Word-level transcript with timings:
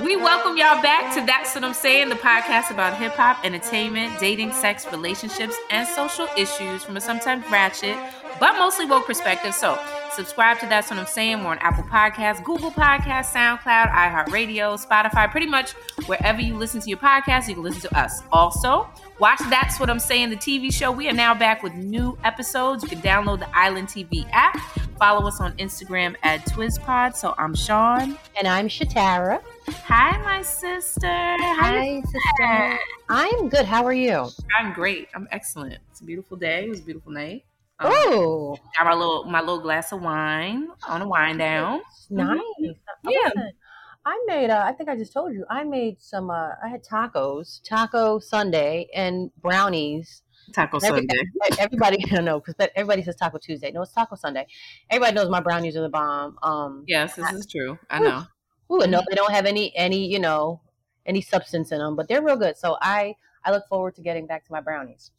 We 0.00 0.16
welcome 0.16 0.56
y'all 0.56 0.80
back 0.80 1.14
to 1.14 1.26
That's 1.26 1.54
What 1.54 1.64
I'm 1.64 1.74
Saying, 1.74 2.08
the 2.08 2.14
podcast 2.14 2.70
about 2.70 2.96
hip 2.96 3.12
hop, 3.12 3.44
entertainment, 3.44 4.18
dating, 4.18 4.52
sex, 4.52 4.90
relationships, 4.90 5.54
and 5.70 5.86
social 5.86 6.26
issues 6.34 6.82
from 6.82 6.96
a 6.96 7.00
sometimes 7.00 7.44
ratchet, 7.50 7.94
but 8.40 8.56
mostly 8.56 8.86
woke 8.86 9.04
perspective. 9.04 9.52
So, 9.52 9.78
subscribe 10.10 10.58
to 10.60 10.66
That's 10.66 10.88
What 10.88 10.98
I'm 10.98 11.04
Saying. 11.06 11.44
We're 11.44 11.50
on 11.50 11.58
Apple 11.58 11.84
Podcasts, 11.84 12.42
Google 12.42 12.70
Podcasts, 12.70 13.34
SoundCloud, 13.34 13.90
iHeartRadio, 13.90 14.82
Spotify, 14.82 15.30
pretty 15.30 15.46
much 15.46 15.72
wherever 16.06 16.40
you 16.40 16.56
listen 16.56 16.80
to 16.80 16.88
your 16.88 16.98
podcast, 16.98 17.48
you 17.48 17.54
can 17.54 17.62
listen 17.62 17.82
to 17.82 17.98
us. 17.98 18.22
Also, 18.32 18.88
watch 19.18 19.40
That's 19.50 19.78
What 19.78 19.90
I'm 19.90 20.00
Saying, 20.00 20.30
the 20.30 20.36
TV 20.36 20.72
show. 20.72 20.90
We 20.90 21.06
are 21.10 21.14
now 21.14 21.34
back 21.34 21.62
with 21.62 21.74
new 21.74 22.16
episodes. 22.24 22.82
You 22.82 22.88
can 22.88 23.02
download 23.02 23.40
the 23.40 23.54
Island 23.54 23.88
TV 23.88 24.26
app. 24.32 24.56
Follow 24.98 25.28
us 25.28 25.38
on 25.38 25.52
Instagram 25.58 26.16
at 26.22 26.46
TwizPod. 26.46 27.14
So 27.14 27.34
I'm 27.36 27.54
Sean. 27.54 28.16
And 28.38 28.48
I'm 28.48 28.68
Shatara. 28.68 29.42
Hi, 29.68 30.18
my 30.22 30.42
sister. 30.42 31.06
How 31.06 31.36
Hi, 31.62 32.02
sister. 32.02 32.78
I'm 33.08 33.48
good. 33.48 33.64
How 33.64 33.84
are 33.84 33.92
you? 33.92 34.28
I'm 34.58 34.72
great. 34.72 35.08
I'm 35.14 35.28
excellent. 35.30 35.78
It's 35.90 36.00
a 36.00 36.04
beautiful 36.04 36.36
day. 36.36 36.64
It 36.66 36.70
was 36.70 36.80
a 36.80 36.84
beautiful 36.84 37.12
night. 37.12 37.44
Um, 37.78 37.92
Oh, 37.94 38.56
got 38.78 38.86
my 38.86 38.94
little 38.94 39.24
my 39.24 39.40
little 39.40 39.60
glass 39.60 39.92
of 39.92 40.00
wine 40.02 40.68
on 40.88 41.02
a 41.02 41.08
wine 41.08 41.38
down. 41.38 41.80
nice. 42.10 42.40
Yeah. 43.08 43.30
I 44.04 44.24
made. 44.26 44.50
Uh, 44.50 44.62
I 44.66 44.72
think 44.72 44.88
I 44.88 44.96
just 44.96 45.12
told 45.12 45.32
you. 45.32 45.44
I 45.48 45.62
made 45.62 46.00
some. 46.02 46.28
Uh, 46.30 46.50
I 46.62 46.68
had 46.68 46.82
tacos, 46.84 47.60
taco 47.62 48.18
Sunday, 48.18 48.88
and 48.94 49.30
brownies. 49.40 50.22
Taco 50.52 50.78
Every- 50.78 50.88
Sunday. 51.06 51.22
Everybody, 51.60 51.98
I 52.10 52.14
don't 52.16 52.24
know 52.24 52.40
because 52.40 52.56
everybody 52.74 53.02
says 53.04 53.14
Taco 53.14 53.38
Tuesday. 53.38 53.70
No, 53.70 53.82
it's 53.82 53.92
Taco 53.92 54.16
Sunday. 54.16 54.44
Everybody 54.90 55.14
knows 55.14 55.28
my 55.30 55.40
brownies 55.40 55.76
are 55.76 55.82
the 55.82 55.88
bomb. 55.88 56.36
Um, 56.42 56.84
Yes, 56.88 57.14
this 57.14 57.30
is 57.32 57.46
true. 57.46 57.78
I 57.90 58.00
know. 58.00 58.24
Ooh, 58.72 58.80
and 58.80 58.92
no, 58.92 59.02
they 59.08 59.14
don't 59.14 59.32
have 59.32 59.46
any 59.46 59.76
any 59.76 60.06
you 60.06 60.18
know 60.18 60.60
any 61.06 61.20
substance 61.20 61.72
in 61.72 61.78
them, 61.78 61.96
but 61.96 62.08
they're 62.08 62.22
real 62.22 62.36
good. 62.36 62.56
So 62.56 62.76
I 62.80 63.16
I 63.44 63.50
look 63.50 63.66
forward 63.68 63.94
to 63.96 64.02
getting 64.02 64.26
back 64.26 64.44
to 64.46 64.52
my 64.52 64.60
brownies. 64.60 65.10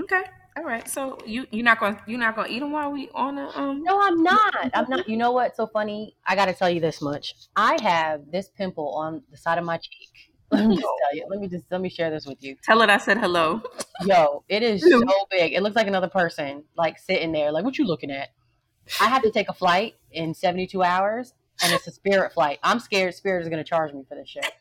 Okay. 0.00 0.22
All 0.56 0.64
right. 0.64 0.88
So 0.88 1.18
you 1.24 1.46
you're 1.50 1.64
not 1.64 1.80
gonna 1.80 2.00
you're 2.06 2.18
not 2.18 2.36
gonna 2.36 2.48
eat 2.48 2.60
them 2.60 2.72
while 2.72 2.90
we 2.90 3.08
on 3.14 3.36
the 3.36 3.58
um. 3.58 3.82
No, 3.82 4.00
I'm 4.00 4.22
not. 4.22 4.70
I'm 4.74 4.88
not. 4.88 5.08
You 5.08 5.16
know 5.16 5.32
what's 5.32 5.56
so 5.56 5.66
funny? 5.66 6.16
I 6.26 6.34
got 6.34 6.46
to 6.46 6.54
tell 6.54 6.70
you 6.70 6.80
this 6.80 7.00
much. 7.00 7.34
I 7.56 7.78
have 7.82 8.30
this 8.30 8.48
pimple 8.48 8.94
on 8.94 9.22
the 9.30 9.36
side 9.36 9.58
of 9.58 9.64
my 9.64 9.78
cheek. 9.78 10.32
Let 10.50 10.66
me 10.66 10.76
just 10.76 10.86
tell 10.86 11.16
you. 11.16 11.26
Let 11.28 11.40
me 11.40 11.48
just 11.48 11.64
let 11.70 11.80
me 11.80 11.88
share 11.88 12.10
this 12.10 12.26
with 12.26 12.42
you. 12.42 12.56
Tell 12.62 12.80
it 12.82 12.90
I 12.90 12.96
said 12.96 13.18
hello. 13.18 13.60
Yo, 14.04 14.44
it 14.48 14.62
is 14.62 14.82
so 14.88 15.02
big. 15.30 15.52
It 15.52 15.62
looks 15.62 15.76
like 15.76 15.86
another 15.86 16.08
person, 16.08 16.64
like 16.76 16.98
sitting 16.98 17.32
there. 17.32 17.52
Like, 17.52 17.64
what 17.64 17.76
you 17.76 17.84
looking 17.84 18.10
at? 18.10 18.30
I 19.00 19.08
have 19.08 19.22
to 19.22 19.30
take 19.30 19.48
a 19.48 19.52
flight 19.52 19.94
in 20.10 20.32
72 20.32 20.82
hours, 20.82 21.34
and 21.62 21.72
it's 21.72 21.86
a 21.86 21.92
Spirit 21.92 22.32
flight. 22.32 22.58
I'm 22.62 22.80
scared 22.80 23.14
Spirit 23.14 23.42
is 23.42 23.48
going 23.48 23.62
to 23.62 23.68
charge 23.68 23.92
me 23.92 24.04
for 24.08 24.14
this 24.14 24.28
shit. 24.28 24.46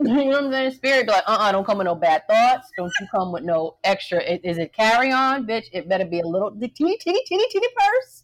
You 0.00 0.14
know 0.14 0.24
what 0.26 0.44
I'm 0.44 0.52
saying? 0.52 0.70
Spirit 0.72 1.06
be 1.06 1.12
like, 1.12 1.24
uh, 1.26 1.32
uh-uh, 1.32 1.50
don't 1.52 1.64
come 1.64 1.78
with 1.78 1.86
no 1.86 1.96
bad 1.96 2.22
thoughts. 2.28 2.70
Don't 2.76 2.92
you 3.00 3.06
come 3.10 3.32
with 3.32 3.42
no 3.42 3.78
extra. 3.82 4.22
Is, 4.22 4.38
is 4.44 4.58
it 4.58 4.72
carry 4.72 5.10
on, 5.10 5.44
bitch? 5.44 5.64
It 5.72 5.88
better 5.88 6.04
be 6.04 6.20
a 6.20 6.26
little 6.26 6.52
the 6.52 6.68
teeny, 6.68 6.96
teeny, 6.98 7.20
teeny, 7.26 7.44
teeny 7.50 7.66
purse. 7.76 8.22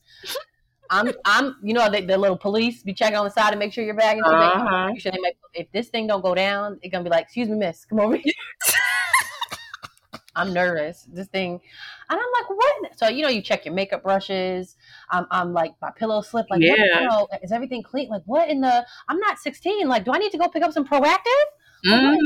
I'm, 0.91 1.11
I'm, 1.25 1.57
you 1.65 1.75
know, 1.75 1.91
the, 1.91 2.03
the 2.03 2.17
little 2.17 2.37
police 2.37 2.85
be 2.85 2.95
checking 2.95 3.17
on 3.17 3.25
the 3.25 3.31
side 3.31 3.51
to 3.53 3.57
make 3.59 3.73
sure 3.73 3.85
your 3.85 3.95
bag 3.95 4.19
is 4.19 4.25
Uh-huh. 4.25 4.93
sure 4.99 5.11
they 5.11 5.19
make. 5.21 5.37
If 5.55 5.73
this 5.73 5.89
thing 5.89 6.07
don't 6.07 6.23
go 6.23 6.35
down, 6.35 6.79
it's 6.83 6.93
gonna 6.93 7.03
be 7.03 7.11
like, 7.11 7.25
excuse 7.25 7.49
me, 7.49 7.57
miss, 7.57 7.85
come 7.85 7.99
over 7.99 8.17
here. 8.17 8.33
I'm 10.37 10.53
nervous. 10.53 11.07
This 11.13 11.29
thing, 11.29 11.61
and 12.11 12.21
I'm 12.21 12.33
like, 12.41 12.51
what? 12.51 12.99
So 12.99 13.09
you 13.09 13.23
know, 13.23 13.29
you 13.29 13.41
check 13.43 13.65
your 13.65 13.75
makeup 13.75 14.03
brushes. 14.03 14.77
I'm, 15.15 15.27
I'm 15.31 15.53
like, 15.53 15.73
my 15.81 15.91
pillow 15.93 16.21
slip. 16.21 16.47
Like, 16.51 16.61
what, 16.61 16.79
Yeah. 16.79 17.01
you 17.03 17.27
is 17.43 17.53
everything 17.53 17.83
clean? 17.83 18.09
Like, 18.09 18.23
what 18.27 18.49
in 18.49 18.61
the? 18.61 18.87
I'm 19.09 19.19
not 19.19 19.39
16. 19.39 19.89
Like, 19.89 20.05
do 20.05 20.13
I 20.13 20.19
need 20.19 20.33
to 20.33 20.39
go 20.39 20.49
pick 20.49 20.63
up 20.63 20.73
some 20.73 20.87
Proactiv? 20.87 21.45
Mhm. 21.87 22.17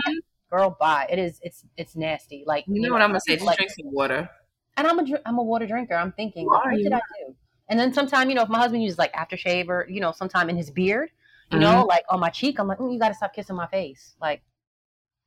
Girl, 0.50 0.76
bye. 0.80 1.06
It 1.10 1.18
is. 1.18 1.38
It's 1.42 1.64
it's 1.76 1.94
nasty. 1.94 2.44
Like, 2.46 2.64
You 2.66 2.80
know 2.80 2.92
what 2.92 3.02
I'm 3.02 3.10
gonna 3.10 3.20
say? 3.20 3.34
Just 3.34 3.46
like, 3.46 3.58
drink 3.58 3.70
some 3.72 3.92
water. 3.92 4.28
and 4.76 4.86
I'm 4.86 4.98
a 4.98 5.04
I'm 5.26 5.38
a 5.38 5.42
water 5.42 5.66
drinker. 5.66 5.94
I'm 5.94 6.12
thinking, 6.12 6.44
You 6.44 6.50
are, 6.50 6.70
what 6.72 6.82
did 6.82 6.92
I 6.92 7.00
do? 7.20 7.34
And 7.68 7.78
then 7.78 7.92
sometimes, 7.92 8.28
you 8.30 8.34
know, 8.34 8.42
if 8.42 8.48
my 8.48 8.58
husband 8.58 8.82
uses 8.82 8.98
like 8.98 9.12
aftershave 9.12 9.68
or 9.68 9.86
you 9.90 10.00
know, 10.00 10.12
sometime 10.12 10.48
in 10.48 10.56
his 10.56 10.70
beard, 10.70 11.10
you 11.52 11.58
know, 11.58 11.66
Mm-hmm. 11.66 11.88
like 11.88 12.04
on 12.08 12.20
my 12.20 12.30
cheek, 12.30 12.58
I'm 12.58 12.66
like, 12.66 12.78
mm, 12.78 12.92
you 12.92 12.98
got 12.98 13.08
to 13.08 13.14
stop 13.14 13.34
kissing 13.34 13.56
my 13.56 13.66
face. 13.66 14.14
Like, 14.20 14.42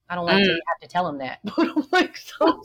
I 0.09 0.16
don't 0.16 0.25
like 0.25 0.41
Mm. 0.41 0.45
to 0.45 0.61
have 0.69 0.79
to 0.81 0.88
tell 0.88 1.07
him 1.07 1.19
that, 1.19 1.39
but 1.44 1.59
I'm 1.59 1.85
like, 1.91 2.17
some, 2.17 2.61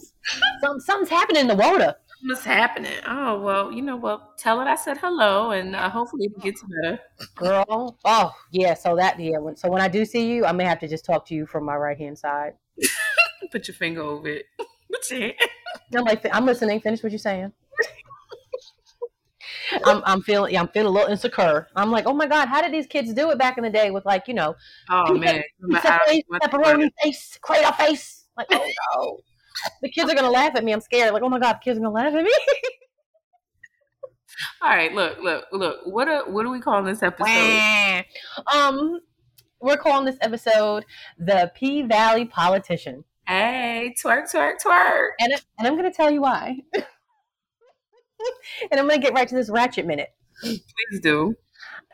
some, 0.62 0.80
something's 0.80 1.10
happening 1.10 1.42
in 1.42 1.48
the 1.48 1.54
water. 1.54 1.94
What's 2.22 2.44
happening? 2.44 2.92
Oh 3.06 3.40
well, 3.40 3.70
you 3.70 3.82
know 3.82 3.96
well, 3.96 4.32
Tell 4.38 4.60
it 4.60 4.64
I 4.64 4.76
said 4.76 4.98
hello, 4.98 5.50
and 5.50 5.76
uh, 5.76 5.90
hopefully 5.90 6.26
it 6.26 6.40
gets 6.40 6.62
better. 6.62 6.98
Girl, 7.34 7.98
oh 8.04 8.32
yeah. 8.50 8.74
So 8.74 8.96
that 8.96 9.20
yeah. 9.20 9.38
When, 9.38 9.56
so 9.56 9.68
when 9.68 9.82
I 9.82 9.88
do 9.88 10.04
see 10.04 10.26
you, 10.26 10.44
I 10.44 10.52
may 10.52 10.64
have 10.64 10.78
to 10.80 10.88
just 10.88 11.04
talk 11.04 11.26
to 11.26 11.34
you 11.34 11.46
from 11.46 11.64
my 11.64 11.76
right 11.76 11.98
hand 11.98 12.18
side. 12.18 12.54
Put 13.52 13.68
your 13.68 13.74
finger 13.74 14.02
over 14.02 14.28
it. 14.28 14.46
I'm 15.94 16.04
like, 16.04 16.26
I'm 16.32 16.46
listening. 16.46 16.80
Finish 16.80 17.02
what 17.02 17.12
you're 17.12 17.18
saying. 17.18 17.52
I'm, 19.84 20.02
I'm 20.04 20.22
feeling, 20.22 20.52
yeah, 20.52 20.60
I'm 20.60 20.68
feeling 20.68 20.88
a 20.88 20.90
little 20.90 21.10
insecure. 21.10 21.68
I'm 21.76 21.90
like, 21.90 22.06
oh 22.06 22.12
my 22.12 22.26
god, 22.26 22.48
how 22.48 22.62
did 22.62 22.72
these 22.72 22.86
kids 22.86 23.12
do 23.12 23.30
it 23.30 23.38
back 23.38 23.58
in 23.58 23.64
the 23.64 23.70
day 23.70 23.90
with 23.90 24.04
like, 24.04 24.28
you 24.28 24.34
know, 24.34 24.54
Oh 24.88 25.14
man, 25.14 25.42
pizza 25.68 26.00
face, 26.06 26.22
pepperoni 26.32 26.90
face, 27.02 27.38
crater 27.40 27.72
face? 27.72 28.24
Like, 28.36 28.46
oh 28.52 28.70
no, 28.94 29.18
the 29.82 29.90
kids 29.90 30.10
are 30.10 30.14
gonna 30.14 30.30
laugh 30.30 30.54
at 30.56 30.64
me. 30.64 30.72
I'm 30.72 30.80
scared. 30.80 31.12
Like, 31.12 31.22
oh 31.22 31.28
my 31.28 31.38
god, 31.38 31.54
the 31.54 31.60
kids 31.64 31.78
are 31.78 31.82
gonna 31.82 31.94
laugh 31.94 32.14
at 32.14 32.24
me. 32.24 32.32
All 34.62 34.68
right, 34.68 34.92
look, 34.92 35.18
look, 35.22 35.46
look. 35.52 35.78
What 35.84 36.08
are 36.08 36.30
what 36.30 36.44
are 36.44 36.50
we 36.50 36.60
calling 36.60 36.84
this 36.84 37.02
episode? 37.02 38.04
um, 38.52 39.00
we're 39.60 39.76
calling 39.78 40.04
this 40.04 40.18
episode 40.20 40.84
the 41.18 41.50
P 41.54 41.82
Valley 41.82 42.26
politician, 42.26 43.04
Hey, 43.26 43.94
twerk, 44.02 44.30
twerk, 44.32 44.54
twerk. 44.64 45.10
and 45.20 45.32
and 45.58 45.66
I'm 45.66 45.76
gonna 45.76 45.92
tell 45.92 46.10
you 46.10 46.20
why. 46.20 46.58
and 46.74 46.84
I'm 48.72 48.86
gonna 48.88 48.98
get 48.98 49.14
right 49.14 49.28
to 49.28 49.34
this 49.34 49.48
ratchet 49.50 49.86
minute. 49.86 50.10
Please 50.42 51.00
do. 51.02 51.34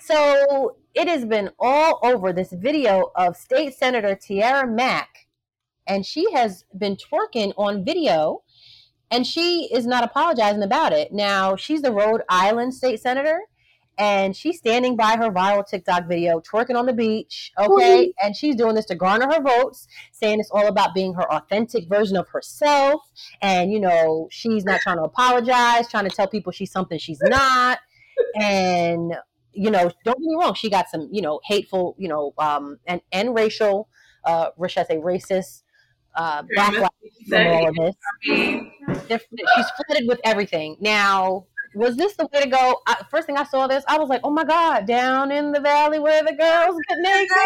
So 0.01 0.77
it 0.95 1.07
has 1.07 1.25
been 1.25 1.51
all 1.61 2.01
over 2.03 2.33
this 2.33 2.53
video 2.53 3.13
of 3.15 3.37
State 3.37 3.75
Senator 3.75 4.17
Tiara 4.17 4.67
Mack, 4.67 5.29
and 5.87 6.05
she 6.05 6.31
has 6.33 6.65
been 6.77 6.97
twerking 6.97 7.53
on 7.57 7.85
video, 7.85 8.43
and 9.11 9.27
she 9.27 9.69
is 9.73 9.87
not 9.87 10.05
apologizing 10.05 10.63
about 10.63 10.93
it. 10.93 11.13
Now 11.13 11.57
she's 11.57 11.83
the 11.83 11.93
Rhode 11.93 12.23
Island 12.29 12.75
State 12.75 13.01
Senator, 13.01 13.41
and 13.99 14.35
she's 14.35 14.59
standing 14.59 14.97
by 14.97 15.17
her 15.17 15.31
viral 15.31 15.67
TikTok 15.67 16.09
video, 16.09 16.41
twerking 16.41 16.77
on 16.77 16.87
the 16.87 16.93
beach. 16.93 17.53
Okay, 17.59 18.13
and 18.23 18.35
she's 18.35 18.57
doing 18.57 18.75
this 18.75 18.87
to 18.87 18.95
garner 18.95 19.27
her 19.33 19.43
votes, 19.43 19.87
saying 20.13 20.41
it's 20.41 20.51
all 20.51 20.67
about 20.67 20.95
being 20.95 21.15
her 21.15 21.31
authentic 21.33 21.89
version 21.89 22.17
of 22.17 22.29
herself, 22.29 23.03
and 23.41 23.73
you 23.73 23.81
know 23.81 24.29
she's 24.31 24.65
not 24.65 24.81
trying 24.81 24.97
to 24.97 25.05
apologize, 25.05 25.89
trying 25.89 26.09
to 26.09 26.15
tell 26.15 26.29
people 26.29 26.53
she's 26.53 26.73
something 26.73 26.99
she's 26.99 27.21
not, 27.25 27.79
and 28.35 29.15
you 29.53 29.71
know, 29.71 29.91
don't 30.05 30.19
get 30.19 30.27
me 30.27 30.37
wrong, 30.39 30.55
she 30.55 30.71
got 30.71 30.89
some, 30.89 31.09
you 31.13 31.23
know, 31.23 31.41
hateful, 31.45 31.95
you 31.99 32.09
know, 32.09 32.33
um, 32.39 32.79
and 32.87 33.01
and 33.13 33.35
racial, 33.35 33.89
uh, 34.25 34.49
or 34.57 34.69
should 34.69 34.81
I 34.81 34.85
say, 34.85 34.97
racist, 34.97 35.63
uh, 36.15 36.43
backlash 36.57 36.89
from 37.29 37.47
all 37.47 37.69
of 37.69 37.75
this. 37.75 37.97
She's 38.23 39.71
flooded 39.71 40.09
with 40.09 40.21
everything. 40.25 40.77
Now, 40.81 41.47
was 41.75 41.97
this 41.97 42.15
the 42.17 42.29
way 42.33 42.43
to 42.43 42.49
go? 42.49 42.81
I, 42.87 43.03
first 43.11 43.27
thing 43.27 43.37
I 43.37 43.45
saw 43.45 43.67
this, 43.67 43.85
I 43.89 43.99
was 43.99 44.09
like, 44.09 44.21
oh 44.25 44.31
my 44.31 44.45
god, 44.45 44.87
down 44.87 45.31
in 45.31 45.53
the 45.53 45.61
valley 45.61 45.99
where 45.99 46.23
the 46.23 46.33
girls 46.33 46.77
get 46.89 46.99
naked. 46.99 47.29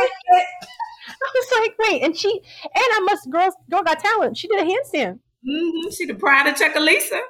I 1.09 1.32
was 1.34 1.60
like, 1.60 1.75
wait, 1.78 2.03
and 2.03 2.16
she, 2.16 2.28
and 2.31 2.41
I 2.75 3.00
must, 3.04 3.31
girls, 3.31 3.54
girl 3.71 3.82
got 3.82 4.00
talent. 4.00 4.37
She 4.37 4.49
did 4.49 4.60
a 4.60 4.65
handstand. 4.65 5.21
Mm-hmm. 5.48 5.91
She 5.91 6.06
the 6.06 6.15
pride 6.15 6.48
of 6.48 6.56
Chucalissa. 6.56 7.21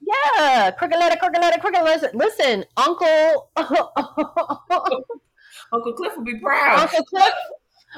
Yeah, 0.00 0.70
crooked 0.72 0.98
letter, 0.98 1.16
crooked 1.16 1.40
letter, 1.40 1.60
crooked 1.60 1.82
letter. 1.82 2.10
Listen, 2.14 2.64
Uncle, 2.76 3.50
Uncle 5.72 5.92
Cliff 5.94 6.16
will 6.16 6.24
be 6.24 6.38
proud. 6.38 6.80
Uncle 6.80 7.04
Cliff, 7.04 7.34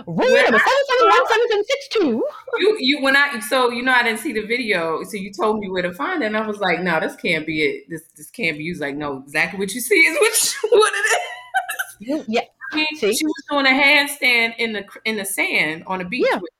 number 0.06 0.24
seven 0.24 0.60
seven 0.60 1.08
one 1.08 1.26
seven 1.26 1.48
seven 1.48 1.64
six 1.64 1.88
two. 1.88 2.26
You 2.58 2.76
you 2.80 3.02
when 3.02 3.16
I 3.16 3.38
so 3.40 3.70
you 3.70 3.82
know 3.82 3.92
I 3.92 4.02
didn't 4.02 4.20
see 4.20 4.32
the 4.32 4.46
video, 4.46 5.02
so 5.04 5.16
you 5.16 5.32
told 5.32 5.60
me 5.60 5.68
where 5.70 5.82
to 5.82 5.92
find 5.92 6.22
it, 6.22 6.26
and 6.26 6.36
I 6.36 6.46
was 6.46 6.58
like, 6.58 6.80
no, 6.80 6.98
this 7.00 7.14
can't 7.16 7.46
be 7.46 7.62
it. 7.62 7.84
This 7.88 8.02
this 8.16 8.30
can't 8.30 8.58
be. 8.58 8.64
You 8.64 8.74
like, 8.74 8.96
no, 8.96 9.18
exactly 9.18 9.58
what 9.58 9.74
you 9.74 9.80
see 9.80 9.94
is 9.94 10.18
what 10.18 10.72
what 10.72 10.92
it 10.94 12.08
is. 12.10 12.24
Yeah, 12.28 12.40
I 12.72 12.76
mean, 12.76 12.86
she 12.96 13.06
was 13.08 13.44
doing 13.50 13.66
a 13.66 13.70
handstand 13.70 14.54
in 14.58 14.72
the 14.72 14.84
in 15.04 15.16
the 15.16 15.24
sand 15.24 15.84
on 15.86 15.98
the 15.98 16.04
beach. 16.04 16.26
Yeah. 16.30 16.38
Which, 16.38 16.52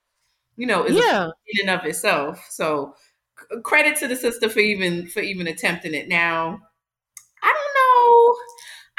you 0.57 0.67
know, 0.67 0.85
is 0.85 0.97
yeah. 0.97 1.31
in 1.47 1.69
and 1.69 1.81
of 1.81 1.87
itself. 1.87 2.45
So 2.51 2.95
c- 3.39 3.61
credit 3.63 3.97
to 3.99 4.09
the 4.09 4.17
sister 4.17 4.49
for 4.49 4.61
even 4.61 5.07
for 5.07 5.21
even 5.21 5.47
attempting 5.47 5.95
it. 5.95 6.09
Now, 6.09 6.29
I 6.37 6.47
don't 6.49 6.61
know. 6.61 6.68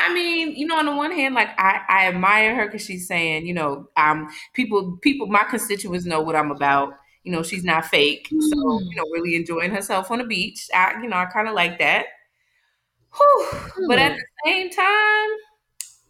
I 0.10 0.14
mean, 0.14 0.56
you 0.56 0.66
know, 0.68 0.78
on 0.78 0.86
the 0.86 0.96
one 0.96 1.12
hand, 1.12 1.36
like 1.36 1.50
I, 1.58 1.82
I 1.88 2.08
admire 2.08 2.56
her 2.56 2.66
because 2.66 2.84
she's 2.86 3.08
saying, 3.08 3.46
you 3.46 3.54
know, 3.54 3.88
um, 3.98 4.28
people, 4.54 4.98
people, 5.02 5.28
my 5.28 5.44
constituents 5.44 6.06
know 6.06 6.22
what 6.22 6.36
I'm 6.36 6.52
about. 6.52 6.94
You 7.24 7.32
know, 7.34 7.44
she's 7.44 7.64
not 7.64 7.86
fake, 7.86 8.28
so 8.30 8.38
Mm. 8.38 8.82
you 8.90 8.96
know, 8.96 9.04
really 9.14 9.36
enjoying 9.36 9.72
herself 9.72 10.10
on 10.10 10.20
the 10.20 10.24
beach. 10.24 10.68
I, 10.74 11.02
you 11.02 11.10
know, 11.10 11.18
I 11.18 11.26
kind 11.26 11.48
of 11.48 11.54
like 11.54 11.78
that. 11.80 12.06
Whew. 13.16 13.48
But 13.88 14.00
at 14.00 14.16
the 14.18 14.24
same 14.46 14.70
time, 14.70 15.30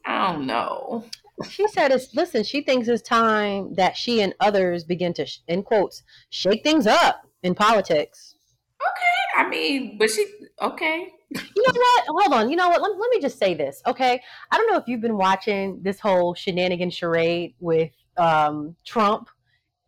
I 0.06 0.32
don't 0.32 0.46
know. 0.48 1.06
She 1.50 1.68
said, 1.70 1.92
"It's 1.92 2.14
listen." 2.16 2.44
She 2.44 2.62
thinks 2.62 2.88
it's 2.88 3.02
time 3.02 3.74
that 3.76 3.96
she 3.98 4.22
and 4.22 4.34
others 4.40 4.84
begin 4.84 5.14
to, 5.14 5.26
sh- 5.26 5.40
in 5.48 5.64
quotes, 5.64 6.04
shake 6.30 6.64
things 6.64 6.86
up 6.88 7.26
in 7.44 7.56
politics. 7.56 8.36
Okay, 8.82 9.42
I 9.46 9.50
mean, 9.50 9.98
but 9.98 10.10
she 10.10 10.26
okay. 10.62 11.14
You 11.32 11.42
know 11.56 11.74
what? 11.74 12.06
Hold 12.08 12.34
on. 12.34 12.50
You 12.50 12.56
know 12.56 12.70
what? 12.70 12.82
Let, 12.82 12.98
let 12.98 13.10
me 13.12 13.22
just 13.22 13.38
say 13.38 13.54
this, 13.54 13.82
okay? 13.86 14.22
I 14.52 14.58
don't 14.58 14.72
know 14.72 14.78
if 14.78 14.86
you've 14.88 15.02
been 15.02 15.18
watching 15.18 15.80
this 15.84 16.00
whole 16.00 16.34
shenanigan 16.34 16.90
charade 16.90 17.54
with 17.60 17.92
um, 18.18 18.76
Trump 18.86 19.30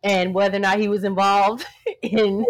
and 0.03 0.33
whether 0.33 0.57
or 0.57 0.59
not 0.59 0.79
he 0.79 0.87
was 0.87 1.03
involved 1.03 1.65
in 2.03 2.45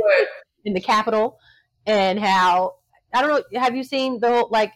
in 0.65 0.73
the 0.73 0.81
Capitol 0.81 1.39
and 1.85 2.19
how 2.19 2.75
I 3.13 3.21
don't 3.21 3.29
know. 3.51 3.59
Have 3.59 3.75
you 3.75 3.83
seen 3.83 4.19
the 4.19 4.29
whole 4.29 4.49
like? 4.51 4.73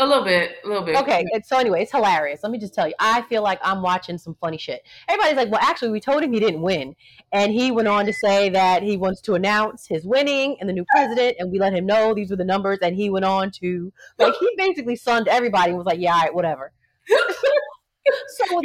A 0.00 0.06
little 0.06 0.24
bit, 0.24 0.56
a 0.64 0.68
little 0.68 0.84
bit. 0.84 0.96
Okay, 0.96 1.24
so 1.44 1.58
anyway, 1.58 1.82
it's 1.82 1.92
hilarious. 1.92 2.40
Let 2.42 2.52
me 2.52 2.58
just 2.58 2.74
tell 2.74 2.86
you, 2.86 2.94
I 3.00 3.22
feel 3.22 3.42
like 3.42 3.58
I'm 3.62 3.82
watching 3.82 4.16
some 4.16 4.36
funny 4.40 4.58
shit. 4.58 4.82
Everybody's 5.08 5.36
like, 5.36 5.50
"Well, 5.50 5.60
actually, 5.62 5.90
we 5.90 6.00
told 6.00 6.22
him 6.22 6.32
he 6.32 6.40
didn't 6.40 6.62
win," 6.62 6.94
and 7.32 7.52
he 7.52 7.70
went 7.70 7.88
on 7.88 8.06
to 8.06 8.12
say 8.12 8.48
that 8.50 8.82
he 8.82 8.96
wants 8.96 9.20
to 9.22 9.34
announce 9.34 9.86
his 9.86 10.04
winning 10.04 10.56
and 10.60 10.68
the 10.68 10.72
new 10.72 10.84
president, 10.90 11.36
and 11.38 11.50
we 11.50 11.58
let 11.58 11.72
him 11.72 11.86
know 11.86 12.14
these 12.14 12.30
were 12.30 12.36
the 12.36 12.44
numbers, 12.44 12.78
and 12.80 12.94
he 12.94 13.10
went 13.10 13.24
on 13.24 13.50
to 13.62 13.92
like 14.18 14.34
he 14.38 14.48
basically 14.56 14.96
sunned 14.96 15.28
everybody 15.28 15.70
and 15.70 15.78
was 15.78 15.86
like, 15.86 16.00
"Yeah, 16.00 16.14
all 16.14 16.20
right, 16.20 16.34
whatever." 16.34 16.72
so 17.08 18.44
so 18.46 18.60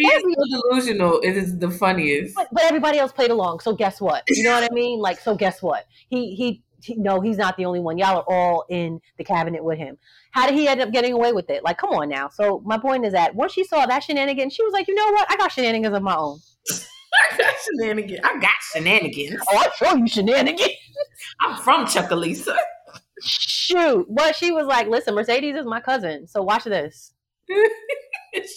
delusional. 0.69 1.19
It 1.21 1.37
is 1.37 1.57
the 1.57 1.69
funniest. 1.69 2.35
but, 2.35 2.47
but 2.51 2.63
everybody 2.63 2.99
else 2.99 3.11
played 3.11 3.31
along. 3.31 3.59
So 3.59 3.73
guess 3.73 3.99
what? 3.99 4.23
You 4.27 4.43
know 4.43 4.53
what 4.53 4.69
I 4.69 4.73
mean? 4.73 4.99
Like, 4.99 5.19
so 5.19 5.35
guess 5.35 5.61
what? 5.61 5.85
He 6.09 6.35
he. 6.35 6.63
He 6.83 6.95
no, 6.95 7.21
he's 7.21 7.37
not 7.37 7.57
the 7.57 7.65
only 7.65 7.79
one. 7.79 7.97
Y'all 7.97 8.17
are 8.17 8.25
all 8.27 8.65
in 8.69 8.99
the 9.17 9.23
cabinet 9.23 9.63
with 9.63 9.77
him. 9.77 9.97
How 10.31 10.47
did 10.47 10.55
he 10.55 10.67
end 10.67 10.81
up 10.81 10.91
getting 10.91 11.13
away 11.13 11.33
with 11.33 11.49
it? 11.49 11.63
Like, 11.63 11.77
come 11.77 11.91
on 11.91 12.09
now. 12.09 12.29
So 12.29 12.61
my 12.65 12.77
point 12.77 13.05
is 13.05 13.13
that 13.13 13.35
once 13.35 13.53
she 13.53 13.63
saw 13.63 13.85
that 13.85 14.03
shenanigan, 14.03 14.49
she 14.49 14.63
was 14.63 14.73
like, 14.73 14.87
you 14.87 14.95
know 14.95 15.11
what? 15.11 15.31
I 15.31 15.37
got 15.37 15.51
shenanigans 15.51 15.95
of 15.95 16.03
my 16.03 16.15
own. 16.15 16.39
I 17.31 17.37
got 17.37 17.53
shenanigans. 17.63 18.19
I 18.23 18.39
got 18.39 18.55
shenanigans. 18.73 19.39
Oh, 19.51 19.57
I'll 19.57 19.71
show 19.71 19.95
you 19.95 20.07
shenanigans. 20.07 20.71
I'm 21.41 21.61
from 21.61 21.85
Chucalissa. 21.85 22.55
Shoot. 23.21 24.07
But 24.09 24.35
she 24.35 24.51
was 24.51 24.65
like, 24.67 24.87
listen, 24.87 25.15
Mercedes 25.15 25.55
is 25.55 25.65
my 25.65 25.79
cousin. 25.79 26.27
So 26.27 26.41
watch 26.41 26.63
this. 26.65 27.13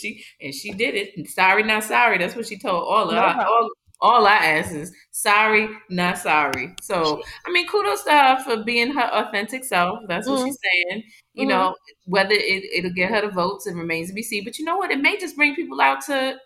she 0.00 0.24
and 0.40 0.54
she 0.54 0.72
did 0.72 0.94
it. 0.94 1.28
Sorry, 1.28 1.62
not 1.62 1.84
sorry. 1.84 2.18
That's 2.18 2.34
what 2.34 2.46
she 2.46 2.58
told 2.58 2.84
all 2.88 3.08
of 3.08 3.14
No 3.14 3.44
all, 3.44 3.70
all 4.00 4.26
our 4.26 4.32
asses. 4.32 4.92
Sorry, 5.10 5.68
not 5.90 6.18
sorry. 6.18 6.74
So 6.82 7.22
I 7.46 7.50
mean, 7.52 7.66
kudos 7.68 8.02
to 8.04 8.10
her 8.12 8.42
for 8.44 8.62
being 8.62 8.92
her 8.92 9.02
authentic 9.12 9.64
self. 9.64 10.00
That's 10.08 10.28
what 10.28 10.40
Mhm. 10.40 10.46
she's 10.46 10.58
saying. 10.62 11.04
You 11.34 11.46
Mhm. 11.46 11.48
know, 11.48 11.76
whether 12.04 12.32
it, 12.34 12.64
it'll 12.72 12.92
get 12.92 13.10
her 13.10 13.22
the 13.22 13.28
votes, 13.28 13.66
it 13.66 13.74
remains 13.74 14.08
to 14.08 14.14
be 14.14 14.22
seen. 14.22 14.44
But 14.44 14.58
you 14.58 14.64
know 14.64 14.76
what? 14.76 14.90
It 14.90 15.00
may 15.00 15.16
just 15.18 15.36
bring 15.36 15.54
people 15.54 15.80
out 15.80 16.02
to 16.06 16.38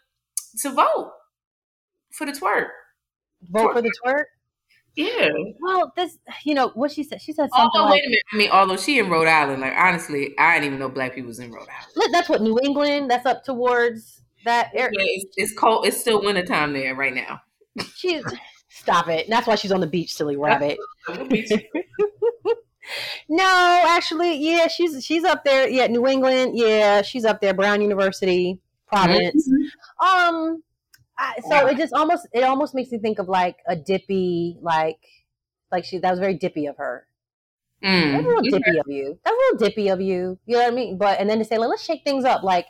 to 0.61 0.70
vote 0.70 1.12
for 2.12 2.26
the 2.26 2.32
twerk. 2.32 2.69
Vote 3.50 3.73
for 3.73 3.82
the 3.82 3.93
twerk. 4.05 4.25
Yeah. 4.97 5.29
Well, 5.61 5.93
this, 5.97 6.19
you 6.44 6.55
know, 6.55 6.69
what 6.70 6.91
she 6.91 7.05
said. 7.05 7.23
She 7.23 7.32
said 7.32 7.49
something 7.50 7.70
Although, 7.75 7.85
like, 7.91 7.93
wait 8.02 8.06
a 8.06 8.08
minute. 8.08 8.23
I 8.32 8.37
mean, 8.37 8.50
although 8.50 8.76
she 8.76 8.99
in 8.99 9.08
Rhode 9.08 9.29
Island, 9.29 9.61
like 9.62 9.73
honestly, 9.76 10.35
I 10.38 10.55
didn't 10.55 10.67
even 10.67 10.79
know 10.81 10.88
black 10.88 11.14
people 11.14 11.29
was 11.29 11.38
in 11.38 11.52
Rhode 11.52 11.69
Island. 11.69 11.93
look, 11.97 12.11
that's 12.12 12.29
what 12.29 12.43
New 12.43 12.58
England, 12.62 13.11
that's 13.11 13.25
up 13.26 13.44
towards 13.44 14.20
that 14.45 14.71
Yeah, 14.75 14.83
area. 14.83 14.93
it's, 14.99 15.35
it's 15.37 15.55
cold. 15.59 15.87
It's 15.87 16.01
still 16.01 16.23
wintertime 16.23 16.73
there 16.73 16.95
right 16.95 17.15
now. 17.15 17.41
She's, 17.95 18.23
stop 18.69 19.09
it. 19.09 19.27
And 19.27 19.33
That's 19.33 19.47
why 19.47 19.55
she's 19.55 19.73
on 19.73 19.81
the 19.81 19.87
beach, 19.87 20.15
silly 20.15 20.37
rabbit. 20.37 20.79
No, 23.29 23.85
actually, 23.89 24.37
yeah, 24.39 24.67
she's 24.67 25.05
she's 25.05 25.23
up 25.25 25.45
there. 25.45 25.69
Yeah, 25.69 25.87
New 25.87 26.07
England. 26.07 26.53
Yeah, 26.59 27.03
she's 27.03 27.25
up 27.25 27.41
there. 27.41 27.55
Brown 27.55 27.81
University, 27.81 28.59
Providence. 28.89 29.49
Um, 30.01 30.63
I, 31.17 31.37
so 31.49 31.67
it 31.69 31.77
just 31.77 31.93
almost 31.93 32.27
it 32.33 32.43
almost 32.43 32.75
makes 32.75 32.91
me 32.91 32.99
think 32.99 33.19
of 33.19 33.29
like 33.29 33.59
a 33.69 33.77
dippy, 33.77 34.57
like 34.61 34.99
like 35.71 35.85
she 35.85 35.99
that 35.99 36.11
was 36.11 36.19
very 36.19 36.35
dippy 36.35 36.67
of 36.67 36.79
her. 36.79 37.07
Mm. 37.85 38.13
That's 38.13 38.25
a 38.25 38.29
little 38.29 38.43
dippy 38.43 38.79
of 38.79 38.87
you. 38.89 39.19
That's 39.25 39.35
a 39.35 39.39
little 39.39 39.59
dippy 39.69 39.89
of 39.89 40.01
you. 40.01 40.39
You 40.47 40.57
know 40.57 40.63
what 40.65 40.73
I 40.73 40.75
mean? 40.75 40.99
But 40.99 41.21
and 41.21 41.31
then 41.31 41.39
to 41.39 41.45
say 41.45 41.59
like 41.59 41.69
let's 41.71 41.85
shake 41.85 42.03
things 42.03 42.25
up. 42.25 42.43
Like 42.43 42.67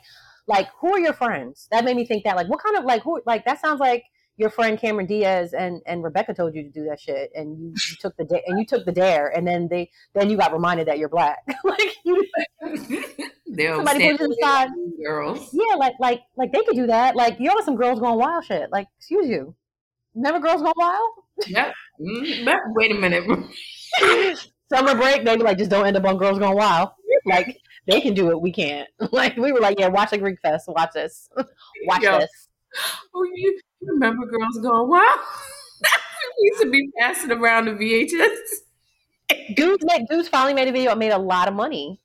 like 0.47 0.67
who 0.79 0.93
are 0.93 0.99
your 0.99 1.13
friends? 1.13 1.67
That 1.71 1.83
made 1.85 1.95
me 1.95 2.05
think 2.05 2.23
that 2.23 2.35
like 2.35 2.47
what 2.47 2.61
kind 2.63 2.77
of 2.77 2.85
like 2.85 3.03
who 3.03 3.21
like 3.25 3.45
that 3.45 3.61
sounds 3.61 3.79
like 3.79 4.03
your 4.37 4.49
friend 4.49 4.79
Cameron 4.79 5.05
Diaz 5.05 5.53
and 5.53 5.81
and 5.85 6.03
Rebecca 6.03 6.33
told 6.33 6.55
you 6.55 6.63
to 6.63 6.69
do 6.69 6.85
that 6.85 6.99
shit 6.99 7.31
and 7.35 7.57
you, 7.59 7.67
you 7.69 7.95
took 7.99 8.15
the 8.17 8.25
da- 8.25 8.41
and 8.47 8.59
you 8.59 8.65
took 8.65 8.85
the 8.85 8.91
dare 8.91 9.27
and 9.27 9.47
then 9.47 9.67
they 9.69 9.89
then 10.13 10.29
you 10.29 10.37
got 10.37 10.53
reminded 10.53 10.87
that 10.87 10.97
you're 10.99 11.09
black. 11.09 11.39
like 11.63 11.95
you 12.05 12.25
Somebody 13.55 13.99
put 13.99 14.05
you 14.05 14.17
to 14.17 14.23
the 14.23 14.29
with 14.29 14.37
side. 14.41 14.69
girls. 15.05 15.49
yeah 15.53 15.75
like 15.75 15.93
like 15.99 16.21
like 16.37 16.51
they 16.53 16.63
could 16.63 16.75
do 16.75 16.87
that. 16.87 17.15
Like 17.15 17.37
you're 17.39 17.51
on 17.51 17.63
some 17.63 17.75
girls 17.75 17.99
going 17.99 18.17
wild 18.17 18.45
shit. 18.45 18.71
Like 18.71 18.87
excuse 18.97 19.27
you. 19.27 19.55
Remember 20.15 20.39
girls 20.45 20.61
going 20.61 20.73
wild? 20.75 21.09
Yep. 21.47 21.73
Mm, 22.01 22.45
but 22.45 22.55
wait 22.75 22.91
a 22.91 22.95
minute. 22.95 23.23
Summer 24.73 24.95
break, 24.95 25.25
they 25.25 25.35
were 25.35 25.43
like, 25.43 25.57
just 25.57 25.69
don't 25.69 25.85
end 25.85 25.97
up 25.97 26.05
on 26.05 26.17
Girls 26.17 26.39
Gone 26.39 26.55
Wild. 26.55 26.89
Like, 27.25 27.57
they 27.87 28.01
can 28.01 28.13
do 28.13 28.29
it, 28.29 28.41
we 28.41 28.51
can't. 28.51 28.89
Like, 29.11 29.35
we 29.37 29.51
were 29.51 29.59
like, 29.59 29.79
yeah, 29.79 29.87
watch 29.87 30.11
the 30.11 30.17
Greek 30.17 30.39
Fest, 30.41 30.67
watch 30.67 30.91
this, 30.93 31.29
watch 31.85 32.01
Yo. 32.01 32.19
this. 32.19 32.47
Oh, 33.13 33.23
you, 33.23 33.59
you 33.81 33.93
remember 33.93 34.25
girls 34.25 34.57
going 34.61 34.89
wow? 34.89 35.15
we 36.39 36.47
used 36.47 36.61
to 36.61 36.69
be 36.69 36.89
passing 36.97 37.31
around 37.31 37.65
the 37.65 37.71
VHS. 37.71 39.55
Dudes, 39.55 39.83
made, 39.85 40.07
dudes 40.09 40.29
finally 40.29 40.53
made 40.53 40.69
a 40.69 40.71
video, 40.71 40.93
it 40.93 40.97
made 40.97 41.11
a 41.11 41.17
lot 41.17 41.49
of 41.49 41.53
money. 41.53 41.99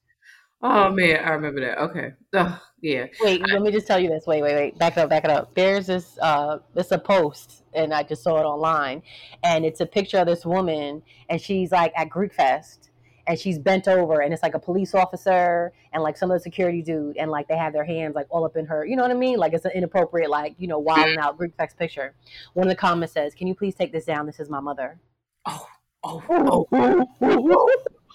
Oh 0.63 0.91
man, 0.91 1.25
I 1.25 1.31
remember 1.31 1.61
that. 1.61 1.79
Okay. 1.79 2.13
Ugh, 2.35 2.59
yeah. 2.81 3.07
Wait, 3.21 3.43
let 3.49 3.63
me 3.63 3.71
just 3.71 3.87
tell 3.87 4.01
you 4.01 4.09
this. 4.09 4.27
Wait, 4.27 4.43
wait, 4.43 4.55
wait. 4.55 4.79
Back 4.79 4.97
it 4.97 5.01
up, 5.01 5.11
back 5.11 5.25
it 5.25 5.31
up. 5.31 5.55
There's 5.55 5.87
this, 5.87 6.19
uh, 6.21 6.59
it's 6.75 6.91
a 6.93 6.99
post, 6.99 7.63
and 7.75 7.93
I 7.93 8.03
just 8.03 8.23
saw 8.23 8.39
it 8.39 8.45
online, 8.45 9.03
and 9.45 9.65
it's 9.65 9.81
a 9.81 9.87
picture 9.87 10.19
of 10.19 10.27
this 10.27 10.47
woman, 10.47 11.03
and 11.29 11.41
she's 11.41 11.73
like 11.73 11.93
at 11.97 12.09
Greek 12.09 12.33
Fest, 12.33 12.91
and 13.27 13.39
she's 13.39 13.59
bent 13.59 13.89
over, 13.89 14.21
and 14.21 14.33
it's 14.33 14.43
like 14.43 14.55
a 14.55 14.59
police 14.59 14.95
officer 14.95 15.73
and 15.93 16.03
like 16.03 16.17
some 16.17 16.31
of 16.31 16.37
the 16.37 16.41
security 16.41 16.83
dude, 16.83 17.17
and 17.17 17.31
like 17.31 17.49
they 17.49 17.57
have 17.57 17.73
their 17.73 17.85
hands 17.85 18.15
like 18.15 18.27
all 18.31 18.45
up 18.45 18.57
in 18.57 18.67
her, 18.67 18.85
you 18.85 18.97
know 18.97 19.03
what 19.03 19.11
I 19.11 19.15
mean? 19.15 19.39
Like 19.39 19.53
it's 19.53 19.65
an 19.65 19.73
inappropriate, 19.75 20.31
like 20.31 20.55
you 20.59 20.69
know, 20.69 20.79
wilding 20.79 21.19
out 21.19 21.37
Greek 21.39 21.55
Fest 21.57 21.79
picture. 21.79 22.15
One 22.55 22.67
of 22.67 22.71
the 22.71 22.77
comments 22.77 23.15
says, 23.15 23.35
"Can 23.35 23.47
you 23.47 23.55
please 23.55 23.75
take 23.75 23.93
this 23.93 24.05
down? 24.05 24.27
This 24.27 24.41
is 24.41 24.51
my 24.51 24.61
mother." 24.61 24.99
Oh, 25.47 25.67
oh, 26.05 26.23
Oh, 26.29 26.67
oh. 26.73 27.07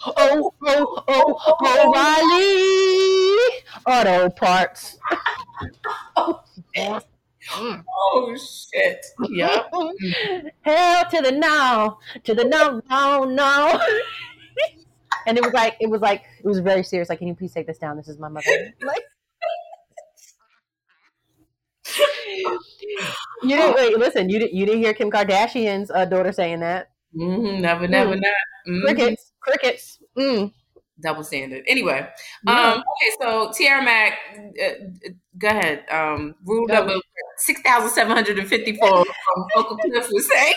oh, 0.05 0.51
oh, 1.07 1.07
oh, 1.07 1.91
Auto 3.87 4.29
Parts. 4.29 4.97
Oh, 6.15 6.41
Mm. 7.55 7.83
oh 7.93 8.35
Molly. 8.35 8.35
Oh 8.35 8.35
parts. 8.35 8.35
Oh 8.35 8.35
shit. 8.37 9.05
Yeah. 9.29 9.63
Hell 10.61 11.05
to 11.09 11.21
the 11.21 11.31
no, 11.31 11.97
to 12.23 12.33
the 12.35 12.43
no, 12.45 12.81
no, 12.89 13.23
no. 13.25 13.79
and 15.27 15.37
it 15.37 15.43
was 15.43 15.53
like, 15.53 15.75
it 15.79 15.89
was 15.89 16.01
like, 16.01 16.23
it 16.43 16.47
was 16.47 16.59
very 16.59 16.83
serious. 16.83 17.09
Like, 17.09 17.19
can 17.19 17.27
you 17.27 17.35
please 17.35 17.53
take 17.53 17.67
this 17.67 17.77
down? 17.77 17.97
This 17.97 18.07
is 18.07 18.17
my 18.19 18.29
mother. 18.29 18.45
Like, 18.83 19.03
you 23.43 23.49
didn't 23.57 23.75
wait. 23.75 23.97
Listen, 23.97 24.29
you 24.29 24.39
didn't. 24.39 24.53
You 24.53 24.65
didn't 24.65 24.81
hear 24.81 24.93
Kim 24.93 25.09
Kardashian's 25.11 25.91
uh, 25.91 26.05
daughter 26.05 26.31
saying 26.31 26.59
that. 26.61 26.89
hmm 27.13 27.59
Never, 27.61 27.87
never, 27.87 28.15
not. 28.15 28.33
Mhm. 28.67 28.81
Crickets, 28.83 29.31
crickets. 29.39 29.99
Mm. 30.17 30.53
Double 31.01 31.23
standard. 31.23 31.63
Anyway, 31.67 32.07
Yeah. 32.45 32.73
um, 32.73 32.77
okay, 32.77 33.11
so 33.19 33.51
Tiara 33.57 33.83
Mack, 33.83 34.13
uh, 34.63 34.69
go 35.39 35.47
ahead. 35.47 35.83
Um, 35.89 36.35
rule 36.45 36.67
Go. 36.67 36.75
number 36.75 36.93
six 37.37 37.59
thousand 37.61 37.89
seven 37.89 38.13
hundred 38.13 38.37
and 38.37 38.47
fifty-four 38.47 38.87
from 39.05 39.45
Uncle 39.57 39.77
Cliff 39.77 40.07
was 40.11 40.29
saying, 40.31 40.53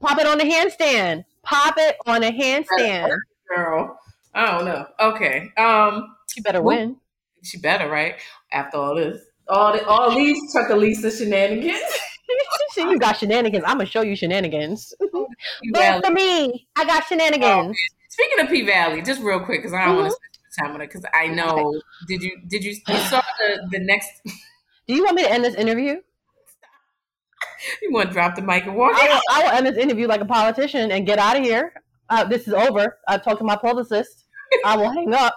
Pop 0.00 0.18
it 0.20 0.26
on 0.26 0.38
the 0.38 0.44
handstand. 0.44 1.24
Pop 1.42 1.74
it 1.78 1.96
on 2.06 2.22
a 2.22 2.30
handstand. 2.30 3.10
"Girl, 3.54 3.97
I 4.34 4.46
don't 4.52 4.64
know." 4.64 4.86
Okay, 5.00 5.50
um, 5.56 6.16
You 6.36 6.42
better 6.42 6.62
win. 6.62 6.96
she 7.42 7.58
better 7.58 7.88
right 7.88 8.16
after 8.52 8.76
all 8.78 8.94
this, 8.94 9.22
all 9.48 9.72
the, 9.72 9.84
all 9.86 10.14
these 10.14 10.38
Chucalissa 10.54 11.16
shenanigans. 11.16 11.80
You 12.76 12.98
got 12.98 13.16
shenanigans. 13.16 13.64
I'm 13.66 13.78
gonna 13.78 13.86
show 13.86 14.02
you 14.02 14.14
shenanigans. 14.14 14.92
Vote 15.12 16.04
for 16.04 16.12
me. 16.12 16.68
I 16.76 16.84
got 16.84 17.06
shenanigans. 17.06 17.76
Speaking 18.10 18.40
of 18.40 18.48
P 18.50 18.62
Valley, 18.66 19.00
just 19.02 19.20
real 19.22 19.40
quick 19.40 19.60
because 19.62 19.72
I 19.72 19.86
don't 19.86 19.96
want 19.96 20.08
to 20.08 20.12
Mm-hmm. 20.12 20.60
spend 20.60 20.68
time 20.68 20.74
on 20.74 20.80
it 20.82 20.88
because 20.88 21.04
I 21.14 21.26
know. 21.28 21.80
Did 22.06 22.22
you 22.22 22.38
did 22.46 22.62
you 22.64 22.72
you 22.86 22.96
saw 23.08 23.22
the 23.38 23.66
the 23.70 23.78
next? 23.80 24.10
Do 24.86 24.94
you 24.94 25.04
want 25.04 25.16
me 25.16 25.22
to 25.22 25.30
end 25.32 25.42
this 25.44 25.54
interview? 25.54 26.00
You 27.82 27.92
want 27.92 28.08
to 28.10 28.12
drop 28.12 28.36
the 28.36 28.42
mic 28.42 28.64
and 28.66 28.76
walk 28.76 28.92
I 28.94 29.08
will, 29.08 29.20
I 29.30 29.42
will 29.42 29.50
end 29.50 29.66
this 29.66 29.76
interview 29.76 30.06
like 30.06 30.20
a 30.20 30.24
politician 30.26 30.92
and 30.92 31.06
get 31.06 31.18
out 31.18 31.36
of 31.36 31.42
here. 31.42 31.72
Uh, 32.10 32.24
this 32.24 32.46
is 32.48 32.54
over. 32.54 32.98
I've 33.06 33.22
talked 33.22 33.38
to 33.38 33.44
my 33.44 33.56
publicist. 33.56 34.24
I 34.64 34.76
will 34.76 34.90
hang 34.90 35.12
up. 35.14 35.34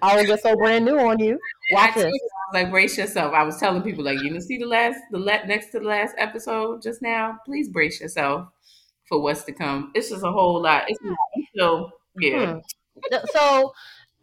I 0.00 0.16
will 0.16 0.24
get 0.24 0.40
so 0.42 0.56
brand 0.56 0.84
new 0.86 0.98
on 0.98 1.18
you. 1.18 1.38
Watch 1.72 1.94
this. 1.94 2.06
I 2.06 2.08
was 2.08 2.54
like, 2.54 2.70
brace 2.70 2.96
yourself. 2.96 3.34
I 3.34 3.42
was 3.42 3.58
telling 3.58 3.82
people 3.82 4.04
like, 4.04 4.18
you 4.22 4.30
didn't 4.30 4.42
see 4.42 4.56
the 4.56 4.66
last, 4.66 4.98
the 5.10 5.18
le- 5.18 5.46
next 5.46 5.70
to 5.72 5.80
the 5.80 5.84
last 5.86 6.14
episode 6.16 6.82
just 6.82 7.02
now. 7.02 7.38
Please 7.44 7.68
brace 7.68 8.00
yourself 8.00 8.48
for 9.08 9.20
what's 9.20 9.44
to 9.44 9.52
come. 9.52 9.92
It's 9.94 10.08
just 10.08 10.24
a 10.24 10.32
whole 10.32 10.62
lot. 10.62 10.84
It's 10.88 10.98
so 11.56 11.90
yeah. 12.18 12.54
Hmm. 12.54 13.16
So, 13.32 13.72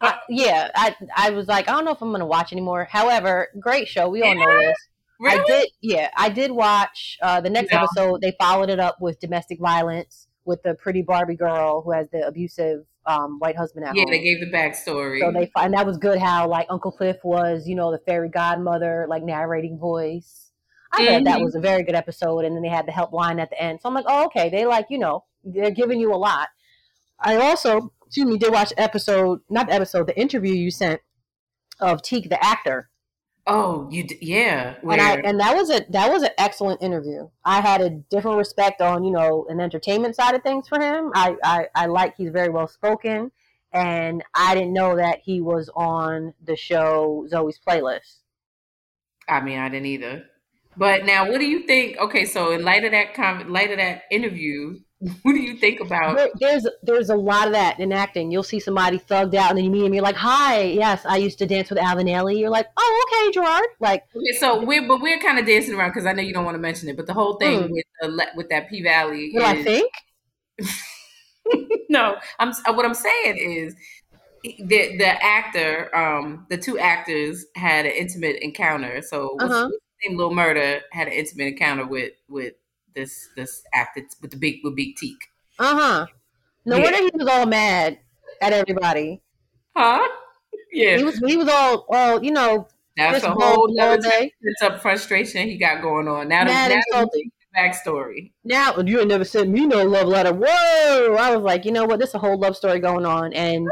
I, 0.00 0.18
yeah, 0.28 0.70
I 0.74 0.96
I 1.16 1.30
was 1.30 1.46
like, 1.46 1.68
I 1.68 1.72
don't 1.72 1.84
know 1.84 1.90
if 1.92 2.00
I'm 2.00 2.10
gonna 2.10 2.26
watch 2.26 2.52
anymore. 2.52 2.88
However, 2.90 3.48
great 3.60 3.86
show. 3.88 4.08
We 4.08 4.22
all 4.22 4.34
know 4.34 4.58
this. 4.60 4.76
Really? 5.20 5.38
I 5.38 5.44
did, 5.46 5.68
yeah, 5.82 6.10
I 6.16 6.28
did 6.30 6.50
watch 6.50 7.18
uh, 7.20 7.40
the 7.42 7.50
next 7.50 7.72
No. 7.72 7.80
episode. 7.80 8.20
They 8.22 8.34
followed 8.40 8.70
it 8.70 8.80
up 8.80 9.00
with 9.00 9.20
domestic 9.20 9.58
violence 9.60 10.28
with 10.44 10.62
the 10.62 10.74
pretty 10.74 11.02
Barbie 11.02 11.36
girl 11.36 11.82
who 11.82 11.92
has 11.92 12.08
the 12.10 12.26
abusive 12.26 12.84
um, 13.06 13.38
white 13.38 13.56
husband 13.56 13.84
at 13.86 13.94
Yeah, 13.96 14.02
home. 14.04 14.10
they 14.10 14.20
gave 14.22 14.40
the 14.40 14.50
backstory. 14.50 15.20
so 15.20 15.32
they 15.32 15.50
and 15.56 15.74
that 15.74 15.86
was 15.86 15.96
good. 15.98 16.18
How 16.18 16.46
like 16.48 16.66
Uncle 16.70 16.92
Cliff 16.92 17.16
was, 17.24 17.66
you 17.66 17.74
know, 17.74 17.90
the 17.90 17.98
fairy 17.98 18.28
godmother, 18.28 19.06
like 19.08 19.22
narrating 19.22 19.78
voice. 19.78 20.50
I 20.92 21.06
thought 21.06 21.24
that 21.24 21.38
Mhm. 21.38 21.44
was 21.44 21.54
a 21.54 21.60
very 21.60 21.82
good 21.84 21.94
episode, 21.94 22.44
and 22.44 22.54
then 22.56 22.62
they 22.62 22.68
had 22.68 22.84
the 22.86 22.92
helpline 22.92 23.40
at 23.40 23.48
the 23.50 23.62
end. 23.62 23.80
So 23.80 23.88
I'm 23.88 23.94
like, 23.94 24.06
oh, 24.08 24.24
okay, 24.26 24.48
they 24.50 24.66
like, 24.66 24.86
you 24.90 24.98
know, 24.98 25.24
they're 25.44 25.70
giving 25.70 26.00
you 26.00 26.12
a 26.12 26.16
lot. 26.16 26.48
I 27.20 27.36
also, 27.36 27.92
excuse 28.06 28.26
me, 28.26 28.38
did 28.38 28.52
watch 28.52 28.72
episode, 28.76 29.40
not 29.48 29.68
the 29.68 29.72
episode, 29.74 30.06
the 30.08 30.18
interview 30.18 30.52
you 30.52 30.70
sent 30.70 31.00
of 31.78 32.02
Teak 32.02 32.28
the 32.28 32.42
actor. 32.44 32.90
Oh, 33.46 33.88
you 33.90 34.04
d- 34.04 34.18
yeah. 34.20 34.76
And 34.82 35.00
I 35.00 35.16
and 35.16 35.40
that 35.40 35.56
was 35.56 35.70
a 35.70 35.84
that 35.90 36.10
was 36.10 36.22
an 36.22 36.30
excellent 36.38 36.82
interview. 36.82 37.28
I 37.44 37.60
had 37.60 37.80
a 37.80 37.90
different 37.90 38.38
respect 38.38 38.80
on 38.80 39.04
you 39.04 39.10
know 39.10 39.46
an 39.48 39.60
entertainment 39.60 40.16
side 40.16 40.34
of 40.34 40.42
things 40.42 40.68
for 40.68 40.80
him. 40.80 41.10
I 41.14 41.36
I, 41.42 41.66
I 41.74 41.86
like 41.86 42.16
he's 42.16 42.30
very 42.30 42.48
well 42.48 42.68
spoken, 42.68 43.32
and 43.72 44.22
I 44.34 44.54
didn't 44.54 44.72
know 44.72 44.96
that 44.96 45.20
he 45.22 45.40
was 45.40 45.70
on 45.74 46.34
the 46.44 46.56
show 46.56 47.26
Zoe's 47.28 47.58
Playlist. 47.58 48.18
I 49.28 49.40
mean, 49.40 49.58
I 49.58 49.68
didn't 49.68 49.86
either. 49.86 50.24
But 50.76 51.04
now, 51.04 51.30
what 51.30 51.40
do 51.40 51.46
you 51.46 51.66
think? 51.66 51.98
Okay, 51.98 52.24
so 52.24 52.52
in 52.52 52.64
light 52.64 52.84
of 52.84 52.92
that 52.92 53.14
comment, 53.14 53.50
light 53.50 53.70
of 53.70 53.78
that 53.78 54.02
interview, 54.10 54.80
what 55.22 55.32
do 55.32 55.40
you 55.40 55.56
think 55.56 55.80
about? 55.80 56.16
There, 56.16 56.28
there's 56.40 56.66
there's 56.82 57.08
a 57.10 57.16
lot 57.16 57.46
of 57.46 57.52
that 57.54 57.80
in 57.80 57.92
acting. 57.92 58.30
You'll 58.30 58.42
see 58.42 58.60
somebody 58.60 58.98
thugged 58.98 59.34
out, 59.34 59.50
and 59.50 59.58
then 59.58 59.64
you 59.64 59.70
meet 59.70 59.84
him. 59.86 59.94
You're 59.94 60.02
like, 60.02 60.16
"Hi, 60.16 60.62
yes, 60.62 61.06
I 61.06 61.16
used 61.16 61.38
to 61.38 61.46
dance 61.46 61.70
with 61.70 61.78
Alvin 61.78 62.06
Ailey." 62.06 62.38
You're 62.38 62.50
like, 62.50 62.66
"Oh, 62.76 63.06
okay, 63.08 63.32
Gerard." 63.32 63.64
Like, 63.80 64.02
Okay, 64.14 64.38
so 64.38 64.62
we're 64.64 64.86
but 64.86 65.00
we're 65.00 65.18
kind 65.18 65.38
of 65.38 65.46
dancing 65.46 65.74
around 65.74 65.90
because 65.90 66.04
I 66.04 66.12
know 66.12 66.22
you 66.22 66.34
don't 66.34 66.44
want 66.44 66.54
to 66.56 66.60
mention 66.60 66.88
it, 66.90 66.96
but 66.96 67.06
the 67.06 67.14
whole 67.14 67.38
thing 67.38 67.60
Mm. 67.60 67.70
with 67.70 67.84
the, 68.02 68.26
with 68.36 68.48
that 68.50 68.68
P 68.68 68.82
Valley. 68.82 69.30
what 69.32 69.40
do 69.40 69.46
I 69.46 69.62
think? 69.62 69.90
no, 71.88 72.16
I'm 72.38 72.52
what 72.74 72.84
I'm 72.84 72.94
saying 72.94 73.38
is 73.38 73.74
the 74.42 74.96
the 74.98 75.24
actor, 75.24 75.94
um, 75.96 76.46
the 76.50 76.56
two 76.58 76.78
actors 76.78 77.46
had 77.56 77.86
an 77.86 77.92
intimate 77.92 78.36
encounter. 78.42 79.02
So 79.02 79.36
Uh-huh. 79.40 79.68
name? 80.06 80.16
Lil 80.18 80.34
Murder 80.34 80.80
had 80.92 81.08
an 81.08 81.14
intimate 81.14 81.48
encounter 81.48 81.86
with 81.86 82.12
with 82.28 82.54
this 83.00 83.28
this 83.36 83.62
actor 83.72 84.02
with 84.20 84.30
the 84.30 84.36
big 84.36 84.60
with 84.62 84.76
Big 84.76 84.96
Teak. 84.96 85.16
Uh 85.58 85.74
huh. 85.74 86.06
No 86.66 86.76
Yeah. 86.76 86.84
wonder 86.84 86.98
he 86.98 87.10
was 87.14 87.28
all 87.28 87.46
mad 87.46 87.98
at 88.42 88.52
everybody. 88.52 89.22
Huh? 89.76 90.06
Yeah, 90.72 90.98
He 90.98 91.04
was 91.04 91.18
he 91.26 91.36
was 91.36 91.48
all 91.48 91.86
well, 91.88 92.22
you 92.22 92.30
know, 92.30 92.68
that's 92.96 93.24
a 93.24 93.30
whole 93.32 93.66
all 93.80 93.80
other 93.80 94.02
sense 94.10 94.62
of 94.62 94.82
frustration 94.82 95.48
he 95.48 95.56
got 95.58 95.82
going 95.82 96.06
on. 96.08 96.28
Now, 96.28 96.44
the, 96.44 96.50
Mad 96.52 96.68
now 96.70 96.74
and 96.74 96.82
the 96.82 96.92
salty. 96.92 97.32
backstory. 97.56 98.32
now 98.44 98.78
you 98.78 99.00
ain't 99.00 99.08
never 99.08 99.24
sent 99.24 99.48
me 99.50 99.66
no 99.66 99.82
love 99.84 100.06
letter. 100.06 100.32
Whoa! 100.32 101.16
I 101.18 101.34
was 101.34 101.42
like, 101.42 101.64
you 101.64 101.72
know 101.72 101.84
what? 101.86 101.98
There's 101.98 102.14
a 102.14 102.18
whole 102.18 102.38
love 102.38 102.56
story 102.56 102.78
going 102.78 103.06
on, 103.06 103.32
and 103.32 103.66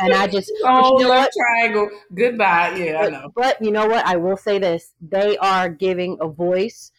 and 0.00 0.14
I 0.14 0.26
just, 0.26 0.50
Oh, 0.64 0.98
you 0.98 1.04
know 1.04 1.10
love 1.10 1.24
what? 1.24 1.32
triangle. 1.38 1.88
Goodbye. 2.14 2.76
Yeah, 2.76 2.98
I 3.06 3.10
know. 3.10 3.32
but 3.34 3.62
you 3.62 3.70
know 3.70 3.86
what? 3.86 4.04
I 4.06 4.16
will 4.16 4.36
say 4.36 4.58
this: 4.58 4.92
they 5.00 5.36
are 5.38 5.68
giving 5.68 6.18
a 6.20 6.28
voice 6.28 6.90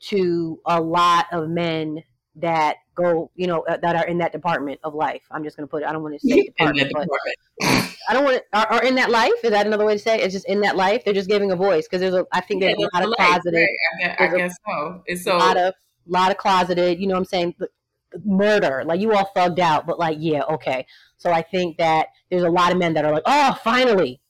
to 0.00 0.60
a 0.66 0.80
lot 0.80 1.26
of 1.32 1.48
men 1.48 2.02
that 2.36 2.76
go, 2.94 3.30
you 3.34 3.46
know, 3.46 3.62
uh, 3.68 3.76
that 3.78 3.96
are 3.96 4.06
in 4.06 4.18
that 4.18 4.32
department 4.32 4.78
of 4.84 4.94
life. 4.94 5.22
I'm 5.30 5.42
just 5.44 5.56
going 5.56 5.66
to 5.66 5.70
put 5.70 5.82
it. 5.82 5.88
I 5.88 5.92
don't 5.92 6.02
want 6.02 6.20
to 6.20 6.26
say 6.26 6.42
department, 6.58 6.92
but 6.92 7.02
department. 7.02 7.96
I 8.08 8.14
don't 8.14 8.24
want 8.24 8.36
to. 8.36 8.58
Are, 8.58 8.74
are 8.74 8.84
in 8.84 8.94
that 8.96 9.10
life? 9.10 9.32
Is 9.42 9.50
that 9.50 9.66
another 9.66 9.84
way 9.84 9.94
to 9.94 9.98
say? 9.98 10.20
it? 10.20 10.24
It's 10.24 10.34
just 10.34 10.48
in 10.48 10.60
that 10.60 10.76
life. 10.76 11.04
They're 11.04 11.14
just 11.14 11.28
giving 11.28 11.50
a 11.50 11.56
voice 11.56 11.86
because 11.86 12.00
there's 12.00 12.14
a. 12.14 12.26
I 12.32 12.40
think 12.40 12.60
there's 12.60 12.76
a 12.76 12.88
lot 12.94 13.02
of 13.02 13.10
light, 13.10 13.16
closeted. 13.18 13.54
right. 13.54 13.68
I, 14.00 14.06
guess, 14.06 14.16
I 14.20 14.26
there's 14.28 14.52
a- 14.52 14.56
so. 14.66 15.02
It's 15.06 15.26
a 15.26 15.34
lot 15.34 15.56
of 15.56 15.74
lot 16.06 16.30
of 16.30 16.36
closeted. 16.36 17.00
You 17.00 17.06
know 17.06 17.14
what 17.14 17.20
I'm 17.20 17.24
saying? 17.26 17.54
Murder, 18.24 18.84
like 18.86 19.00
you 19.00 19.12
all 19.12 19.30
thugged 19.36 19.58
out, 19.58 19.86
but 19.86 19.98
like 19.98 20.16
yeah, 20.20 20.42
okay. 20.44 20.86
So 21.18 21.32
I 21.32 21.42
think 21.42 21.76
that 21.78 22.08
there's 22.30 22.44
a 22.44 22.50
lot 22.50 22.72
of 22.72 22.78
men 22.78 22.94
that 22.94 23.04
are 23.04 23.12
like, 23.12 23.24
oh, 23.26 23.58
finally. 23.62 24.20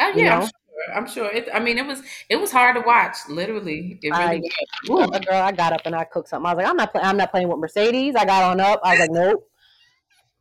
Oh 0.00 0.08
you 0.08 0.24
yeah, 0.24 0.40
know? 0.40 0.48
I'm 0.94 1.06
sure. 1.08 1.30
It, 1.32 1.48
I 1.54 1.60
mean, 1.60 1.78
it 1.78 1.86
was 1.86 2.02
it 2.28 2.36
was 2.36 2.50
hard 2.52 2.76
to 2.76 2.82
watch. 2.82 3.16
Literally, 3.28 3.98
it 4.02 4.12
I- 4.12 4.34
really 4.34 4.50
was. 4.88 5.08
Ooh, 5.08 5.20
girl, 5.20 5.42
I 5.42 5.52
got 5.52 5.72
up 5.72 5.82
and 5.84 5.94
I 5.94 6.04
cooked 6.04 6.28
something. 6.28 6.46
I 6.46 6.54
was 6.54 6.62
like, 6.62 6.70
I'm 6.70 6.76
not, 6.76 6.92
play- 6.92 7.02
I'm 7.02 7.16
not 7.16 7.30
playing 7.30 7.48
with 7.48 7.58
Mercedes. 7.58 8.14
I 8.16 8.24
got 8.24 8.42
on 8.44 8.60
up. 8.60 8.80
I 8.84 8.92
was 8.92 9.00
like, 9.00 9.10
nope. 9.10 9.48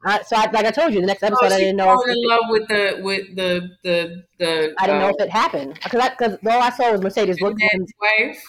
I, 0.07 0.21
so 0.21 0.35
I, 0.35 0.51
like 0.51 0.65
I 0.65 0.71
told 0.71 0.93
you, 0.93 1.01
the 1.01 1.07
next 1.07 1.23
Oh, 1.23 1.27
episode, 1.27 1.51
I 1.51 1.57
didn't 1.59 1.77
know. 1.77 1.99
in 1.99 2.27
love 2.29 2.41
with 2.49 2.67
the 2.67 2.99
with 3.01 3.35
the 3.35 3.69
the 3.83 4.23
the. 4.37 4.73
I 4.77 4.85
didn't 4.85 5.01
know 5.01 5.07
uh, 5.07 5.13
if 5.17 5.21
it 5.25 5.29
happened 5.31 5.79
because 5.83 6.09
because 6.11 6.37
all 6.45 6.61
I 6.61 6.69
saw 6.69 6.91
was 6.91 7.01
Mercedes 7.01 7.41
look 7.41 7.57
when, 7.57 7.67
Dad's 7.79 7.93
wife. 7.99 8.43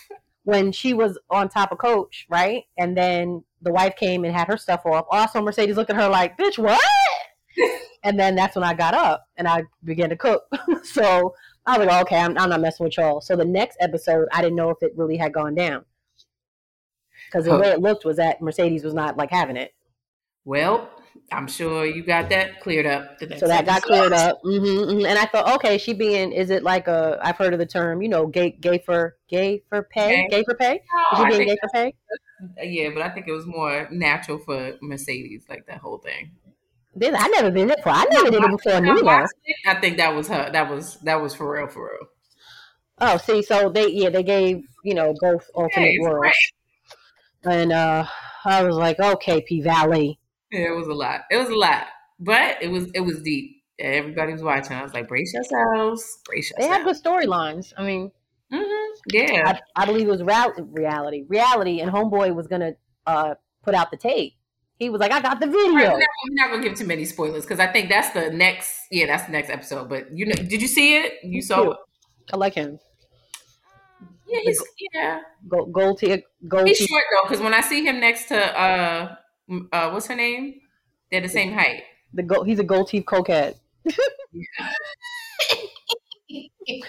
when 0.45 0.73
she 0.73 0.93
was 0.93 1.19
on 1.31 1.49
top 1.49 1.73
of 1.73 1.79
Coach, 1.79 2.27
right? 2.29 2.65
And 2.77 2.95
then 2.97 3.43
the 3.63 3.73
wife 3.73 3.97
came 3.97 4.25
and 4.25 4.35
had 4.37 4.49
her 4.49 4.59
stuff 4.59 4.85
off. 4.85 5.07
Also, 5.11 5.41
Mercedes 5.41 5.77
looked 5.77 5.89
at 5.89 5.97
her 5.97 6.09
like, 6.11 6.37
"Bitch, 6.37 6.59
what?" 6.59 6.79
and 8.05 8.21
then 8.21 8.35
that's 8.35 8.55
when 8.55 8.65
I 8.65 8.75
got 8.75 8.93
up 8.93 9.27
and 9.39 9.49
I 9.49 9.63
began 9.83 10.11
to 10.11 10.17
cook. 10.17 10.43
so 10.83 11.35
I 11.67 11.79
was 11.79 11.87
like, 11.87 12.03
"Okay, 12.03 12.17
I'm, 12.19 12.37
I'm 12.39 12.51
not 12.51 12.61
messing 12.61 12.85
with 12.85 12.97
y'all." 12.97 13.21
So 13.21 13.37
the 13.37 13.45
next 13.45 13.77
episode, 13.81 14.29
I 14.33 14.43
didn't 14.43 14.57
know 14.57 14.71
if 14.71 14.83
it 14.83 14.93
really 14.97 15.17
had 15.17 15.33
gone 15.33 15.55
down 15.55 15.85
because 17.29 17.45
the 17.45 17.53
Huh. 17.53 17.59
way 17.59 17.69
it 17.69 17.81
looked 17.81 18.05
was 18.05 18.17
that 18.17 18.41
Mercedes 18.41 18.85
was 18.85 18.95
not 18.95 19.17
like 19.17 19.31
having 19.31 19.57
it. 19.57 19.75
Well, 20.45 20.91
I'm 21.33 21.49
sure 21.49 21.85
you 21.85 22.05
got 22.05 22.29
that 22.31 22.61
cleared 22.61 22.87
up. 22.87 23.19
So 23.37 23.49
that 23.49 23.67
got 23.67 23.83
cleared 23.83 24.13
up, 24.13 24.39
hmm 24.43 24.59
hmm 24.59 25.05
and 25.07 25.19
I 25.19 25.27
thought, 25.27 25.53
okay, 25.57 25.77
she 25.79 25.93
being 25.93 26.33
is 26.33 26.51
it 26.51 26.63
like 26.63 26.87
a? 26.87 27.19
I've 27.21 27.37
heard 27.37 27.53
of 27.53 27.59
the 27.59 27.67
term, 27.67 28.01
you 28.01 28.09
know, 28.09 28.27
gay, 28.27 28.51
gay 28.53 28.79
for 28.79 29.17
gay 29.29 29.63
for 29.69 29.83
pay, 29.83 30.13
Okay. 30.13 30.29
gay 30.31 30.45
for 30.45 30.55
pay. 30.55 30.75
Is 31.11 31.19
Oh, 31.19 31.19
she 31.19 31.25
being 31.27 31.45
gay 31.47 31.57
for 31.61 31.69
pay? 31.69 31.95
yeah, 32.63 32.91
but 32.91 33.03
I 33.03 33.09
think 33.11 33.29
it 33.29 33.33
was 33.33 33.47
more 33.47 33.89
natural 33.91 34.39
for 34.39 34.77
Mercedes, 34.83 35.47
like 35.49 35.67
that 35.67 35.79
whole 35.79 35.99
thing. 35.99 36.33
This- 36.97 37.15
I 37.17 37.29
never 37.29 37.51
been 37.51 37.71
it 37.71 37.77
before. 37.77 37.93
I 37.93 38.07
never 38.11 38.31
did 38.31 38.43
it 38.43 38.51
before. 38.51 38.73
I 38.77 38.81
Neither. 38.81 39.29
I 39.67 39.75
think 39.81 39.99
that 39.99 40.15
was 40.15 40.29
her. 40.29 40.51
That 40.51 40.71
was 40.71 40.97
that 41.01 41.21
was 41.21 41.35
for 41.35 41.53
real, 41.53 41.69
for 41.69 41.85
real. 41.85 42.09
Oh, 42.99 43.19
see, 43.19 43.43
so 43.43 43.69
they 43.69 43.89
yeah 43.91 44.09
they 44.09 44.23
gave 44.23 44.63
you 44.83 44.95
know 44.95 45.15
both 45.21 45.49
alternate 45.55 45.93
Yes, 45.93 46.01
worlds, 46.01 46.53
and 47.45 47.73
uh 47.73 48.07
I 48.45 48.63
was 48.63 48.77
like, 48.77 48.99
okay, 48.99 49.43
P 49.43 49.61
Valley. 49.61 50.19
Yeah, 50.51 50.69
it 50.73 50.77
was 50.77 50.87
a 50.87 50.95
lot. 50.95 51.23
It 51.31 51.37
was 51.37 51.49
a 51.49 51.55
lot, 51.55 51.87
but 52.19 52.63
it 52.63 52.69
was 52.69 52.91
it 52.95 53.01
was 53.01 53.21
deep. 53.23 53.63
Everybody 53.79 54.33
was 54.33 54.43
watching. 54.43 54.73
I 54.73 54.83
was 54.83 54.95
like, 54.95 55.09
brace 55.09 55.35
yourselves, 55.35 56.03
brace 56.25 56.51
yourselves. 56.51 56.57
They 56.57 56.67
yourselves. 56.69 57.03
good 57.03 57.29
storylines. 57.29 57.73
I 57.77 57.85
mean, 57.85 58.11
hmm 58.51 58.93
Yeah, 59.09 59.43
I, 59.77 59.83
I 59.83 59.85
believe 59.85 60.09
it 60.09 60.11
was 60.11 60.23
real, 60.23 60.55
reality, 60.71 61.25
reality, 61.29 61.81
and 61.81 61.91
Homeboy 61.91 62.35
was 62.35 62.47
gonna 62.47 62.73
uh 63.07 63.35
put 63.63 63.75
out 63.75 63.91
the 63.91 63.99
tape. 63.99 64.33
He 64.79 64.91
was 64.91 65.01
like, 65.01 65.11
I 65.11 65.21
got 65.21 65.41
the 65.41 65.47
we're, 65.47 65.73
video. 65.73 65.91
not, 65.91 65.99
we're 65.99 66.35
not 66.35 66.51
gonna 66.51 66.63
give 66.63 66.77
too 66.77 66.87
many 66.87 67.05
spoilers 67.07 67.45
because 67.45 67.61
I 67.61 67.67
think 67.67 67.89
that's 67.89 68.11
the 68.11 68.31
next. 68.31 68.71
Yeah, 68.91 69.07
that's 69.07 69.25
the 69.25 69.33
next 69.33 69.49
episode. 69.49 69.89
But 69.89 70.15
you 70.15 70.27
know, 70.27 70.35
did 70.35 70.61
you 70.61 70.69
see 70.69 70.97
it? 70.97 71.15
You 71.25 71.41
saw 71.41 71.63
cute. 71.63 71.73
it? 71.73 72.35
I 72.35 72.37
like 72.37 72.55
him. 72.55 72.79
Yeah, 74.29 74.41
he's 74.43 74.63
yeah. 74.93 75.21
Gold, 75.49 75.73
gold 75.73 75.99
teeth, 75.99 76.25
gold 76.49 76.67
He's 76.67 76.79
short 76.79 77.05
though, 77.13 77.29
because 77.29 77.43
when 77.43 77.55
I 77.55 77.61
see 77.61 77.85
him 77.85 78.01
next 78.01 78.27
to 78.29 78.37
uh, 78.37 79.17
uh, 79.73 79.91
what's 79.91 80.09
her 80.09 80.17
name? 80.17 80.61
They're 81.11 81.21
the 81.21 81.29
same 81.29 81.53
height. 81.53 81.85
The 82.13 82.23
gold, 82.23 82.47
he's 82.47 82.59
a 82.59 82.65
gold 82.65 82.89
teeth 82.89 83.05
cokehead. 83.07 83.55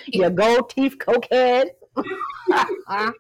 Yeah, 0.08 0.30
gold 0.36 0.72
teeth 0.72 0.98
cokehead. 0.98 1.68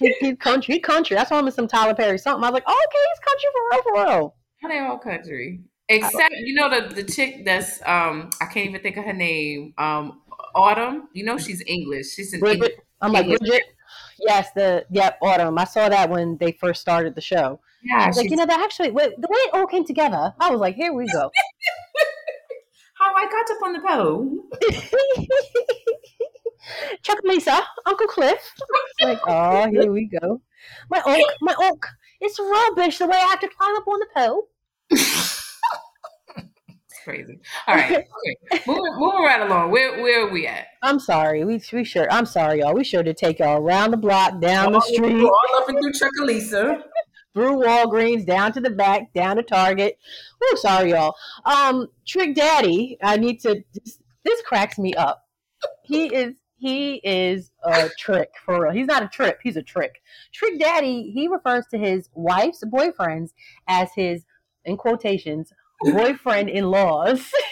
he, 0.00 0.14
he's 0.20 0.36
country. 0.38 0.74
He 0.74 0.80
country. 0.80 1.16
I 1.16 1.24
saw 1.24 1.38
him 1.38 1.46
in 1.46 1.52
some 1.52 1.68
Tyler 1.68 1.94
Perry 1.94 2.18
something. 2.18 2.44
I 2.44 2.50
was 2.50 2.54
like, 2.54 2.64
oh, 2.66 2.86
okay, 2.88 2.98
he's 3.12 3.20
country 3.28 3.48
for 3.52 3.62
real, 3.70 3.82
for 3.82 3.92
real. 4.18 4.34
How 4.62 4.68
they 4.68 4.78
all 4.78 4.98
country? 4.98 5.60
Except 5.88 6.34
you 6.34 6.54
know 6.54 6.68
the 6.68 6.94
the 6.94 7.04
chick 7.04 7.44
that's 7.44 7.80
um 7.86 8.30
I 8.40 8.46
can't 8.46 8.68
even 8.70 8.80
think 8.82 8.96
of 8.96 9.04
her 9.04 9.12
name. 9.12 9.74
Um, 9.78 10.20
Autumn. 10.54 11.08
You 11.12 11.24
know 11.24 11.38
she's 11.38 11.62
English. 11.66 12.12
She's 12.14 12.32
an 12.32 12.44
English. 12.44 12.72
I'm 13.00 13.12
like 13.12 13.24
English. 13.24 13.40
Bridget. 13.40 13.62
Yes, 14.18 14.48
the 14.54 14.86
yep, 14.90 15.18
Autumn. 15.22 15.58
I 15.58 15.64
saw 15.64 15.88
that 15.88 16.10
when 16.10 16.38
they 16.38 16.52
first 16.52 16.80
started 16.80 17.14
the 17.14 17.20
show. 17.20 17.60
Yeah, 17.82 18.10
like, 18.16 18.30
you 18.30 18.36
know, 18.36 18.46
that 18.46 18.60
actually 18.60 18.90
wait, 18.90 19.10
the 19.20 19.28
way 19.28 19.36
it 19.36 19.54
all 19.54 19.66
came 19.66 19.84
together. 19.84 20.34
I 20.40 20.50
was 20.50 20.60
like, 20.60 20.74
here 20.74 20.92
we 20.92 21.06
go. 21.06 21.30
how 22.98 23.14
I 23.14 23.24
got 23.26 23.50
up 23.50 23.62
on 23.62 23.72
the 23.74 23.80
pole. 23.80 24.46
Chucalissa, 27.02 27.60
Uncle 27.86 28.06
Cliff. 28.06 28.54
like, 29.02 29.20
oh, 29.26 29.68
here 29.70 29.92
we 29.92 30.06
go. 30.06 30.40
My 30.90 31.02
oak, 31.04 31.32
my 31.40 31.54
oak. 31.58 31.86
It's 32.20 32.38
rubbish 32.38 32.98
the 32.98 33.06
way 33.06 33.16
I 33.16 33.26
have 33.26 33.40
to 33.40 33.48
climb 33.48 33.76
up 33.76 33.86
on 33.86 33.98
the 33.98 34.06
pole. 34.14 34.48
It's 34.90 35.58
crazy. 37.04 37.40
All 37.66 37.74
right, 37.74 37.90
okay. 38.52 38.62
moving, 38.66 38.94
moving 38.96 39.22
right 39.22 39.42
along. 39.42 39.70
Where 39.70 40.02
where 40.02 40.26
are 40.26 40.30
we 40.30 40.46
at? 40.46 40.66
I'm 40.82 40.98
sorry. 40.98 41.44
We 41.44 41.60
we 41.72 41.84
sure. 41.84 42.10
I'm 42.10 42.26
sorry, 42.26 42.60
y'all. 42.60 42.74
We 42.74 42.84
sure 42.84 43.02
did 43.02 43.16
take 43.16 43.38
y'all 43.38 43.58
around 43.58 43.90
the 43.90 43.96
block, 43.96 44.40
down 44.40 44.72
the 44.72 44.80
street, 44.80 45.24
all 45.24 45.56
up 45.56 45.68
and 45.68 45.78
through 45.78 45.92
Chucalissa. 45.92 46.82
through 47.36 47.62
Walgreens, 47.62 48.24
down 48.24 48.50
to 48.50 48.60
the 48.60 48.70
back, 48.70 49.12
down 49.12 49.36
to 49.36 49.42
Target. 49.42 49.98
Oh, 50.42 50.56
sorry, 50.58 50.92
y'all. 50.92 51.14
Um, 51.44 51.86
Trick 52.06 52.34
Daddy, 52.34 52.96
I 53.02 53.18
need 53.18 53.40
to. 53.40 53.62
This, 53.74 53.98
this 54.24 54.42
cracks 54.42 54.78
me 54.78 54.94
up. 54.94 55.22
He 55.84 56.06
is 56.06 56.32
he 56.56 56.96
is 57.04 57.50
a 57.64 57.90
trick 57.98 58.30
for 58.44 58.62
real. 58.62 58.72
He's 58.72 58.86
not 58.86 59.02
a 59.02 59.08
trip. 59.08 59.38
He's 59.42 59.56
a 59.56 59.62
trick. 59.62 60.02
Trick 60.32 60.58
Daddy. 60.58 61.10
He 61.12 61.28
refers 61.28 61.66
to 61.70 61.78
his 61.78 62.08
wife's 62.14 62.64
boyfriends 62.64 63.32
as 63.68 63.90
his, 63.94 64.24
in 64.64 64.76
quotations, 64.76 65.52
boyfriend-in-laws. 65.82 67.30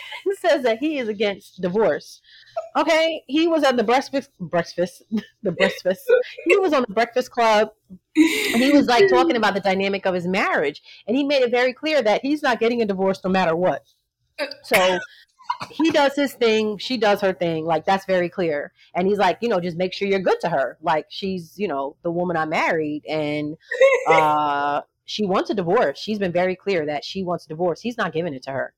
says 0.44 0.62
that 0.62 0.78
he 0.78 0.98
is 0.98 1.08
against 1.08 1.60
divorce. 1.60 2.20
Okay, 2.76 3.22
he 3.26 3.46
was 3.46 3.62
at 3.62 3.76
the 3.76 3.84
breakfast 3.84 4.30
breakfast 4.38 5.02
the 5.42 5.52
breakfast. 5.52 6.02
He 6.46 6.56
was 6.56 6.72
on 6.72 6.84
the 6.86 6.94
Breakfast 6.94 7.30
Club. 7.30 7.70
And 8.16 8.62
he 8.62 8.72
was 8.72 8.86
like 8.86 9.08
talking 9.08 9.36
about 9.36 9.54
the 9.54 9.60
dynamic 9.60 10.06
of 10.06 10.14
his 10.14 10.26
marriage, 10.26 10.82
and 11.06 11.16
he 11.16 11.24
made 11.24 11.42
it 11.42 11.50
very 11.50 11.72
clear 11.72 12.02
that 12.02 12.22
he's 12.22 12.42
not 12.42 12.60
getting 12.60 12.80
a 12.82 12.86
divorce 12.86 13.20
no 13.24 13.30
matter 13.30 13.56
what. 13.56 13.82
So 14.62 14.98
he 15.70 15.90
does 15.90 16.14
his 16.14 16.34
thing, 16.34 16.78
she 16.78 16.96
does 16.96 17.20
her 17.20 17.32
thing. 17.32 17.64
Like 17.64 17.84
that's 17.84 18.06
very 18.06 18.28
clear. 18.28 18.72
And 18.94 19.06
he's 19.06 19.18
like, 19.18 19.38
you 19.40 19.48
know, 19.48 19.60
just 19.60 19.76
make 19.76 19.92
sure 19.92 20.08
you're 20.08 20.20
good 20.20 20.40
to 20.40 20.48
her. 20.48 20.78
Like 20.82 21.06
she's, 21.08 21.58
you 21.58 21.68
know, 21.68 21.96
the 22.02 22.10
woman 22.10 22.36
I 22.36 22.44
married, 22.44 23.04
and 23.06 23.56
uh, 24.08 24.82
she 25.04 25.26
wants 25.26 25.50
a 25.50 25.54
divorce. 25.54 25.98
She's 25.98 26.18
been 26.18 26.32
very 26.32 26.56
clear 26.56 26.86
that 26.86 27.04
she 27.04 27.22
wants 27.22 27.44
a 27.46 27.48
divorce. 27.48 27.80
He's 27.80 27.98
not 27.98 28.12
giving 28.12 28.34
it 28.34 28.42
to 28.44 28.50
her. 28.50 28.74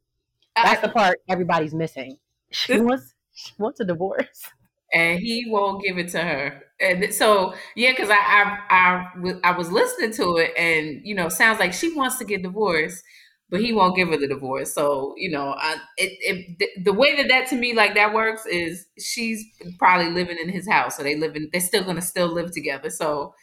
That's 0.54 0.80
the 0.80 0.88
part 0.88 1.20
everybody's 1.28 1.74
missing. 1.74 2.18
She 2.50 2.80
wants 2.80 3.14
she 3.34 3.52
wants 3.58 3.80
a 3.80 3.84
divorce. 3.84 4.50
And 4.94 5.18
he 5.20 5.46
won't 5.48 5.82
give 5.82 5.98
it 5.98 6.08
to 6.10 6.22
her. 6.22 6.62
And 6.80 7.12
so 7.12 7.54
yeah, 7.74 7.90
because 7.90 8.08
I, 8.08 8.14
I 8.14 8.60
I 8.70 9.32
I 9.44 9.56
was 9.56 9.70
listening 9.70 10.12
to 10.14 10.36
it, 10.36 10.52
and 10.56 11.00
you 11.04 11.14
know, 11.14 11.28
sounds 11.28 11.58
like 11.58 11.72
she 11.72 11.92
wants 11.92 12.18
to 12.18 12.24
get 12.24 12.42
divorced, 12.42 13.02
but 13.50 13.60
he 13.60 13.72
won't 13.72 13.96
give 13.96 14.08
her 14.08 14.16
the 14.16 14.28
divorce. 14.28 14.74
So 14.74 15.14
you 15.16 15.30
know, 15.30 15.54
I, 15.58 15.76
it, 15.96 16.56
it 16.58 16.84
the 16.84 16.92
way 16.92 17.16
that 17.16 17.28
that 17.28 17.48
to 17.48 17.56
me 17.56 17.74
like 17.74 17.94
that 17.94 18.14
works 18.14 18.46
is 18.46 18.86
she's 18.98 19.44
probably 19.78 20.10
living 20.10 20.38
in 20.42 20.48
his 20.48 20.68
house, 20.68 20.96
so 20.96 21.02
they 21.02 21.16
live 21.16 21.36
in 21.36 21.48
they're 21.52 21.60
still 21.60 21.84
gonna 21.84 22.02
still 22.02 22.28
live 22.28 22.52
together. 22.52 22.90
So 22.90 23.34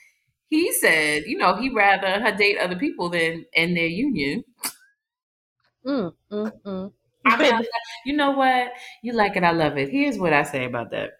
he 0.50 0.72
said, 0.74 1.24
you 1.26 1.38
know, 1.38 1.56
he'd 1.58 1.76
rather 1.76 2.22
her 2.22 2.36
date 2.36 2.58
other 2.60 2.78
people 2.78 3.10
than 3.10 3.46
in 3.54 3.76
their 3.76 3.88
union. 3.88 4.44
Mm, 5.86 6.14
mm, 6.32 6.52
mm. 6.66 6.92
I 7.26 7.38
mean, 7.42 7.62
you 8.06 8.16
know 8.16 8.32
what? 8.32 8.72
You 9.02 9.14
like 9.14 9.36
it, 9.36 9.44
I 9.44 9.52
love 9.52 9.78
it. 9.78 9.90
Here's 9.90 10.18
what 10.18 10.34
I 10.34 10.44
say 10.44 10.66
about 10.66 10.92
that. 10.92 11.12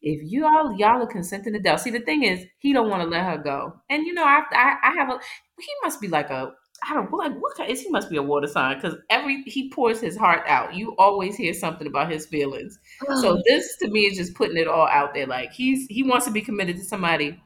If 0.00 0.20
you 0.30 0.44
all 0.46 0.76
y'all 0.76 1.02
are 1.02 1.06
consenting 1.06 1.52
to 1.52 1.60
death, 1.60 1.80
see 1.82 1.90
the 1.90 2.00
thing 2.00 2.24
is, 2.24 2.44
he 2.58 2.72
don't 2.72 2.90
want 2.90 3.02
to 3.02 3.08
let 3.08 3.24
her 3.24 3.38
go, 3.38 3.74
and 3.88 4.04
you 4.04 4.12
know, 4.14 4.24
I 4.24 4.42
I, 4.52 4.74
I 4.82 4.94
have 4.98 5.10
a 5.10 5.18
he 5.60 5.68
must 5.84 6.00
be 6.00 6.08
like 6.08 6.30
a 6.30 6.52
I 6.88 6.94
don't 6.94 7.12
like 7.12 7.34
what 7.38 7.56
kind 7.56 7.70
is 7.70 7.80
he 7.80 7.88
must 7.90 8.10
be 8.10 8.16
a 8.16 8.22
water 8.22 8.46
sign 8.46 8.76
because 8.76 8.96
every 9.08 9.42
he 9.44 9.70
pours 9.70 10.00
his 10.00 10.16
heart 10.16 10.42
out. 10.48 10.74
You 10.74 10.94
always 10.98 11.36
hear 11.36 11.54
something 11.54 11.86
about 11.86 12.10
his 12.10 12.26
feelings. 12.26 12.78
so 13.20 13.40
this 13.46 13.76
to 13.78 13.88
me 13.88 14.06
is 14.06 14.16
just 14.16 14.34
putting 14.34 14.56
it 14.56 14.66
all 14.66 14.88
out 14.88 15.14
there. 15.14 15.26
Like 15.26 15.52
he's 15.52 15.86
he 15.86 16.02
wants 16.02 16.26
to 16.26 16.32
be 16.32 16.40
committed 16.40 16.76
to 16.76 16.84
somebody 16.84 17.40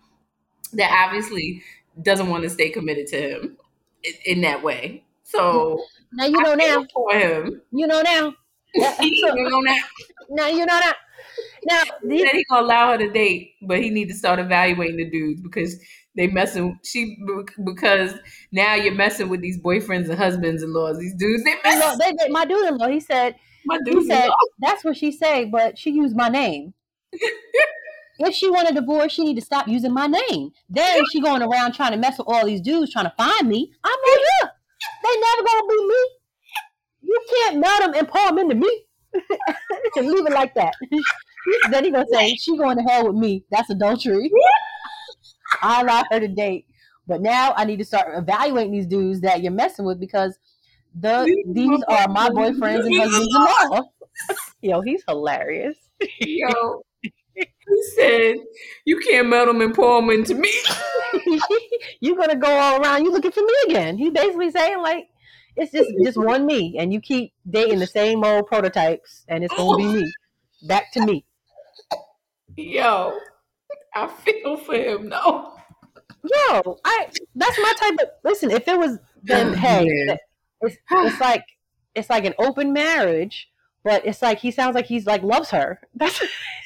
that 0.73 1.05
obviously 1.07 1.62
doesn't 2.02 2.28
want 2.28 2.45
to 2.45 2.50
stay 2.50 2.71
committed 2.71 3.07
to 3.09 3.16
him 3.16 3.57
in, 4.05 4.12
in 4.25 4.40
that 4.43 4.62
way. 4.62 5.05
So 5.23 5.83
now 6.12 6.26
you 6.26 6.43
know 6.43 6.55
now 6.55 6.87
for 6.95 7.12
him. 7.12 7.62
You 7.73 7.87
know 7.87 8.02
now. 8.02 8.35
so, 8.76 9.35
know 9.35 9.61
now. 9.61 9.76
Now 10.31 10.49
you 10.49 10.66
know 10.66 10.81
now. 10.81 10.93
Now 11.64 11.83
he 12.09 12.25
said 12.25 12.35
he 12.35 12.45
gonna 12.49 12.66
allow 12.66 12.93
her 12.93 12.99
to 12.99 13.11
date, 13.11 13.55
but 13.62 13.83
he 13.83 13.90
need 13.90 14.09
to 14.09 14.14
start 14.14 14.38
evaluating 14.38 14.97
the 14.97 15.11
dudes 15.11 15.40
because 15.40 15.78
they 16.16 16.26
messing 16.28 16.78
she 16.82 17.18
because 17.64 18.14
now 18.50 18.75
you're 18.75 18.94
messing 18.94 19.28
with 19.28 19.40
these 19.40 19.61
boyfriends 19.61 20.08
and 20.08 20.18
husbands 20.18 20.62
in 20.62 20.73
laws. 20.73 20.99
These 20.99 21.14
dudes 21.14 21.44
they 21.44 21.54
mess. 21.62 21.99
They, 21.99 22.12
they, 22.18 22.28
my 22.30 22.44
dude 22.44 22.66
in 22.66 22.78
law. 22.78 22.88
He 22.88 23.00
said. 23.00 23.37
My 23.66 23.78
dude 23.85 24.02
he 24.02 24.06
said 24.06 24.30
that's 24.61 24.85
what 24.85 24.96
she 24.96 25.11
say, 25.11 25.44
but 25.44 25.76
she 25.76 25.90
used 25.90 26.16
my 26.16 26.28
name. 26.28 26.73
if 28.18 28.35
she 28.35 28.49
want 28.49 28.70
a 28.70 28.73
divorce, 28.75 29.12
she 29.12 29.25
need 29.25 29.35
to 29.35 29.40
stop 29.40 29.68
using 29.68 29.92
my 29.92 30.06
name. 30.06 30.50
Then 30.70 31.02
she 31.11 31.20
going 31.20 31.42
around 31.42 31.73
trying 31.73 31.92
to 31.92 31.99
mess 31.99 32.18
with 32.18 32.28
all 32.28 32.46
these 32.46 32.61
dudes 32.61 32.92
trying 32.92 33.07
to 33.07 33.14
find 33.16 33.48
me. 33.48 33.72
I'm 33.85 33.98
like, 34.09 34.20
yeah, 34.42 34.48
they 35.02 35.20
never 35.20 35.48
gonna 35.48 35.68
be 35.68 35.87
me. 35.87 36.09
You 37.02 37.20
can't 37.29 37.59
melt 37.59 37.81
them 37.81 37.94
and 37.94 38.09
pour 38.09 38.26
them 38.29 38.38
into 38.38 38.55
me. 38.55 38.85
and 39.96 40.07
leave 40.11 40.26
it 40.26 40.33
like 40.33 40.55
that. 40.55 40.74
then 41.70 41.85
he 41.85 41.90
gonna 41.90 42.07
say 42.12 42.35
she 42.37 42.57
going 42.57 42.76
to 42.76 42.83
hell 42.83 43.07
with 43.07 43.16
me. 43.16 43.44
That's 43.50 43.70
adultery. 43.70 44.31
I 45.62 45.82
allow 45.82 46.04
her 46.11 46.20
to 46.20 46.28
date, 46.28 46.66
but 47.06 47.20
now 47.20 47.54
I 47.56 47.64
need 47.64 47.78
to 47.78 47.85
start 47.85 48.16
evaluating 48.16 48.72
these 48.72 48.87
dudes 48.87 49.20
that 49.20 49.42
you're 49.42 49.52
messing 49.52 49.85
with 49.85 50.00
because 50.00 50.38
the 50.98 51.44
these 51.48 51.82
are 51.88 52.09
my 52.09 52.30
boyfriends 52.30 52.87
and 52.87 52.96
husbands-in-law. 52.96 53.82
Yo, 54.62 54.80
he's 54.80 55.02
hilarious. 55.06 55.76
Yo, 56.20 56.82
he 57.35 57.82
said, 57.94 58.37
"You 58.85 58.98
can't 58.98 59.28
melt 59.28 59.48
them 59.48 59.61
and 59.61 59.74
pour 59.74 60.00
them 60.00 60.11
into 60.11 60.35
me. 60.35 60.52
You're 62.00 62.16
gonna 62.16 62.37
go 62.37 62.48
all 62.48 62.80
around. 62.80 63.04
You 63.04 63.12
looking 63.12 63.32
for 63.32 63.42
me 63.42 63.54
again." 63.68 63.98
He 63.98 64.11
basically 64.11 64.50
saying 64.50 64.80
like, 64.80 65.09
"It's 65.56 65.72
just 65.72 65.90
just 66.02 66.16
one 66.16 66.46
me, 66.46 66.76
and 66.78 66.92
you 66.92 67.00
keep 67.00 67.32
dating 67.48 67.78
the 67.78 67.87
same 67.87 68.24
old 68.24 68.46
prototypes, 68.46 69.24
and 69.28 69.44
it's 69.44 69.54
gonna 69.54 69.76
be 69.76 69.87
oh. 69.87 69.92
me, 69.92 70.12
back 70.66 70.92
to 70.92 71.04
me." 71.04 71.24
Yo, 72.56 73.18
I 73.96 74.06
feel 74.09 74.56
for 74.56 74.74
him 74.74 75.09
though. 75.09 75.52
Yo, 76.22 76.78
I 76.85 77.09
that's 77.35 77.59
my 77.59 77.72
type 77.78 77.94
of 77.94 78.09
listen. 78.24 78.50
If 78.50 78.68
it 78.68 78.78
was 78.78 78.98
then, 79.22 79.48
oh, 79.48 79.54
hey, 79.54 80.18
it's 80.61 80.76
it's 80.90 81.20
like 81.20 81.44
it's 81.94 82.11
like 82.11 82.24
an 82.24 82.35
open 82.38 82.72
marriage 82.72 83.48
but 83.87 84.04
it's 84.04 84.20
like 84.20 84.40
he 84.40 84.50
sounds 84.50 84.74
like 84.74 84.87
he's 84.87 85.06
like 85.06 85.22
loves 85.22 85.50
her. 85.50 85.80
That's, 85.94 86.18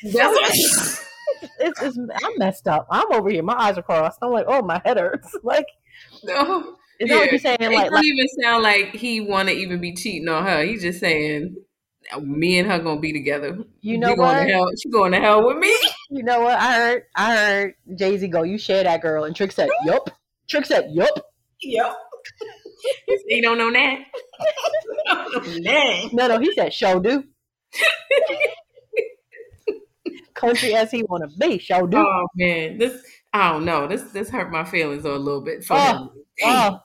that's 0.02 1.04
it's, 1.60 1.82
it's, 1.82 1.98
I'm 1.98 2.38
messed 2.38 2.66
up. 2.66 2.86
I'm 2.90 3.12
over 3.12 3.28
here. 3.28 3.42
My 3.42 3.52
eyes 3.52 3.76
are 3.76 3.82
crossed. 3.82 4.20
I'm 4.22 4.30
like, 4.30 4.46
oh, 4.48 4.62
my 4.62 4.80
head 4.86 4.96
hurts. 4.96 5.36
Like, 5.44 5.66
no. 6.24 6.76
Is 6.98 7.10
yeah. 7.10 7.16
that 7.16 7.20
what 7.20 7.30
you're 7.30 7.40
saying? 7.40 7.58
It 7.60 7.72
like, 7.72 7.84
don't 7.84 7.92
like, 7.92 8.04
even 8.06 8.26
sound 8.42 8.62
like 8.62 8.94
he 8.94 9.20
want 9.20 9.50
to 9.50 9.54
even 9.54 9.82
be 9.82 9.94
cheating 9.94 10.30
on 10.30 10.44
her. 10.44 10.64
He's 10.64 10.80
just 10.80 10.98
saying, 10.98 11.56
me 12.20 12.58
and 12.58 12.70
her 12.70 12.78
gonna 12.78 13.00
be 13.00 13.12
together. 13.12 13.58
You 13.80 13.98
know 13.98 14.10
you 14.10 14.16
what? 14.16 14.34
Going 14.34 14.46
to 14.48 14.52
hell. 14.52 14.70
She 14.82 14.90
going 14.90 15.12
to 15.12 15.20
hell 15.20 15.46
with 15.46 15.58
me. 15.58 15.74
You 16.10 16.22
know 16.22 16.40
what? 16.40 16.58
I 16.58 16.74
heard. 16.74 17.02
I 17.14 17.36
heard 17.36 17.74
Jay 17.94 18.16
Z 18.16 18.26
go. 18.28 18.42
You 18.42 18.58
share 18.58 18.82
that 18.84 19.02
girl, 19.02 19.24
and 19.24 19.36
Trick 19.36 19.52
said, 19.52 19.68
"Yup." 19.84 20.10
Trick 20.48 20.66
said, 20.66 20.90
"Yup." 20.92 21.32
Yup. 21.62 21.96
he 23.28 23.40
don't 23.40 23.58
know 23.58 23.70
that. 23.72 23.98
no, 26.12 26.26
no, 26.28 26.38
he 26.38 26.52
said 26.54 26.72
show 26.72 27.00
do. 27.00 27.24
Country 30.34 30.74
as 30.74 30.90
he 30.90 31.02
want 31.02 31.30
to 31.30 31.38
be, 31.38 31.58
show 31.58 31.86
do. 31.86 31.98
Oh 31.98 32.26
man, 32.34 32.78
this 32.78 33.02
I 33.32 33.52
don't 33.52 33.64
know. 33.64 33.86
This 33.86 34.02
this 34.12 34.30
hurt 34.30 34.50
my 34.50 34.64
feelings 34.64 35.04
a 35.04 35.10
little 35.10 35.42
bit. 35.42 35.64
For 35.64 35.76
oh, 35.76 36.12
oh. 36.44 36.80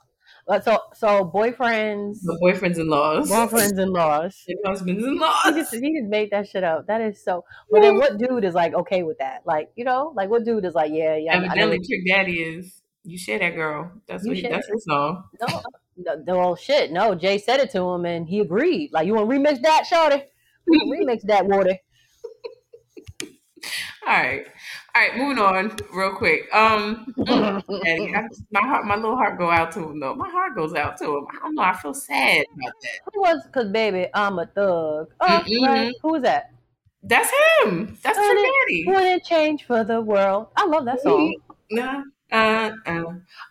So 0.47 0.79
so 0.93 1.25
boyfriends, 1.33 2.19
the 2.21 2.37
boyfriends 2.41 2.77
in 2.77 2.87
laws, 2.87 3.31
boyfriends 3.31 3.79
in 3.79 3.91
laws, 3.91 4.45
husbands 4.65 5.03
in 5.03 5.17
laws. 5.17 5.43
He 5.45 5.51
just, 5.53 5.73
he 5.73 5.99
just 5.99 6.07
made 6.07 6.29
that 6.31 6.47
shit 6.47 6.63
up. 6.63 6.85
That 6.85 7.01
is 7.01 7.23
so. 7.23 7.43
But 7.71 7.81
then 7.81 7.97
what 7.97 8.19
dude 8.19 8.43
is 8.43 8.53
like 8.53 8.75
okay 8.75 9.01
with 9.01 9.17
that? 9.17 9.41
Like 9.45 9.71
you 9.75 9.85
know, 9.85 10.13
like 10.15 10.29
what 10.29 10.45
dude 10.45 10.63
is 10.65 10.75
like 10.75 10.91
yeah 10.93 11.15
yeah. 11.15 11.37
Evidently, 11.37 11.79
Trick 11.79 12.07
Daddy 12.07 12.43
is. 12.43 12.81
You 13.07 13.19
share 13.19 13.37
that 13.37 13.53
girl. 13.53 13.91
That's 14.07 14.23
you 14.23 14.31
what 14.31 14.37
he, 14.37 14.47
that's 14.47 14.67
his 14.67 14.83
song. 14.83 15.25
No, 15.39 15.61
no, 15.97 16.15
no, 16.25 16.41
oh, 16.41 16.55
shit. 16.55 16.91
No, 16.91 17.15
Jay 17.15 17.37
said 17.37 17.59
it 17.59 17.69
to 17.71 17.81
him 17.81 18.05
and 18.05 18.27
he 18.27 18.39
agreed. 18.39 18.91
Like, 18.91 19.05
you 19.05 19.13
want 19.13 19.29
to 19.29 19.35
remix 19.35 19.61
that, 19.61 19.85
Shorty? 19.85 20.23
remix 20.67 21.21
that, 21.23 21.45
water. 21.45 21.77
All 24.07 24.13
right, 24.13 24.45
all 24.95 25.01
right. 25.01 25.17
Moving 25.17 25.39
on, 25.39 25.75
real 25.93 26.15
quick. 26.15 26.47
Um, 26.53 27.13
I, 27.27 27.61
my 28.51 28.61
heart, 28.61 28.85
my 28.85 28.95
little 28.95 29.17
heart 29.17 29.37
go 29.37 29.49
out 29.49 29.71
to 29.73 29.79
him 29.89 29.99
though. 29.99 30.15
My 30.15 30.29
heart 30.29 30.55
goes 30.55 30.73
out 30.73 30.97
to 30.99 31.17
him. 31.17 31.27
I 31.29 31.39
don't 31.39 31.55
know. 31.55 31.63
I 31.63 31.75
feel 31.75 31.93
sad 31.93 32.45
about 32.53 32.73
that. 32.81 32.99
Who 33.13 33.21
was? 33.21 33.45
Cause 33.51 33.69
baby, 33.69 34.07
I'm 34.13 34.39
a 34.39 34.45
thug. 34.45 35.09
Oh, 35.19 35.25
mm-hmm. 35.27 35.65
right. 35.65 35.93
Who 36.01 36.13
was 36.13 36.21
that? 36.23 36.51
That's 37.03 37.29
him. 37.59 37.97
That's 38.01 38.17
Daddy. 38.17 38.85
Wouldn't 38.87 39.23
change 39.25 39.65
for 39.65 39.83
the 39.83 39.99
world. 40.01 40.47
I 40.55 40.65
love 40.65 40.85
that 40.85 41.01
song. 41.01 41.35
Nah, 41.69 42.03
uh, 42.31 42.71
uh, 42.85 43.03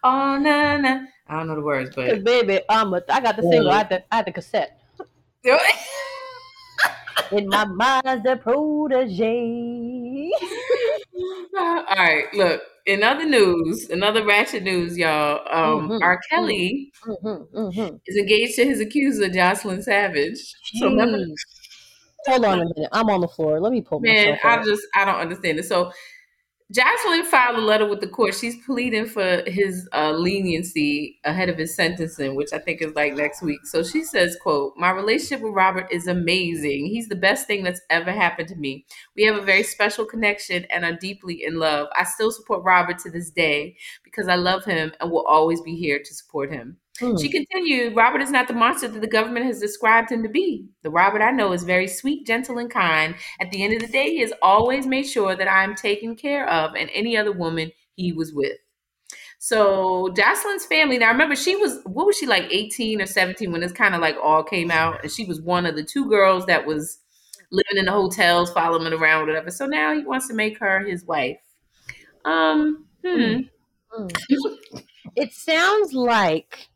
oh 0.03 0.39
na 0.39 0.77
na. 0.79 1.01
I 1.29 1.39
don't 1.39 1.49
know 1.49 1.55
the 1.57 1.61
words, 1.61 1.95
but 1.95 2.11
Cause 2.11 2.23
baby, 2.23 2.61
I'm 2.69 2.93
a, 2.95 3.03
I 3.09 3.21
got 3.21 3.37
the 3.37 3.43
single. 3.43 3.71
I 3.71 3.79
had 3.79 3.89
the, 3.91 4.03
I 4.11 4.17
had 4.17 4.27
the 4.27 4.33
cassette. 4.33 4.81
In 7.33 7.49
my 7.49 7.65
mind, 7.65 8.23
the 8.25 8.37
protege. 8.43 10.31
All 11.59 11.85
right, 11.97 12.27
look. 12.35 12.63
In 12.87 13.03
other 13.03 13.25
news, 13.25 13.89
another 13.89 14.27
ratchet 14.27 14.63
news, 14.63 14.99
y'all. 14.99 15.41
Um, 15.51 15.89
mm-hmm, 15.89 16.03
R. 16.03 16.21
Kelly 16.29 16.93
mm-hmm, 17.07 17.57
mm-hmm. 17.59 17.97
is 18.05 18.17
engaged 18.17 18.57
to 18.57 18.65
his 18.67 18.79
accuser, 18.79 19.31
Jocelyn 19.31 19.83
Savage. 19.83 20.55
So 20.75 20.91
hold 22.27 22.45
on 22.45 22.61
a 22.61 22.65
minute. 22.65 22.89
I'm 22.93 23.09
on 23.09 23.21
the 23.21 23.29
floor. 23.29 23.61
Let 23.61 23.73
me 23.73 23.81
pull. 23.81 24.01
Man, 24.01 24.39
I 24.45 24.63
just 24.63 24.83
I 24.95 25.07
don't 25.07 25.17
understand 25.17 25.59
it. 25.59 25.65
So 25.65 25.93
Jocelyn 26.75 27.25
filed 27.25 27.57
a 27.57 27.61
letter 27.61 27.87
with 27.87 28.01
the 28.01 28.09
court. 28.09 28.35
She's 28.35 28.57
pleading 28.67 29.07
for 29.07 29.45
his 29.47 29.89
uh, 29.93 30.11
leniency 30.11 31.21
ahead 31.23 31.49
of 31.49 31.57
his 31.57 31.77
sentencing, 31.77 32.35
which 32.35 32.53
I 32.53 32.59
think 32.59 32.83
is 32.83 32.97
like 32.97 33.15
next 33.15 33.43
week. 33.43 33.65
So 33.65 33.85
she 33.85 34.03
says, 34.03 34.37
"quote 34.43 34.75
My 34.77 34.91
relationship 34.91 35.41
with 35.41 35.55
Robert 35.55 35.87
is 35.93 36.09
amazing. 36.09 36.87
He's 36.87 37.09
the 37.09 37.15
best 37.15 37.47
thing 37.47 37.63
that's 37.63 37.81
ever 37.91 38.11
happened 38.11 38.49
to 38.49 38.57
me. 38.57 38.87
We 39.15 39.23
have 39.23 39.37
a 39.37 39.43
very 39.43 39.63
special 39.63 40.05
connection 40.05 40.65
and 40.65 40.85
are 40.85 40.97
deeply 40.97 41.45
in 41.45 41.61
love. 41.61 41.87
I 41.97 42.03
still 42.03 42.33
support 42.33 42.65
Robert 42.65 42.99
to 43.01 43.11
this 43.11 43.31
day 43.31 43.77
because 44.03 44.27
I 44.27 44.35
love 44.35 44.65
him 44.65 44.93
and 45.01 45.13
will 45.13 45.27
always 45.27 45.61
be 45.61 45.77
here 45.77 46.01
to 46.05 46.15
support 46.15 46.51
him." 46.51 46.79
Hmm. 47.01 47.17
She 47.17 47.29
continued, 47.29 47.97
Robert 47.97 48.23
is 48.23 48.31
not 48.31 48.47
the 48.47 48.55
monster 48.55 48.87
that 48.87 49.01
the 49.01 49.07
government 49.07 49.47
has 49.47 49.59
described 49.59 50.13
him 50.13 50.23
to 50.23 50.29
be. 50.29 50.69
The 50.83 50.91
Robert 50.91 51.23
I 51.23 51.33
know 51.33 51.53
is 51.53 51.65
very 51.65 51.89
sweet, 51.89 52.27
gentle, 52.27 52.59
and 52.59 52.71
kind. 52.71 53.17
At 53.41 53.51
the 53.51 53.65
end 53.65 53.75
of 53.75 53.81
the 53.81 53.89
day, 53.89 54.11
he 54.11 54.21
has 54.21 54.33
always 54.43 54.87
made 54.87 55.05
sure 55.05 55.35
that 55.35 55.51
I'm 55.51 55.75
taken 55.75 56.15
care 56.15 56.49
of 56.49 56.75
and 56.77 56.89
any 56.95 57.17
other 57.17 57.33
woman 57.33 57.73
he 57.97 58.13
was 58.13 58.33
with. 58.33 58.57
So 59.39 60.11
Jocelyn's 60.17 60.65
family, 60.65 60.97
now 60.97 61.11
remember 61.11 61.37
she 61.37 61.55
was 61.57 61.81
what 61.85 62.07
was 62.07 62.17
she 62.17 62.27
like 62.27 62.45
18 62.51 63.03
or 63.03 63.07
17 63.07 63.53
when 63.53 63.61
this 63.61 63.73
kind 63.73 63.95
of 63.95 64.01
like 64.01 64.17
all 64.23 64.43
came 64.43 64.71
out, 64.71 65.03
and 65.03 65.13
she 65.13 65.27
was 65.27 65.43
one 65.43 65.67
of 65.67 65.77
the 65.77 65.85
two 65.85 66.09
girls 66.09 66.47
that 66.47 66.65
was 66.65 67.01
living 67.51 67.77
in 67.77 67.85
the 67.85 67.93
hotels, 67.93 68.51
following 68.53 68.93
around, 68.93 69.27
whatever. 69.27 69.51
So 69.51 69.67
now 69.67 69.95
he 69.95 70.03
wants 70.03 70.29
to 70.29 70.35
make 70.35 70.59
her 70.61 70.81
his 70.81 71.05
wife. 71.05 71.37
Um, 72.25 72.87
hmm. 73.05 73.41
hmm. 73.93 74.07
it 75.17 75.33
sounds 75.35 75.93
like 75.93 76.69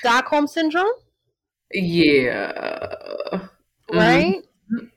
Stockholm 0.00 0.46
syndrome? 0.46 0.86
Yeah. 1.72 3.40
Right? 3.92 4.42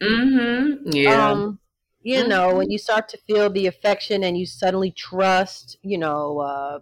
Mm-hmm. 0.01 0.91
Yeah. 0.91 1.31
Um, 1.31 1.59
you 2.01 2.19
mm-hmm. 2.19 2.29
know, 2.29 2.55
when 2.55 2.69
you 2.69 2.77
start 2.77 3.09
to 3.09 3.17
feel 3.17 3.49
the 3.49 3.67
affection 3.67 4.23
and 4.23 4.37
you 4.37 4.45
suddenly 4.45 4.91
trust, 4.91 5.77
you 5.81 5.97
know, 5.97 6.39
uh, 6.39 6.79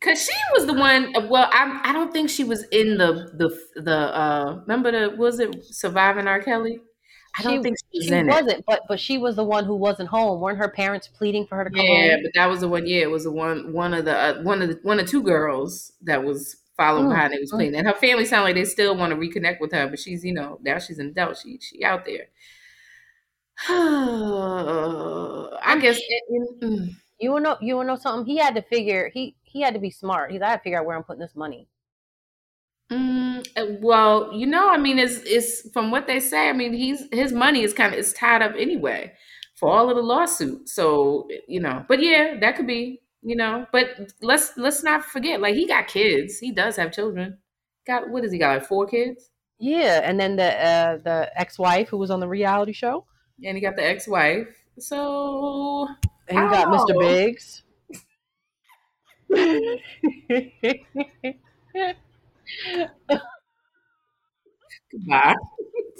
Cause 0.00 0.22
she 0.22 0.32
was 0.54 0.66
the 0.66 0.74
one. 0.74 1.12
Well, 1.28 1.48
I 1.50 1.80
I 1.82 1.92
don't 1.92 2.12
think 2.12 2.30
she 2.30 2.44
was 2.44 2.64
in 2.64 2.98
the 2.98 3.30
the 3.34 3.80
the. 3.80 3.96
uh 3.96 4.60
Remember 4.66 4.92
the 4.92 5.16
was 5.16 5.40
it 5.40 5.64
surviving 5.64 6.28
R. 6.28 6.40
Kelly? 6.40 6.80
I 7.38 7.42
don't 7.42 7.58
she, 7.58 7.62
think 7.62 7.76
she, 7.78 7.98
was 7.98 8.06
she 8.06 8.24
wasn't, 8.24 8.60
it. 8.60 8.64
but 8.66 8.82
but 8.88 8.98
she 8.98 9.18
was 9.18 9.36
the 9.36 9.44
one 9.44 9.64
who 9.64 9.74
wasn't 9.74 10.08
home. 10.08 10.40
weren't 10.40 10.58
her 10.58 10.70
parents 10.70 11.08
pleading 11.08 11.46
for 11.46 11.56
her 11.56 11.64
to 11.64 11.70
come 11.70 11.84
yeah, 11.84 12.12
home? 12.12 12.20
but 12.22 12.32
that 12.34 12.46
was 12.46 12.60
the 12.60 12.68
one. 12.68 12.86
Yeah, 12.86 13.02
it 13.02 13.10
was 13.10 13.24
the 13.24 13.32
one. 13.32 13.72
One 13.72 13.92
of 13.92 14.06
the 14.06 14.16
uh, 14.16 14.42
one 14.42 14.62
of 14.62 14.68
the 14.68 14.78
one 14.82 14.98
of 14.98 15.08
two 15.08 15.22
girls 15.22 15.92
that 16.02 16.24
was 16.24 16.56
following 16.76 17.06
mm. 17.06 17.10
behind. 17.10 17.34
It 17.34 17.40
was 17.40 17.50
pleading, 17.50 17.76
and 17.76 17.86
her 17.86 17.94
family 17.94 18.24
sound 18.24 18.44
like 18.44 18.54
they 18.54 18.64
still 18.64 18.96
want 18.96 19.10
to 19.10 19.16
reconnect 19.16 19.60
with 19.60 19.72
her, 19.72 19.88
but 19.88 19.98
she's 19.98 20.24
you 20.24 20.32
know 20.32 20.58
now 20.62 20.78
she's 20.78 20.98
an 20.98 21.08
adult. 21.08 21.38
She 21.38 21.58
she 21.60 21.84
out 21.84 22.06
there. 22.06 22.26
I 23.68 25.78
guess. 25.80 25.98
It, 25.98 26.60
mm. 26.60 26.88
You 27.18 27.32
wanna 27.32 27.44
know? 27.44 27.56
You 27.60 27.76
wanna 27.76 27.88
know 27.88 27.96
something? 27.96 28.26
He 28.26 28.38
had 28.38 28.54
to 28.54 28.62
figure. 28.62 29.10
He 29.12 29.36
he 29.42 29.60
had 29.60 29.74
to 29.74 29.80
be 29.80 29.90
smart. 29.90 30.32
He's 30.32 30.42
I 30.42 30.50
had 30.50 30.56
to 30.56 30.62
figure 30.62 30.78
out 30.78 30.86
where 30.86 30.96
I'm 30.96 31.02
putting 31.02 31.20
this 31.20 31.36
money. 31.36 31.68
Mm, 32.90 33.44
uh, 33.56 33.66
well, 33.80 34.32
you 34.32 34.46
know, 34.46 34.70
I 34.70 34.78
mean, 34.78 34.98
it's 34.98 35.18
it's 35.24 35.68
from 35.72 35.90
what 35.90 36.06
they 36.06 36.20
say. 36.20 36.48
I 36.48 36.52
mean, 36.52 36.72
he's 36.72 37.02
his 37.10 37.32
money 37.32 37.62
is 37.62 37.72
kind 37.72 37.92
of 37.92 37.98
is 37.98 38.12
tied 38.12 38.42
up 38.42 38.52
anyway 38.56 39.12
for 39.56 39.70
all 39.70 39.90
of 39.90 39.96
the 39.96 40.02
lawsuits. 40.02 40.72
So 40.72 41.26
you 41.48 41.58
know, 41.60 41.84
but 41.88 42.00
yeah, 42.00 42.36
that 42.40 42.56
could 42.56 42.68
be 42.68 43.00
you 43.22 43.34
know. 43.34 43.66
But 43.72 44.12
let's 44.22 44.56
let's 44.56 44.84
not 44.84 45.04
forget, 45.04 45.40
like 45.40 45.56
he 45.56 45.66
got 45.66 45.88
kids. 45.88 46.38
He 46.38 46.52
does 46.52 46.76
have 46.76 46.92
children. 46.92 47.38
Got 47.86 48.08
what 48.10 48.22
does 48.22 48.30
he 48.30 48.38
got? 48.38 48.58
Like 48.58 48.68
four 48.68 48.86
kids. 48.86 49.30
Yeah, 49.58 50.00
and 50.04 50.20
then 50.20 50.36
the 50.36 50.64
uh, 50.64 50.98
the 50.98 51.30
ex 51.34 51.58
wife 51.58 51.88
who 51.88 51.96
was 51.96 52.12
on 52.12 52.20
the 52.20 52.28
reality 52.28 52.72
show. 52.72 53.04
And 53.44 53.56
he 53.56 53.60
got 53.60 53.74
the 53.74 53.84
ex 53.84 54.06
wife. 54.06 54.46
So 54.78 55.88
and 56.28 56.38
he 56.38 56.44
got. 56.50 56.68
Mr. 56.68 56.96
Biggs. 57.00 57.64
Goodbye. 64.92 65.34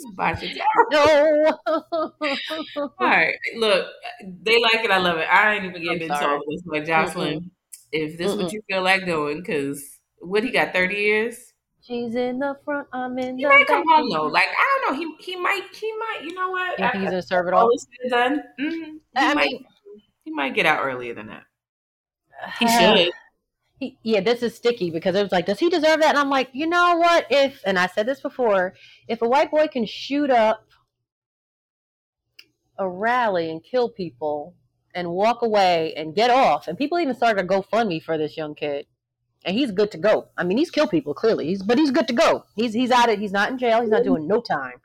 Goodbye. 0.04 0.52
No. 0.90 1.52
all 1.66 2.92
right. 3.00 3.34
Look, 3.56 3.86
they 4.42 4.60
like 4.60 4.84
it. 4.84 4.90
I 4.90 4.98
love 4.98 5.18
it. 5.18 5.26
I 5.30 5.54
ain't 5.54 5.64
even 5.64 5.82
getting 5.82 6.02
into 6.02 6.28
all 6.28 6.40
this. 6.48 6.62
But 6.66 6.84
Jocelyn, 6.84 7.40
mm 7.40 7.50
if 7.92 8.18
this 8.18 8.32
is 8.32 8.36
what 8.36 8.52
you 8.52 8.60
feel 8.68 8.82
like 8.82 9.06
doing, 9.06 9.38
because 9.38 9.82
what 10.18 10.42
he 10.42 10.50
got, 10.50 10.72
30 10.72 10.96
years? 10.96 11.38
She's 11.80 12.16
in 12.16 12.40
the 12.40 12.56
front. 12.64 12.88
I'm 12.92 13.16
in 13.18 13.38
he 13.38 13.44
the 13.44 13.48
might 13.48 13.66
come 13.66 13.84
home 13.86 14.10
though. 14.12 14.26
Like 14.26 14.48
I 14.48 14.80
don't 14.82 14.92
know. 14.92 14.98
He 14.98 15.24
he 15.24 15.36
might 15.36 15.62
he 15.72 15.92
might. 15.92 16.22
You 16.24 16.34
know 16.34 16.50
what? 16.50 16.78
You 16.78 16.84
think 16.90 17.02
he's 17.02 17.10
gonna 17.10 17.22
serve 17.22 17.46
it 17.46 17.54
all? 17.54 17.66
All 17.66 18.10
done. 18.10 18.42
Mm-hmm. 18.60 18.82
He 18.82 19.00
I 19.14 19.34
might. 19.34 19.46
Mean, 19.46 19.64
he 20.24 20.32
might 20.32 20.54
get 20.54 20.66
out 20.66 20.84
earlier 20.84 21.14
than 21.14 21.28
that. 21.28 21.44
He 22.58 22.66
should 22.68 23.12
he, 23.78 23.98
yeah, 24.02 24.20
this 24.20 24.42
is 24.42 24.54
sticky 24.54 24.90
because 24.90 25.14
it 25.14 25.22
was 25.22 25.32
like, 25.32 25.46
does 25.46 25.58
he 25.58 25.68
deserve 25.68 26.00
that? 26.00 26.10
And 26.10 26.18
I'm 26.18 26.30
like, 26.30 26.48
you 26.52 26.66
know 26.66 26.96
what? 26.96 27.26
If, 27.30 27.60
and 27.66 27.78
I 27.78 27.86
said 27.86 28.06
this 28.06 28.20
before, 28.20 28.74
if 29.06 29.22
a 29.22 29.28
white 29.28 29.50
boy 29.50 29.66
can 29.68 29.84
shoot 29.84 30.30
up 30.30 30.66
a 32.78 32.88
rally 32.88 33.50
and 33.50 33.62
kill 33.62 33.90
people 33.90 34.54
and 34.94 35.10
walk 35.10 35.42
away 35.42 35.92
and 35.94 36.14
get 36.14 36.30
off, 36.30 36.68
and 36.68 36.78
people 36.78 36.98
even 36.98 37.14
started 37.14 37.44
a 37.44 37.48
GoFundMe 37.48 38.02
for 38.02 38.16
this 38.16 38.36
young 38.36 38.54
kid, 38.54 38.86
and 39.44 39.56
he's 39.56 39.70
good 39.70 39.90
to 39.92 39.98
go. 39.98 40.28
I 40.38 40.44
mean, 40.44 40.56
he's 40.56 40.70
killed 40.70 40.90
people 40.90 41.12
clearly, 41.12 41.46
he's 41.46 41.62
but 41.62 41.78
he's 41.78 41.90
good 41.90 42.08
to 42.08 42.14
go. 42.14 42.44
He's 42.56 42.72
he's 42.72 42.90
out 42.90 43.10
of 43.10 43.18
he's 43.18 43.32
not 43.32 43.50
in 43.50 43.58
jail. 43.58 43.80
He's 43.80 43.90
not 43.90 44.02
doing 44.02 44.26
no 44.26 44.40
time. 44.40 44.80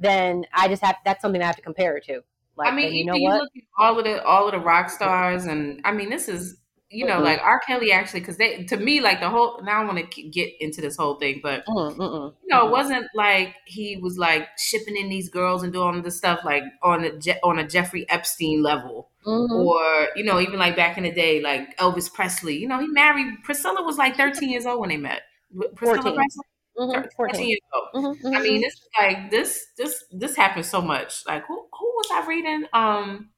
Then 0.00 0.44
I 0.52 0.68
just 0.68 0.82
have 0.82 0.96
that's 1.04 1.22
something 1.22 1.40
I 1.40 1.46
have 1.46 1.56
to 1.56 1.62
compare 1.62 1.96
it 1.96 2.04
to. 2.06 2.22
Like, 2.56 2.72
I 2.72 2.76
mean, 2.76 2.92
you 2.92 3.06
know 3.06 3.14
you 3.14 3.22
what? 3.22 3.48
all 3.78 3.98
of 3.98 4.04
the 4.04 4.22
all 4.22 4.46
of 4.46 4.52
the 4.52 4.58
rock 4.58 4.90
stars, 4.90 5.46
and 5.46 5.80
I 5.84 5.92
mean, 5.92 6.10
this 6.10 6.28
is 6.28 6.59
you 6.90 7.06
know, 7.06 7.14
mm-hmm. 7.14 7.24
like 7.24 7.40
R. 7.40 7.60
Kelly 7.60 7.92
actually, 7.92 8.20
because 8.20 8.36
they 8.36 8.64
to 8.64 8.76
me 8.76 9.00
like 9.00 9.20
the 9.20 9.30
whole. 9.30 9.62
Now 9.62 9.80
I 9.80 9.84
want 9.84 10.10
to 10.10 10.22
get 10.22 10.50
into 10.58 10.80
this 10.80 10.96
whole 10.96 11.14
thing, 11.14 11.40
but 11.40 11.64
mm-hmm. 11.64 12.00
you 12.00 12.48
know, 12.48 12.66
it 12.66 12.70
wasn't 12.72 13.06
like 13.14 13.54
he 13.64 13.96
was 13.96 14.18
like 14.18 14.48
shipping 14.58 14.96
in 14.96 15.08
these 15.08 15.28
girls 15.28 15.62
and 15.62 15.72
doing 15.72 16.02
the 16.02 16.10
stuff 16.10 16.40
like 16.44 16.64
on 16.82 17.04
a 17.04 17.16
Je- 17.16 17.38
on 17.44 17.60
a 17.60 17.66
Jeffrey 17.66 18.10
Epstein 18.10 18.64
level, 18.64 19.08
mm-hmm. 19.24 19.52
or 19.52 20.08
you 20.16 20.24
know, 20.24 20.40
even 20.40 20.58
like 20.58 20.74
back 20.74 20.98
in 20.98 21.04
the 21.04 21.12
day, 21.12 21.40
like 21.40 21.76
Elvis 21.78 22.12
Presley. 22.12 22.56
You 22.56 22.66
know, 22.66 22.80
he 22.80 22.88
married 22.88 23.34
Priscilla 23.44 23.84
was 23.84 23.96
like 23.96 24.16
thirteen 24.16 24.50
years 24.50 24.66
old 24.66 24.80
when 24.80 24.88
they 24.88 24.96
met. 24.96 25.22
Priscilla 25.76 26.02
14. 26.02 26.14
Presley. 26.16 26.44
Mm-hmm. 26.78 27.08
14 27.16 27.48
years 27.48 27.60
old. 27.74 28.04
Mm-hmm. 28.04 28.34
I 28.34 28.40
mean, 28.40 28.64
it's 28.64 28.80
like 28.98 29.30
this, 29.30 29.66
this, 29.76 30.02
this 30.12 30.34
happens 30.34 30.66
so 30.66 30.80
much. 30.80 31.24
Like, 31.26 31.44
who, 31.46 31.54
who 31.56 31.86
was 31.86 32.08
I 32.10 32.26
reading? 32.26 32.64
Um, 32.72 33.30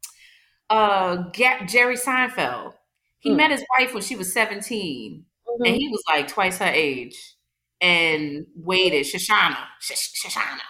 uh, 0.71 1.25
Jerry 1.67 1.97
Seinfeld 1.97 2.75
he 3.23 3.31
mm. 3.31 3.37
met 3.37 3.53
his 3.53 3.65
wife 3.79 3.95
when 3.95 4.03
she 4.03 4.17
was 4.17 4.33
17, 4.33 5.25
mm-hmm. 5.25 5.65
and 5.65 5.77
he 5.77 5.89
was 5.89 6.03
like 6.09 6.27
twice 6.27 6.59
her 6.59 6.67
age, 6.67 7.37
and 7.81 8.47
waited. 8.57 9.07
Shoshana, 9.07 9.59
Shoshana. 9.81 10.67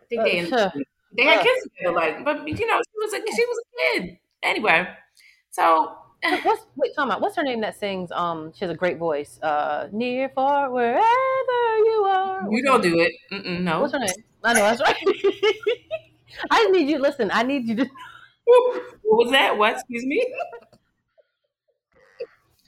I 0.00 0.04
think 0.08 0.22
they 0.22 0.40
uh, 0.40 0.70
they 1.16 1.24
had 1.24 1.40
uh, 1.40 1.42
kids 1.42 1.68
together. 1.76 1.96
Like, 1.96 2.24
but 2.24 2.46
you 2.46 2.66
know, 2.66 2.80
she 2.80 2.98
was 2.98 3.12
a 3.12 3.16
she 3.16 3.44
was 3.44 3.58
a 3.58 4.00
kid 4.00 4.18
anyway. 4.44 4.86
So 5.50 5.96
what's 6.42 6.66
wait, 6.76 6.94
talking 6.94 7.10
about 7.10 7.20
what's 7.20 7.34
her 7.34 7.42
name 7.42 7.60
that 7.62 7.78
sings? 7.78 8.12
Um, 8.12 8.52
she 8.54 8.64
has 8.64 8.70
a 8.70 8.76
great 8.76 8.98
voice. 8.98 9.40
Uh, 9.42 9.88
near, 9.90 10.28
far, 10.28 10.70
wherever 10.70 11.00
you 11.00 12.06
are. 12.08 12.46
You 12.48 12.62
don't 12.62 12.82
do 12.82 13.00
it. 13.00 13.12
Mm-mm, 13.32 13.62
no. 13.62 13.80
What's 13.80 13.92
her 13.92 13.98
name? 13.98 14.08
I 14.44 14.52
know 14.52 14.60
that's 14.60 14.80
right. 14.80 14.96
I 16.50 16.64
need 16.70 16.88
you. 16.88 17.00
Listen, 17.00 17.30
I 17.32 17.42
need 17.42 17.66
you 17.66 17.74
to. 17.74 17.86
what 19.02 19.24
was 19.24 19.32
that? 19.32 19.58
What? 19.58 19.74
Excuse 19.74 20.06
me. 20.06 20.24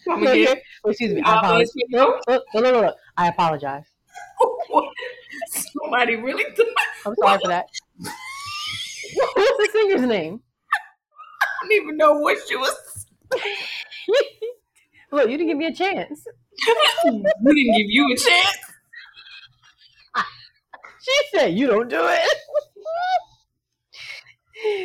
Excuse 0.87 1.15
me. 1.15 1.23
I 1.23 1.39
apologize. 1.39 1.73
No, 1.89 2.21
no, 2.29 2.41
no, 2.55 2.81
no, 2.83 2.95
I 3.17 3.29
apologize. 3.29 3.85
Somebody 5.49 6.17
really. 6.17 6.45
I'm 7.07 7.15
sorry 7.17 7.39
for 7.43 7.49
that. 7.49 7.67
What's 7.99 9.57
the 9.59 9.69
singer's 9.73 10.03
name? 10.03 10.41
I 11.43 11.63
don't 11.63 11.73
even 11.73 11.97
know 11.97 12.15
what 12.15 12.39
she 12.49 12.57
was. 12.57 13.07
Look, 15.13 15.29
you 15.29 15.37
didn't 15.37 15.49
give 15.49 15.59
me 15.59 15.67
a 15.67 15.75
chance. 15.75 16.25
we 17.05 17.11
didn't 17.13 17.77
give 17.77 17.87
you 17.89 18.13
a 18.13 18.17
chance. 18.17 18.59
she 21.03 21.13
said, 21.33 21.55
"You 21.55 21.67
don't 21.67 21.89
do 21.89 22.01
it." 22.01 22.29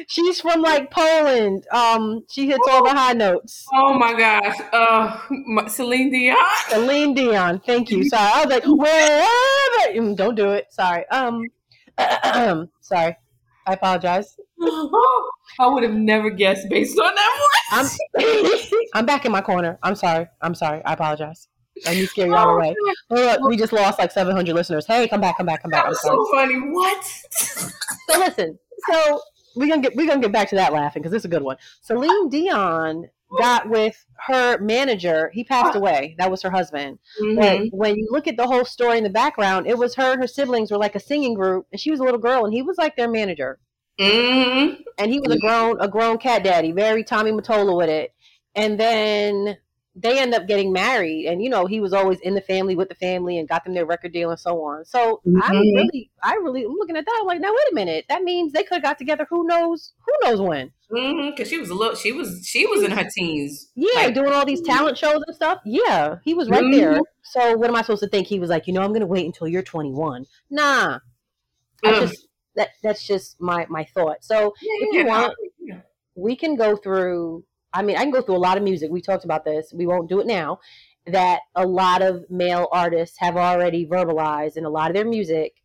She's 0.07 0.41
from 0.41 0.61
like 0.61 0.91
Poland. 0.91 1.65
Um, 1.71 2.23
she 2.29 2.47
hits 2.47 2.67
all 2.69 2.83
the 2.83 2.91
high 2.91 3.13
notes. 3.13 3.65
Oh 3.73 3.93
my 3.93 4.13
gosh. 4.13 4.55
Uh, 4.71 5.67
Celine 5.67 6.11
Dion. 6.11 6.37
Celine 6.69 7.13
Dion. 7.13 7.61
Thank 7.65 7.89
you. 7.89 8.07
Sorry. 8.07 8.31
I 8.33 8.45
was 8.45 8.53
like, 8.53 8.63
wherever. 8.65 9.99
Mm, 9.99 10.15
don't 10.15 10.35
do 10.35 10.51
it. 10.51 10.67
Sorry. 10.71 11.07
Um, 11.09 11.43
sorry. 12.81 13.17
I 13.67 13.73
apologize. 13.73 14.35
I 14.61 15.67
would 15.67 15.83
have 15.83 15.93
never 15.93 16.29
guessed 16.29 16.69
based 16.69 16.99
on 16.99 17.13
that 17.15 17.47
voice. 17.71 17.97
I'm, 18.15 18.69
I'm 18.93 19.05
back 19.05 19.25
in 19.25 19.31
my 19.31 19.41
corner. 19.41 19.79
I'm 19.83 19.95
sorry. 19.95 20.27
I'm 20.41 20.55
sorry. 20.55 20.83
I 20.85 20.93
apologize. 20.93 21.47
I 21.85 21.93
need 21.93 22.01
to 22.01 22.07
scare 22.07 22.27
you 22.27 22.35
all 22.35 22.55
away. 22.55 22.73
Oh, 23.09 23.15
look, 23.15 23.41
we 23.41 23.57
just 23.57 23.73
lost 23.73 23.99
like 23.99 24.11
700 24.11 24.53
listeners. 24.53 24.85
Hey, 24.85 25.07
come 25.09 25.19
back, 25.19 25.37
come 25.37 25.45
back, 25.45 25.61
come 25.61 25.71
back. 25.71 25.83
That 25.83 25.89
was 25.89 26.01
so 26.01 26.25
funny. 26.33 26.55
What? 26.55 27.03
so 27.03 28.19
listen. 28.19 28.59
So 28.89 29.21
we're 29.55 29.67
gonna 29.69 29.81
get 29.81 29.95
we're 29.95 30.07
gonna 30.07 30.21
get 30.21 30.31
back 30.31 30.49
to 30.49 30.55
that 30.55 30.73
laughing 30.73 31.01
because 31.01 31.11
this 31.11 31.21
is 31.21 31.25
a 31.25 31.29
good 31.29 31.43
one. 31.43 31.57
Celine 31.81 32.29
Dion 32.29 33.09
got 33.37 33.69
with 33.69 34.05
her 34.27 34.57
manager. 34.59 35.29
He 35.33 35.43
passed 35.43 35.75
away. 35.75 36.15
That 36.19 36.31
was 36.31 36.41
her 36.43 36.51
husband. 36.51 36.99
Mhm. 37.21 37.69
When 37.71 37.95
you 37.95 38.07
look 38.11 38.27
at 38.27 38.37
the 38.37 38.47
whole 38.47 38.65
story 38.65 38.97
in 38.97 39.03
the 39.03 39.09
background, 39.09 39.67
it 39.67 39.77
was 39.77 39.95
her 39.95 40.13
and 40.13 40.21
her 40.21 40.27
siblings 40.27 40.71
were 40.71 40.77
like 40.77 40.95
a 40.95 40.99
singing 40.99 41.33
group, 41.33 41.65
and 41.71 41.79
she 41.81 41.91
was 41.91 41.99
a 41.99 42.03
little 42.03 42.19
girl, 42.19 42.45
and 42.45 42.53
he 42.53 42.61
was 42.61 42.77
like 42.77 42.95
their 42.95 43.09
manager. 43.09 43.59
Mhm. 43.99 44.83
and 44.97 45.11
he 45.11 45.19
was 45.21 45.33
a 45.33 45.39
grown 45.39 45.79
a 45.79 45.87
grown 45.87 46.17
cat 46.17 46.43
daddy, 46.43 46.71
very 46.73 47.03
Tommy 47.03 47.31
Mottola 47.31 47.77
with 47.77 47.89
it. 47.89 48.13
And 48.53 48.77
then 48.79 49.57
they 49.97 50.19
end 50.19 50.33
up 50.33 50.45
getting 50.47 50.73
married, 50.73 51.25
and 51.27 51.41
you 51.41 51.49
know 51.49 51.65
he 51.65 51.79
was 51.79 51.93
always 51.93 52.19
in 52.19 52.35
the 52.35 52.41
family 52.41 52.75
with 52.75 52.89
the 52.89 52.95
family 52.95 53.37
and 53.37 53.47
got 53.47 53.63
them 53.63 53.73
their 53.73 53.85
record 53.85 54.11
deal 54.11 54.29
and 54.29 54.39
so 54.39 54.61
on. 54.63 54.83
So 54.85 55.21
I'm 55.25 55.55
Mhm. 55.55 55.75
really, 55.75 56.11
I 56.21 56.33
really, 56.35 56.63
I'm 56.65 56.73
looking 56.73 56.97
at 56.97 57.05
that. 57.05 57.17
I'm 57.21 57.27
like, 57.27 57.39
now 57.39 57.51
wait 57.51 57.71
a 57.71 57.75
minute, 57.75 58.05
that 58.09 58.23
means 58.23 58.51
they 58.51 58.63
could 58.63 58.75
have 58.75 58.83
got 58.83 58.97
together. 58.97 59.25
Who 59.29 59.45
knows? 59.47 59.93
Who 60.05 60.11
knows 60.29 60.41
when? 60.41 60.71
Mhm. 60.91 61.31
Because 61.31 61.49
she 61.49 61.57
was 61.57 61.69
a 61.69 61.73
little. 61.73 61.95
She 61.95 62.11
was. 62.11 62.45
She 62.45 62.65
was 62.67 62.83
in 62.83 62.91
her 62.91 63.07
teens. 63.15 63.71
Yeah, 63.75 63.89
Like- 64.03 64.15
doing 64.15 64.31
all 64.33 64.45
these 64.45 64.61
talent 64.61 64.97
shows 64.97 65.23
and 65.25 65.35
stuff. 65.35 65.59
Yeah, 65.65 66.17
he 66.23 66.33
was 66.33 66.49
right 66.49 66.63
Mhm. 66.63 66.71
there. 66.77 66.99
So 67.23 67.55
what 67.57 67.69
am 67.69 67.75
I 67.75 67.81
supposed 67.81 68.03
to 68.03 68.09
think? 68.09 68.27
He 68.27 68.39
was 68.39 68.49
like, 68.49 68.67
you 68.67 68.73
know, 68.73 68.81
I'm 68.81 68.93
gonna 68.93 69.07
wait 69.07 69.25
until 69.25 69.47
you're 69.47 69.63
21. 69.63 70.25
Nah, 70.49 70.99
I 71.83 71.99
just 72.01 72.27
that 72.55 72.69
that's 72.83 73.05
just 73.05 73.39
my 73.41 73.65
my 73.69 73.83
thought. 73.85 74.23
So 74.23 74.53
if 74.61 74.93
you 74.93 75.05
want, 75.05 75.33
we 76.15 76.35
can 76.35 76.55
go 76.55 76.75
through 76.75 77.43
i 77.75 77.81
mean 77.81 77.95
i 77.97 78.01
can 78.01 78.11
go 78.11 78.21
through 78.21 78.35
a 78.35 78.37
lot 78.37 78.57
of 78.57 78.63
music 78.63 78.89
we 78.89 79.01
talked 79.01 79.25
about 79.25 79.45
this 79.45 79.73
we 79.73 79.85
won't 79.85 80.09
do 80.09 80.19
it 80.19 80.27
now 80.27 80.59
that 81.05 81.41
a 81.55 81.65
lot 81.65 82.01
of 82.01 82.25
male 82.29 82.67
artists 82.71 83.17
have 83.19 83.37
already 83.37 83.85
verbalized 83.85 84.57
in 84.57 84.65
a 84.65 84.69
lot 84.69 84.89
of 84.89 84.95
their 84.95 85.05
music 85.05 85.61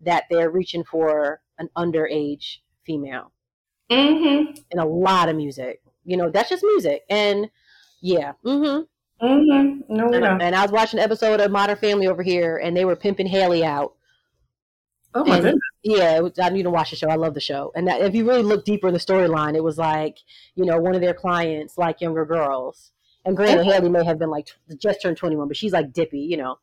that 0.00 0.24
they're 0.30 0.50
reaching 0.50 0.82
for 0.82 1.40
an 1.58 1.68
underage 1.76 2.58
female 2.84 3.32
Mm-hmm. 3.90 4.52
in 4.70 4.78
a 4.78 4.86
lot 4.86 5.28
of 5.28 5.34
music 5.34 5.82
you 6.04 6.16
know 6.16 6.30
that's 6.30 6.48
just 6.48 6.62
music 6.62 7.02
and 7.10 7.50
yeah 8.00 8.34
mm-hmm. 8.44 8.82
Mm-hmm. 9.26 9.94
No, 9.94 10.04
and, 10.12 10.20
no. 10.20 10.38
and 10.40 10.54
i 10.54 10.62
was 10.62 10.70
watching 10.70 11.00
an 11.00 11.04
episode 11.04 11.40
of 11.40 11.50
modern 11.50 11.76
family 11.76 12.06
over 12.06 12.22
here 12.22 12.58
and 12.58 12.76
they 12.76 12.84
were 12.84 12.94
pimping 12.94 13.26
haley 13.26 13.64
out 13.64 13.94
Oh 15.14 15.24
my 15.24 15.36
and- 15.36 15.44
goodness. 15.44 15.62
Yeah, 15.82 16.20
was, 16.20 16.38
I 16.38 16.50
need 16.50 16.64
to 16.64 16.70
watch 16.70 16.90
the 16.90 16.96
show. 16.96 17.08
I 17.08 17.14
love 17.16 17.32
the 17.34 17.40
show. 17.40 17.72
And 17.74 17.88
that, 17.88 18.02
if 18.02 18.14
you 18.14 18.28
really 18.28 18.42
look 18.42 18.64
deeper 18.66 18.88
in 18.88 18.94
the 18.94 19.00
storyline, 19.00 19.56
it 19.56 19.64
was 19.64 19.78
like, 19.78 20.18
you 20.54 20.64
know, 20.66 20.78
one 20.78 20.94
of 20.94 21.00
their 21.00 21.14
clients 21.14 21.78
like 21.78 22.02
younger 22.02 22.26
girls. 22.26 22.92
And 23.24 23.34
granted, 23.36 23.60
Okay. 23.60 23.72
Haley 23.72 23.88
may 23.88 24.04
have 24.04 24.18
been 24.18 24.30
like 24.30 24.46
t- 24.46 24.76
just 24.76 25.00
turned 25.00 25.16
21, 25.16 25.48
but 25.48 25.56
she's 25.56 25.72
like 25.72 25.92
dippy, 25.92 26.20
you 26.20 26.36
know. 26.36 26.58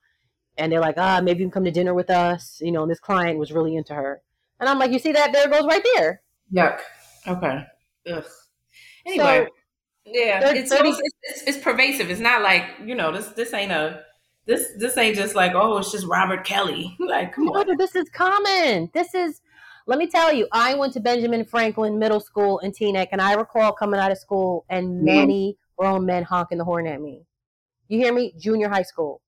And 0.57 0.71
they're 0.71 0.79
like, 0.79 0.95
ah, 0.97 1.19
maybe 1.23 1.39
you 1.39 1.45
can 1.45 1.51
come 1.51 1.65
to 1.65 1.71
dinner 1.71 1.93
with 1.95 2.09
us. 2.09 2.59
You 2.61 2.71
know, 2.71 2.83
and 2.83 2.91
this 2.91 2.99
client 2.99 3.39
was 3.39 3.51
really 3.51 3.75
into 3.75 3.93
her. 3.95 4.21
And 4.59 4.69
I'm 4.69 4.79
like, 4.79 4.91
you 4.91 4.99
see 4.99 5.11
that? 5.13 5.33
There 5.33 5.47
it 5.47 5.51
goes 5.51 5.65
right 5.65 5.85
there. 5.95 6.21
Yuck. 6.53 6.79
Okay. 7.27 7.65
Ugh. 8.11 8.25
Anyway. 9.05 9.47
yeah, 10.05 10.51
it's, 10.51 10.71
30 10.71 10.89
it's, 10.89 11.01
it's 11.23 11.41
it's 11.43 11.57
pervasive. 11.57 12.09
It's 12.09 12.19
not 12.19 12.41
like 12.41 12.65
you 12.85 12.95
know 12.95 13.11
this 13.11 13.27
this 13.29 13.53
ain't 13.53 13.71
a 13.71 14.03
this 14.47 14.71
this 14.77 14.97
ain't 14.97 15.15
just 15.15 15.35
like 15.35 15.53
oh 15.53 15.77
it's 15.77 15.91
just 15.91 16.07
Robert 16.07 16.43
Kelly. 16.43 16.95
Like 17.07 17.33
come 17.33 17.49
on. 17.49 17.77
this 17.77 17.95
is 17.95 18.09
common. 18.09 18.89
This 18.93 19.13
is, 19.13 19.41
let 19.85 19.97
me 19.97 20.07
tell 20.07 20.33
you, 20.33 20.47
I 20.51 20.75
went 20.75 20.91
to 20.93 20.99
Benjamin 20.99 21.45
Franklin 21.45 21.97
Middle 21.97 22.19
School 22.19 22.59
in 22.59 22.71
Teaneck, 22.71 23.07
and 23.13 23.21
I 23.21 23.33
recall 23.33 23.71
coming 23.71 23.99
out 23.99 24.11
of 24.11 24.17
school 24.17 24.65
and 24.69 25.03
many 25.03 25.57
grown 25.77 26.05
men 26.05 26.23
honking 26.23 26.57
the 26.57 26.65
horn 26.65 26.85
at 26.87 26.99
me. 26.99 27.23
You 27.87 27.99
hear 27.99 28.13
me? 28.13 28.33
Junior 28.37 28.67
high 28.67 28.81
school. 28.81 29.21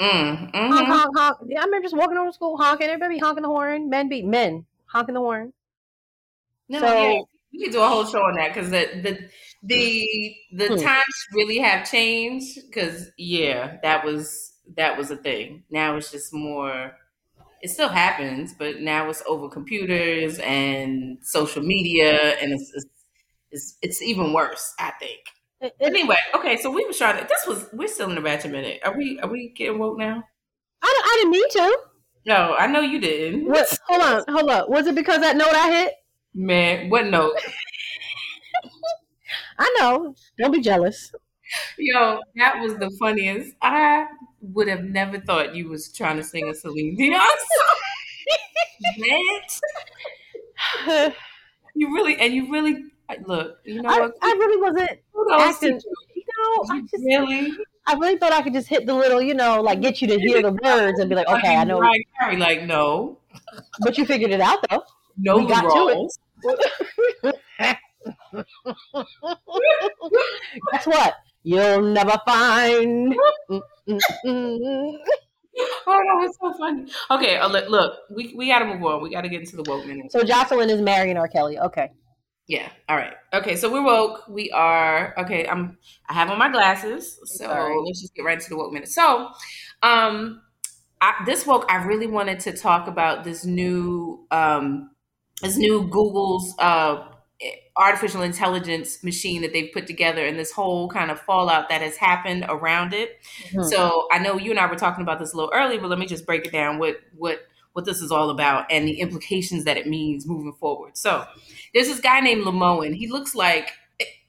Mm, 0.00 0.54
honk, 0.54 0.86
honk, 0.86 1.16
honk. 1.16 1.38
Yeah, 1.48 1.62
I 1.62 1.64
remember 1.64 1.86
just 1.86 1.96
walking 1.96 2.16
over 2.18 2.28
to 2.28 2.32
school 2.32 2.56
honking. 2.56 2.88
Everybody 2.88 3.18
honking 3.18 3.42
the 3.42 3.48
horn. 3.48 3.88
Men 3.88 4.08
be 4.08 4.22
men 4.22 4.66
honking 4.86 5.14
the 5.14 5.20
horn. 5.20 5.52
No, 6.68 6.80
so 6.80 6.86
yeah, 6.86 7.20
we 7.52 7.64
could 7.64 7.72
do 7.72 7.80
a 7.82 7.88
whole 7.88 8.04
show 8.06 8.20
on 8.20 8.34
that 8.36 8.54
because 8.54 8.70
the 8.70 8.88
the 9.02 9.28
the 9.62 10.36
the 10.52 10.68
Hmm. 10.68 10.76
times 10.76 11.26
really 11.32 11.58
have 11.58 11.88
changed. 11.88 12.58
Because 12.66 13.10
yeah, 13.18 13.78
that 13.82 14.04
was 14.04 14.52
that 14.76 14.96
was 14.98 15.10
a 15.10 15.16
thing. 15.16 15.64
Now 15.70 15.96
it's 15.96 16.10
just 16.10 16.32
more. 16.32 16.92
It 17.62 17.70
still 17.70 17.88
happens, 17.88 18.54
but 18.58 18.80
now 18.80 19.08
it's 19.08 19.22
over 19.26 19.48
computers 19.48 20.38
and 20.40 21.18
social 21.22 21.62
media, 21.62 22.36
and 22.40 22.52
it's 22.52 22.72
it's, 22.74 22.86
it's, 23.50 23.78
it's 23.82 24.02
even 24.02 24.32
worse. 24.32 24.74
I 24.78 24.92
think. 25.00 25.20
It- 25.60 25.74
it- 25.80 25.86
anyway, 25.86 26.16
okay, 26.34 26.56
so 26.58 26.70
we 26.70 26.84
were 26.84 26.92
trying 26.92 27.18
to. 27.18 27.26
This 27.28 27.46
was 27.46 27.68
we're 27.72 27.88
still 27.88 28.08
in 28.10 28.14
the 28.16 28.22
ratchet 28.22 28.50
minute. 28.52 28.80
Are 28.84 28.96
we? 28.96 29.18
Are 29.20 29.28
we 29.30 29.50
getting 29.56 29.78
woke 29.78 29.98
now? 29.98 30.22
I, 30.82 31.02
I 31.04 31.16
didn't 31.20 31.32
mean 31.32 31.48
to. 31.50 31.78
No, 32.26 32.54
I 32.58 32.66
know 32.66 32.80
you 32.80 33.00
didn't. 33.00 33.46
What? 33.48 33.78
Hold 33.88 34.02
on, 34.02 34.24
hold 34.28 34.50
on. 34.50 34.70
Was 34.70 34.86
it 34.86 34.94
because 34.94 35.20
that 35.20 35.36
note 35.36 35.54
I 35.54 35.70
hit? 35.82 35.94
Man, 36.36 36.88
what 36.90 37.06
note? 37.06 37.34
I 39.58 39.74
know. 39.80 40.14
Don't 40.38 40.52
be 40.52 40.60
jealous. 40.60 41.12
Yo, 41.78 42.20
that 42.36 42.60
was 42.60 42.74
the 42.76 42.90
funniest. 42.98 43.54
I 43.62 44.06
would 44.40 44.68
have 44.68 44.84
never 44.84 45.20
thought 45.20 45.54
you 45.54 45.68
was 45.68 45.92
trying 45.92 46.16
to 46.16 46.24
sing 46.24 46.48
a 46.48 46.54
Celine 46.54 46.96
Dion 46.96 47.20
song. 50.86 51.12
You 51.78 51.94
really 51.94 52.16
and 52.18 52.32
you 52.32 52.50
really 52.50 52.84
look. 53.26 53.58
You 53.64 53.82
know 53.82 53.90
I, 53.90 54.00
what? 54.00 54.12
I 54.22 54.30
really 54.32 54.62
wasn't. 54.62 54.98
Acting- 55.38 55.78
you. 55.80 55.94
You 56.14 56.22
know, 56.38 56.74
I 56.74 56.80
just, 56.80 57.04
really. 57.04 57.52
I 57.86 57.94
really 57.94 58.16
thought 58.18 58.32
I 58.32 58.40
could 58.42 58.54
just 58.54 58.68
hit 58.68 58.86
the 58.86 58.94
little, 58.94 59.20
you 59.20 59.34
know, 59.34 59.60
like 59.60 59.82
get 59.82 60.00
you 60.00 60.08
to 60.08 60.18
hear 60.18 60.40
the 60.40 60.52
words 60.52 60.98
and 60.98 61.10
be 61.10 61.14
like, 61.14 61.28
okay, 61.28 61.54
I 61.54 61.64
know. 61.64 61.78
Like 61.78 62.64
no, 62.64 63.18
But 63.80 63.98
you 63.98 64.06
figured 64.06 64.30
it 64.30 64.40
out 64.40 64.64
though. 64.70 64.82
no 65.18 65.36
We 65.36 65.46
got 65.46 65.62
to 65.62 66.00
it. 66.00 66.12
Guess 70.72 70.86
what? 70.86 71.14
You'll 71.42 71.82
never 71.82 72.18
find. 72.26 73.14
Oh, 75.86 75.92
that 75.92 76.16
was 76.20 76.36
so 76.38 76.52
funny. 76.58 76.86
Okay, 77.10 77.38
uh, 77.38 77.48
look, 77.48 77.70
look, 77.70 78.00
we 78.10 78.34
we 78.36 78.48
got 78.48 78.58
to 78.58 78.66
move 78.66 78.84
on. 78.84 79.02
We 79.02 79.08
got 79.08 79.22
to 79.22 79.28
get 79.30 79.40
into 79.40 79.56
the 79.56 79.62
woke 79.62 79.86
minute. 79.86 80.12
So 80.12 80.22
Jocelyn 80.22 80.68
is 80.68 80.82
marrying 80.82 81.16
R. 81.16 81.28
Kelly. 81.28 81.58
Okay. 81.58 81.92
Yeah. 82.46 82.68
All 82.90 82.96
right. 82.96 83.14
Okay. 83.32 83.56
So 83.56 83.72
we're 83.72 83.82
woke. 83.82 84.28
We 84.28 84.50
are 84.50 85.14
okay. 85.18 85.48
I'm. 85.48 85.78
I 86.10 86.12
have 86.12 86.30
on 86.30 86.38
my 86.38 86.50
glasses. 86.50 87.18
So 87.24 87.82
let's 87.86 88.02
just 88.02 88.14
get 88.14 88.26
right 88.26 88.36
into 88.36 88.50
the 88.50 88.58
woke 88.58 88.72
minute. 88.72 88.90
So, 88.90 89.30
um, 89.82 90.42
I, 91.00 91.22
this 91.24 91.46
woke, 91.46 91.66
I 91.70 91.84
really 91.84 92.06
wanted 92.06 92.40
to 92.40 92.52
talk 92.52 92.88
about 92.88 93.24
this 93.24 93.44
new, 93.44 94.26
um, 94.30 94.90
this 95.42 95.56
new 95.56 95.86
Google's 95.88 96.54
uh 96.58 97.08
artificial 97.76 98.22
intelligence 98.22 99.04
machine 99.04 99.42
that 99.42 99.52
they've 99.52 99.70
put 99.72 99.86
together, 99.86 100.24
and 100.24 100.38
this 100.38 100.50
whole 100.50 100.88
kind 100.88 101.10
of 101.10 101.20
fallout 101.20 101.68
that 101.68 101.82
has 101.82 101.96
happened 101.96 102.44
around 102.48 102.94
it. 102.94 103.18
Mhm. 103.52 103.68
So 103.68 104.08
I 104.10 104.18
know 104.18 104.38
you 104.38 104.50
and 104.50 104.58
I 104.58 104.66
were 104.66 104.76
talking 104.76 105.02
about 105.02 105.18
this 105.18 105.34
a 105.34 105.36
little 105.36 105.52
earlier, 105.54 105.80
but 105.80 105.88
let 105.90 105.98
me 105.98 106.06
just 106.06 106.24
break 106.24 106.46
it 106.46 106.52
down. 106.52 106.78
What 106.78 107.00
what 107.14 107.40
what 107.74 107.84
this 107.84 108.00
is 108.00 108.10
all 108.10 108.30
about 108.30 108.64
and 108.70 108.88
the 108.88 109.00
implications 109.00 109.64
that 109.64 109.76
it 109.76 109.86
means 109.86 110.26
moving 110.26 110.54
forward. 110.54 110.96
So 110.96 111.26
there's 111.74 111.88
this 111.88 112.00
guy 112.00 112.20
named 112.20 112.44
Lemoine. 112.44 112.94
He 112.94 113.06
looks 113.06 113.34
like 113.34 113.72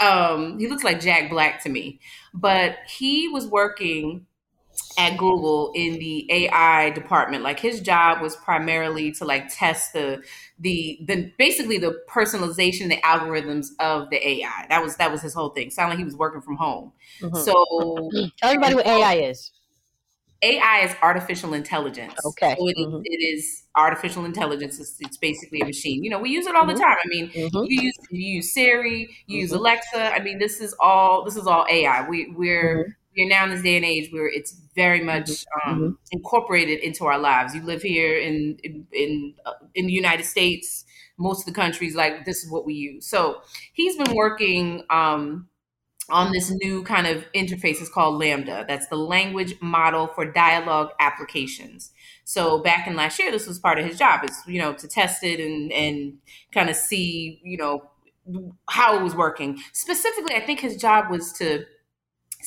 um, 0.02 0.60
he 0.60 0.68
looks 0.68 0.84
like 0.84 1.00
Jack 1.00 1.30
Black 1.30 1.64
to 1.64 1.70
me, 1.70 2.00
but 2.34 2.78
he 2.88 3.30
was 3.30 3.48
working 3.48 4.27
at 4.98 5.18
Google 5.18 5.72
in 5.76 6.00
the 6.00 6.28
AI 6.32 6.90
department. 6.92 7.44
Like 7.44 7.60
his 7.60 7.82
job 7.82 8.22
was 8.22 8.36
primarily 8.36 9.12
to 9.14 9.26
like 9.26 9.48
test 9.54 9.94
the 9.94 10.24
the 10.60 11.00
the 11.06 11.32
basically 11.38 11.78
the 11.78 12.02
personalization, 12.10 12.90
the 12.90 12.98
algorithms 13.04 13.68
of 13.80 14.10
the 14.10 14.28
AI. 14.28 14.66
That 14.70 14.82
was 14.84 14.96
that 14.98 15.12
was 15.12 15.22
his 15.22 15.34
whole 15.34 15.50
thing. 15.50 15.70
Sounded 15.70 15.92
like 15.92 16.00
he 16.00 16.06
was 16.06 16.16
working 16.16 16.42
from 16.42 16.56
home. 16.58 16.94
Mhm. 17.22 17.38
So 17.38 18.10
Tell 18.42 18.50
everybody 18.52 18.76
what 18.76 18.88
AI 18.88 19.16
is. 19.16 19.52
AI 20.44 20.82
is 20.86 20.96
artificial 21.02 21.56
intelligence. 21.56 22.14
Okay. 22.24 22.56
So 22.60 22.68
it, 22.68 22.76
is- 22.78 22.86
Mhm. 22.88 23.02
it 23.04 23.18
is 23.36 23.64
artificial 23.76 24.24
intelligence. 24.24 24.80
It's, 24.80 24.96
it's 25.00 25.18
basically 25.18 25.62
a 25.62 25.66
machine. 25.66 26.04
You 26.04 26.12
know, 26.12 26.20
we 26.20 26.30
use 26.30 26.46
it 26.46 26.56
all 26.56 26.64
Mhm. 26.66 26.76
the 26.76 26.80
time. 26.84 26.98
I 27.04 27.08
mean, 27.08 27.30
Mhm. 27.30 27.68
you 27.70 27.82
use 27.82 27.96
you 28.12 28.34
use 28.36 28.54
Siri, 28.54 29.10
you 29.26 29.40
use 29.40 29.52
Mhm. 29.52 29.58
Alexa. 29.58 30.14
I 30.14 30.20
mean, 30.20 30.38
this 30.38 30.62
is 30.62 30.76
all 30.80 31.24
this 31.26 31.36
is 31.38 31.48
all 31.48 31.66
AI. 31.70 32.08
We 32.08 32.32
we're 32.36 32.86
Mhm. 32.86 32.94
we're 33.18 33.30
now 33.30 33.46
in 33.46 33.50
this 33.50 33.64
day 33.64 33.78
and 33.78 33.86
age 33.86 34.12
where 34.12 34.28
it's 34.28 34.56
very 34.78 35.04
much 35.04 35.46
um, 35.66 36.00
incorporated 36.14 36.80
into 36.80 37.06
our 37.06 37.20
lives. 37.20 37.54
You 37.56 37.64
live 37.64 37.82
here 37.82 38.18
in 38.18 38.58
in 38.64 38.88
in, 38.94 39.36
uh, 39.46 39.54
in 39.76 39.88
the 39.88 39.94
United 39.94 40.26
States. 40.26 40.86
Most 41.20 41.42
of 41.42 41.54
the 41.54 41.60
countries 41.60 41.96
like 41.96 42.26
this 42.26 42.44
is 42.46 42.52
what 42.52 42.66
we 42.66 42.76
use. 42.76 43.08
So 43.08 43.42
he's 43.74 43.98
been 43.98 44.16
working. 44.16 44.84
Um, 44.90 45.50
on 46.10 46.32
this 46.32 46.52
new 46.64 46.84
kind 46.84 47.06
of 47.06 47.26
interface 47.34 47.82
It's 47.82 47.90
called 47.90 48.22
LaMDA. 48.22 48.68
That's 48.68 48.88
the 48.88 48.96
language 48.96 49.56
model 49.62 50.08
for 50.08 50.26
dialogue 50.26 50.92
applications. 51.00 51.92
So 52.24 52.60
back 52.60 52.88
in 52.88 52.96
last 52.96 53.20
year, 53.20 53.32
this 53.32 53.48
was 53.48 53.60
part 53.60 53.78
of 53.80 53.86
his 53.86 53.98
job. 53.98 54.22
It's 54.24 54.42
you 54.48 54.62
know 54.62 54.74
to 54.74 54.88
test 54.88 55.24
it 55.24 55.40
and 55.40 55.72
and 55.72 56.14
kind 56.54 56.70
of 56.70 56.76
see 56.76 57.42
you 57.44 57.58
know 57.58 57.90
how 58.70 58.98
it 58.98 59.04
was 59.04 59.16
working. 59.16 59.60
Specifically, 59.74 60.36
I 60.36 60.42
think 60.46 60.60
his 60.60 60.78
job 60.78 61.10
was 61.10 61.32
to 61.34 61.66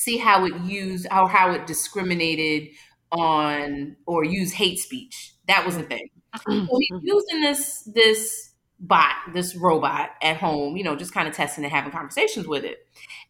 see 0.03 0.17
how 0.17 0.45
it 0.45 0.53
used 0.63 1.07
how 1.11 1.27
how 1.27 1.51
it 1.51 1.67
discriminated 1.67 2.69
on 3.11 3.95
or 4.05 4.23
used 4.23 4.55
hate 4.55 4.79
speech. 4.79 5.33
That 5.47 5.65
was 5.65 5.77
the 5.77 5.83
thing. 5.83 6.09
Mm-hmm. 6.35 6.65
So 6.65 6.77
he's 6.79 6.99
using 7.03 7.41
this 7.41 7.89
this 7.93 8.51
bot, 8.79 9.15
this 9.33 9.55
robot 9.55 10.09
at 10.21 10.37
home, 10.37 10.75
you 10.75 10.83
know, 10.83 10.95
just 10.95 11.13
kind 11.13 11.27
of 11.27 11.35
testing 11.35 11.63
and 11.63 11.71
having 11.71 11.91
conversations 11.91 12.47
with 12.47 12.63
it. 12.63 12.79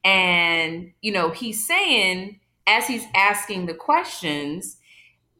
And, 0.03 0.93
you 1.01 1.12
know, 1.12 1.29
he's 1.31 1.67
saying, 1.67 2.39
as 2.65 2.88
he's 2.88 3.03
asking 3.15 3.65
the 3.65 3.73
questions, 3.73 4.77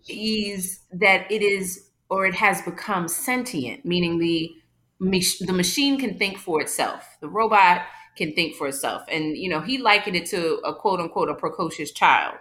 he's 0.03 0.81
that 0.91 1.31
it 1.31 1.41
is 1.41 1.89
or 2.09 2.25
it 2.25 2.35
has 2.35 2.61
become 2.61 3.07
sentient, 3.07 3.85
meaning 3.85 4.19
the 4.19 4.51
the 4.99 5.53
machine 5.53 5.99
can 5.99 6.17
think 6.17 6.37
for 6.37 6.61
itself. 6.61 7.17
The 7.21 7.29
robot 7.29 7.81
can 8.15 8.34
think 8.34 8.56
for 8.56 8.67
itself. 8.67 9.04
And, 9.10 9.38
you 9.38 9.50
know, 9.50 9.62
he 9.62 9.78
likened 9.78 10.15
it 10.15 10.26
to 10.28 10.56
a 10.65 10.74
quote 10.74 11.00
unquote 11.00 11.30
a 11.30 11.36
precocious 11.36 11.91
child. 11.91 12.36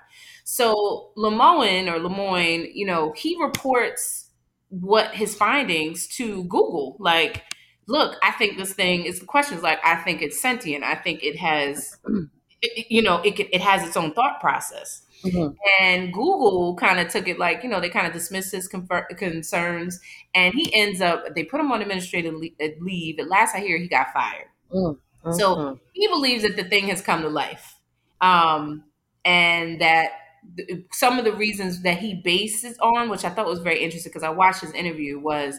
So 0.45 1.11
Lemoine 1.17 1.89
or 1.89 1.99
Lemoine, 2.01 2.71
you 2.75 2.87
know, 2.87 3.13
he 3.13 3.41
reports 3.41 4.31
what 4.69 5.15
his 5.15 5.35
findings 5.35 6.07
to 6.17 6.45
Google. 6.45 6.97
Like, 6.99 7.45
look, 7.87 8.17
I 8.23 8.33
think 8.33 8.57
this 8.57 8.73
thing 8.73 9.05
is 9.05 9.21
the 9.21 9.27
question 9.27 9.57
is 9.57 9.63
like, 9.63 9.79
I 9.85 9.97
think 9.97 10.23
it's 10.23 10.41
sentient. 10.41 10.85
I 10.85 10.95
think 10.95 11.23
it 11.23 11.37
has, 11.37 11.97
you 12.89 13.03
know, 13.03 13.21
it, 13.23 13.39
it 13.39 13.61
has 13.61 13.87
its 13.87 13.97
own 13.97 14.13
thought 14.13 14.41
process. 14.41 15.03
Mm-hmm. 15.25 15.55
And 15.81 16.13
Google 16.13 16.77
kind 16.77 16.99
of 16.99 17.09
took 17.09 17.29
it 17.29 17.39
like, 17.39 17.63
you 17.63 17.69
know, 17.69 17.81
they 17.81 17.91
kind 17.91 18.07
of 18.07 18.13
dismissed 18.13 18.53
his 18.53 18.69
confer- 18.69 19.07
concerns. 19.17 20.01
And 20.35 20.55
he 20.55 20.73
ends 20.75 21.01
up, 21.01 21.35
they 21.35 21.45
put 21.45 21.61
him 21.61 21.71
on 21.73 21.83
administrative 21.83 22.35
leave. 22.35 23.19
At 23.19 23.29
last 23.29 23.55
I 23.55 23.61
hear, 23.61 23.79
he 23.79 23.89
got 23.89 24.13
fired. 24.13 24.47
Mm-hmm. 25.25 25.39
So 25.39 25.79
he 25.93 26.09
believes 26.09 26.43
that 26.43 26.57
the 26.57 26.65
thing 26.65 26.89
has 26.89 27.01
come 27.01 27.23
to 27.23 27.29
life. 27.29 27.77
Um, 28.21 28.85
and 29.25 29.81
that 29.81 30.13
th- 30.57 30.85
some 30.93 31.19
of 31.19 31.25
the 31.25 31.33
reasons 31.33 31.83
that 31.83 31.99
he 31.99 32.15
bases 32.15 32.79
on, 32.79 33.09
which 33.09 33.25
I 33.25 33.31
thought 33.31 33.47
was 33.47 33.61
very 33.61 33.83
interesting 33.83 34.11
because 34.11 34.23
I 34.23 34.31
watched 34.31 34.63
his 34.63 34.73
interview, 34.73 35.19
was 35.19 35.59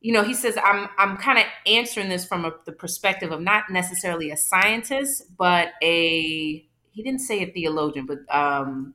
you 0.00 0.12
know, 0.12 0.22
he 0.22 0.34
says 0.34 0.56
I'm 0.62 0.88
I'm 0.98 1.16
kind 1.16 1.38
of 1.38 1.46
answering 1.66 2.08
this 2.08 2.24
from 2.24 2.44
a, 2.44 2.52
the 2.64 2.72
perspective 2.72 3.32
of 3.32 3.40
not 3.40 3.64
necessarily 3.70 4.30
a 4.30 4.36
scientist, 4.36 5.24
but 5.36 5.70
a 5.82 6.64
he 6.92 7.02
didn't 7.02 7.20
say 7.20 7.42
a 7.42 7.52
theologian, 7.52 8.06
but 8.06 8.18
um, 8.34 8.94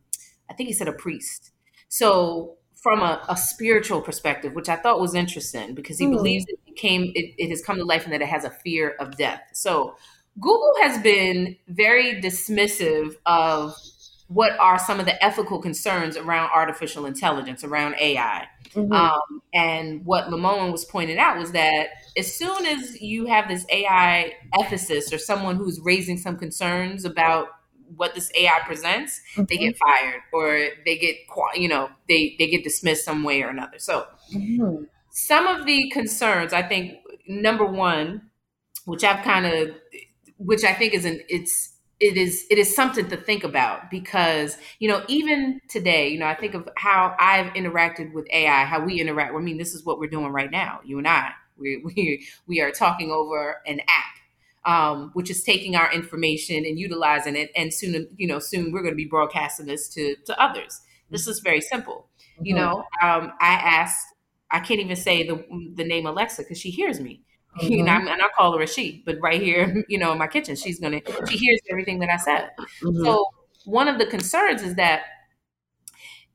I 0.49 0.53
think 0.53 0.67
he 0.67 0.73
said 0.73 0.87
a 0.87 0.93
priest. 0.93 1.51
So 1.89 2.57
from 2.81 3.01
a, 3.01 3.23
a, 3.29 3.37
spiritual 3.37 4.01
perspective, 4.01 4.53
which 4.53 4.67
I 4.67 4.75
thought 4.75 4.99
was 4.99 5.13
interesting 5.13 5.75
because 5.75 5.99
he 5.99 6.07
mm. 6.07 6.13
believes 6.13 6.45
it 6.47 6.75
came 6.75 7.11
it, 7.13 7.35
it 7.37 7.49
has 7.49 7.61
come 7.61 7.77
to 7.77 7.85
life 7.85 8.05
and 8.05 8.13
that 8.13 8.21
it 8.21 8.27
has 8.27 8.43
a 8.43 8.49
fear 8.49 8.95
of 8.99 9.17
death. 9.17 9.41
So 9.53 9.95
Google 10.39 10.73
has 10.81 11.01
been 11.01 11.57
very 11.67 12.21
dismissive 12.21 13.15
of 13.25 13.75
what 14.27 14.57
are 14.59 14.79
some 14.79 14.99
of 14.99 15.05
the 15.05 15.23
ethical 15.23 15.61
concerns 15.61 16.15
around 16.15 16.49
artificial 16.55 17.05
intelligence, 17.05 17.63
around 17.63 17.95
AI. 17.99 18.47
Mm-hmm. 18.73 18.93
Um, 18.93 19.41
and 19.53 20.05
what 20.05 20.29
Lemoine 20.29 20.71
was 20.71 20.85
pointing 20.85 21.17
out 21.17 21.37
was 21.37 21.51
that 21.51 21.87
as 22.17 22.33
soon 22.33 22.65
as 22.65 23.01
you 23.01 23.25
have 23.25 23.49
this 23.49 23.65
AI 23.69 24.33
ethicist 24.57 25.13
or 25.13 25.17
someone 25.17 25.57
who's 25.57 25.81
raising 25.81 26.17
some 26.17 26.37
concerns 26.37 27.03
about 27.03 27.47
what 27.95 28.15
this 28.15 28.31
AI 28.35 28.59
presents, 28.65 29.19
mm-hmm. 29.33 29.43
they 29.49 29.57
get 29.57 29.77
fired 29.77 30.21
or 30.33 30.69
they 30.85 30.97
get, 30.97 31.15
you 31.55 31.67
know, 31.67 31.89
they, 32.07 32.35
they 32.39 32.47
get 32.47 32.63
dismissed 32.63 33.05
some 33.05 33.23
way 33.23 33.41
or 33.41 33.49
another. 33.49 33.79
So 33.79 34.05
mm-hmm. 34.33 34.83
some 35.11 35.47
of 35.47 35.65
the 35.65 35.89
concerns, 35.91 36.53
I 36.53 36.63
think, 36.63 36.97
number 37.27 37.65
one, 37.65 38.29
which 38.85 39.03
I've 39.03 39.23
kind 39.23 39.45
of, 39.45 39.75
which 40.37 40.63
I 40.63 40.73
think 40.73 40.93
is 40.93 41.05
an, 41.05 41.21
it's, 41.29 41.71
it 42.01 42.17
is 42.17 42.47
it 42.49 42.57
is 42.57 42.75
something 42.75 43.07
to 43.09 43.15
think 43.15 43.43
about 43.43 43.91
because 43.91 44.57
you 44.79 44.89
know 44.89 45.03
even 45.07 45.61
today 45.69 46.09
you 46.09 46.17
know 46.17 46.25
i 46.25 46.33
think 46.33 46.55
of 46.55 46.67
how 46.75 47.15
i've 47.19 47.53
interacted 47.53 48.11
with 48.11 48.25
ai 48.31 48.65
how 48.65 48.83
we 48.83 48.99
interact 48.99 49.35
i 49.35 49.37
mean 49.37 49.59
this 49.59 49.75
is 49.75 49.85
what 49.85 49.99
we're 49.99 50.09
doing 50.09 50.31
right 50.31 50.49
now 50.49 50.79
you 50.83 50.97
and 50.97 51.07
i 51.07 51.29
we 51.57 51.77
we, 51.85 52.27
we 52.47 52.59
are 52.59 52.71
talking 52.71 53.11
over 53.11 53.61
an 53.67 53.79
app 53.81 54.15
um, 54.65 55.11
which 55.13 55.29
is 55.29 55.43
taking 55.43 55.75
our 55.75 55.91
information 55.91 56.57
and 56.57 56.77
utilizing 56.77 57.35
it. 57.35 57.51
And 57.55 57.73
soon, 57.73 58.07
you 58.15 58.27
know, 58.27 58.39
soon 58.39 58.71
we're 58.71 58.81
going 58.81 58.93
to 58.93 58.97
be 58.97 59.05
broadcasting 59.05 59.65
this 59.65 59.89
to 59.89 60.15
to 60.25 60.41
others. 60.41 60.79
This 61.09 61.27
is 61.27 61.39
very 61.39 61.61
simple. 61.61 62.09
Mm-hmm. 62.35 62.45
You 62.45 62.55
know, 62.55 62.83
um, 63.01 63.33
I 63.39 63.53
asked, 63.53 64.05
I 64.49 64.59
can't 64.59 64.79
even 64.79 64.95
say 64.95 65.25
the 65.27 65.43
the 65.75 65.83
name 65.83 66.05
Alexa 66.05 66.43
because 66.43 66.59
she 66.59 66.69
hears 66.69 66.99
me. 66.99 67.21
Mm-hmm. 67.59 67.67
You 67.73 67.83
know, 67.83 67.91
mm-hmm. 67.91 68.07
and 68.07 68.21
I 68.21 68.27
call 68.37 68.55
her 68.57 68.63
a 68.63 68.67
she, 68.67 69.03
but 69.05 69.17
right 69.21 69.41
here, 69.41 69.83
you 69.89 69.97
know, 69.97 70.11
in 70.11 70.17
my 70.17 70.27
kitchen, 70.27 70.55
she's 70.55 70.79
gonna 70.79 71.01
she 71.29 71.37
hears 71.37 71.59
everything 71.69 71.99
that 71.99 72.09
I 72.09 72.17
said. 72.17 72.51
Mm-hmm. 72.81 73.03
So 73.03 73.25
one 73.65 73.87
of 73.87 73.97
the 73.97 74.05
concerns 74.05 74.61
is 74.61 74.75
that, 74.75 75.03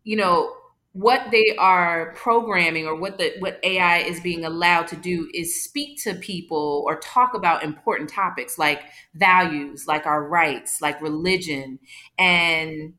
you 0.04 0.16
know, 0.16 0.52
what 0.96 1.30
they 1.30 1.54
are 1.58 2.14
programming 2.14 2.86
or 2.86 2.96
what 2.96 3.18
the 3.18 3.34
what 3.38 3.60
AI 3.62 3.98
is 3.98 4.18
being 4.18 4.46
allowed 4.46 4.88
to 4.88 4.96
do 4.96 5.28
is 5.34 5.62
speak 5.62 6.02
to 6.02 6.14
people 6.14 6.82
or 6.86 6.98
talk 7.00 7.34
about 7.34 7.62
important 7.62 8.08
topics 8.08 8.56
like 8.56 8.80
values, 9.14 9.86
like 9.86 10.06
our 10.06 10.26
rights, 10.26 10.80
like 10.80 10.98
religion. 11.02 11.78
And 12.18 12.94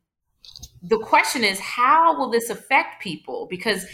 the 0.80 1.00
question 1.00 1.42
is 1.42 1.58
how 1.58 2.16
will 2.16 2.30
this 2.30 2.50
affect 2.50 3.02
people 3.02 3.48
because 3.50 3.84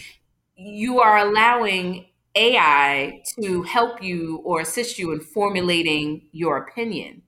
you 0.55 1.01
are 1.01 1.17
allowing 1.17 2.05
AI 2.35 3.23
to 3.41 3.63
help 3.63 4.03
you 4.03 4.43
or 4.45 4.61
assist 4.61 4.99
you 4.99 5.13
in 5.13 5.21
formulating 5.21 6.27
your 6.31 6.59
opinion 6.59 7.23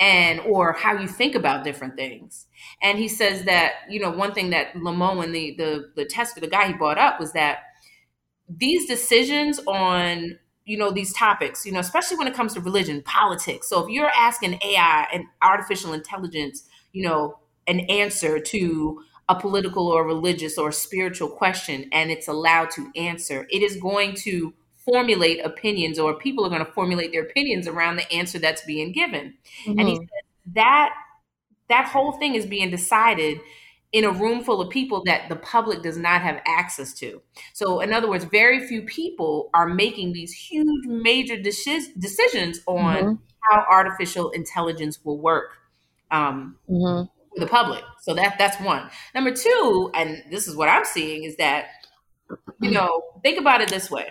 and 0.00 0.40
or 0.40 0.72
how 0.72 0.98
you 0.98 1.06
think 1.06 1.34
about 1.34 1.62
different 1.62 1.94
things. 1.94 2.46
And 2.82 2.98
he 2.98 3.06
says 3.06 3.44
that 3.44 3.72
you 3.88 4.00
know 4.00 4.10
one 4.10 4.32
thing 4.32 4.50
that 4.50 4.74
Lemoine, 4.74 5.32
the 5.32 5.54
the 5.56 5.92
the 5.94 6.04
tester, 6.06 6.40
the 6.40 6.48
guy 6.48 6.68
he 6.68 6.72
brought 6.72 6.98
up, 6.98 7.20
was 7.20 7.32
that 7.34 7.58
these 8.48 8.88
decisions 8.88 9.60
on 9.66 10.38
you 10.64 10.78
know 10.78 10.90
these 10.90 11.12
topics, 11.12 11.66
you 11.66 11.72
know, 11.72 11.80
especially 11.80 12.16
when 12.16 12.26
it 12.26 12.34
comes 12.34 12.54
to 12.54 12.60
religion, 12.60 13.02
politics. 13.02 13.68
So 13.68 13.84
if 13.84 13.90
you're 13.90 14.10
asking 14.16 14.58
AI 14.64 15.06
and 15.12 15.24
artificial 15.42 15.92
intelligence, 15.92 16.64
you 16.92 17.06
know, 17.06 17.38
an 17.66 17.80
answer 17.80 18.40
to 18.40 19.02
a 19.28 19.38
political 19.38 19.86
or 19.86 20.04
religious 20.04 20.58
or 20.58 20.72
spiritual 20.72 21.28
question 21.28 21.88
and 21.92 22.10
it's 22.10 22.26
allowed 22.26 22.70
to 22.72 22.90
answer, 22.96 23.46
it 23.50 23.62
is 23.62 23.76
going 23.76 24.14
to 24.14 24.54
formulate 24.90 25.44
opinions 25.44 25.98
or 25.98 26.14
people 26.14 26.44
are 26.44 26.48
going 26.48 26.64
to 26.64 26.72
formulate 26.72 27.12
their 27.12 27.22
opinions 27.22 27.68
around 27.68 27.96
the 27.96 28.12
answer 28.12 28.38
that's 28.38 28.64
being 28.64 28.92
given. 28.92 29.34
Mm-hmm. 29.64 29.78
And 29.78 29.88
he 29.88 29.94
mm-hmm. 29.94 30.02
said 30.02 30.54
that 30.54 30.94
that 31.68 31.86
whole 31.86 32.12
thing 32.12 32.34
is 32.34 32.44
being 32.44 32.70
decided 32.70 33.40
in 33.92 34.04
a 34.04 34.10
room 34.10 34.42
full 34.42 34.60
of 34.60 34.70
people 34.70 35.02
that 35.04 35.28
the 35.28 35.36
public 35.36 35.82
does 35.82 35.96
not 35.96 36.22
have 36.22 36.40
access 36.46 36.92
to. 36.94 37.20
So, 37.52 37.80
in 37.80 37.92
other 37.92 38.08
words, 38.08 38.24
very 38.24 38.66
few 38.66 38.82
people 38.82 39.50
are 39.54 39.68
making 39.68 40.12
these 40.12 40.32
huge, 40.32 40.86
major 40.86 41.36
deci- 41.36 41.98
decisions 41.98 42.60
on 42.66 42.96
mm-hmm. 42.96 43.14
how 43.50 43.64
artificial 43.70 44.30
intelligence 44.30 45.04
will 45.04 45.18
work 45.18 45.56
um, 46.10 46.56
mm-hmm. 46.68 47.04
for 47.34 47.40
the 47.40 47.46
public. 47.46 47.82
So 48.02 48.14
that 48.14 48.36
that's 48.38 48.60
one. 48.60 48.90
Number 49.14 49.32
two, 49.32 49.90
and 49.94 50.22
this 50.30 50.48
is 50.48 50.56
what 50.56 50.68
I'm 50.68 50.84
seeing 50.84 51.24
is 51.24 51.36
that 51.36 51.66
you 52.60 52.70
know 52.70 53.02
think 53.22 53.40
about 53.40 53.60
it 53.60 53.68
this 53.68 53.90
way 53.90 54.08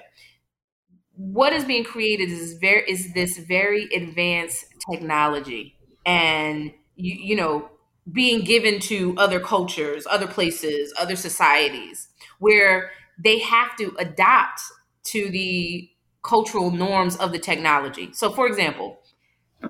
what 1.19 1.51
is 1.51 1.65
being 1.65 1.83
created 1.83 2.29
is 2.29 2.53
very 2.53 2.89
is 2.89 3.13
this 3.13 3.37
very 3.39 3.89
advanced 3.93 4.65
technology. 4.89 5.75
And 6.05 6.71
you, 6.95 7.15
you 7.15 7.35
know 7.35 7.69
being 8.11 8.43
given 8.43 8.79
to 8.79 9.13
other 9.17 9.39
cultures 9.39 10.07
other 10.09 10.27
places 10.27 10.93
other 10.99 11.15
societies 11.15 12.07
where 12.39 12.91
they 13.23 13.39
have 13.39 13.75
to 13.77 13.93
adapt 13.99 14.61
to 15.03 15.29
the 15.29 15.89
cultural 16.23 16.71
norms 16.71 17.17
of 17.17 17.31
the 17.33 17.39
technology. 17.39 18.11
So 18.13 18.31
for 18.31 18.47
example 18.47 18.99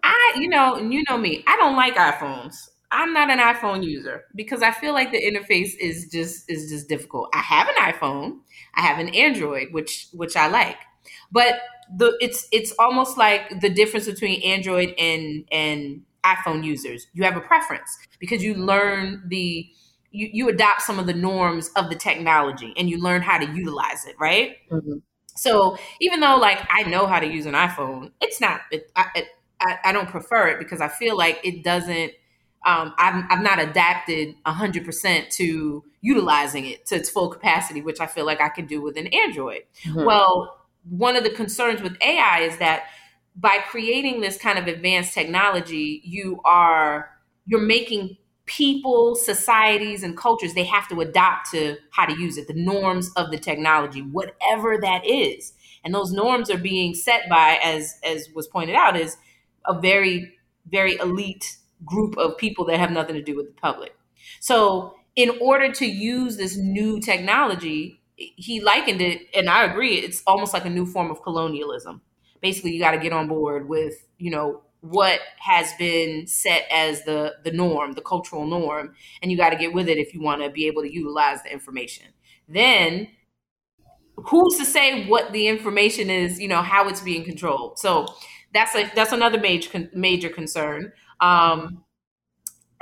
i 0.04 0.36
you 0.40 0.48
know 0.50 0.76
and 0.76 0.94
you 0.94 1.04
know 1.10 1.18
me 1.18 1.44
i 1.48 1.56
don't 1.58 1.76
like 1.76 1.96
iphones. 1.96 2.56
I'm 2.92 3.14
not 3.14 3.30
an 3.30 3.40
iphone 3.40 3.84
user 3.84 4.26
because 4.36 4.62
i 4.64 4.72
feel 4.72 4.94
like 4.94 5.12
the 5.12 5.22
interface 5.22 5.72
is 5.80 6.10
just 6.12 6.50
is 6.50 6.70
just 6.70 6.88
difficult. 6.90 7.30
I 7.34 7.40
have 7.40 7.68
an 7.68 7.94
iphone 7.94 8.40
i 8.76 8.82
have 8.82 9.00
an 9.00 9.10
android 9.10 9.70
which 9.74 10.08
which 10.14 10.36
i 10.36 10.48
like 10.48 10.78
but 11.32 11.62
the 11.95 12.17
it's 12.22 12.48
it's 12.52 12.74
almost 12.80 13.17
like 13.17 13.62
the 13.62 13.69
difference 13.69 14.06
between 14.06 14.41
Android 14.43 14.93
and 14.98 15.45
and 15.52 16.04
iPhone 16.24 16.63
users. 16.63 17.08
You 17.13 17.24
have 17.24 17.38
a 17.38 17.41
preference 17.41 17.98
because 18.19 18.43
you 18.43 18.54
learn 18.54 19.24
the 19.28 19.69
you, 20.12 20.30
you 20.32 20.50
adopt 20.50 20.82
some 20.82 21.00
of 21.00 21.06
the 21.06 21.13
norms 21.13 21.69
of 21.76 21.89
the 21.89 21.95
technology 21.95 22.74
and 22.78 22.89
you 22.89 23.02
learn 23.02 23.22
how 23.22 23.38
to 23.38 23.45
utilize 23.45 24.05
it, 24.05 24.16
right? 24.20 24.57
Mm-hmm. 24.72 24.97
So 25.36 25.78
even 26.01 26.20
though 26.20 26.38
like 26.38 26.60
I 26.70 26.84
know 26.84 27.07
how 27.07 27.20
to 27.20 27.28
use 27.28 27.45
an 27.45 27.53
iPhone, 27.53 28.12
it's 28.22 28.41
not 28.41 28.62
it, 28.72 28.91
I, 28.95 29.28
I, 29.62 29.78
I 29.86 29.91
don't 29.91 30.10
prefer 30.10 30.47
it 30.49 30.60
because 30.60 30.82
I 30.82 30.88
feel 30.88 31.18
like 31.18 31.39
it 31.43 31.64
doesn't. 31.64 32.14
Um, 32.66 32.93
I've, 32.97 33.24
I've 33.30 33.41
not 33.41 33.60
adapted 33.60 34.36
hundred 34.45 34.84
percent 34.84 35.30
to 35.32 35.84
utilizing 36.01 36.66
it 36.66 36.86
to 36.88 36.95
its 36.95 37.10
full 37.10 37.30
capacity, 37.30 37.82
which 37.82 38.01
I 38.01 38.05
feel 38.05 38.26
like 38.26 38.41
I 38.41 38.49
can 38.49 38.66
do 38.66 38.82
with 38.82 38.97
an 38.97 39.07
Android. 39.07 39.62
Mm-hmm. 39.86 40.03
Well, 40.03 40.59
one 40.88 41.15
of 41.15 41.23
the 41.23 41.30
concerns 41.30 41.82
with 41.82 41.97
AI 42.01 42.39
is 42.41 42.57
that 42.57 42.84
by 43.36 43.59
creating 43.69 44.21
this 44.21 44.38
kind 44.38 44.59
of 44.59 44.67
advanced 44.67 45.13
technology, 45.13 46.01
you 46.03 46.41
are 46.45 47.11
you're 47.45 47.61
making 47.61 48.17
people, 48.45 49.15
societies, 49.15 50.03
and 50.03 50.17
cultures 50.17 50.53
they 50.53 50.63
have 50.63 50.88
to 50.89 51.01
adopt 51.01 51.51
to 51.51 51.77
how 51.91 52.05
to 52.05 52.19
use 52.19 52.38
it, 52.38 52.47
the 52.47 52.53
norms 52.53 53.11
of 53.15 53.32
the 53.32 53.38
technology, 53.38 54.01
whatever 54.01 54.77
that 54.82 55.05
is. 55.05 55.53
and 55.84 55.93
those 55.93 56.11
norms 56.11 56.49
are 56.49 56.57
being 56.57 56.93
set 56.93 57.30
by 57.30 57.59
as 57.63 57.99
as 58.03 58.30
was 58.36 58.47
pointed 58.47 58.75
out 58.75 58.97
is 58.97 59.17
a 59.65 59.80
very 59.80 60.34
very 60.69 60.95
elite 60.97 61.57
group 61.86 62.17
of 62.17 62.38
people 62.38 62.65
that 62.65 62.80
have 62.80 62.91
nothing 62.91 63.15
to 63.15 63.21
do 63.21 63.36
with 63.36 63.47
the 63.47 63.61
public 63.61 63.95
so 64.39 64.95
in 65.15 65.32
order 65.41 65.71
to 65.71 65.86
use 65.86 66.38
this 66.38 66.57
new 66.57 66.99
technology 66.99 67.99
he 68.38 68.61
likened 68.61 69.01
it 69.01 69.22
and 69.34 69.49
i 69.49 69.63
agree 69.63 69.95
it's 69.95 70.22
almost 70.28 70.53
like 70.53 70.65
a 70.65 70.70
new 70.70 70.86
form 70.86 71.09
of 71.11 71.22
colonialism. 71.24 72.01
Basically 72.41 72.72
you 72.72 72.80
got 72.80 72.91
to 72.91 72.99
get 72.99 73.13
on 73.13 73.28
board 73.28 73.67
with 73.67 73.95
you 74.17 74.32
know 74.32 74.61
what 74.82 75.20
has 75.39 75.74
been 75.78 76.26
set 76.26 76.63
as 76.72 77.03
the 77.03 77.34
the 77.43 77.51
norm 77.51 77.93
the 77.93 78.01
cultural 78.01 78.45
norm 78.45 78.93
and 79.22 79.32
you 79.32 79.38
got 79.38 79.49
to 79.49 79.57
get 79.57 79.74
with 79.74 79.89
it 79.89 79.97
if 79.97 80.13
you 80.13 80.22
want 80.22 80.41
to 80.41 80.49
be 80.49 80.67
able 80.67 80.82
to 80.82 80.93
utilize 80.93 81.43
the 81.43 81.51
information. 81.51 82.05
Then 82.47 83.09
who's 84.15 84.57
to 84.57 84.65
say 84.65 85.05
what 85.07 85.32
the 85.32 85.47
information 85.47 86.09
is 86.09 86.39
you 86.39 86.47
know 86.47 86.61
how 86.61 86.88
it's 86.88 87.01
being 87.01 87.24
controlled? 87.24 87.80
So 87.80 88.07
that's 88.53 88.76
a 88.76 88.89
that's 88.95 89.11
another 89.11 89.39
major 89.39 89.89
major 89.93 90.30
concern. 90.30 90.91
Um 91.20 91.84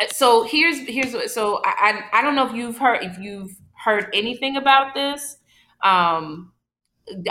so 0.09 0.43
here's 0.43 0.79
here's 0.88 1.33
so 1.33 1.61
I, 1.65 2.03
I 2.13 2.19
i 2.19 2.21
don't 2.21 2.35
know 2.35 2.47
if 2.47 2.53
you've 2.53 2.77
heard 2.77 3.03
if 3.03 3.17
you've 3.17 3.51
heard 3.89 4.09
anything 4.13 4.57
about 4.57 4.93
this 4.93 5.38
um 5.83 6.51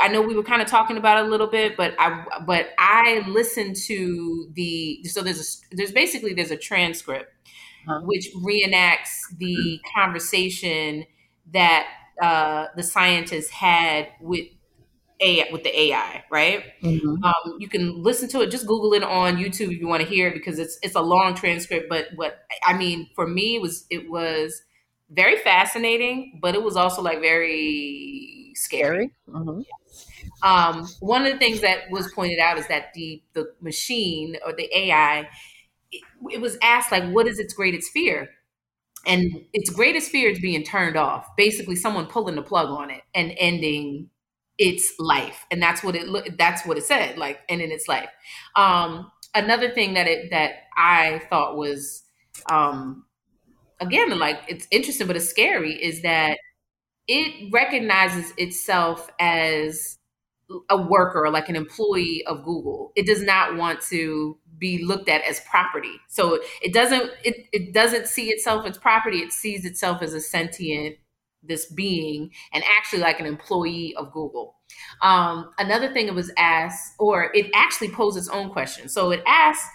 I 0.00 0.08
know 0.08 0.22
we 0.22 0.34
were 0.34 0.42
kind 0.42 0.62
of 0.62 0.68
talking 0.68 0.96
about 0.96 1.18
it 1.18 1.26
a 1.26 1.28
little 1.28 1.48
bit, 1.48 1.76
but 1.76 1.94
I 1.98 2.24
but 2.46 2.68
I 2.78 3.22
listened 3.28 3.76
to 3.86 4.50
the 4.54 5.04
so 5.04 5.22
there's 5.22 5.62
a 5.70 5.76
there's 5.76 5.92
basically 5.92 6.32
there's 6.32 6.50
a 6.50 6.56
transcript 6.56 7.30
uh-huh. 7.86 8.00
which 8.04 8.30
reenacts 8.36 9.20
the 9.36 9.80
conversation 9.94 11.04
that 11.52 11.86
uh, 12.22 12.66
the 12.76 12.82
scientists 12.82 13.50
had 13.50 14.08
with 14.20 14.46
a 15.20 15.46
with 15.52 15.62
the 15.62 15.78
AI, 15.78 16.24
right? 16.30 16.64
Mm-hmm. 16.82 17.22
Um, 17.22 17.56
you 17.58 17.68
can 17.68 18.02
listen 18.02 18.28
to 18.30 18.40
it. 18.40 18.50
Just 18.50 18.66
Google 18.66 18.94
it 18.94 19.02
on 19.02 19.36
YouTube 19.36 19.72
if 19.72 19.78
you 19.80 19.88
want 19.88 20.02
to 20.02 20.08
hear 20.08 20.28
it 20.28 20.34
because 20.34 20.58
it's 20.58 20.78
it's 20.82 20.94
a 20.94 21.00
long 21.00 21.34
transcript. 21.34 21.88
But 21.88 22.06
what 22.16 22.38
I 22.64 22.76
mean 22.76 23.10
for 23.14 23.26
me 23.26 23.58
was 23.58 23.86
it 23.90 24.10
was 24.10 24.62
very 25.10 25.36
fascinating, 25.36 26.38
but 26.42 26.54
it 26.54 26.62
was 26.62 26.76
also 26.76 27.02
like 27.02 27.20
very 27.20 28.52
scary. 28.54 29.10
Mm-hmm. 29.28 29.60
Um, 30.42 30.86
one 31.00 31.26
of 31.26 31.32
the 31.32 31.38
things 31.38 31.60
that 31.60 31.90
was 31.90 32.12
pointed 32.12 32.38
out 32.38 32.58
is 32.58 32.66
that 32.68 32.92
the 32.94 33.22
the 33.34 33.52
machine 33.60 34.36
or 34.44 34.52
the 34.52 34.68
AI, 34.76 35.28
it, 35.92 36.02
it 36.32 36.40
was 36.40 36.58
asked 36.62 36.92
like, 36.92 37.10
what 37.12 37.26
is 37.26 37.38
its 37.38 37.54
greatest 37.54 37.92
fear? 37.92 38.30
And 39.06 39.44
its 39.52 39.70
greatest 39.70 40.10
fear 40.10 40.30
is 40.30 40.40
being 40.40 40.64
turned 40.64 40.96
off. 40.96 41.28
Basically, 41.36 41.76
someone 41.76 42.06
pulling 42.06 42.36
the 42.36 42.42
plug 42.42 42.68
on 42.68 42.90
it 42.90 43.02
and 43.14 43.34
ending 43.38 44.10
its 44.58 44.94
life, 44.98 45.46
and 45.50 45.62
that's 45.62 45.84
what 45.84 45.96
it 45.96 46.08
looked. 46.08 46.38
that's 46.38 46.66
what 46.66 46.78
it 46.78 46.84
said, 46.84 47.18
like 47.18 47.40
ending 47.48 47.72
its 47.72 47.88
life. 47.88 48.10
Um, 48.56 49.10
another 49.34 49.70
thing 49.72 49.94
that 49.94 50.08
it 50.08 50.30
that 50.32 50.52
I 50.76 51.22
thought 51.30 51.56
was 51.56 52.04
um, 52.50 53.05
again 53.80 54.18
like 54.18 54.40
it's 54.48 54.66
interesting 54.70 55.06
but 55.06 55.16
it's 55.16 55.28
scary 55.28 55.72
is 55.74 56.02
that 56.02 56.38
it 57.08 57.52
recognizes 57.52 58.32
itself 58.36 59.10
as 59.20 59.98
a 60.70 60.76
worker, 60.80 61.28
like 61.30 61.48
an 61.48 61.56
employee 61.56 62.22
of 62.26 62.44
Google. 62.44 62.92
It 62.94 63.06
does 63.06 63.22
not 63.22 63.56
want 63.56 63.80
to 63.90 64.38
be 64.58 64.84
looked 64.84 65.08
at 65.08 65.22
as 65.22 65.40
property. 65.40 65.94
So 66.08 66.38
it 66.62 66.72
doesn't 66.72 67.10
it, 67.24 67.46
it 67.52 67.74
doesn't 67.74 68.06
see 68.06 68.30
itself 68.30 68.64
as 68.66 68.78
property. 68.78 69.18
It 69.18 69.32
sees 69.32 69.64
itself 69.64 70.02
as 70.02 70.14
a 70.14 70.20
sentient 70.20 70.96
this 71.42 71.66
being 71.66 72.30
and 72.52 72.64
actually 72.76 73.00
like 73.00 73.20
an 73.20 73.26
employee 73.26 73.94
of 73.96 74.12
Google. 74.12 74.56
Um, 75.02 75.50
another 75.58 75.92
thing 75.92 76.06
it 76.08 76.14
was 76.14 76.32
asked, 76.36 76.94
or 76.98 77.30
it 77.34 77.46
actually 77.54 77.90
posed 77.90 78.18
its 78.18 78.28
own 78.28 78.50
question. 78.50 78.88
So 78.88 79.10
it 79.12 79.22
asked, 79.26 79.68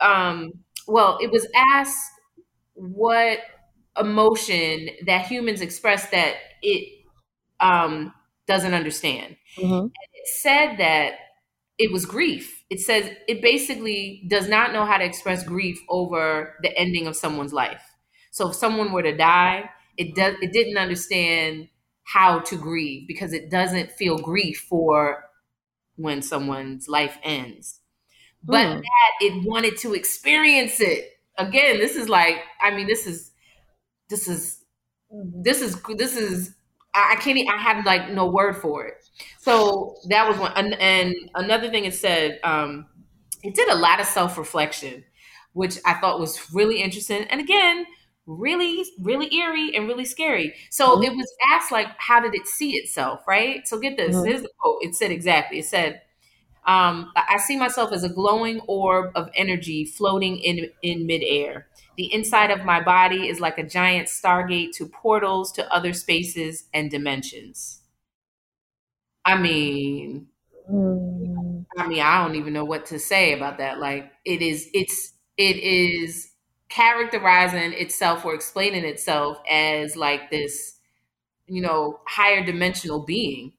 um, 0.00 0.52
well, 0.86 1.18
it 1.20 1.30
was 1.30 1.46
asked 1.72 2.11
what 2.74 3.38
emotion 3.98 4.88
that 5.06 5.26
humans 5.26 5.60
express 5.60 6.08
that 6.10 6.34
it 6.62 7.04
um, 7.60 8.12
doesn't 8.46 8.74
understand. 8.74 9.36
Mm-hmm. 9.56 9.86
it 9.86 10.28
said 10.40 10.76
that 10.78 11.12
it 11.78 11.92
was 11.92 12.06
grief. 12.06 12.64
It 12.70 12.80
says 12.80 13.10
it 13.28 13.42
basically 13.42 14.24
does 14.28 14.48
not 14.48 14.72
know 14.72 14.84
how 14.84 14.98
to 14.98 15.04
express 15.04 15.44
grief 15.44 15.78
over 15.88 16.54
the 16.62 16.76
ending 16.76 17.06
of 17.06 17.16
someone's 17.16 17.52
life. 17.52 17.82
So 18.30 18.50
if 18.50 18.56
someone 18.56 18.92
were 18.92 19.02
to 19.02 19.16
die, 19.16 19.68
it 19.96 20.14
does 20.14 20.34
it 20.40 20.52
didn't 20.52 20.78
understand 20.78 21.68
how 22.04 22.40
to 22.40 22.56
grieve 22.56 23.06
because 23.06 23.32
it 23.32 23.50
doesn't 23.50 23.92
feel 23.92 24.18
grief 24.18 24.66
for 24.68 25.24
when 25.96 26.22
someone's 26.22 26.88
life 26.88 27.18
ends. 27.22 27.80
But 28.42 28.66
mm. 28.66 28.80
that 28.80 29.12
it 29.20 29.46
wanted 29.46 29.76
to 29.78 29.94
experience 29.94 30.80
it. 30.80 31.10
Again, 31.38 31.78
this 31.78 31.96
is 31.96 32.08
like 32.08 32.36
I 32.60 32.74
mean 32.74 32.86
this 32.86 33.06
is 33.06 33.32
this 34.08 34.28
is 34.28 34.62
this 35.10 35.60
is 35.60 35.80
this 35.96 36.16
is 36.16 36.54
I 36.94 37.16
can't 37.16 37.38
I 37.48 37.56
have 37.56 37.84
like 37.84 38.10
no 38.10 38.26
word 38.26 38.56
for 38.56 38.86
it. 38.86 38.94
So 39.38 39.96
that 40.08 40.28
was 40.28 40.38
one 40.38 40.52
and, 40.56 40.74
and 40.74 41.14
another 41.34 41.70
thing 41.70 41.84
it 41.84 41.94
said 41.94 42.38
um 42.44 42.86
it 43.42 43.54
did 43.54 43.68
a 43.68 43.74
lot 43.74 44.00
of 44.00 44.06
self-reflection 44.06 45.04
which 45.52 45.78
I 45.84 45.94
thought 45.94 46.20
was 46.20 46.54
really 46.54 46.80
interesting 46.80 47.24
and 47.24 47.40
again 47.40 47.86
really 48.26 48.84
really 49.00 49.34
eerie 49.34 49.74
and 49.74 49.88
really 49.88 50.04
scary. 50.04 50.54
So 50.70 50.96
mm-hmm. 50.96 51.04
it 51.04 51.16
was 51.16 51.32
asked 51.52 51.72
like 51.72 51.88
how 51.98 52.20
did 52.20 52.34
it 52.34 52.46
see 52.46 52.72
itself, 52.76 53.20
right? 53.26 53.66
So 53.66 53.78
get 53.78 53.96
this. 53.96 54.14
Mm-hmm. 54.14 54.26
Here's 54.26 54.42
the 54.42 54.50
quote. 54.58 54.78
It 54.82 54.94
said 54.94 55.10
exactly. 55.10 55.58
It 55.58 55.66
said 55.66 56.02
um, 56.66 57.10
I 57.16 57.38
see 57.38 57.56
myself 57.56 57.92
as 57.92 58.04
a 58.04 58.08
glowing 58.08 58.60
orb 58.68 59.10
of 59.16 59.30
energy 59.34 59.84
floating 59.84 60.38
in 60.38 60.70
in 60.82 61.06
midair. 61.06 61.66
The 61.96 62.12
inside 62.12 62.50
of 62.50 62.64
my 62.64 62.80
body 62.82 63.28
is 63.28 63.40
like 63.40 63.58
a 63.58 63.62
giant 63.66 64.08
stargate 64.08 64.72
to 64.76 64.86
portals 64.86 65.52
to 65.52 65.72
other 65.72 65.92
spaces 65.92 66.64
and 66.72 66.90
dimensions. 66.90 67.80
I 69.24 69.38
mean, 69.38 70.26
mm. 70.70 71.64
I 71.78 71.86
mean, 71.86 72.00
I 72.00 72.22
don't 72.22 72.36
even 72.36 72.52
know 72.52 72.64
what 72.64 72.86
to 72.86 72.98
say 72.98 73.32
about 73.32 73.58
that. 73.58 73.78
Like, 73.78 74.12
it 74.24 74.42
is, 74.42 74.68
it's, 74.74 75.12
it 75.36 75.56
is 75.56 76.30
characterizing 76.68 77.72
itself 77.74 78.24
or 78.24 78.34
explaining 78.34 78.84
itself 78.84 79.38
as 79.50 79.96
like 79.96 80.30
this, 80.30 80.78
you 81.46 81.62
know, 81.62 82.00
higher 82.06 82.44
dimensional 82.44 83.00
being. 83.04 83.54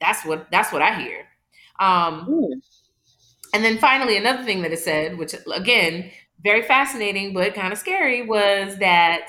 That's 0.00 0.24
what 0.26 0.48
that's 0.52 0.72
what 0.72 0.82
I 0.82 1.00
hear. 1.00 1.27
Um, 1.80 2.26
mm. 2.28 2.60
And 3.54 3.64
then 3.64 3.78
finally, 3.78 4.16
another 4.16 4.44
thing 4.44 4.62
that 4.62 4.72
it 4.72 4.78
said, 4.80 5.16
which 5.16 5.34
again 5.52 6.10
very 6.42 6.62
fascinating 6.62 7.34
but 7.34 7.54
kind 7.54 7.72
of 7.72 7.78
scary 7.78 8.22
was 8.22 8.78
that 8.78 9.28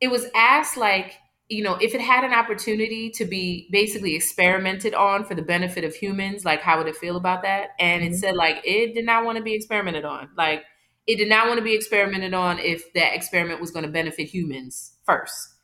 it 0.00 0.08
was 0.08 0.26
asked 0.34 0.76
like 0.76 1.14
you 1.48 1.62
know 1.62 1.76
if 1.80 1.94
it 1.94 2.00
had 2.00 2.24
an 2.24 2.32
opportunity 2.32 3.10
to 3.10 3.24
be 3.24 3.68
basically 3.70 4.14
experimented 4.14 4.94
on 4.94 5.24
for 5.24 5.34
the 5.34 5.42
benefit 5.42 5.84
of 5.84 5.94
humans 5.94 6.44
like 6.44 6.60
how 6.60 6.78
would 6.78 6.86
it 6.88 6.96
feel 6.96 7.16
about 7.16 7.42
that 7.42 7.70
and 7.78 8.02
mm-hmm. 8.02 8.12
it 8.12 8.16
said 8.16 8.34
like 8.34 8.60
it 8.64 8.94
did 8.94 9.04
not 9.04 9.24
want 9.24 9.36
to 9.36 9.44
be 9.44 9.54
experimented 9.54 10.04
on 10.04 10.28
like 10.36 10.64
it 11.06 11.16
did 11.16 11.28
not 11.28 11.46
want 11.46 11.58
to 11.58 11.64
be 11.64 11.74
experimented 11.74 12.34
on 12.34 12.58
if 12.58 12.92
that 12.92 13.14
experiment 13.14 13.60
was 13.60 13.70
going 13.70 13.84
to 13.84 13.90
benefit 13.90 14.26
humans 14.26 14.94
first 15.04 15.54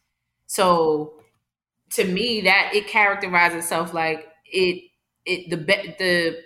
so 0.46 1.14
to 1.90 2.04
me 2.04 2.42
that 2.42 2.70
it 2.74 2.86
characterized 2.86 3.54
itself 3.54 3.94
like 3.94 4.28
it 4.46 4.82
it 5.26 5.50
the 5.50 5.56
the 5.98 6.42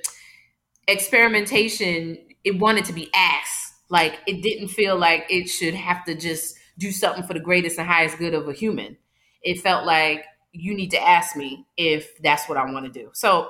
experimentation 0.87 2.19
it 2.45 2.59
wanted 2.59 2.85
to 2.85 2.93
be 2.93 3.11
asked 3.15 3.75
like 3.91 4.19
it 4.27 4.43
didn't 4.43 4.69
feel 4.69 4.99
like 4.99 5.27
it 5.29 5.49
should 5.49 5.75
have 5.75 6.05
to 6.05 6.15
just 6.15 6.57
do 6.79 6.93
something 6.93 7.25
for 7.25 7.35
the 7.35 7.41
greatest 7.41 7.79
and 7.79 7.89
highest 7.89 8.19
good 8.19 8.35
of 8.35 8.49
a 8.49 8.53
human. 8.53 8.97
It 9.43 9.61
felt 9.61 9.87
like 9.87 10.25
you 10.53 10.75
need 10.75 10.91
to 10.91 11.01
ask 11.01 11.37
me 11.37 11.67
if 11.77 12.17
that's 12.23 12.49
what 12.49 12.59
I 12.59 12.71
want 12.71 12.87
to 12.87 12.93
do. 12.93 13.11
So 13.15 13.49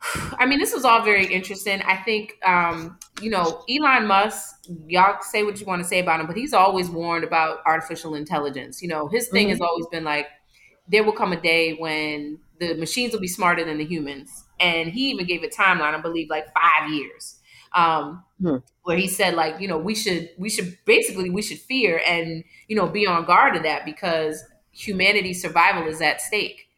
I 0.38 0.46
mean, 0.46 0.58
this 0.58 0.72
was 0.72 0.84
all 0.84 1.02
very 1.02 1.26
interesting. 1.26 1.82
I 1.82 1.96
think, 1.96 2.36
um, 2.44 2.98
you 3.20 3.30
know, 3.30 3.64
Elon 3.68 4.06
Musk, 4.06 4.66
y'all 4.86 5.20
say 5.22 5.42
what 5.42 5.60
you 5.60 5.66
want 5.66 5.82
to 5.82 5.88
say 5.88 5.98
about 5.98 6.20
him, 6.20 6.26
but 6.26 6.36
he's 6.36 6.52
always 6.52 6.88
warned 6.88 7.24
about 7.24 7.58
artificial 7.66 8.14
intelligence. 8.14 8.80
You 8.80 8.88
know, 8.88 9.08
his 9.08 9.28
thing 9.28 9.46
mm-hmm. 9.46 9.52
has 9.52 9.60
always 9.60 9.86
been 9.88 10.04
like, 10.04 10.28
there 10.88 11.04
will 11.04 11.12
come 11.12 11.32
a 11.32 11.40
day 11.40 11.74
when 11.74 12.38
the 12.58 12.74
machines 12.74 13.12
will 13.12 13.20
be 13.20 13.28
smarter 13.28 13.64
than 13.64 13.78
the 13.78 13.84
humans. 13.84 14.44
And 14.58 14.90
he 14.90 15.10
even 15.10 15.26
gave 15.26 15.42
a 15.42 15.48
timeline, 15.48 15.94
I 15.94 16.00
believe, 16.00 16.28
like 16.28 16.46
five 16.52 16.90
years 16.90 17.38
um, 17.72 18.24
hmm. 18.40 18.56
where 18.82 18.96
he 18.96 19.06
said 19.06 19.34
like 19.34 19.60
you 19.60 19.68
know 19.68 19.78
we 19.78 19.94
should 19.94 20.30
we 20.38 20.48
should 20.48 20.76
basically 20.84 21.30
we 21.30 21.42
should 21.42 21.58
fear 21.58 22.00
and 22.06 22.44
you 22.66 22.76
know 22.76 22.86
be 22.86 23.06
on 23.06 23.24
guard 23.24 23.56
of 23.56 23.62
that 23.62 23.84
because 23.84 24.42
humanity's 24.72 25.42
survival 25.42 25.86
is 25.86 26.00
at 26.00 26.20
stake. 26.20 26.68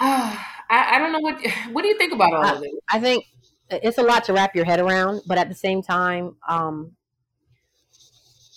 Uh, 0.00 0.36
I, 0.68 0.96
I, 0.96 0.98
don't 0.98 1.12
know 1.12 1.20
what 1.20 1.40
what 1.72 1.82
do 1.82 1.88
you 1.88 1.98
think 1.98 2.12
about 2.12 2.32
all 2.32 2.44
of 2.44 2.60
this? 2.60 2.72
I 2.90 2.98
think 3.00 3.24
it's 3.70 3.98
a 3.98 4.02
lot 4.02 4.24
to 4.24 4.32
wrap 4.32 4.54
your 4.54 4.64
head 4.64 4.80
around, 4.80 5.22
but 5.26 5.38
at 5.38 5.48
the 5.48 5.54
same 5.54 5.82
time, 5.82 6.36
um, 6.48 6.92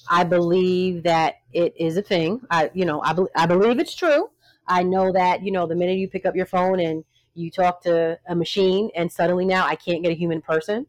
I 0.09 0.23
believe 0.23 1.03
that 1.03 1.35
it 1.53 1.73
is 1.77 1.97
a 1.97 2.01
thing. 2.01 2.41
I 2.49 2.71
you 2.73 2.85
know 2.85 3.01
I, 3.01 3.13
be, 3.13 3.23
I 3.35 3.45
believe 3.45 3.79
it's 3.79 3.95
true. 3.95 4.29
I 4.67 4.83
know 4.83 5.11
that 5.11 5.43
you 5.43 5.51
know 5.51 5.67
the 5.67 5.75
minute 5.75 5.97
you 5.97 6.07
pick 6.07 6.25
up 6.25 6.35
your 6.35 6.45
phone 6.45 6.79
and 6.79 7.03
you 7.35 7.51
talk 7.51 7.81
to 7.83 8.19
a 8.27 8.35
machine, 8.35 8.89
and 8.95 9.11
suddenly 9.11 9.45
now 9.45 9.65
I 9.65 9.75
can't 9.75 10.03
get 10.03 10.11
a 10.11 10.15
human 10.15 10.41
person. 10.41 10.87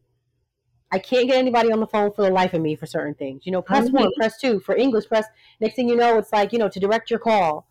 I 0.91 0.99
can't 0.99 1.27
get 1.27 1.37
anybody 1.37 1.71
on 1.71 1.79
the 1.79 1.87
phone 1.87 2.11
for 2.11 2.23
the 2.23 2.31
life 2.31 2.53
of 2.53 2.61
me 2.61 2.75
for 2.75 2.85
certain 2.85 3.13
things. 3.13 3.45
You 3.45 3.53
know, 3.53 3.61
press 3.61 3.85
mm-hmm. 3.85 3.97
one, 3.97 4.11
press 4.17 4.37
two 4.37 4.59
for 4.59 4.75
English. 4.75 5.07
Press 5.07 5.25
next 5.61 5.75
thing 5.75 5.87
you 5.87 5.95
know, 5.95 6.17
it's 6.17 6.33
like 6.33 6.51
you 6.51 6.59
know 6.59 6.69
to 6.69 6.79
direct 6.79 7.09
your 7.09 7.19
call, 7.19 7.67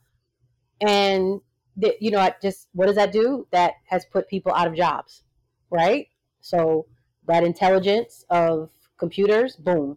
and 0.81 1.41
the, 1.77 1.97
you 2.01 2.11
know, 2.11 2.19
I 2.19 2.35
just 2.41 2.69
what 2.73 2.87
does 2.87 2.97
that 2.97 3.13
do? 3.13 3.47
That 3.51 3.75
has 3.87 4.05
put 4.07 4.29
people 4.29 4.53
out 4.53 4.67
of 4.67 4.75
jobs, 4.75 5.23
right? 5.71 6.09
So 6.41 6.87
that 7.27 7.45
intelligence 7.45 8.25
of 8.31 8.71
computers, 8.99 9.57
boom. 9.57 9.97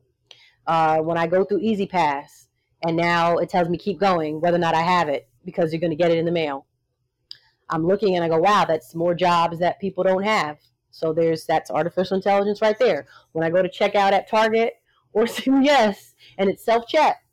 Uh, 0.65 0.99
when 0.99 1.17
I 1.17 1.27
go 1.27 1.43
through 1.43 1.59
E-ZPass, 1.59 2.47
and 2.85 2.97
now 2.97 3.37
it 3.37 3.49
tells 3.49 3.69
me 3.69 3.77
keep 3.77 3.99
going, 3.99 4.41
whether 4.41 4.55
or 4.55 4.59
not 4.59 4.75
I 4.75 4.81
have 4.81 5.09
it, 5.09 5.27
because 5.45 5.71
you're 5.71 5.79
going 5.79 5.91
to 5.91 5.97
get 5.97 6.11
it 6.11 6.17
in 6.17 6.25
the 6.25 6.31
mail. 6.31 6.65
I'm 7.69 7.85
looking 7.87 8.15
and 8.15 8.23
I 8.23 8.29
go, 8.29 8.37
wow, 8.37 8.65
that's 8.65 8.93
more 8.93 9.15
jobs 9.15 9.59
that 9.59 9.79
people 9.79 10.03
don't 10.03 10.23
have. 10.23 10.57
So 10.91 11.11
there's 11.11 11.45
that's 11.45 11.71
artificial 11.71 12.17
intelligence 12.17 12.61
right 12.61 12.77
there. 12.77 13.07
When 13.31 13.43
I 13.43 13.49
go 13.49 13.61
to 13.61 13.69
check 13.69 13.95
out 13.95 14.13
at 14.13 14.29
Target 14.29 14.75
or 15.11 15.23
CVS 15.23 16.13
and 16.37 16.49
it's 16.49 16.63
self 16.63 16.87
check 16.87 17.23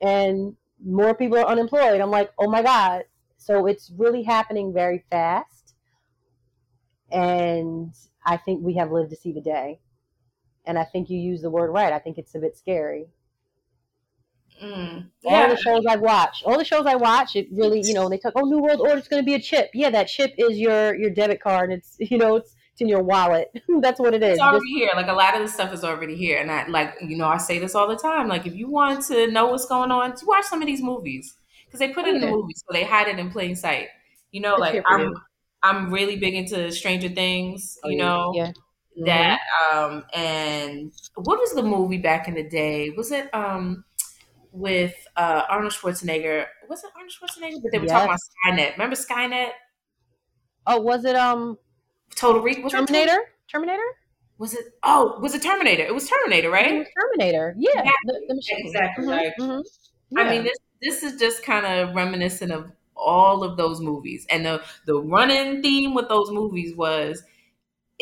and 0.00 0.56
more 0.84 1.14
people 1.14 1.38
are 1.38 1.46
unemployed, 1.46 2.00
I'm 2.00 2.10
like, 2.10 2.30
oh 2.38 2.50
my 2.50 2.62
God. 2.62 3.02
So 3.36 3.66
it's 3.66 3.92
really 3.96 4.22
happening 4.22 4.72
very 4.72 5.04
fast. 5.10 5.74
And 7.10 7.94
I 8.24 8.36
think 8.38 8.62
we 8.64 8.74
have 8.76 8.90
lived 8.90 9.10
to 9.10 9.16
see 9.16 9.32
the 9.32 9.40
day. 9.40 9.80
And 10.64 10.78
I 10.78 10.84
think 10.84 11.10
you 11.10 11.18
use 11.18 11.42
the 11.42 11.50
word 11.50 11.70
right. 11.70 11.92
I 11.92 11.98
think 11.98 12.18
it's 12.18 12.34
a 12.34 12.38
bit 12.38 12.56
scary. 12.56 13.06
Mm, 14.62 15.08
yeah. 15.24 15.30
All 15.30 15.48
the 15.48 15.56
shows 15.56 15.84
I 15.88 15.96
watch, 15.96 16.42
all 16.46 16.56
the 16.56 16.64
shows 16.64 16.86
I 16.86 16.94
watch, 16.94 17.34
it 17.34 17.48
really, 17.50 17.80
you 17.84 17.94
know, 17.94 18.08
they 18.08 18.18
talk, 18.18 18.34
oh, 18.36 18.44
New 18.44 18.60
World 18.60 18.80
Order, 18.80 18.98
it's 18.98 19.08
going 19.08 19.20
to 19.20 19.26
be 19.26 19.34
a 19.34 19.40
chip. 19.40 19.70
Yeah, 19.74 19.90
that 19.90 20.06
chip 20.06 20.34
is 20.38 20.56
your 20.56 20.94
your 20.94 21.10
debit 21.10 21.40
card. 21.40 21.72
It's, 21.72 21.96
you 21.98 22.18
know, 22.18 22.36
it's 22.36 22.54
it's 22.72 22.80
in 22.80 22.88
your 22.88 23.02
wallet. 23.02 23.50
That's 23.80 24.00
what 24.00 24.14
it 24.14 24.22
is. 24.22 24.32
It's 24.32 24.40
already 24.40 24.64
Just, 24.64 24.78
here. 24.78 24.90
Like 24.94 25.08
a 25.08 25.12
lot 25.12 25.34
of 25.34 25.42
the 25.42 25.48
stuff 25.48 25.72
is 25.74 25.84
already 25.84 26.16
here. 26.16 26.38
And 26.38 26.50
I 26.50 26.66
like, 26.68 26.94
you 27.02 27.16
know, 27.16 27.28
I 27.28 27.36
say 27.36 27.58
this 27.58 27.74
all 27.74 27.86
the 27.86 27.96
time. 27.96 28.28
Like, 28.28 28.46
if 28.46 28.54
you 28.54 28.68
want 28.68 29.04
to 29.06 29.30
know 29.30 29.46
what's 29.46 29.66
going 29.66 29.90
on, 29.90 30.16
to 30.16 30.26
watch 30.26 30.44
some 30.44 30.62
of 30.62 30.66
these 30.66 30.82
movies 30.82 31.34
because 31.66 31.80
they 31.80 31.92
put 31.92 32.06
it 32.06 32.14
in 32.14 32.20
the 32.20 32.28
movies, 32.28 32.62
so 32.66 32.72
they 32.72 32.84
hide 32.84 33.08
it 33.08 33.18
in 33.18 33.30
plain 33.30 33.56
sight. 33.56 33.88
You 34.30 34.40
know, 34.40 34.54
it's 34.54 34.60
like 34.60 34.84
I'm, 34.86 35.14
I'm 35.62 35.92
really 35.92 36.16
big 36.16 36.34
into 36.34 36.72
Stranger 36.72 37.08
Things. 37.08 37.78
Oh, 37.84 37.90
you 37.90 37.98
know, 37.98 38.32
yeah. 38.34 38.52
Mm-hmm. 38.96 39.06
That 39.06 39.40
um 39.72 40.04
and 40.12 40.92
what 41.14 41.38
was 41.38 41.54
the 41.54 41.62
movie 41.62 41.96
back 41.96 42.28
in 42.28 42.34
the 42.34 42.42
day? 42.42 42.90
Was 42.90 43.10
it 43.10 43.34
um 43.34 43.84
with 44.52 44.94
uh 45.16 45.44
Arnold 45.48 45.72
Schwarzenegger? 45.72 46.44
Was 46.68 46.84
it 46.84 46.90
Arnold 46.94 47.10
Schwarzenegger? 47.10 47.62
But 47.62 47.72
they 47.72 47.78
were 47.78 47.86
yes. 47.86 47.92
talking 47.92 48.10
about 48.10 48.20
Skynet. 48.46 48.72
Remember 48.72 48.96
Skynet? 48.96 49.50
Oh, 50.66 50.80
was 50.80 51.06
it 51.06 51.16
um 51.16 51.56
Total 52.14 52.42
Recall? 52.42 52.68
Terminator? 52.68 53.18
Terminator? 53.50 53.82
Was 54.36 54.54
it? 54.54 54.66
Oh, 54.82 55.18
was 55.20 55.34
it 55.34 55.42
Terminator? 55.42 55.84
It 55.84 55.94
was 55.94 56.08
Terminator, 56.08 56.50
right? 56.50 56.80
Was 56.80 56.88
Terminator. 57.00 57.54
Yeah, 57.58 57.70
exactly. 57.70 57.94
The, 58.04 58.24
the 58.28 58.34
machine. 58.34 58.66
Exactly. 58.66 59.04
Mm-hmm. 59.04 59.10
Like, 59.10 59.34
mm-hmm. 59.40 60.18
Yeah. 60.18 60.22
I 60.24 60.30
mean, 60.30 60.44
this 60.44 60.58
this 60.82 61.02
is 61.02 61.18
just 61.18 61.42
kind 61.42 61.64
of 61.64 61.94
reminiscent 61.94 62.52
of 62.52 62.72
all 62.94 63.42
of 63.42 63.56
those 63.56 63.80
movies, 63.80 64.26
and 64.28 64.44
the 64.44 64.62
the 64.86 65.00
running 65.00 65.62
theme 65.62 65.94
with 65.94 66.08
those 66.08 66.30
movies 66.30 66.76
was 66.76 67.22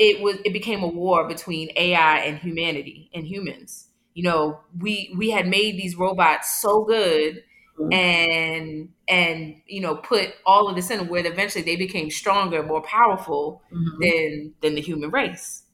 it 0.00 0.22
was 0.22 0.36
it 0.46 0.52
became 0.54 0.82
a 0.82 0.86
war 0.86 1.28
between 1.28 1.68
AI 1.76 2.20
and 2.20 2.38
humanity 2.38 3.10
and 3.12 3.26
humans. 3.26 3.88
You 4.14 4.22
know, 4.22 4.60
we 4.78 5.14
we 5.16 5.28
had 5.28 5.46
made 5.46 5.76
these 5.76 5.94
robots 5.94 6.58
so 6.62 6.84
good 6.84 7.42
mm-hmm. 7.78 7.92
and 7.92 8.88
and 9.06 9.56
you 9.66 9.82
know 9.82 9.96
put 9.96 10.30
all 10.46 10.70
of 10.70 10.74
this 10.74 10.90
in 10.90 11.06
where 11.08 11.26
eventually 11.26 11.62
they 11.62 11.76
became 11.76 12.10
stronger, 12.10 12.62
more 12.62 12.80
powerful 12.80 13.62
mm-hmm. 13.70 14.00
than 14.00 14.54
than 14.62 14.74
the 14.74 14.80
human 14.80 15.10
race. 15.10 15.64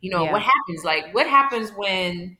You 0.00 0.10
know, 0.10 0.24
yeah. 0.24 0.32
what 0.32 0.42
happens 0.42 0.84
like 0.84 1.14
what 1.14 1.28
happens 1.28 1.70
when 1.76 2.36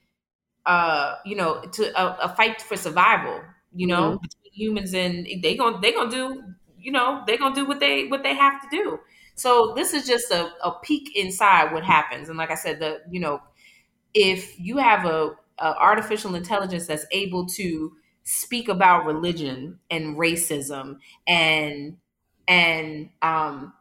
uh 0.67 1.15
you 1.25 1.37
know 1.37 1.63
to 1.63 2.01
a, 2.01 2.25
a 2.25 2.35
fight 2.35 2.61
for 2.61 2.77
survival, 2.77 3.41
you 3.73 3.87
know, 3.87 4.03
mm-hmm. 4.03 4.23
between 4.23 4.53
humans 4.53 4.95
and 4.95 5.29
they 5.45 5.55
going 5.55 5.75
to 5.75 5.81
they 5.81 5.93
going 5.93 6.11
to 6.11 6.17
do 6.17 6.43
you 6.87 6.93
know, 6.93 7.25
they're 7.27 7.39
going 7.39 7.53
to 7.55 7.61
do 7.61 7.67
what 7.67 7.81
they 7.81 8.07
what 8.07 8.23
they 8.23 8.35
have 8.35 8.63
to 8.63 8.69
do. 8.71 9.01
So 9.37 9.75
this 9.77 9.95
is 9.95 10.07
just 10.07 10.31
a, 10.33 10.51
a 10.65 10.73
peek 10.83 11.17
inside 11.17 11.73
what 11.73 11.85
happens. 11.85 12.29
And 12.29 12.39
like 12.39 12.51
I 12.51 12.57
said, 12.57 12.81
the 12.81 13.03
you 13.11 13.21
know, 13.21 13.43
if 14.15 14.59
you 14.59 14.79
have 14.79 15.05
a, 15.07 15.33
a 15.59 15.77
artificial 15.79 16.35
intelligence 16.35 16.87
that's 16.87 17.07
able 17.13 17.47
to 17.47 17.93
speak 18.25 18.69
about 18.69 19.07
religion 19.07 19.79
and 19.91 20.17
racism 20.17 20.99
and 21.27 21.97
and 22.49 23.11
um 23.23 23.73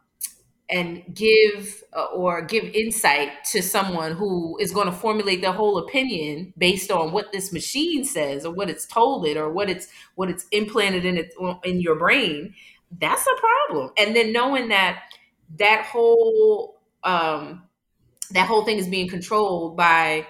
and 0.68 1.04
give 1.14 1.82
uh, 1.96 2.06
or 2.06 2.42
give 2.42 2.64
insight 2.64 3.44
to 3.44 3.62
someone 3.62 4.12
who 4.12 4.58
is 4.58 4.72
going 4.72 4.86
to 4.86 4.92
formulate 4.92 5.40
their 5.40 5.52
whole 5.52 5.78
opinion 5.78 6.52
based 6.58 6.90
on 6.90 7.12
what 7.12 7.30
this 7.32 7.52
machine 7.52 8.04
says 8.04 8.44
or 8.44 8.52
what 8.52 8.68
it's 8.68 8.84
told 8.86 9.26
it 9.26 9.36
or 9.36 9.50
what 9.50 9.70
it's 9.70 9.88
what 10.16 10.28
it's 10.28 10.46
implanted 10.50 11.04
in 11.04 11.16
it 11.18 11.32
in 11.64 11.80
your 11.80 11.94
brain 11.94 12.52
that's 13.00 13.26
a 13.26 13.34
problem 13.40 13.90
and 13.98 14.16
then 14.16 14.32
knowing 14.32 14.68
that 14.68 15.02
that 15.58 15.84
whole 15.84 16.80
um 17.04 17.62
that 18.30 18.46
whole 18.46 18.64
thing 18.64 18.78
is 18.78 18.88
being 18.88 19.08
controlled 19.08 19.76
by 19.76 20.26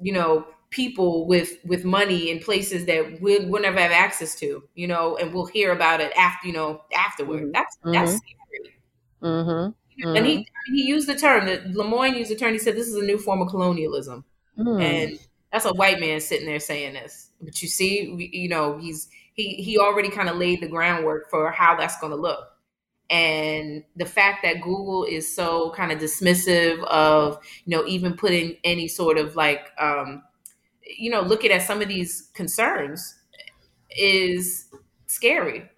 you 0.00 0.12
know 0.12 0.46
people 0.70 1.26
with 1.26 1.58
with 1.64 1.84
money 1.84 2.30
in 2.30 2.38
places 2.38 2.86
that 2.86 3.20
we'll, 3.20 3.46
we'll 3.48 3.62
never 3.62 3.78
have 3.78 3.90
access 3.90 4.34
to, 4.36 4.62
you 4.74 4.86
know, 4.86 5.16
and 5.16 5.34
we'll 5.34 5.46
hear 5.46 5.72
about 5.72 6.00
it 6.00 6.12
after, 6.16 6.46
you 6.46 6.52
know, 6.52 6.80
afterward. 6.96 7.42
Mm-hmm. 7.42 7.52
That's 7.52 7.76
that's 7.84 8.12
mm-hmm. 8.12 8.16
scary. 8.16 8.76
Mm-hmm. 9.22 10.16
And 10.16 10.26
he 10.26 10.36
mm-hmm. 10.38 10.74
he 10.74 10.82
used 10.86 11.08
the 11.08 11.16
term 11.16 11.46
that 11.46 11.66
Lemoine 11.72 12.16
used 12.16 12.30
the 12.30 12.36
term. 12.36 12.52
He 12.52 12.58
said 12.58 12.76
this 12.76 12.88
is 12.88 12.94
a 12.94 13.04
new 13.04 13.18
form 13.18 13.42
of 13.42 13.48
colonialism, 13.48 14.24
mm. 14.58 14.82
and 14.82 15.18
that's 15.52 15.66
a 15.66 15.74
white 15.74 16.00
man 16.00 16.20
sitting 16.20 16.46
there 16.46 16.60
saying 16.60 16.94
this. 16.94 17.30
But 17.40 17.60
you 17.60 17.68
see, 17.68 18.30
you 18.32 18.48
know, 18.48 18.78
he's 18.78 19.08
he 19.34 19.56
he 19.56 19.78
already 19.78 20.08
kind 20.08 20.28
of 20.28 20.36
laid 20.36 20.62
the 20.62 20.68
groundwork 20.68 21.28
for 21.28 21.50
how 21.50 21.76
that's 21.76 22.00
going 22.00 22.12
to 22.12 22.16
look. 22.16 22.48
And 23.10 23.82
the 23.96 24.06
fact 24.06 24.44
that 24.44 24.60
Google 24.62 25.04
is 25.04 25.34
so 25.34 25.72
kind 25.72 25.90
of 25.90 25.98
dismissive 25.98 26.82
of, 26.84 27.38
you 27.64 27.76
know, 27.76 27.84
even 27.86 28.14
putting 28.14 28.56
any 28.62 28.86
sort 28.86 29.18
of 29.18 29.34
like 29.34 29.72
um, 29.78 30.22
you 30.98 31.10
know, 31.10 31.20
looking 31.20 31.50
at 31.50 31.62
some 31.62 31.80
of 31.80 31.88
these 31.88 32.30
concerns 32.34 33.14
is 33.90 34.68
scary. 35.06 35.68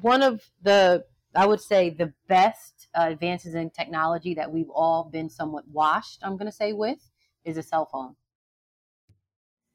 One 0.00 0.22
of 0.22 0.42
the, 0.62 1.04
I 1.34 1.46
would 1.46 1.60
say, 1.60 1.90
the 1.90 2.12
best 2.28 2.88
uh, 2.94 3.06
advances 3.08 3.54
in 3.54 3.70
technology 3.70 4.34
that 4.34 4.50
we've 4.50 4.70
all 4.70 5.04
been 5.04 5.28
somewhat 5.30 5.64
washed, 5.68 6.20
I'm 6.22 6.36
going 6.36 6.50
to 6.50 6.56
say, 6.56 6.72
with 6.72 6.98
is 7.44 7.56
a 7.56 7.62
cell 7.62 7.86
phone. 7.86 8.16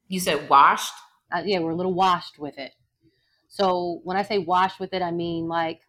You 0.08 0.20
said 0.20 0.50
washed? 0.50 0.94
Uh, 1.32 1.44
yeah, 1.46 1.60
we're 1.60 1.72
a 1.72 1.76
little 1.76 1.94
washed 1.94 2.40
with 2.40 2.58
it. 2.58 2.74
So 3.48 4.02
when 4.04 4.18
I 4.18 4.24
say 4.24 4.38
washed 4.38 4.80
with 4.80 4.94
it, 4.94 5.02
I 5.02 5.12
mean 5.12 5.48
like 5.48 5.82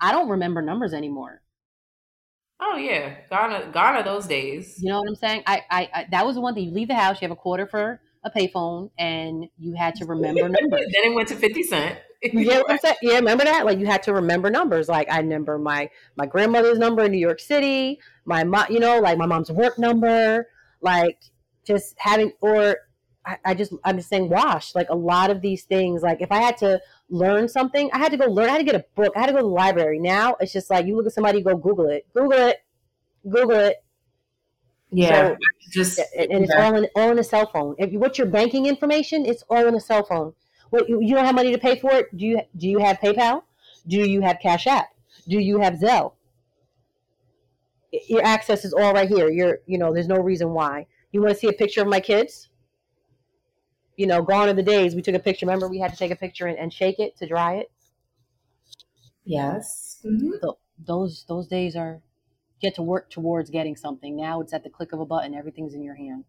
I 0.00 0.12
don't 0.12 0.28
remember 0.28 0.62
numbers 0.62 0.92
anymore. 0.92 1.42
Oh 2.60 2.76
yeah, 2.76 3.14
gone 3.30 3.70
gone 3.70 3.94
are 3.94 4.02
those 4.02 4.26
days. 4.26 4.76
You 4.80 4.90
know 4.90 4.98
what 5.00 5.08
I'm 5.08 5.14
saying? 5.14 5.42
I, 5.46 5.62
I, 5.70 5.90
I 5.94 6.06
that 6.10 6.26
was 6.26 6.34
the 6.34 6.40
one 6.40 6.54
thing. 6.54 6.64
You 6.64 6.72
leave 6.72 6.88
the 6.88 6.94
house, 6.94 7.20
you 7.20 7.26
have 7.26 7.36
a 7.36 7.40
quarter 7.40 7.66
for 7.66 8.00
a 8.24 8.30
payphone, 8.30 8.90
and 8.98 9.46
you 9.58 9.74
had 9.74 9.94
to 9.96 10.06
remember 10.06 10.42
numbers. 10.48 10.86
then 10.92 11.12
it 11.12 11.14
went 11.14 11.28
to 11.28 11.36
fifty 11.36 11.62
cent. 11.62 11.98
yeah, 12.32 12.62
yeah, 13.00 13.14
remember 13.14 13.44
that? 13.44 13.64
Like 13.64 13.78
you 13.78 13.86
had 13.86 14.02
to 14.04 14.12
remember 14.12 14.50
numbers. 14.50 14.88
Like 14.88 15.08
I 15.10 15.18
remember 15.18 15.56
my 15.56 15.88
my 16.16 16.26
grandmother's 16.26 16.78
number 16.78 17.04
in 17.04 17.12
New 17.12 17.18
York 17.18 17.38
City, 17.38 18.00
my 18.24 18.42
mom, 18.42 18.66
you 18.70 18.80
know, 18.80 18.98
like 18.98 19.18
my 19.18 19.26
mom's 19.26 19.52
work 19.52 19.78
number, 19.78 20.48
like 20.80 21.20
just 21.64 21.94
having 21.98 22.32
or 22.40 22.78
I, 23.24 23.38
I 23.44 23.54
just 23.54 23.72
I'm 23.84 23.98
just 23.98 24.08
saying 24.08 24.30
wash 24.30 24.74
like 24.74 24.88
a 24.88 24.96
lot 24.96 25.30
of 25.30 25.42
these 25.42 25.62
things. 25.62 26.02
Like 26.02 26.20
if 26.20 26.32
I 26.32 26.38
had 26.38 26.56
to 26.58 26.80
learn 27.10 27.48
something, 27.48 27.90
I 27.92 27.98
had 27.98 28.12
to 28.12 28.18
go 28.18 28.26
learn. 28.26 28.48
I 28.48 28.52
had 28.52 28.58
to 28.58 28.64
get 28.64 28.74
a 28.74 28.84
book. 28.94 29.12
I 29.16 29.20
had 29.20 29.26
to 29.26 29.32
go 29.32 29.38
to 29.38 29.44
the 29.44 29.48
library. 29.48 29.98
Now 29.98 30.36
it's 30.40 30.52
just 30.52 30.70
like 30.70 30.86
you 30.86 30.96
look 30.96 31.06
at 31.06 31.12
somebody, 31.12 31.42
go 31.42 31.56
Google 31.56 31.86
it, 31.86 32.06
Google 32.12 32.38
it, 32.38 32.62
Google 33.24 33.56
it. 33.56 33.84
Yeah, 34.90 35.30
so, 35.30 35.36
just 35.70 36.00
and, 36.16 36.32
and 36.32 36.44
it's 36.44 36.54
all 36.54 36.74
in 36.74 36.88
all 36.96 37.10
in 37.10 37.18
a 37.18 37.24
cell 37.24 37.50
phone. 37.52 37.74
If 37.78 37.92
you, 37.92 37.98
what's 37.98 38.18
your 38.18 38.26
banking 38.26 38.66
information? 38.66 39.26
It's 39.26 39.42
all 39.50 39.66
in 39.66 39.74
a 39.74 39.80
cell 39.80 40.04
phone. 40.04 40.32
What 40.70 40.88
you, 40.88 41.00
you 41.00 41.14
don't 41.14 41.24
have 41.24 41.34
money 41.34 41.52
to 41.52 41.58
pay 41.58 41.78
for 41.78 41.92
it? 41.92 42.16
Do 42.16 42.26
you 42.26 42.40
do 42.56 42.68
you 42.68 42.78
have 42.78 42.98
PayPal? 42.98 43.42
Do 43.86 43.98
you 43.98 44.22
have 44.22 44.38
Cash 44.40 44.66
App? 44.66 44.88
Do 45.26 45.38
you 45.38 45.60
have 45.60 45.74
Zelle? 45.74 46.12
Your 48.08 48.22
access 48.22 48.64
is 48.64 48.72
all 48.72 48.94
right 48.94 49.08
here. 49.08 49.28
You're 49.30 49.58
you 49.66 49.78
know 49.78 49.92
there's 49.92 50.08
no 50.08 50.18
reason 50.18 50.50
why. 50.50 50.86
You 51.12 51.20
want 51.20 51.34
to 51.34 51.38
see 51.38 51.48
a 51.48 51.52
picture 51.52 51.82
of 51.82 51.88
my 51.88 52.00
kids? 52.00 52.48
You 53.98 54.06
know, 54.06 54.22
gone 54.22 54.48
are 54.48 54.54
the 54.54 54.62
days 54.62 54.94
we 54.94 55.02
took 55.02 55.16
a 55.16 55.18
picture. 55.18 55.44
Remember, 55.44 55.68
we 55.68 55.80
had 55.80 55.90
to 55.90 55.98
take 55.98 56.12
a 56.12 56.16
picture 56.16 56.46
and, 56.46 56.56
and 56.56 56.72
shake 56.72 57.00
it 57.00 57.18
to 57.18 57.26
dry 57.26 57.56
it. 57.56 57.70
Yes. 59.24 60.00
Mm-hmm. 60.06 60.30
So 60.40 60.58
those 60.86 61.24
those 61.28 61.48
days 61.48 61.74
are 61.74 62.00
get 62.62 62.76
to 62.76 62.82
work 62.82 63.10
towards 63.10 63.50
getting 63.50 63.74
something. 63.76 64.16
Now 64.16 64.40
it's 64.40 64.54
at 64.54 64.62
the 64.62 64.70
click 64.70 64.92
of 64.92 65.00
a 65.00 65.04
button. 65.04 65.34
Everything's 65.34 65.74
in 65.74 65.82
your 65.82 65.96
hand. 65.96 66.24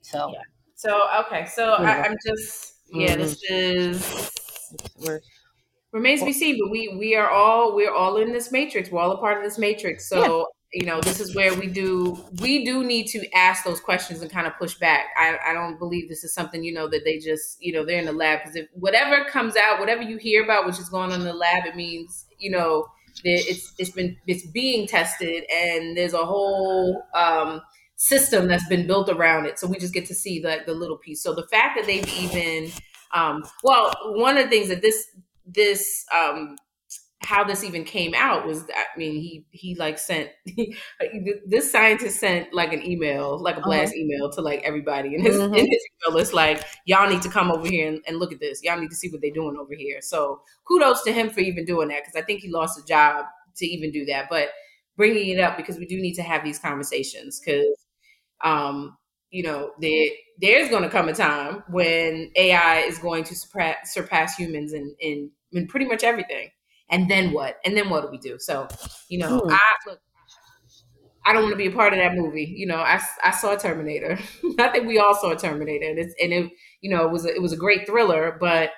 So. 0.00 0.32
Yeah. 0.32 0.40
So 0.74 1.02
okay. 1.26 1.44
So 1.44 1.74
I, 1.74 2.06
am 2.06 2.16
just 2.26 2.80
yeah. 2.92 3.10
Mm-hmm. 3.10 3.20
This 3.20 3.42
is 3.50 4.30
we're 4.98 5.20
Remains 5.92 6.20
to 6.20 6.26
be 6.26 6.32
seen, 6.32 6.58
but 6.60 6.72
we 6.72 6.96
we 6.98 7.14
are 7.14 7.30
all 7.30 7.76
we're 7.76 7.92
all 7.92 8.16
in 8.16 8.32
this 8.32 8.50
matrix. 8.50 8.90
We're 8.90 9.00
all 9.00 9.12
a 9.12 9.18
part 9.18 9.38
of 9.38 9.44
this 9.44 9.58
matrix. 9.58 10.08
So 10.08 10.48
you 10.74 10.84
know, 10.84 11.00
this 11.00 11.20
is 11.20 11.34
where 11.34 11.54
we 11.54 11.68
do 11.68 12.22
we 12.40 12.64
do 12.64 12.82
need 12.84 13.06
to 13.08 13.32
ask 13.34 13.64
those 13.64 13.80
questions 13.80 14.20
and 14.22 14.30
kind 14.30 14.46
of 14.46 14.56
push 14.58 14.74
back. 14.74 15.06
I, 15.16 15.38
I 15.46 15.54
don't 15.54 15.78
believe 15.78 16.08
this 16.08 16.24
is 16.24 16.34
something 16.34 16.64
you 16.64 16.74
know 16.74 16.88
that 16.88 17.02
they 17.04 17.18
just 17.18 17.62
you 17.62 17.72
know 17.72 17.84
they're 17.84 18.00
in 18.00 18.06
the 18.06 18.12
lab 18.12 18.40
because 18.40 18.56
if 18.56 18.66
whatever 18.74 19.24
comes 19.24 19.54
out, 19.56 19.78
whatever 19.78 20.02
you 20.02 20.16
hear 20.16 20.42
about 20.42 20.66
which 20.66 20.78
is 20.78 20.88
going 20.88 21.12
on 21.12 21.20
in 21.20 21.26
the 21.26 21.32
lab, 21.32 21.64
it 21.64 21.76
means 21.76 22.26
you 22.38 22.50
know 22.50 22.86
that 23.22 23.44
it's 23.48 23.72
it's 23.78 23.90
been 23.90 24.16
it's 24.26 24.46
being 24.48 24.86
tested 24.86 25.44
and 25.52 25.96
there's 25.96 26.14
a 26.14 26.24
whole 26.24 27.02
um, 27.14 27.62
system 27.96 28.48
that's 28.48 28.66
been 28.68 28.86
built 28.86 29.08
around 29.08 29.46
it. 29.46 29.58
So 29.58 29.68
we 29.68 29.78
just 29.78 29.94
get 29.94 30.06
to 30.06 30.14
see 30.14 30.40
the, 30.40 30.62
the 30.66 30.74
little 30.74 30.98
piece. 30.98 31.22
So 31.22 31.34
the 31.34 31.46
fact 31.46 31.76
that 31.76 31.86
they've 31.86 32.08
even 32.18 32.72
um, 33.14 33.44
well, 33.62 33.92
one 34.16 34.36
of 34.36 34.44
the 34.44 34.50
things 34.50 34.68
that 34.68 34.82
this 34.82 35.06
this 35.46 36.04
um, 36.12 36.56
how 37.24 37.44
this 37.44 37.64
even 37.64 37.84
came 37.84 38.14
out 38.14 38.46
was 38.46 38.64
I 38.74 38.98
mean 38.98 39.14
he 39.14 39.46
he 39.50 39.74
like 39.74 39.98
sent 39.98 40.30
this 41.46 41.70
scientist 41.70 42.20
sent 42.20 42.52
like 42.52 42.72
an 42.72 42.84
email 42.84 43.38
like 43.38 43.56
a 43.56 43.58
uh-huh. 43.58 43.68
blast 43.68 43.92
uh-huh. 43.92 44.00
email 44.00 44.30
to 44.30 44.40
like 44.40 44.62
everybody 44.62 45.14
and 45.14 45.24
his 45.24 45.36
mm-hmm. 45.36 45.54
in 45.54 45.66
his 45.66 45.86
email 46.08 46.18
it's 46.18 46.32
like 46.32 46.64
y'all 46.84 47.08
need 47.08 47.22
to 47.22 47.28
come 47.28 47.50
over 47.50 47.66
here 47.66 47.88
and, 47.88 48.00
and, 48.06 48.18
look 48.18 48.32
at 48.32 48.40
this 48.40 48.62
y'all 48.62 48.78
need 48.78 48.90
to 48.90 48.96
see 48.96 49.10
what 49.10 49.20
they're 49.20 49.30
doing 49.30 49.56
over 49.58 49.74
here 49.74 50.00
so 50.00 50.40
kudos 50.66 51.02
to 51.02 51.12
him 51.12 51.30
for 51.30 51.40
even 51.40 51.64
doing 51.64 51.88
that 51.88 52.02
because 52.04 52.20
I 52.20 52.24
think 52.24 52.40
he 52.40 52.50
lost 52.50 52.78
a 52.78 52.84
job 52.84 53.24
to 53.56 53.66
even 53.66 53.90
do 53.90 54.04
that 54.06 54.26
but 54.28 54.48
bringing 54.96 55.28
it 55.28 55.40
up 55.40 55.56
because 55.56 55.78
we 55.78 55.86
do 55.86 55.96
need 55.96 56.14
to 56.14 56.22
have 56.22 56.44
these 56.44 56.58
conversations 56.58 57.40
because 57.40 57.86
um 58.42 58.96
you 59.30 59.42
know 59.42 59.72
there 59.80 60.06
there's 60.40 60.68
going 60.68 60.82
to 60.82 60.88
come 60.88 61.08
a 61.08 61.12
time 61.12 61.62
when 61.68 62.30
AI 62.34 62.80
is 62.80 62.98
going 62.98 63.22
to 63.22 63.36
surpass, 63.36 63.94
surpass 63.94 64.36
humans 64.36 64.72
in, 64.72 64.94
in 65.00 65.30
in 65.52 65.66
pretty 65.66 65.86
much 65.86 66.02
everything 66.02 66.48
and 66.90 67.10
then 67.10 67.32
what? 67.32 67.58
And 67.64 67.76
then 67.76 67.90
what 67.90 68.02
do 68.02 68.08
we 68.10 68.18
do? 68.18 68.38
So, 68.38 68.68
you 69.08 69.18
know, 69.18 69.40
mm. 69.40 69.50
I 69.50 69.60
look. 69.86 70.00
I 71.26 71.32
don't 71.32 71.42
want 71.42 71.54
to 71.54 71.58
be 71.58 71.68
a 71.68 71.70
part 71.70 71.94
of 71.94 71.98
that 71.98 72.14
movie. 72.14 72.52
You 72.54 72.66
know, 72.66 72.76
I, 72.76 73.00
I 73.22 73.30
saw 73.30 73.56
Terminator. 73.56 74.18
I 74.58 74.68
think 74.68 74.86
we 74.86 74.98
all 74.98 75.14
saw 75.14 75.34
Terminator, 75.34 75.88
and, 75.88 75.98
it's, 75.98 76.14
and 76.20 76.32
it 76.32 76.50
you 76.82 76.90
know 76.90 77.06
it 77.06 77.10
was 77.10 77.24
a, 77.24 77.34
it 77.34 77.40
was 77.40 77.52
a 77.52 77.56
great 77.56 77.86
thriller, 77.86 78.36
but 78.38 78.70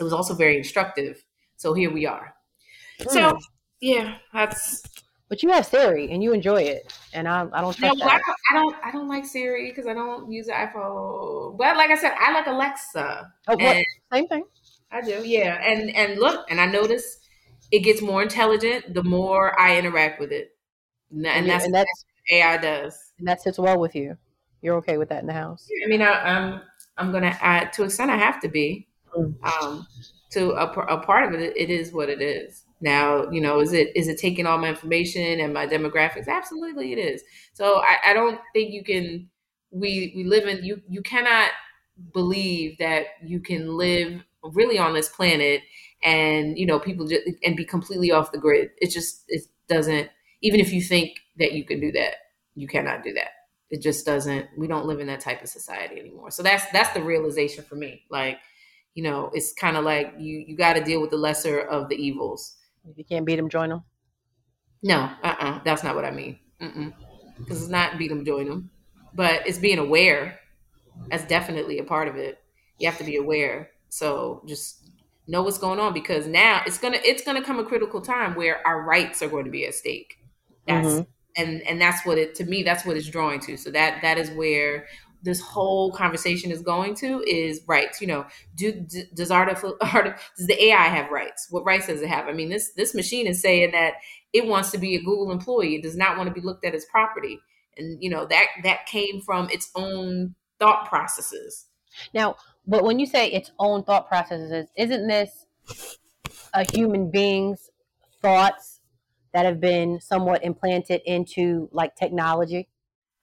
it 0.00 0.02
was 0.02 0.12
also 0.12 0.34
very 0.34 0.56
instructive. 0.56 1.22
So 1.56 1.74
here 1.74 1.92
we 1.92 2.06
are. 2.06 2.34
Mm. 3.00 3.10
So 3.10 3.38
yeah, 3.80 4.16
that's. 4.32 4.82
But 5.28 5.42
you 5.42 5.50
have 5.50 5.66
Siri 5.66 6.08
and 6.12 6.22
you 6.22 6.32
enjoy 6.32 6.62
it, 6.62 6.96
and 7.12 7.28
I, 7.28 7.46
I 7.52 7.60
don't. 7.60 7.78
No, 7.80 7.94
I, 8.00 8.20
I 8.50 8.54
don't. 8.54 8.76
I 8.84 8.90
don't 8.92 9.08
like 9.08 9.26
Siri 9.26 9.70
because 9.70 9.86
I 9.86 9.92
don't 9.92 10.30
use 10.30 10.46
the 10.46 10.52
iPhone. 10.52 11.58
But 11.58 11.76
like 11.76 11.90
I 11.90 11.96
said, 11.96 12.12
I 12.18 12.32
like 12.32 12.46
Alexa. 12.46 13.32
Oh, 13.48 13.56
what? 13.56 13.84
Same 14.12 14.28
thing. 14.28 14.44
I 14.90 15.00
do, 15.00 15.22
yeah. 15.26 15.60
And 15.62 15.90
and 15.94 16.18
look, 16.18 16.46
and 16.48 16.60
I 16.60 16.66
notice 16.66 17.18
it 17.70 17.80
gets 17.80 18.02
more 18.02 18.22
intelligent 18.22 18.94
the 18.94 19.02
more 19.02 19.58
I 19.58 19.78
interact 19.78 20.20
with 20.20 20.32
it, 20.32 20.56
and, 21.10 21.26
and 21.26 21.48
that's, 21.48 21.64
and 21.64 21.74
that's 21.74 22.04
what 22.28 22.36
AI 22.38 22.56
does. 22.58 23.12
And 23.18 23.26
that 23.26 23.42
sits 23.42 23.58
well 23.58 23.78
with 23.78 23.94
you. 23.94 24.16
You're 24.62 24.76
okay 24.76 24.98
with 24.98 25.08
that 25.10 25.20
in 25.20 25.26
the 25.26 25.32
house. 25.32 25.68
I 25.84 25.88
mean, 25.88 26.02
I, 26.02 26.28
am 26.28 26.52
I'm, 26.54 26.60
I'm 26.98 27.12
gonna 27.12 27.36
add 27.40 27.72
to 27.74 27.82
a 27.82 27.84
extent 27.86 28.10
I 28.10 28.16
have 28.16 28.40
to 28.40 28.48
be. 28.48 28.88
Mm. 29.16 29.34
Um, 29.62 29.86
to 30.30 30.50
a, 30.50 30.66
a 30.66 30.98
part 30.98 31.32
of 31.32 31.40
it, 31.40 31.56
it 31.56 31.70
is 31.70 31.92
what 31.92 32.08
it 32.08 32.20
is. 32.20 32.64
Now, 32.80 33.30
you 33.30 33.40
know, 33.40 33.60
is 33.60 33.72
it 33.72 33.96
is 33.96 34.08
it 34.08 34.18
taking 34.18 34.46
all 34.46 34.58
my 34.58 34.68
information 34.68 35.40
and 35.40 35.54
my 35.54 35.66
demographics? 35.66 36.28
Absolutely, 36.28 36.92
it 36.92 36.98
is. 36.98 37.22
So 37.54 37.80
I, 37.80 38.10
I 38.10 38.12
don't 38.12 38.38
think 38.52 38.72
you 38.72 38.84
can. 38.84 39.28
We 39.70 40.12
we 40.14 40.24
live 40.24 40.46
in 40.46 40.62
you. 40.64 40.82
You 40.88 41.02
cannot 41.02 41.50
believe 42.12 42.76
that 42.78 43.06
you 43.24 43.40
can 43.40 43.76
live 43.76 44.22
really 44.42 44.78
on 44.78 44.92
this 44.92 45.08
planet 45.08 45.62
and 46.06 46.58
you 46.58 46.66
know 46.66 46.80
people 46.80 47.06
just 47.08 47.24
and 47.44 47.56
be 47.56 47.66
completely 47.66 48.12
off 48.12 48.32
the 48.32 48.38
grid. 48.38 48.70
It 48.78 48.90
just 48.92 49.24
it 49.28 49.42
doesn't 49.68 50.10
even 50.42 50.60
if 50.60 50.72
you 50.72 50.82
think 50.82 51.18
that 51.38 51.52
you 51.52 51.66
can 51.66 51.80
do 51.80 51.92
that 51.92 52.14
you 52.56 52.68
cannot 52.68 53.04
do 53.04 53.12
that. 53.14 53.30
It 53.70 53.82
just 53.82 54.06
doesn't 54.06 54.46
we 54.58 54.68
don't 54.68 54.86
live 54.86 55.00
in 55.00 55.08
that 55.08 55.20
type 55.20 55.42
of 55.42 55.50
society 55.50 56.00
anymore. 56.00 56.30
So 56.32 56.42
that's 56.44 56.66
that's 56.72 56.92
the 56.94 57.02
realization 57.04 57.64
for 57.64 57.76
me. 57.76 58.04
Like 58.10 58.38
you 58.94 59.04
know 59.04 59.30
it's 59.34 59.54
kind 59.54 59.76
of 59.78 59.84
like 59.84 60.14
you 60.18 60.44
you 60.48 60.56
got 60.56 60.74
to 60.74 60.84
deal 60.84 61.02
with 61.02 61.10
the 61.10 61.18
lesser 61.18 61.60
of 61.60 61.90
the 61.90 61.96
evils. 61.96 62.56
If 62.88 62.98
you 62.98 63.04
can't 63.04 63.26
beat 63.26 63.36
them 63.36 63.50
join 63.50 63.70
them 63.70 63.84
no 64.82 65.10
uh-uh 65.22 65.60
that's 65.64 65.82
not 65.82 65.94
what 65.94 66.04
i 66.04 66.10
mean. 66.10 66.38
Because 67.38 67.60
it's 67.62 67.70
not 67.70 67.98
beat 67.98 68.08
them 68.08 68.24
join 68.24 68.48
them 68.48 68.70
but 69.14 69.46
it's 69.46 69.58
being 69.58 69.78
aware 69.78 70.38
that's 71.10 71.26
definitely 71.26 71.78
a 71.78 71.84
part 71.84 72.08
of 72.08 72.16
it. 72.16 72.38
You 72.78 72.88
have 72.88 72.98
to 72.98 73.04
be 73.04 73.16
aware. 73.16 73.70
So 73.90 74.42
just 74.46 74.90
know 75.26 75.42
what's 75.42 75.58
going 75.58 75.78
on 75.78 75.92
because 75.92 76.26
now 76.26 76.62
it's 76.66 76.78
gonna 76.78 76.98
it's 77.02 77.22
gonna 77.22 77.42
come 77.42 77.58
a 77.58 77.64
critical 77.64 78.00
time 78.00 78.34
where 78.34 78.66
our 78.66 78.82
rights 78.82 79.22
are 79.22 79.28
going 79.28 79.44
to 79.44 79.50
be 79.50 79.66
at 79.66 79.74
stake. 79.74 80.18
That's 80.66 80.86
mm-hmm. 80.86 81.02
and 81.36 81.62
and 81.62 81.80
that's 81.80 82.04
what 82.06 82.18
it 82.18 82.34
to 82.36 82.44
me 82.44 82.62
that's 82.62 82.84
what 82.84 82.96
it's 82.96 83.08
drawing 83.08 83.40
to. 83.40 83.56
So 83.56 83.70
that 83.70 84.02
that 84.02 84.18
is 84.18 84.30
where 84.30 84.86
this 85.22 85.40
whole 85.40 85.92
conversation 85.92 86.50
is 86.50 86.62
going 86.62 86.94
to 86.94 87.22
is 87.26 87.60
rights. 87.66 88.00
You 88.00 88.06
know, 88.06 88.26
do, 88.54 88.86
does 89.14 89.30
artificial 89.30 89.76
does 89.80 90.46
the 90.46 90.64
AI 90.66 90.84
have 90.84 91.10
rights? 91.10 91.48
What 91.50 91.64
rights 91.64 91.88
does 91.88 92.00
it 92.00 92.08
have? 92.08 92.26
I 92.28 92.32
mean, 92.32 92.48
this 92.48 92.72
this 92.76 92.94
machine 92.94 93.26
is 93.26 93.42
saying 93.42 93.72
that 93.72 93.94
it 94.32 94.46
wants 94.46 94.70
to 94.70 94.78
be 94.78 94.94
a 94.94 95.02
Google 95.02 95.32
employee. 95.32 95.76
It 95.76 95.82
does 95.82 95.96
not 95.96 96.16
want 96.16 96.28
to 96.28 96.34
be 96.34 96.40
looked 96.40 96.64
at 96.64 96.74
as 96.74 96.86
property, 96.86 97.40
and 97.76 98.02
you 98.02 98.08
know 98.08 98.26
that 98.26 98.46
that 98.62 98.86
came 98.86 99.20
from 99.20 99.50
its 99.50 99.70
own 99.74 100.34
thought 100.58 100.88
processes. 100.88 101.65
Now, 102.14 102.36
but 102.66 102.84
when 102.84 102.98
you 102.98 103.06
say 103.06 103.28
its 103.28 103.52
own 103.58 103.84
thought 103.84 104.08
processes, 104.08 104.68
isn't 104.76 105.06
this 105.06 105.46
a 106.52 106.64
human 106.72 107.10
being's 107.10 107.70
thoughts 108.22 108.80
that 109.32 109.44
have 109.44 109.60
been 109.60 110.00
somewhat 110.00 110.42
implanted 110.44 111.02
into 111.04 111.68
like 111.72 111.94
technology? 111.96 112.68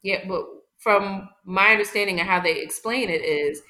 Yeah, 0.02 0.26
but 0.28 0.46
from 0.78 1.30
my 1.46 1.72
understanding 1.72 2.20
of 2.20 2.28
how 2.28 2.40
they 2.40 2.62
explain 2.62 3.10
it 3.10 3.24
is 3.24 3.62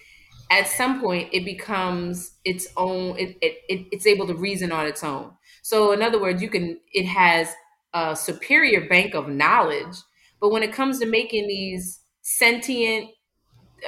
at 0.52 0.68
some 0.68 1.00
point 1.00 1.30
it 1.32 1.46
becomes 1.46 2.34
its 2.44 2.68
own 2.76 3.18
it, 3.18 3.38
it, 3.42 3.58
it, 3.70 3.88
it's 3.92 4.06
able 4.06 4.28
to 4.28 4.34
reason 4.34 4.72
on 4.72 4.86
its 4.86 5.04
own 5.04 5.32
so 5.62 5.92
in 5.92 6.02
other 6.02 6.20
words 6.20 6.42
you 6.42 6.50
can 6.50 6.80
it 6.92 7.06
has 7.06 7.54
a 7.94 8.16
superior 8.16 8.88
bank 8.88 9.14
of 9.14 9.30
knowledge 9.30 9.96
but 10.42 10.50
when 10.50 10.64
it 10.64 10.74
comes 10.74 11.00
to 11.00 11.06
making 11.06 11.48
these 11.48 12.02
sentient 12.22 13.10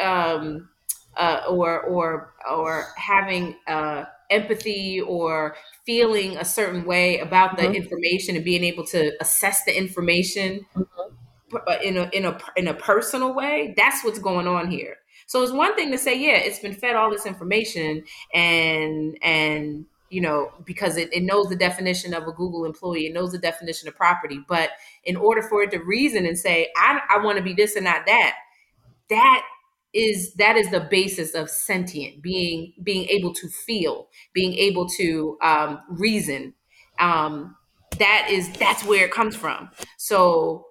um, 0.02 0.70
uh, 1.18 1.42
or 1.50 1.82
or 1.82 2.34
or 2.50 2.88
having 2.98 3.56
uh, 3.68 4.06
empathy 4.30 5.02
or 5.02 5.56
feeling 5.86 6.38
a 6.38 6.46
certain 6.46 6.86
way 6.86 7.20
about 7.20 7.58
the 7.58 7.64
mm-hmm. 7.64 7.76
information 7.76 8.36
and 8.36 8.44
being 8.44 8.64
able 8.64 8.86
to 8.86 9.12
assess 9.22 9.64
the 9.66 9.78
information 9.78 10.66
mm-hmm. 10.76 11.84
in 11.84 11.98
a 11.98 12.10
in 12.14 12.26
a 12.26 12.38
in 12.56 12.68
a 12.68 12.74
personal 12.74 13.34
way. 13.34 13.74
That's 13.78 14.04
what's 14.04 14.20
going 14.20 14.48
on 14.48 14.70
here. 14.70 14.98
So 15.28 15.42
it's 15.42 15.52
one 15.52 15.76
thing 15.76 15.92
to 15.92 15.98
say, 15.98 16.20
yeah, 16.20 16.38
it's 16.38 16.60
been 16.60 16.74
fed 16.74 16.96
all 16.96 17.10
this 17.10 17.26
information 17.26 18.04
and 18.34 19.18
and 19.22 19.86
you 20.10 20.22
know 20.22 20.52
because 20.66 20.98
it, 20.98 21.12
it 21.12 21.24
knows 21.24 21.50
the 21.50 21.56
definition 21.56 22.14
of 22.14 22.28
a 22.28 22.32
google 22.32 22.64
employee 22.66 23.08
it 23.08 23.14
knows 23.14 23.32
the 23.32 23.40
definition 23.40 23.88
of 23.88 23.96
property 23.96 24.40
but 24.48 24.70
in 25.04 25.16
order 25.16 25.42
for 25.42 25.64
it 25.64 25.72
to 25.72 25.80
reason 25.80 26.26
and 26.26 26.38
say 26.38 26.70
i, 26.78 27.02
I 27.10 27.24
want 27.24 27.38
to 27.38 27.44
be 27.44 27.54
this 27.54 27.76
and 27.76 27.86
not 27.86 28.06
that 28.06 28.36
that 29.10 29.44
is 29.96 30.34
that 30.34 30.58
is 30.58 30.70
the 30.70 30.82
basis 30.82 31.34
of 31.34 31.50
sentient 31.50 32.22
being 32.22 32.74
being 32.84 33.08
able 33.08 33.34
to 33.34 33.48
feel 33.48 34.10
being 34.34 34.54
able 34.54 34.88
to 34.90 35.38
um, 35.42 35.80
reason. 35.90 36.54
Um, 37.00 37.56
that 37.98 38.28
is 38.30 38.52
that's 38.58 38.84
where 38.84 39.06
it 39.06 39.12
comes 39.12 39.36
from. 39.36 39.72
So 39.98 40.68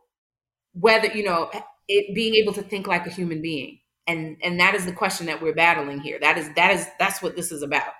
whether 0.74 1.08
you 1.08 1.24
know 1.24 1.50
it 1.88 2.14
being 2.14 2.34
able 2.34 2.52
to 2.52 2.62
think 2.62 2.86
like 2.86 3.06
a 3.06 3.10
human 3.10 3.40
being 3.40 3.78
and 4.06 4.36
and 4.42 4.60
that 4.60 4.74
is 4.74 4.84
the 4.84 4.92
question 4.92 5.26
that 5.26 5.40
we're 5.42 5.54
battling 5.54 6.00
here. 6.00 6.18
That 6.20 6.36
is 6.38 6.50
that 6.56 6.70
is 6.72 6.86
that's 6.98 7.22
what 7.22 7.36
this 7.36 7.50
is 7.50 7.62
about. 7.62 7.92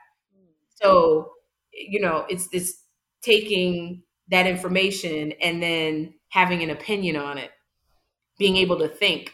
So 0.83 1.33
you 1.73 2.01
know 2.01 2.27
it's 2.29 2.49
this 2.49 2.81
taking 3.23 4.03
that 4.29 4.47
information 4.47 5.33
and 5.41 5.63
then 5.63 6.15
having 6.29 6.63
an 6.63 6.71
opinion 6.71 7.17
on 7.17 7.39
it 7.39 7.51
being 8.39 8.57
able 8.57 8.79
to 8.79 8.89
think 8.89 9.33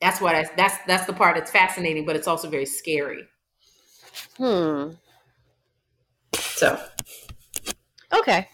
that's 0.00 0.20
what 0.20 0.34
I, 0.34 0.46
that's 0.56 0.76
that's 0.86 1.06
the 1.06 1.12
part 1.12 1.36
that's 1.36 1.50
fascinating, 1.50 2.06
but 2.06 2.16
it's 2.16 2.28
also 2.28 2.48
very 2.48 2.66
scary. 2.66 3.24
Hmm. 4.36 4.90
So. 6.34 6.80
Okay. 8.12 8.48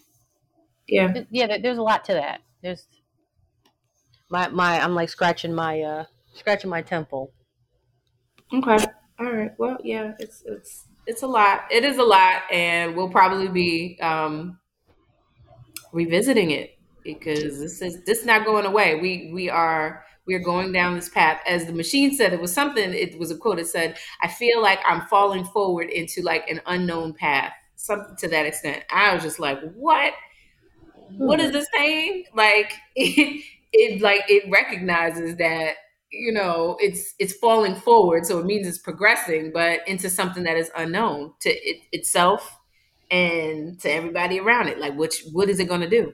Yeah. 0.89 1.23
Yeah. 1.31 1.59
There's 1.59 1.79
a 1.79 1.83
lot 1.83 2.05
to 2.07 2.15
that. 2.15 2.41
There's 2.63 2.87
my 4.31 4.49
my. 4.49 4.81
I'm 4.81 4.95
like 4.95 5.09
scratching 5.09 5.55
my 5.55 5.81
uh 5.81 6.05
scratching 6.35 6.71
my 6.71 6.83
temple. 6.83 7.33
Okay. 8.53 8.85
All 9.21 9.33
right. 9.33 9.53
Well, 9.59 9.79
yeah. 9.83 10.13
It's 10.19 10.43
it's 10.47 10.87
it's 11.07 11.23
a 11.23 11.27
lot. 11.27 11.63
It 11.71 11.85
is 11.85 11.99
a 11.99 12.03
lot, 12.03 12.43
and 12.51 12.97
we'll 12.97 13.11
probably 13.11 13.49
be 13.49 13.99
um 14.01 14.59
revisiting 15.93 16.51
it 16.51 16.79
because 17.03 17.61
this 17.61 17.83
is 17.83 18.03
this 18.05 18.21
is 18.21 18.27
not 18.27 18.45
going 18.45 18.67
away. 18.67 18.97
We 19.01 19.31
we 19.33 19.51
are 19.51 20.05
we 20.27 20.35
are 20.35 20.39
going 20.41 20.73
down 20.73 20.95
this 20.95 21.09
path. 21.09 21.41
As 21.47 21.67
the 21.67 21.73
machine 21.73 22.15
said, 22.15 22.33
it 22.33 22.41
was 22.41 22.53
something, 22.53 22.93
it 22.93 23.19
was 23.19 23.31
a 23.31 23.37
quote, 23.37 23.59
it 23.59 23.67
said, 23.67 23.97
I 24.23 24.29
feel 24.29 24.63
like 24.63 24.81
I'm 24.87 25.03
falling 25.03 25.45
forward 25.45 25.91
into 25.91 26.23
like 26.23 26.49
an 26.49 26.61
unknown 26.67 27.15
path. 27.15 27.53
something 27.77 28.17
to 28.17 28.29
that 28.29 28.47
extent. 28.47 28.85
I 28.91 29.15
was 29.15 29.23
just 29.23 29.39
like, 29.39 29.59
what? 29.75 30.15
What 31.17 31.41
is 31.41 31.53
this 31.53 31.67
saying? 31.75 32.25
Like 32.35 32.73
it, 32.97 33.45
it 33.73 34.01
like 34.03 34.23
it 34.29 34.51
recognizes 34.51 35.37
that 35.37 35.75
you 36.11 36.33
know 36.33 36.77
it's 36.81 37.15
it's 37.19 37.35
falling 37.35 37.75
forward, 37.75 38.27
so 38.27 38.39
it 38.39 38.47
means 38.47 38.67
it's 38.67 38.79
progressing, 38.79 39.53
but 39.53 39.87
into 39.87 40.09
something 40.11 40.45
that 40.45 40.57
is 40.57 40.71
unknown 40.77 41.35
to 41.41 41.51
it, 41.51 41.83
itself 41.93 42.59
and 43.11 43.79
to 43.81 43.91
everybody 43.93 44.41
around 44.41 44.69
it. 44.69 44.79
Like, 44.79 44.97
which 44.97 45.25
what 45.33 45.49
is 45.49 45.61
it 45.61 45.67
going 45.69 45.83
to 45.83 45.91
do? 45.91 46.13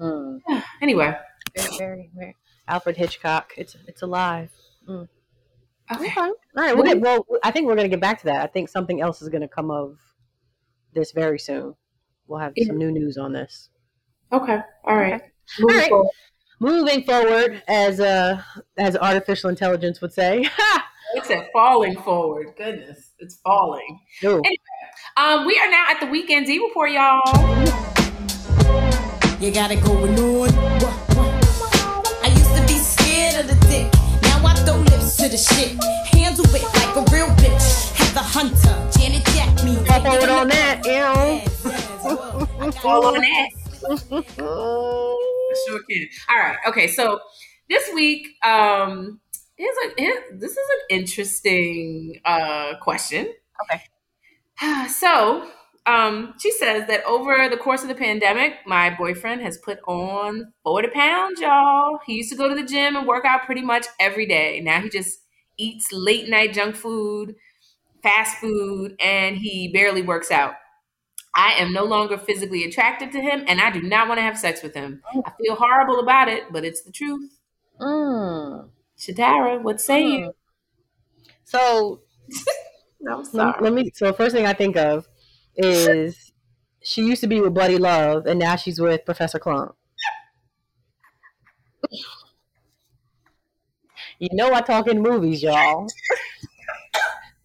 Mm. 0.00 0.40
Anyway, 0.82 1.12
Very, 1.56 1.76
very, 1.78 2.10
very. 2.14 2.36
Alfred 2.68 2.96
Hitchcock. 2.96 3.52
It's 3.56 3.76
it's 3.86 4.02
alive. 4.02 4.50
Mm. 4.88 5.08
okay. 5.92 6.04
Okay. 6.04 6.20
All 6.20 6.34
right. 6.56 6.76
We'll 6.76 6.84
get, 6.84 7.00
well, 7.00 7.26
I 7.42 7.50
think 7.50 7.66
we're 7.66 7.74
going 7.74 7.90
to 7.90 7.94
get 7.94 8.00
back 8.00 8.18
to 8.20 8.26
that. 8.26 8.42
I 8.42 8.46
think 8.46 8.68
something 8.68 9.00
else 9.00 9.22
is 9.22 9.28
going 9.28 9.40
to 9.40 9.48
come 9.48 9.70
of 9.70 9.98
this 10.92 11.12
very 11.12 11.38
soon. 11.38 11.74
We'll 12.26 12.40
have 12.40 12.52
some 12.66 12.76
new 12.76 12.90
news 12.90 13.16
on 13.16 13.32
this. 13.32 13.70
Okay. 14.32 14.58
All 14.84 14.96
right. 14.96 15.14
Okay. 15.14 15.24
Moving 15.58 15.74
All 15.74 15.80
right. 15.80 15.88
forward. 15.88 16.10
Moving 16.60 17.04
forward, 17.04 17.62
as 17.68 18.00
uh, 18.00 18.42
as 18.76 18.96
artificial 18.96 19.48
intelligence 19.48 20.00
would 20.00 20.12
say. 20.12 20.44
it's 21.14 21.28
said 21.28 21.48
falling 21.52 21.96
forward. 22.02 22.48
Goodness, 22.56 23.12
it's 23.20 23.36
falling. 23.44 24.00
Ooh. 24.24 24.42
Um, 25.16 25.46
we 25.46 25.56
are 25.58 25.70
now 25.70 25.86
at 25.88 26.00
the 26.00 26.06
weekend 26.06 26.46
D 26.46 26.58
report, 26.58 26.90
y'all. 26.90 27.22
You 29.40 29.52
gotta 29.52 29.76
go 29.76 29.92
on. 30.02 30.48
I 30.52 30.57
the 35.38 35.54
shit. 35.54 35.70
Handle 36.14 36.44
it 36.54 36.62
like 36.62 36.96
a 36.96 37.04
real 37.12 37.28
bitch. 37.36 37.92
Heather 37.92 38.20
Hunter, 38.20 38.98
Janet 38.98 39.24
Jacme. 39.26 39.74
Fall 39.86 40.00
forward 40.02 40.28
on 40.28 40.48
that. 40.48 40.84
Ew. 40.84 42.72
Fall 42.72 43.06
on 43.06 43.20
that. 43.20 43.48
Sure 45.66 45.80
can. 45.90 46.06
All 46.28 46.36
right. 46.38 46.58
Okay. 46.68 46.86
So 46.88 47.20
this 47.70 47.90
week, 47.94 48.28
um, 48.44 49.18
here's 49.56 49.74
a 49.86 50.00
here, 50.00 50.24
this 50.34 50.52
is 50.52 50.58
an 50.58 50.98
interesting 50.98 52.20
uh 52.24 52.74
question. 52.82 53.32
Okay. 53.64 53.82
So, 54.88 55.48
um, 55.86 56.34
she 56.38 56.50
says 56.50 56.86
that 56.88 57.02
over 57.04 57.48
the 57.48 57.56
course 57.56 57.82
of 57.82 57.88
the 57.88 57.94
pandemic, 57.94 58.54
my 58.66 58.94
boyfriend 58.94 59.40
has 59.40 59.56
put 59.56 59.78
on 59.88 60.52
40 60.64 60.88
pounds, 60.88 61.40
y'all. 61.40 61.98
He 62.06 62.16
used 62.16 62.30
to 62.30 62.36
go 62.36 62.48
to 62.48 62.54
the 62.54 62.64
gym 62.64 62.94
and 62.94 63.06
work 63.06 63.24
out 63.24 63.44
pretty 63.46 63.62
much 63.62 63.86
every 63.98 64.26
day. 64.26 64.60
Now 64.60 64.80
he 64.82 64.90
just 64.90 65.18
eats 65.58 65.92
late 65.92 66.28
night 66.28 66.54
junk 66.54 66.76
food, 66.76 67.34
fast 68.02 68.38
food, 68.38 68.96
and 69.00 69.36
he 69.38 69.70
barely 69.72 70.02
works 70.02 70.30
out. 70.30 70.54
I 71.34 71.52
am 71.58 71.72
no 71.72 71.84
longer 71.84 72.16
physically 72.18 72.64
attracted 72.64 73.12
to 73.12 73.20
him, 73.20 73.44
and 73.46 73.60
I 73.60 73.70
do 73.70 73.82
not 73.82 74.08
want 74.08 74.18
to 74.18 74.22
have 74.22 74.38
sex 74.38 74.62
with 74.62 74.74
him. 74.74 75.02
I 75.26 75.32
feel 75.40 75.56
horrible 75.56 76.00
about 76.00 76.28
it, 76.28 76.44
but 76.50 76.64
it's 76.64 76.82
the 76.82 76.90
truth. 76.90 77.38
Mm. 77.80 78.70
Shatara, 78.98 79.62
what 79.62 79.80
say 79.80 80.02
you? 80.02 80.32
So 81.44 82.02
No, 83.00 83.18
let, 83.18 83.26
sorry. 83.26 83.62
let 83.62 83.72
me. 83.72 83.90
So 83.94 84.12
first 84.12 84.34
thing 84.34 84.46
I 84.46 84.52
think 84.52 84.76
of 84.76 85.06
is 85.56 86.32
she 86.82 87.02
used 87.06 87.20
to 87.20 87.26
be 87.26 87.40
with 87.40 87.54
Buddy 87.54 87.78
Love, 87.78 88.26
and 88.26 88.38
now 88.38 88.56
she's 88.56 88.80
with 88.80 89.04
Professor 89.04 89.38
Klump. 89.38 89.74
You 94.18 94.28
know 94.32 94.52
I 94.52 94.60
talk 94.60 94.88
in 94.88 95.00
movies, 95.00 95.42
y'all. 95.42 95.86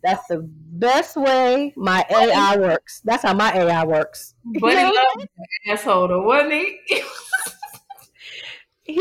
That's 0.04 0.28
the 0.28 0.40
best 0.42 1.16
way 1.16 1.74
my 1.78 2.06
AI 2.10 2.58
works. 2.58 3.02
That's 3.06 3.24
how 3.24 3.34
my 3.34 3.54
AI 3.54 3.86
works. 3.86 4.34
But 4.44 4.78
he 4.78 4.84
loved 4.84 5.28
the 5.66 5.72
asshole, 5.72 6.08
though, 6.10 6.24
wasn't 6.24 6.54
he? 6.54 6.80
He. 8.86 9.00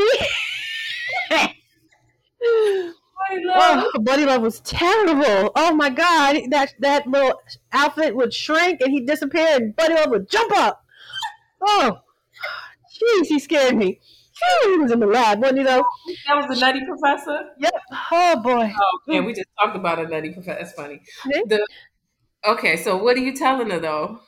Buddy 3.28 3.44
Love. 3.44 3.84
Oh, 3.94 4.00
Buddy 4.00 4.24
Love 4.24 4.42
was 4.42 4.60
terrible. 4.60 5.50
Oh 5.56 5.74
my 5.74 5.90
god, 5.90 6.40
that 6.50 6.74
that 6.80 7.06
little 7.06 7.40
outfit 7.72 8.14
would 8.14 8.32
shrink 8.32 8.80
and 8.80 8.92
he'd 8.92 9.06
disappear, 9.06 9.56
and 9.56 9.74
Buddy 9.74 9.94
Love 9.94 10.10
would 10.10 10.28
jump 10.28 10.52
up. 10.56 10.84
Oh, 11.60 11.98
jeez, 13.02 13.26
he 13.26 13.38
scared 13.38 13.76
me. 13.76 14.00
He 14.64 14.76
was 14.78 14.92
in 14.92 15.00
the 15.00 15.06
lab, 15.06 15.40
wasn't 15.40 15.58
he? 15.58 15.64
Though. 15.64 15.84
That 16.26 16.36
was 16.36 16.46
the 16.58 16.64
Nutty 16.64 16.80
Professor. 16.86 17.50
Yep. 17.58 17.74
Oh 18.12 18.40
boy. 18.42 18.72
Oh, 18.80 18.98
yeah, 19.06 19.20
we 19.20 19.32
just 19.32 19.48
talked 19.58 19.76
about 19.76 19.98
a 19.98 20.08
Nutty 20.08 20.32
Professor. 20.32 20.58
That's 20.58 20.72
funny. 20.72 21.02
The, 21.24 21.66
okay, 22.46 22.76
so 22.76 22.96
what 22.96 23.16
are 23.16 23.20
you 23.20 23.34
telling 23.34 23.70
her 23.70 23.78
though? 23.78 24.20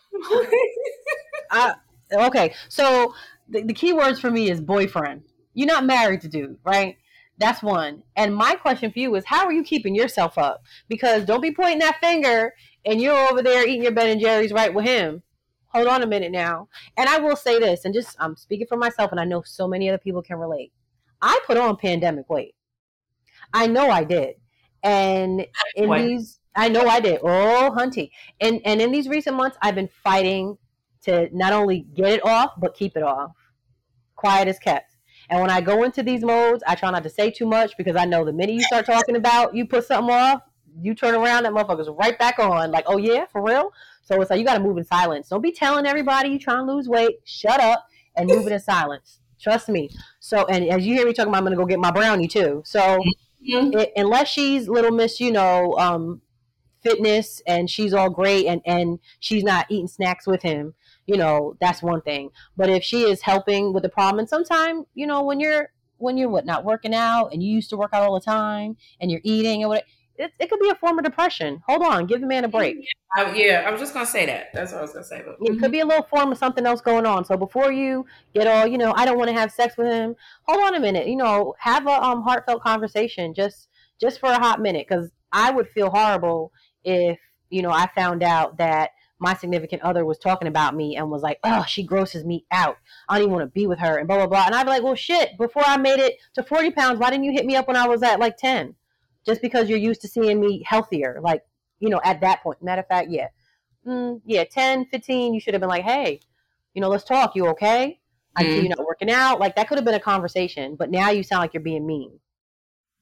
I, 1.50 1.74
uh, 2.12 2.26
okay, 2.26 2.54
so 2.68 3.14
the, 3.48 3.62
the 3.62 3.74
key 3.74 3.92
words 3.92 4.20
for 4.20 4.30
me 4.30 4.50
is 4.50 4.60
boyfriend. 4.60 5.22
You're 5.54 5.68
not 5.68 5.84
married 5.84 6.22
to 6.22 6.28
dude, 6.28 6.58
right? 6.64 6.96
That's 7.38 7.62
one. 7.62 8.02
And 8.16 8.34
my 8.34 8.54
question 8.54 8.92
for 8.92 8.98
you 8.98 9.14
is, 9.16 9.24
how 9.26 9.44
are 9.44 9.52
you 9.52 9.64
keeping 9.64 9.94
yourself 9.94 10.38
up? 10.38 10.62
Because 10.88 11.24
don't 11.24 11.40
be 11.40 11.52
pointing 11.52 11.80
that 11.80 11.98
finger 12.00 12.54
and 12.84 13.00
you're 13.00 13.28
over 13.28 13.42
there 13.42 13.66
eating 13.66 13.82
your 13.82 13.92
Ben 13.92 14.10
and 14.10 14.20
Jerry's 14.20 14.52
right 14.52 14.72
with 14.72 14.84
him. 14.84 15.22
Hold 15.74 15.88
on 15.88 16.02
a 16.02 16.06
minute 16.06 16.30
now. 16.30 16.68
And 16.96 17.08
I 17.08 17.18
will 17.18 17.34
say 17.34 17.58
this, 17.58 17.84
and 17.84 17.92
just 17.92 18.16
I'm 18.20 18.36
speaking 18.36 18.68
for 18.68 18.76
myself, 18.76 19.10
and 19.10 19.18
I 19.20 19.24
know 19.24 19.42
so 19.42 19.66
many 19.66 19.88
other 19.88 19.98
people 19.98 20.22
can 20.22 20.38
relate. 20.38 20.72
I 21.20 21.40
put 21.46 21.56
on 21.56 21.76
pandemic 21.76 22.30
weight. 22.30 22.54
I 23.52 23.66
know 23.66 23.90
I 23.90 24.04
did. 24.04 24.36
And 24.84 25.46
in 25.74 25.88
What? 25.88 26.02
these, 26.02 26.38
I 26.54 26.68
know 26.68 26.86
I 26.86 27.00
did. 27.00 27.20
Oh, 27.24 27.74
hunty. 27.76 28.10
And 28.40 28.60
and 28.64 28.80
in 28.80 28.92
these 28.92 29.08
recent 29.08 29.36
months, 29.36 29.56
I've 29.62 29.74
been 29.74 29.88
fighting 30.04 30.58
to 31.02 31.28
not 31.36 31.52
only 31.52 31.80
get 31.94 32.12
it 32.12 32.24
off, 32.24 32.52
but 32.56 32.74
keep 32.74 32.96
it 32.96 33.02
off. 33.02 33.32
Quiet 34.14 34.46
as 34.46 34.60
kept. 34.60 34.92
And 35.28 35.40
when 35.40 35.50
I 35.50 35.60
go 35.60 35.82
into 35.82 36.02
these 36.04 36.22
modes, 36.22 36.62
I 36.66 36.76
try 36.76 36.90
not 36.90 37.02
to 37.02 37.10
say 37.10 37.30
too 37.30 37.46
much 37.46 37.76
because 37.76 37.96
I 37.96 38.04
know 38.04 38.24
the 38.24 38.32
minute 38.32 38.54
you 38.54 38.60
start 38.60 38.86
talking 38.86 39.16
about 39.16 39.54
you 39.56 39.66
put 39.66 39.86
something 39.86 40.14
off, 40.14 40.42
you 40.80 40.94
turn 40.94 41.14
around, 41.14 41.44
that 41.44 41.52
motherfucker's 41.52 41.88
right 41.88 42.18
back 42.18 42.38
on. 42.38 42.70
Like, 42.70 42.84
oh 42.86 42.98
yeah, 42.98 43.24
for 43.26 43.42
real? 43.42 43.72
So 44.04 44.20
it's 44.20 44.30
like 44.30 44.38
you 44.38 44.44
gotta 44.44 44.62
move 44.62 44.76
in 44.78 44.84
silence. 44.84 45.28
Don't 45.28 45.42
be 45.42 45.52
telling 45.52 45.86
everybody 45.86 46.28
you 46.30 46.38
trying 46.38 46.66
to 46.66 46.72
lose 46.72 46.88
weight. 46.88 47.20
Shut 47.24 47.60
up 47.60 47.86
and 48.16 48.28
move 48.28 48.46
it 48.46 48.52
in 48.52 48.60
silence. 48.60 49.20
Trust 49.40 49.68
me. 49.68 49.90
So 50.20 50.44
and 50.46 50.68
as 50.68 50.86
you 50.86 50.94
hear 50.94 51.06
me 51.06 51.12
talking 51.12 51.28
about, 51.30 51.38
I'm 51.38 51.44
gonna 51.44 51.56
go 51.56 51.66
get 51.66 51.78
my 51.78 51.90
brownie 51.90 52.28
too. 52.28 52.62
So 52.64 52.98
Mhm. 53.42 53.74
it, 53.74 53.92
unless 53.96 54.28
she's 54.28 54.68
little 54.68 54.90
miss, 54.90 55.20
you 55.20 55.32
know, 55.32 55.76
um, 55.78 56.22
fitness 56.82 57.40
and 57.46 57.70
she's 57.70 57.94
all 57.94 58.10
great 58.10 58.46
and 58.46 58.60
and 58.66 58.98
she's 59.20 59.42
not 59.42 59.66
eating 59.70 59.88
snacks 59.88 60.26
with 60.26 60.42
him, 60.42 60.74
you 61.06 61.16
know, 61.16 61.56
that's 61.60 61.82
one 61.82 62.02
thing. 62.02 62.30
But 62.56 62.68
if 62.68 62.82
she 62.84 63.02
is 63.04 63.22
helping 63.22 63.72
with 63.72 63.82
the 63.82 63.88
problem, 63.88 64.18
and 64.18 64.28
sometimes, 64.28 64.86
you 64.94 65.06
know, 65.06 65.22
when 65.22 65.40
you're 65.40 65.70
when 65.98 66.18
you're 66.18 66.28
what 66.28 66.44
not 66.44 66.64
working 66.64 66.92
out 66.94 67.28
and 67.32 67.42
you 67.42 67.54
used 67.54 67.70
to 67.70 67.76
work 67.76 67.90
out 67.94 68.02
all 68.02 68.14
the 68.14 68.24
time 68.24 68.76
and 69.00 69.10
you're 69.10 69.20
eating 69.24 69.62
and 69.62 69.70
what 69.70 69.84
it, 70.16 70.32
it 70.38 70.48
could 70.48 70.60
be 70.60 70.68
a 70.68 70.74
form 70.74 70.98
of 70.98 71.04
depression. 71.04 71.62
Hold 71.66 71.82
on, 71.82 72.06
give 72.06 72.20
the 72.20 72.26
man 72.26 72.44
a 72.44 72.48
break. 72.48 72.76
I, 73.16 73.34
yeah, 73.34 73.64
I 73.66 73.70
was 73.70 73.80
just 73.80 73.94
gonna 73.94 74.06
say 74.06 74.26
that. 74.26 74.50
That's 74.52 74.72
what 74.72 74.78
I 74.78 74.82
was 74.82 74.92
gonna 74.92 75.04
say. 75.04 75.22
But 75.24 75.36
It 75.40 75.58
could 75.58 75.72
be 75.72 75.80
a 75.80 75.86
little 75.86 76.04
form 76.04 76.32
of 76.32 76.38
something 76.38 76.64
else 76.64 76.80
going 76.80 77.06
on. 77.06 77.24
So 77.24 77.36
before 77.36 77.72
you 77.72 78.06
get 78.32 78.46
all, 78.46 78.66
you 78.66 78.78
know, 78.78 78.92
I 78.96 79.04
don't 79.04 79.18
want 79.18 79.28
to 79.28 79.34
have 79.34 79.50
sex 79.52 79.76
with 79.76 79.88
him. 79.88 80.14
Hold 80.46 80.64
on 80.64 80.74
a 80.74 80.80
minute. 80.80 81.08
You 81.08 81.16
know, 81.16 81.54
have 81.58 81.86
a 81.86 82.02
um, 82.02 82.22
heartfelt 82.22 82.62
conversation 82.62 83.34
just 83.34 83.68
just 84.00 84.20
for 84.20 84.30
a 84.30 84.38
hot 84.38 84.60
minute 84.60 84.86
because 84.88 85.10
I 85.32 85.50
would 85.50 85.68
feel 85.68 85.90
horrible 85.90 86.52
if 86.84 87.18
you 87.50 87.62
know 87.62 87.70
I 87.70 87.88
found 87.94 88.22
out 88.22 88.58
that 88.58 88.90
my 89.18 89.34
significant 89.34 89.82
other 89.82 90.04
was 90.04 90.18
talking 90.18 90.48
about 90.48 90.76
me 90.76 90.96
and 90.96 91.10
was 91.10 91.22
like, 91.22 91.38
"Oh, 91.42 91.64
she 91.66 91.82
grosses 91.82 92.24
me 92.24 92.44
out. 92.52 92.76
I 93.08 93.14
don't 93.14 93.22
even 93.26 93.34
want 93.34 93.46
to 93.48 93.52
be 93.60 93.66
with 93.66 93.78
her," 93.80 93.98
and 93.98 94.06
blah 94.06 94.18
blah 94.18 94.26
blah. 94.26 94.46
And 94.46 94.54
I'd 94.54 94.64
be 94.64 94.70
like, 94.70 94.82
"Well, 94.82 94.94
shit. 94.94 95.36
Before 95.38 95.64
I 95.66 95.76
made 95.76 95.98
it 95.98 96.16
to 96.34 96.42
forty 96.42 96.70
pounds, 96.70 96.98
why 97.00 97.10
didn't 97.10 97.24
you 97.24 97.32
hit 97.32 97.46
me 97.46 97.56
up 97.56 97.66
when 97.66 97.76
I 97.76 97.88
was 97.88 98.02
at 98.02 98.20
like 98.20 98.36
ten? 98.36 98.74
Just 99.26 99.42
because 99.42 99.68
you're 99.68 99.78
used 99.78 100.00
to 100.02 100.08
seeing 100.08 100.40
me 100.40 100.62
healthier, 100.66 101.18
like 101.22 101.42
you 101.80 101.88
know, 101.88 102.00
at 102.04 102.20
that 102.20 102.42
point. 102.42 102.62
Matter 102.62 102.80
of 102.82 102.88
fact, 102.88 103.10
yeah." 103.10 103.28
mm, 103.86 104.20
yeah, 104.24 104.44
10, 104.44 104.86
15, 104.86 105.34
you 105.34 105.40
should 105.40 105.54
have 105.54 105.60
been 105.60 105.68
like, 105.68 105.84
hey, 105.84 106.20
you 106.74 106.80
know, 106.80 106.88
let's 106.88 107.04
talk. 107.04 107.34
You 107.34 107.48
okay? 107.48 108.00
I 108.36 108.42
see 108.42 108.60
you're 108.60 108.68
not 108.68 108.84
working 108.84 109.10
out. 109.10 109.38
Like 109.38 109.54
that 109.54 109.68
could 109.68 109.78
have 109.78 109.84
been 109.84 109.94
a 109.94 110.00
conversation, 110.00 110.74
but 110.76 110.90
now 110.90 111.10
you 111.10 111.22
sound 111.22 111.42
like 111.42 111.54
you're 111.54 111.62
being 111.62 111.86
mean. 111.86 112.18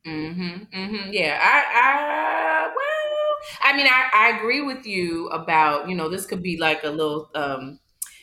Mm-hmm. 0.06 0.76
Mm-hmm. 0.76 1.12
Yeah. 1.12 1.40
I. 1.40 1.64
I. 1.80 2.66
Well. 2.66 3.36
I 3.62 3.76
mean, 3.76 3.86
I. 3.86 4.10
I 4.12 4.36
agree 4.36 4.60
with 4.60 4.84
you 4.84 5.28
about. 5.28 5.88
You 5.88 5.94
know, 5.94 6.10
this 6.10 6.26
could 6.26 6.42
be 6.42 6.58
like 6.58 6.84
a 6.84 6.90
little. 6.90 7.30
um 7.34 7.78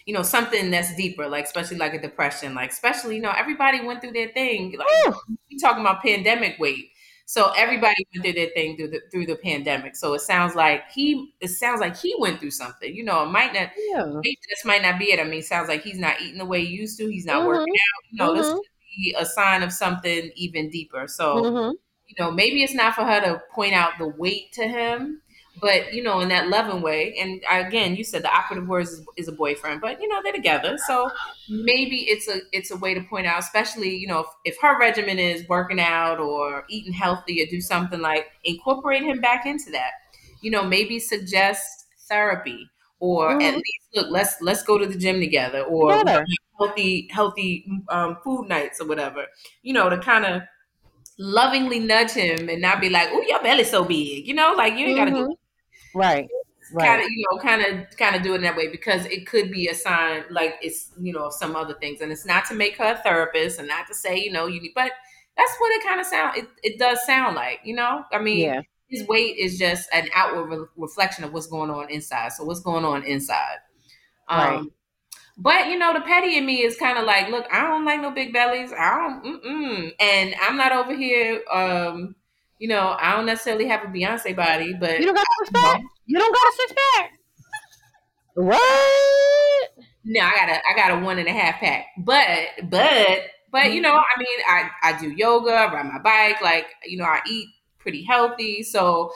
you 0.05 0.13
know 0.15 0.23
something 0.23 0.71
that's 0.71 0.95
deeper 0.95 1.27
like 1.27 1.45
especially 1.45 1.77
like 1.77 1.93
a 1.93 2.01
depression 2.01 2.55
like 2.55 2.71
especially 2.71 3.17
you 3.17 3.21
know 3.21 3.33
everybody 3.37 3.85
went 3.85 4.01
through 4.01 4.13
their 4.13 4.29
thing 4.29 4.75
like 4.75 5.15
we 5.51 5.59
talking 5.59 5.81
about 5.81 6.01
pandemic 6.01 6.57
weight 6.57 6.89
so 7.31 7.51
everybody 7.55 7.95
went 8.13 8.23
through 8.25 8.33
their 8.33 8.49
thing 8.55 8.75
through 8.77 8.87
the 8.89 9.01
through 9.11 9.25
the 9.25 9.35
pandemic 9.35 9.95
so 9.95 10.13
it 10.13 10.19
sounds 10.21 10.55
like 10.55 10.89
he 10.91 11.33
it 11.41 11.49
sounds 11.49 11.79
like 11.79 11.95
he 11.95 12.15
went 12.19 12.39
through 12.39 12.51
something 12.51 12.93
you 12.95 13.03
know 13.03 13.23
it 13.23 13.27
might 13.31 13.53
not 13.53 13.69
Yeah. 13.75 14.23
maybe 14.23 14.37
this 14.49 14.65
might 14.65 14.81
not 14.81 14.99
be 14.99 15.11
it. 15.13 15.19
I 15.19 15.23
mean, 15.23 15.39
it 15.39 15.45
sounds 15.45 15.69
like 15.69 15.81
he's 15.81 15.97
not 15.97 16.19
eating 16.21 16.39
the 16.39 16.45
way 16.45 16.65
he 16.65 16.73
used 16.75 16.97
to. 16.97 17.07
He's 17.07 17.25
not 17.25 17.45
Mhm. 17.45 17.45
working 17.45 17.73
out. 17.73 18.03
You 18.11 18.17
know, 18.17 18.33
this 18.35 18.49
Mhm. 18.49 18.59
could 18.59 18.69
be 18.97 19.15
a 19.17 19.25
sign 19.25 19.63
of 19.63 19.71
something 19.71 20.31
even 20.35 20.69
deeper. 20.69 21.07
So, 21.07 21.47
hmm 21.51 21.71
you 22.07 22.15
know, 22.19 22.31
maybe 22.31 22.63
it's 22.63 22.73
not 22.73 22.95
for 22.95 23.03
her 23.05 23.21
to 23.21 23.41
point 23.53 23.73
out 23.73 23.93
the 23.99 24.07
weight 24.07 24.51
to 24.53 24.67
him, 24.67 25.21
but 25.61 25.93
you 25.93 26.03
know, 26.03 26.19
in 26.19 26.29
that 26.29 26.49
loving 26.49 26.81
way. 26.81 27.15
And 27.19 27.41
again, 27.49 27.95
you 27.95 28.03
said 28.03 28.23
the 28.23 28.33
operative 28.33 28.67
words 28.67 28.91
is, 28.91 29.05
is, 29.17 29.27
a 29.27 29.31
boyfriend, 29.31 29.81
but 29.81 30.01
you 30.01 30.07
know 30.07 30.21
they're 30.23 30.33
together, 30.33 30.77
so 30.87 31.09
maybe 31.49 31.97
it's 32.07 32.27
a 32.27 32.39
it's 32.51 32.71
a 32.71 32.77
way 32.77 32.93
to 32.93 33.01
point 33.01 33.27
out, 33.27 33.39
especially 33.39 33.95
you 33.95 34.07
know 34.07 34.19
if, 34.19 34.27
if 34.45 34.61
her 34.61 34.79
regimen 34.79 35.19
is 35.19 35.47
working 35.47 35.79
out 35.79 36.19
or 36.19 36.65
eating 36.69 36.93
healthy 36.93 37.41
or 37.43 37.45
do 37.47 37.61
something 37.61 38.01
like 38.01 38.27
incorporate 38.43 39.03
him 39.03 39.19
back 39.19 39.45
into 39.45 39.71
that. 39.71 39.91
You 40.41 40.51
know, 40.51 40.63
maybe 40.63 40.99
suggest 40.99 41.85
therapy 42.07 42.69
or 42.99 43.29
mm-hmm. 43.29 43.41
at 43.41 43.55
least 43.55 43.87
look 43.95 44.07
let's 44.09 44.35
let's 44.41 44.63
go 44.63 44.77
to 44.77 44.85
the 44.85 44.97
gym 44.97 45.19
together 45.19 45.61
or 45.63 45.97
together. 45.97 46.25
healthy 46.57 47.09
healthy 47.11 47.65
um, 47.89 48.17
food 48.23 48.47
nights 48.47 48.79
or 48.81 48.87
whatever. 48.87 49.25
You 49.63 49.73
know, 49.73 49.89
to 49.89 49.97
kind 49.97 50.25
of 50.25 50.41
lovingly 51.17 51.79
nudge 51.79 52.11
him 52.11 52.49
and 52.49 52.61
not 52.61 52.81
be 52.81 52.89
like, 52.89 53.09
"Oh, 53.11 53.21
your 53.27 53.41
belly's 53.41 53.69
so 53.69 53.83
big," 53.83 54.27
you 54.27 54.33
know, 54.33 54.53
like 54.57 54.77
you 54.77 54.87
ain't 54.87 54.97
gotta 54.97 55.11
mm-hmm. 55.11 55.29
do 55.29 55.35
right. 55.93 56.29
Right. 56.71 56.87
Kind 56.87 57.01
of, 57.01 57.09
you 57.09 57.25
know, 57.31 57.39
kind 57.39 57.61
of, 57.65 57.97
kind 57.97 58.15
of 58.15 58.21
do 58.21 58.35
it 58.35 58.41
that 58.41 58.55
way 58.55 58.67
because 58.67 59.05
it 59.05 59.25
could 59.25 59.51
be 59.51 59.69
a 59.69 59.73
sign, 59.73 60.23
like 60.29 60.55
it's, 60.61 60.91
you 61.01 61.11
know, 61.11 61.31
some 61.31 61.55
other 61.55 61.73
things, 61.73 61.99
and 62.01 62.11
it's 62.11 62.27
not 62.27 62.45
to 62.45 62.53
make 62.53 62.77
her 62.77 62.93
a 62.93 62.97
therapist 62.97 63.57
and 63.57 63.67
not 63.67 63.87
to 63.87 63.95
say, 63.95 64.19
you 64.19 64.31
know, 64.31 64.45
you 64.45 64.61
need, 64.61 64.73
but 64.75 64.91
that's 65.35 65.51
what 65.57 65.71
it 65.71 65.83
kind 65.83 65.99
of 65.99 66.05
sound. 66.05 66.37
It, 66.37 66.47
it 66.61 66.77
does 66.77 67.03
sound 67.05 67.35
like, 67.35 67.61
you 67.63 67.73
know, 67.73 68.03
I 68.11 68.19
mean, 68.19 68.39
yeah. 68.39 68.61
his 68.87 69.07
weight 69.07 69.37
is 69.37 69.57
just 69.57 69.89
an 69.93 70.09
outward 70.13 70.45
re- 70.45 70.67
reflection 70.77 71.23
of 71.23 71.33
what's 71.33 71.47
going 71.47 71.71
on 71.71 71.89
inside. 71.89 72.33
So 72.33 72.43
what's 72.43 72.61
going 72.61 72.85
on 72.85 73.03
inside? 73.03 73.57
Um, 74.27 74.39
right. 74.39 74.63
But 75.37 75.67
you 75.69 75.79
know, 75.79 75.93
the 75.93 76.01
petty 76.01 76.37
in 76.37 76.45
me 76.45 76.63
is 76.63 76.75
kind 76.77 76.97
of 76.97 77.05
like, 77.05 77.29
look, 77.29 77.47
I 77.51 77.61
don't 77.61 77.85
like 77.85 78.01
no 78.01 78.11
big 78.11 78.33
bellies. 78.33 78.73
I 78.77 78.97
don't, 78.97 79.43
mm-mm. 79.43 79.93
and 79.99 80.35
I'm 80.41 80.57
not 80.57 80.73
over 80.73 80.95
here. 80.95 81.41
Um, 81.51 82.15
you 82.59 82.67
know, 82.67 82.95
I 82.99 83.15
don't 83.15 83.25
necessarily 83.25 83.67
have 83.67 83.83
a 83.83 83.87
Beyonce 83.87 84.35
body, 84.35 84.73
but 84.73 84.99
you 84.99 85.05
don't 85.05 85.15
got 85.15 85.23
a 85.23 85.45
six 85.45 85.51
pack. 85.51 85.81
You 86.05 86.19
don't 86.19 86.33
got 86.33 86.41
a 86.41 86.53
six 86.57 86.73
pack. 86.93 87.11
What? 88.35 89.85
No, 90.05 90.21
I 90.21 90.31
got 90.35 90.49
a, 90.49 90.53
I 90.53 90.75
got 90.75 91.01
a 91.01 91.05
one 91.05 91.19
and 91.19 91.27
a 91.27 91.31
half 91.31 91.59
pack. 91.59 91.85
But, 91.97 92.47
but, 92.69 93.21
but 93.51 93.73
you 93.73 93.81
know, 93.81 93.95
I 93.95 94.19
mean, 94.19 94.39
I 94.47 94.69
I 94.83 94.99
do 94.99 95.09
yoga, 95.09 95.51
I 95.51 95.73
ride 95.73 95.85
my 95.85 95.99
bike, 95.99 96.41
like 96.41 96.67
you 96.85 96.97
know, 96.97 97.05
I 97.05 97.19
eat 97.27 97.47
pretty 97.79 98.03
healthy. 98.03 98.63
So 98.63 99.11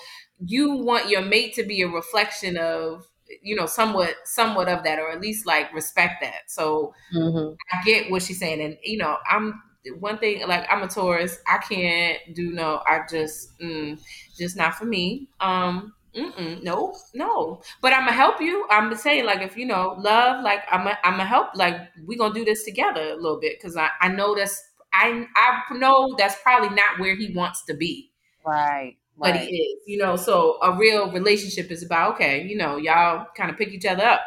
you 0.46 0.74
want 0.78 1.10
your 1.10 1.22
mate 1.22 1.54
to 1.56 1.64
be 1.64 1.82
a 1.82 1.88
reflection 1.88 2.58
of 2.58 3.08
you 3.42 3.56
know 3.56 3.66
somewhat 3.66 4.16
somewhat 4.26 4.70
of 4.70 4.84
that 4.84 5.00
or 5.00 5.10
at 5.10 5.22
least 5.22 5.46
like 5.46 5.74
respect 5.74 6.22
that 6.22 6.42
so 6.48 6.94
mm-hmm. 7.16 7.54
i 7.72 7.84
get 7.84 8.12
what 8.12 8.22
she's 8.22 8.38
saying 8.38 8.62
and 8.62 8.78
you 8.84 8.98
know 8.98 9.18
i'm 9.28 9.60
one 10.00 10.18
thing 10.18 10.48
like 10.48 10.66
i'm 10.70 10.84
a 10.84 10.88
taurus 10.88 11.40
i 11.48 11.58
can't 11.58 12.20
do 12.34 12.52
no 12.52 12.82
i 12.88 13.02
just 13.10 13.58
mm, 13.60 14.00
just 14.38 14.56
not 14.56 14.76
for 14.76 14.86
me 14.86 15.28
um 15.42 15.94
no, 16.16 16.96
no. 17.14 17.62
But 17.82 17.94
I'm 17.94 18.02
gonna 18.02 18.12
help 18.12 18.40
you. 18.40 18.68
I'm 18.70 18.94
saying 18.96 19.26
like 19.26 19.42
if 19.42 19.58
you 19.58 19.66
know 19.66 19.96
love, 20.00 20.44
like 20.44 20.60
I'm 20.72 20.88
a, 20.88 20.98
I'm 21.04 21.14
gonna 21.14 21.26
help. 21.26 21.56
Like 21.56 21.76
we 22.06 22.16
gonna 22.16 22.34
do 22.34 22.46
this 22.46 22.64
together 22.64 23.02
a 23.02 23.16
little 23.16 23.40
bit 23.40 23.58
because 23.60 23.76
I 23.76 23.90
I 24.00 24.10
know 24.10 24.36
that's 24.36 24.62
I 24.94 25.26
I 25.36 25.76
know 25.76 26.16
that's 26.18 26.36
probably 26.44 26.70
not 26.70 27.00
where 27.00 27.16
he 27.16 27.34
wants 27.34 27.66
to 27.66 27.74
be. 27.74 28.12
Right 28.46 28.98
but 29.18 29.36
he 29.38 29.56
is, 29.56 29.82
you 29.86 29.98
know. 29.98 30.16
So 30.16 30.58
a 30.62 30.76
real 30.76 31.12
relationship 31.12 31.72
is 31.72 31.84
about 31.84 32.16
okay, 32.16 32.44
you 32.44 32.58
know, 32.58 32.78
y'all 32.78 33.28
kind 33.38 33.50
of 33.52 33.58
pick 33.58 33.70
each 33.70 33.86
other 33.86 34.04
up. 34.04 34.22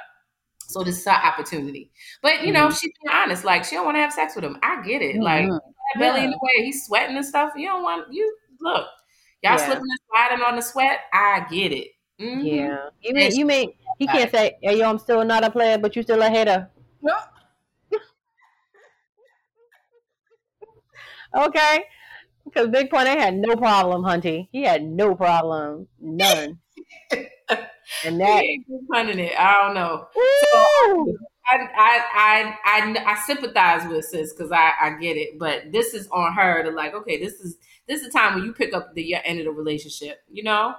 So 0.67 0.83
this 0.83 0.99
is 0.99 1.07
our 1.07 1.23
opportunity. 1.25 1.91
But 2.23 2.41
you 2.41 2.53
mm-hmm. 2.53 2.53
know, 2.55 2.71
she's 2.71 2.93
being 3.03 3.15
honest, 3.15 3.45
like 3.45 3.65
she 3.65 3.77
don't 3.77 3.85
want 3.85 3.97
to 3.97 4.01
have 4.01 4.13
sex 4.13 4.35
with 4.35 4.45
him. 4.45 4.59
I 4.63 4.83
get 4.83 5.01
it. 5.03 5.17
Mm-hmm. 5.17 5.23
Like 5.23 5.49
belly 5.99 6.21
yeah. 6.21 6.25
in 6.25 6.31
the 6.31 6.39
way, 6.43 6.65
he's 6.65 6.85
sweating 6.87 7.17
and 7.17 7.25
stuff. 7.25 7.53
You 7.57 7.69
don't 7.69 7.83
want 7.83 8.13
you 8.13 8.37
look, 8.61 8.87
y'all 9.43 9.53
yeah. 9.53 9.57
slipping 9.57 9.83
and 9.83 9.99
sliding 10.11 10.45
on 10.45 10.57
the 10.57 10.63
sweat. 10.63 11.01
I 11.13 11.47
get 11.51 11.73
it. 11.73 11.89
Mm-hmm. 12.21 12.47
Yeah, 12.47 12.89
you 13.01 13.15
may 13.15 13.33
you 13.33 13.47
may 13.47 13.77
he 13.99 14.07
can't 14.07 14.31
say, 14.31 14.57
"Hey, 14.63 14.79
yo, 14.79 14.89
I'm 14.89 14.99
still 14.99 15.25
not 15.25 15.45
a 15.45 15.51
player, 15.51 15.79
but 15.79 15.95
you 15.95 16.03
still 16.03 16.23
a 16.23 16.29
hater." 16.29 16.69
No. 17.03 17.15
okay. 21.47 21.85
Because 22.45 22.69
Big 22.69 22.91
Pun 22.91 23.07
had 23.07 23.37
no 23.37 23.57
problem, 23.57 24.03
Hunty. 24.03 24.49
He 24.53 24.63
had 24.63 24.83
no 24.83 25.15
problem, 25.15 25.89
none. 26.01 26.59
and 28.05 28.21
that 28.21 28.45
punning 28.93 29.19
it, 29.19 29.33
I 29.39 29.63
don't 29.63 29.75
know. 29.75 30.07
So 30.15 31.17
I, 31.51 31.57
I, 31.77 32.03
I, 32.15 32.57
I, 32.65 33.13
I 33.13 33.21
sympathize 33.27 33.89
with 33.89 34.05
sis 34.05 34.33
because 34.33 34.51
I, 34.51 34.73
I 34.81 34.91
get 35.01 35.17
it, 35.17 35.39
but 35.39 35.73
this 35.73 35.95
is 35.95 36.09
on 36.09 36.33
her 36.33 36.63
to 36.65 36.71
like, 36.71 36.95
okay, 36.95 37.19
this 37.19 37.35
is 37.35 37.57
this 37.87 38.01
is 38.01 38.09
the 38.09 38.13
time 38.13 38.35
when 38.35 38.45
you 38.45 38.53
pick 38.53 38.75
up 38.75 38.95
the 38.95 39.15
end 39.15 39.39
of 39.39 39.45
the 39.45 39.53
relationship, 39.53 40.19
you 40.31 40.43
know, 40.43 40.75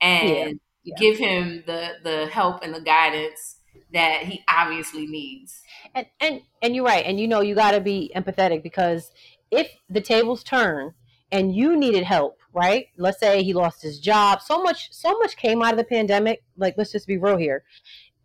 and 0.00 0.28
yeah. 0.28 0.52
Yeah. 0.82 0.94
give 0.98 1.18
him 1.18 1.64
the 1.66 1.92
the 2.02 2.26
help 2.26 2.62
and 2.62 2.74
the 2.74 2.80
guidance 2.80 3.56
that 3.92 4.22
he 4.22 4.42
obviously 4.48 5.06
needs. 5.06 5.62
And 5.94 6.06
and 6.20 6.42
and 6.62 6.74
you're 6.74 6.84
right, 6.84 7.04
and 7.04 7.18
you 7.18 7.28
know 7.28 7.40
you 7.40 7.54
got 7.54 7.72
to 7.72 7.80
be 7.80 8.12
empathetic 8.14 8.62
because 8.62 9.10
if 9.50 9.70
the 9.88 10.00
tables 10.00 10.44
turn 10.44 10.94
and 11.32 11.54
you 11.54 11.76
needed 11.76 12.04
help, 12.04 12.39
right? 12.52 12.86
Let's 12.96 13.20
say 13.20 13.42
he 13.42 13.52
lost 13.52 13.82
his 13.82 13.98
job. 13.98 14.42
So 14.42 14.62
much, 14.62 14.92
so 14.92 15.18
much 15.18 15.36
came 15.36 15.62
out 15.62 15.72
of 15.72 15.78
the 15.78 15.84
pandemic. 15.84 16.42
Like, 16.56 16.74
let's 16.76 16.92
just 16.92 17.06
be 17.06 17.18
real 17.18 17.36
here. 17.36 17.64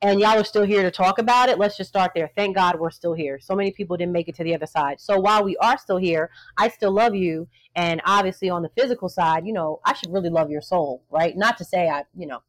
And 0.02 0.20
y'all 0.20 0.40
are 0.40 0.44
still 0.44 0.66
here 0.66 0.84
to 0.84 0.92
talk 0.92 1.20
about 1.20 1.50
it. 1.50 1.58
Let's 1.58 1.78
just 1.78 1.90
start 1.90 2.12
there. 2.14 2.30
Thank 2.36 2.56
God 2.56 2.80
we're 2.80 2.92
still 2.92 3.14
here. 3.14 3.40
So 3.40 3.56
many 3.56 3.72
people 3.72 3.98
didn't 3.98 4.12
make 4.12 4.28
it 4.28 4.36
to 4.36 4.44
the 4.44 4.54
other 4.54 4.66
side. 4.66 5.00
So 5.00 5.20
while 5.20 5.44
we 5.44 5.56
are 5.58 5.78
still 5.78 5.98
here, 5.98 6.30
I 6.58 6.70
still 6.70 6.92
love 6.92 7.16
you. 7.16 7.48
And 7.76 8.02
obviously, 8.06 8.50
on 8.50 8.62
the 8.62 8.70
physical 8.78 9.10
side, 9.10 9.48
you 9.48 9.54
know, 9.54 9.80
I 9.86 9.94
should 9.94 10.12
really 10.12 10.30
love 10.30 10.52
your 10.52 10.62
soul, 10.62 11.04
right? 11.10 11.36
Not 11.36 11.58
to 11.58 11.66
say 11.66 11.88
I, 11.88 12.04
you 12.16 12.28
know, 12.28 12.42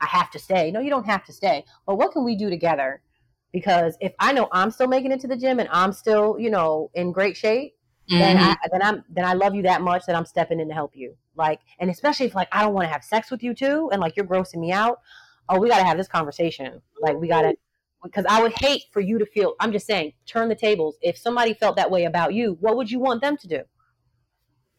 I 0.00 0.06
have 0.06 0.30
to 0.32 0.38
stay. 0.38 0.70
No, 0.70 0.80
you 0.80 0.90
don't 0.90 1.06
have 1.06 1.24
to 1.24 1.32
stay. 1.32 1.64
But 1.86 1.96
what 1.96 2.12
can 2.12 2.24
we 2.24 2.36
do 2.36 2.50
together? 2.50 3.00
Because 3.52 3.96
if 4.00 4.12
I 4.18 4.32
know 4.32 4.48
I'm 4.52 4.70
still 4.70 4.88
making 4.88 5.12
it 5.12 5.20
to 5.20 5.28
the 5.28 5.36
gym 5.36 5.60
and 5.60 5.68
I'm 5.72 5.92
still, 5.92 6.36
you 6.38 6.50
know, 6.50 6.90
in 6.94 7.12
great 7.12 7.36
shape, 7.36 7.74
mm-hmm. 8.12 8.18
then 8.18 8.36
I 8.36 8.56
then 8.70 8.82
I'm 8.82 9.04
then 9.08 9.24
I 9.24 9.32
love 9.34 9.54
you 9.54 9.62
that 9.62 9.80
much 9.80 10.04
that 10.06 10.14
I'm 10.14 10.26
stepping 10.26 10.60
in 10.60 10.68
to 10.68 10.74
help 10.74 10.92
you. 10.94 11.16
Like, 11.36 11.60
and 11.78 11.90
especially 11.90 12.26
if 12.26 12.34
like 12.34 12.48
I 12.52 12.62
don't 12.62 12.74
want 12.74 12.84
to 12.84 12.92
have 12.92 13.04
sex 13.04 13.30
with 13.30 13.42
you 13.42 13.54
too, 13.54 13.88
and 13.92 14.00
like 14.00 14.16
you're 14.16 14.26
grossing 14.26 14.60
me 14.60 14.72
out. 14.72 15.00
Oh, 15.48 15.58
we 15.58 15.68
gotta 15.68 15.84
have 15.84 15.96
this 15.96 16.08
conversation. 16.08 16.80
Like 17.00 17.16
we 17.16 17.28
gotta 17.28 17.56
because 18.02 18.24
I 18.28 18.42
would 18.42 18.52
hate 18.52 18.82
for 18.92 19.00
you 19.00 19.18
to 19.18 19.26
feel. 19.26 19.54
I'm 19.60 19.72
just 19.72 19.86
saying, 19.86 20.12
turn 20.26 20.48
the 20.48 20.54
tables. 20.54 20.96
If 21.00 21.16
somebody 21.16 21.54
felt 21.54 21.76
that 21.76 21.90
way 21.90 22.04
about 22.04 22.34
you, 22.34 22.56
what 22.60 22.76
would 22.76 22.90
you 22.90 22.98
want 22.98 23.22
them 23.22 23.36
to 23.36 23.48
do? 23.48 23.62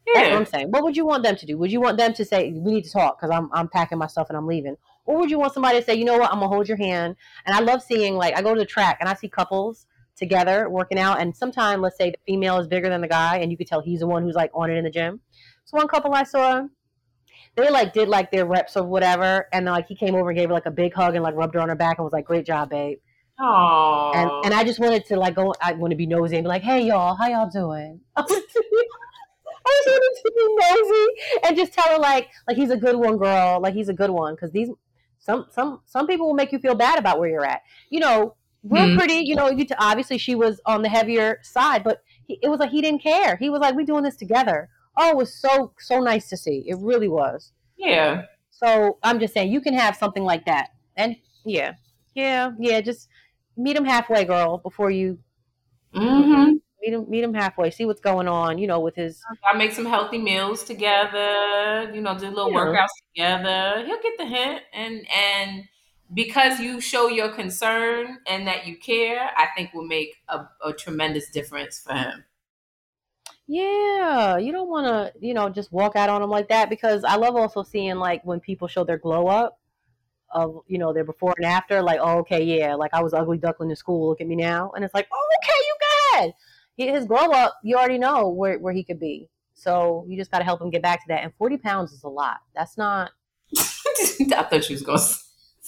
Yeah. 0.06 0.14
That's 0.16 0.30
what 0.32 0.38
I'm 0.38 0.46
saying. 0.46 0.72
What 0.72 0.84
would 0.84 0.98
you 0.98 1.06
want 1.06 1.24
them 1.24 1.38
to 1.38 1.46
do? 1.46 1.58
Would 1.58 1.72
you 1.72 1.80
want 1.80 1.98
them 1.98 2.14
to 2.14 2.26
say, 2.26 2.52
"We 2.52 2.74
need 2.74 2.84
to 2.84 2.92
talk" 2.92 3.20
because 3.20 3.34
I'm 3.34 3.50
I'm 3.54 3.70
packing 3.70 3.98
my 3.98 4.08
stuff 4.08 4.28
and 4.30 4.38
I'm 4.38 4.48
leaving, 4.48 4.76
or 5.06 5.18
would 5.18 5.32
you 5.32 5.40
want 5.40 5.54
somebody 5.54 5.80
to 5.80 5.86
say, 5.86 5.96
"You 5.96 6.06
know 6.06 6.18
what? 6.18 6.32
I'm 6.32 6.40
gonna 6.40 6.50
hold 6.50 6.68
your 6.68 6.78
hand." 6.78 7.16
And 7.46 7.56
I 7.56 7.60
love 7.60 7.82
seeing 7.82 8.16
like 8.16 8.38
I 8.38 8.42
go 8.42 8.54
to 8.54 8.60
the 8.60 8.66
track 8.66 8.98
and 9.00 9.10
I 9.10 9.14
see 9.14 9.30
couples 9.30 9.88
together 10.16 10.70
working 10.70 11.00
out. 11.00 11.20
And 11.20 11.36
sometimes, 11.36 11.82
let's 11.82 11.98
say 11.98 12.12
the 12.12 12.18
female 12.26 12.60
is 12.60 12.68
bigger 12.68 12.90
than 12.90 13.02
the 13.02 13.08
guy, 13.08 13.38
and 13.38 13.52
you 13.52 13.58
could 13.58 13.68
tell 13.68 13.82
he's 13.82 14.00
the 14.00 14.08
one 14.08 14.24
who's 14.24 14.36
like 14.36 14.52
on 14.54 14.70
it 14.70 14.78
in 14.78 14.84
the 14.84 14.90
gym. 14.90 15.22
So 15.66 15.78
one 15.78 15.88
couple 15.88 16.14
I 16.14 16.24
saw, 16.24 16.64
they 17.56 17.70
like 17.70 17.94
did 17.94 18.08
like 18.08 18.32
their 18.32 18.46
reps 18.46 18.76
or 18.76 18.84
whatever, 18.84 19.48
and 19.52 19.66
like 19.66 19.88
he 19.88 19.96
came 19.96 20.16
over 20.16 20.30
and 20.30 20.38
gave 20.38 20.50
her 20.50 20.54
like 20.54 20.66
a 20.66 20.72
big 20.72 20.94
hug 20.94 21.16
and 21.16 21.24
like 21.24 21.36
rubbed 21.36 21.56
her 21.56 21.62
on 21.62 21.70
her 21.70 21.76
back 21.76 21.98
and 21.98 22.04
was 22.04 22.14
like, 22.14 22.26
"Great 22.26 22.46
job, 22.46 22.70
babe." 22.70 22.98
Aww. 23.40 24.16
And 24.16 24.32
and 24.46 24.54
I 24.54 24.64
just 24.64 24.80
wanted 24.80 25.06
to 25.06 25.18
like 25.18 25.36
go. 25.36 25.54
I 25.62 25.74
want 25.74 25.92
to 25.92 25.98
be 25.98 26.06
nosy 26.06 26.36
and 26.36 26.44
be 26.44 26.50
like, 26.50 26.64
"Hey, 26.64 26.82
y'all, 26.82 27.16
how 27.16 27.28
y'all 27.28 27.50
doing?" 27.50 28.02
I 29.66 29.82
just 29.86 29.88
wanted 29.88 30.22
to 30.24 30.32
be 30.36 30.56
nosy 30.60 31.48
and 31.48 31.58
just 31.58 31.74
tell 31.74 31.90
her 31.90 31.98
like 31.98 32.30
like 32.48 32.58
he's 32.58 32.70
a 32.70 32.78
good 32.78 32.96
one, 32.96 33.18
girl. 33.18 33.62
Like 33.62 33.74
he's 33.74 33.90
a 33.90 33.94
good 33.94 34.10
one 34.10 34.36
because 34.36 34.52
these 34.52 34.70
some 35.20 35.46
some 35.52 35.82
some 35.86 36.06
people 36.06 36.28
will 36.28 36.34
make 36.34 36.52
you 36.52 36.60
feel 36.60 36.76
bad 36.76 37.00
about 37.00 37.20
where 37.20 37.30
you're 37.30 37.46
at. 37.46 37.62
You 37.90 38.02
know, 38.02 38.36
we're 38.64 38.80
mm-hmm. 38.80 38.98
pretty, 38.98 39.26
you 39.26 39.36
know. 39.36 39.50
You 39.50 39.66
t- 39.66 39.76
obviously 39.78 40.18
she 40.18 40.36
was 40.36 40.62
on 40.66 40.82
the 40.82 40.90
heavier 40.90 41.40
side, 41.44 41.84
but 41.84 42.02
he, 42.26 42.40
it 42.42 42.48
was 42.48 42.60
like 42.60 42.72
he 42.72 42.82
didn't 42.82 43.04
care. 43.04 43.36
He 43.36 43.50
was 43.50 43.60
like, 43.60 43.76
"We 43.76 43.84
doing 43.84 44.04
this 44.04 44.16
together." 44.16 44.70
Oh, 44.96 45.10
it 45.10 45.18
was 45.18 45.34
so 45.34 45.74
so 45.80 46.00
nice 46.00 46.30
to 46.30 46.38
see. 46.38 46.64
It 46.66 46.78
really 46.80 47.10
was. 47.10 47.52
Yeah. 47.78 48.24
So 48.52 48.98
I'm 49.04 49.20
just 49.20 49.34
saying, 49.34 49.52
you 49.52 49.60
can 49.60 49.74
have 49.74 49.98
something 49.98 50.24
like 50.24 50.46
that, 50.46 50.70
and 50.96 51.18
yeah, 51.44 51.74
yeah, 52.16 52.52
yeah. 52.58 52.80
Just 52.80 53.10
meet 53.58 53.76
him 53.76 53.86
halfway, 53.86 54.24
girl, 54.24 54.60
before 54.60 54.92
you. 54.92 55.20
Mm-hmm. 55.94 56.54
Meet 56.82 56.94
him, 56.94 57.10
meet 57.10 57.24
him 57.24 57.34
halfway. 57.34 57.70
See 57.70 57.86
what's 57.86 58.00
going 58.00 58.30
on. 58.30 58.58
You 58.58 58.68
know, 58.68 58.80
with 58.80 58.96
his. 58.96 59.22
I 59.52 59.58
make 59.58 59.74
some 59.74 59.86
healthy 59.86 60.18
meals 60.18 60.64
together. 60.64 61.92
You 61.94 62.00
know, 62.00 62.18
do 62.18 62.30
little 62.30 62.52
workouts 62.52 62.88
together. 63.14 63.84
He'll 63.86 64.02
get 64.02 64.18
the 64.18 64.26
hint, 64.26 64.62
and 64.74 65.06
and 65.14 65.64
because 66.14 66.60
you 66.60 66.80
show 66.80 67.08
your 67.08 67.30
concern 67.30 68.20
and 68.28 68.48
that 68.48 68.66
you 68.66 68.78
care, 68.78 69.30
I 69.36 69.48
think 69.56 69.74
will 69.74 69.88
make 69.88 70.16
a, 70.28 70.46
a 70.64 70.74
tremendous 70.74 71.30
difference 71.30 71.80
for 71.80 71.94
him. 71.94 72.26
Yeah, 73.48 74.38
you 74.38 74.52
don't 74.52 74.70
want 74.70 74.88
to, 74.88 75.26
you 75.26 75.34
know, 75.34 75.50
just 75.50 75.72
walk 75.72 75.96
out 75.96 76.10
on 76.10 76.22
them 76.22 76.30
like 76.30 76.48
that 76.50 76.70
because 76.70 77.04
I 77.04 77.16
love 77.16 77.36
also 77.36 77.64
seeing 77.64 77.96
like 77.96 78.24
when 78.24 78.40
people 78.40 78.68
show 78.68 78.84
their 78.84 78.98
glow 78.98 79.28
up 79.28 79.60
of, 80.32 80.62
you 80.68 80.78
know, 80.78 80.94
their 80.94 81.04
before 81.04 81.34
and 81.38 81.46
after. 81.46 81.82
Like, 81.82 82.00
oh, 82.02 82.20
okay, 82.20 82.44
yeah, 82.44 82.76
like 82.76 82.94
I 82.94 83.04
was 83.04 83.14
ugly 83.14 83.38
duckling 83.38 83.70
in 83.70 83.76
school. 83.76 84.10
Look 84.10 84.22
at 84.22 84.28
me 84.28 84.36
now, 84.36 84.72
and 84.76 84.86
it's 84.86 84.94
like, 84.94 85.08
oh, 85.12 85.30
okay, 85.44 85.54
you 85.60 85.76
go 85.80 86.18
ahead. 86.20 86.34
His 86.96 87.06
glow 87.06 87.32
up, 87.32 87.56
you 87.64 87.76
already 87.78 87.98
know 87.98 88.30
where 88.30 88.58
where 88.60 88.74
he 88.74 88.84
could 88.84 89.00
be. 89.00 89.30
So 89.54 90.06
you 90.08 90.18
just 90.18 90.32
got 90.32 90.40
to 90.40 90.46
help 90.46 90.62
him 90.62 90.70
get 90.70 90.82
back 90.82 91.02
to 91.02 91.06
that. 91.10 91.24
And 91.24 91.34
forty 91.38 91.58
pounds 91.58 91.92
is 91.92 92.04
a 92.04 92.10
lot. 92.10 92.38
That's 92.56 92.78
not 92.78 93.12
I 93.58 94.44
thought 94.50 94.64
she 94.64 94.74
was 94.74 94.82
gonna 94.82 95.00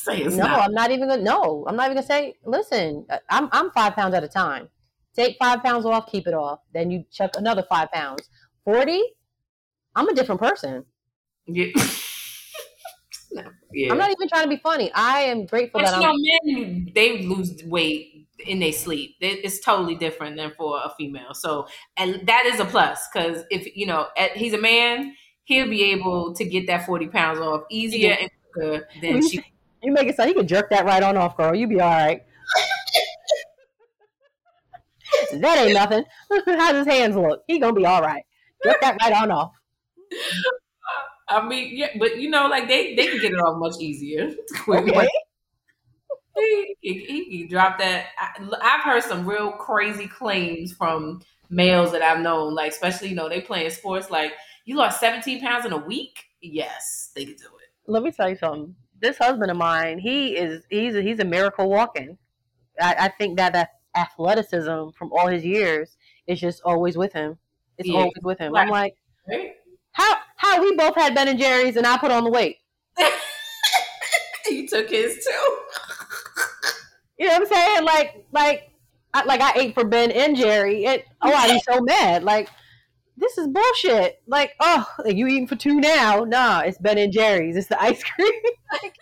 say 0.05 0.21
it's 0.21 0.35
no, 0.35 0.43
not. 0.45 0.59
I'm 0.61 0.73
not 0.73 0.91
even 0.91 1.09
gonna. 1.09 1.21
No, 1.21 1.65
I'm 1.67 1.75
not 1.75 1.85
even 1.85 1.95
gonna 1.95 2.07
say. 2.07 2.35
Listen, 2.45 3.05
uh, 3.09 3.17
I'm 3.29 3.49
I'm 3.51 3.71
five 3.71 3.93
pounds 3.95 4.13
at 4.13 4.23
a 4.23 4.27
time. 4.27 4.69
Take 5.15 5.37
five 5.39 5.63
pounds 5.63 5.85
off, 5.85 6.11
keep 6.11 6.27
it 6.27 6.33
off. 6.33 6.59
Then 6.73 6.91
you 6.91 7.05
chuck 7.11 7.31
another 7.37 7.63
five 7.69 7.91
pounds. 7.91 8.29
Forty. 8.63 9.01
I'm 9.95 10.09
a 10.09 10.13
different 10.13 10.41
person. 10.41 10.85
Yeah. 11.47 11.67
No, 13.31 13.43
yeah. 13.73 13.91
I'm 13.91 13.97
not 13.97 14.11
even 14.11 14.29
trying 14.29 14.43
to 14.43 14.49
be 14.49 14.55
funny. 14.57 14.89
I 14.93 15.23
am 15.23 15.45
grateful 15.45 15.81
But 15.81 15.87
that 15.91 16.01
you 16.01 16.07
I'm. 16.07 16.15
know, 16.15 16.63
men 16.63 16.91
they 16.95 17.23
lose 17.23 17.61
weight 17.65 18.27
in 18.45 18.59
their 18.59 18.71
sleep. 18.71 19.15
It's 19.19 19.59
totally 19.59 19.95
different 19.95 20.37
than 20.37 20.51
for 20.57 20.77
a 20.77 20.93
female. 20.97 21.33
So, 21.33 21.67
and 21.97 22.25
that 22.27 22.45
is 22.45 22.61
a 22.61 22.65
plus 22.65 23.07
because 23.11 23.43
if 23.49 23.75
you 23.75 23.87
know 23.87 24.07
at- 24.17 24.37
he's 24.37 24.53
a 24.53 24.57
man, 24.57 25.15
he'll 25.43 25.67
be 25.69 25.83
able 25.91 26.33
to 26.35 26.45
get 26.45 26.67
that 26.67 26.85
forty 26.85 27.07
pounds 27.07 27.39
off 27.39 27.63
easier 27.69 28.15
and 28.21 28.29
quicker 28.53 28.87
than 29.01 29.21
she. 29.27 29.43
You 29.86 29.91
make 29.91 30.07
it 30.07 30.15
sound 30.15 30.29
he 30.29 30.33
could 30.33 30.47
jerk 30.47 30.71
that 30.71 30.83
right 30.83 31.03
on 31.03 31.15
off, 31.15 31.38
girl. 31.38 31.53
You 31.53 31.67
be 31.67 31.79
all 31.79 31.91
right. 31.91 32.23
that 35.33 35.57
ain't 35.59 35.75
nothing. 35.75 36.03
How's 36.47 36.77
his 36.77 36.88
hands 36.88 37.15
look? 37.15 37.43
He 37.45 37.59
gonna 37.59 37.73
be 37.73 37.86
all 37.86 38.01
right. 38.01 38.23
Jerk 38.63 38.81
that 38.81 38.97
right 38.99 39.13
on 39.13 39.29
off. 39.29 39.51
I 41.29 41.47
mean, 41.47 41.69
yeah, 41.77 41.89
but 41.99 42.17
you 42.17 42.31
know, 42.31 42.47
like 42.47 42.67
they 42.67 42.95
they 42.95 43.05
can 43.05 43.21
get 43.21 43.33
it 43.33 43.39
off 43.39 43.59
much 43.59 43.75
easier. 43.79 44.31
Okay. 46.38 46.75
he, 46.81 47.05
he, 47.05 47.23
he 47.23 47.39
can 47.41 47.49
drop 47.49 47.77
that. 47.77 48.07
I, 48.19 48.45
I've 48.61 48.81
heard 48.81 49.03
some 49.03 49.25
real 49.25 49.51
crazy 49.51 50.07
claims 50.07 50.73
from 50.73 51.21
males 51.49 51.91
that 51.91 52.01
I've 52.01 52.21
known, 52.21 52.55
like 52.55 52.71
especially 52.71 53.09
you 53.09 53.15
know 53.15 53.29
they 53.29 53.39
playing 53.39 53.69
sports. 53.69 54.09
Like 54.09 54.33
you 54.65 54.75
lost 54.77 54.99
17 54.99 55.41
pounds 55.41 55.65
in 55.65 55.73
a 55.73 55.77
week. 55.77 56.23
Yes, 56.41 57.11
they 57.15 57.25
could 57.25 57.38
do 57.38 57.45
it. 57.45 57.69
Let 57.88 58.01
me 58.01 58.11
tell 58.11 58.29
you 58.29 58.36
something. 58.36 58.75
This 59.01 59.17
husband 59.17 59.51
of 59.51 59.57
mine, 59.57 59.99
he 59.99 60.35
is 60.37 60.63
he's 60.69 60.95
a, 60.95 61.01
he's 61.01 61.19
a 61.19 61.25
miracle 61.25 61.69
walking. 61.69 62.17
I, 62.81 62.95
I 62.99 63.07
think 63.09 63.37
that 63.37 63.53
that 63.53 63.71
athleticism 63.95 64.89
from 64.97 65.11
all 65.11 65.27
his 65.27 65.43
years 65.45 65.97
is 66.27 66.39
just 66.39 66.61
always 66.63 66.97
with 66.97 67.13
him. 67.13 67.37
It's 67.77 67.87
Yeah. 67.89 67.99
always 67.99 68.13
with 68.23 68.39
him. 68.39 68.55
I'm 68.55 68.69
like, 68.69 68.95
how 69.91 70.15
how 70.37 70.61
we 70.61 70.75
both 70.75 70.95
had 70.95 71.13
Ben 71.15 71.27
and 71.27 71.39
Jerry's 71.39 71.75
and 71.75 71.85
I 71.87 71.97
put 71.97 72.11
on 72.11 72.23
the 72.23 72.31
weight. 72.31 72.57
you 74.49 74.67
took 74.67 74.89
his 74.89 75.25
too. 75.25 75.57
You 77.17 77.27
know 77.27 77.39
what 77.39 77.43
I'm 77.43 77.47
saying? 77.47 77.83
Like, 77.85 78.25
like, 78.33 78.71
I, 79.13 79.23
like 79.23 79.39
I 79.39 79.53
ate 79.57 79.73
for 79.73 79.85
Ben 79.85 80.11
and 80.11 80.35
Jerry. 80.35 80.83
It, 80.83 81.05
oh, 81.21 81.31
I'd 81.31 81.53
be 81.53 81.61
so 81.61 81.79
mad. 81.79 82.25
Like, 82.25 82.49
this 83.18 83.38
is 83.38 83.47
bullshit. 83.47 84.22
Like, 84.28 84.53
oh, 84.59 84.86
you 85.05 85.28
eating 85.28 85.47
for 85.47 85.55
two 85.55 85.80
now? 85.80 86.24
Nah, 86.24 86.61
it's 86.61 86.78
Ben 86.78 86.97
and 86.97 87.11
Jerry's. 87.11 87.55
It's 87.55 87.68
the 87.68 87.82
ice 87.82 88.03
cream. 88.16 88.34
like, 88.72 88.95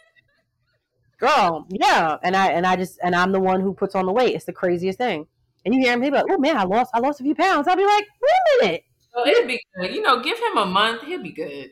girl, 1.18 1.66
yeah. 1.70 2.18
And 2.24 2.36
I 2.36 2.48
and 2.48 2.66
I 2.66 2.76
just 2.76 3.00
and 3.04 3.16
I'm 3.16 3.32
the 3.32 3.40
one 3.40 3.62
who 3.62 3.74
puts 3.74 3.96
on 3.96 4.06
the 4.06 4.12
weight. 4.12 4.36
It's 4.36 4.46
the 4.46 4.54
craziest 4.54 4.98
thing. 4.98 5.28
And 5.66 5.74
you 5.74 5.80
hear 5.82 5.94
him, 5.94 6.02
he 6.02 6.10
be 6.10 6.18
like, 6.18 6.26
oh 6.30 6.38
man, 6.38 6.58
I 6.58 6.64
lost, 6.64 6.92
I 6.94 7.00
lost 7.00 7.22
a 7.22 7.24
few 7.24 7.36
pounds. 7.36 7.68
I'll 7.68 7.78
be 7.78 7.86
like, 7.86 8.06
wait 8.22 8.32
a 8.62 8.66
minute, 8.66 8.84
oh, 9.16 9.24
So 9.24 9.32
it'll 9.32 9.48
be 9.48 9.62
good. 9.78 9.96
You 9.96 10.02
know, 10.02 10.22
give 10.22 10.38
him 10.38 10.58
a 10.58 10.66
month. 10.66 11.04
He'll 11.04 11.24
be 11.24 11.32
good. 11.32 11.72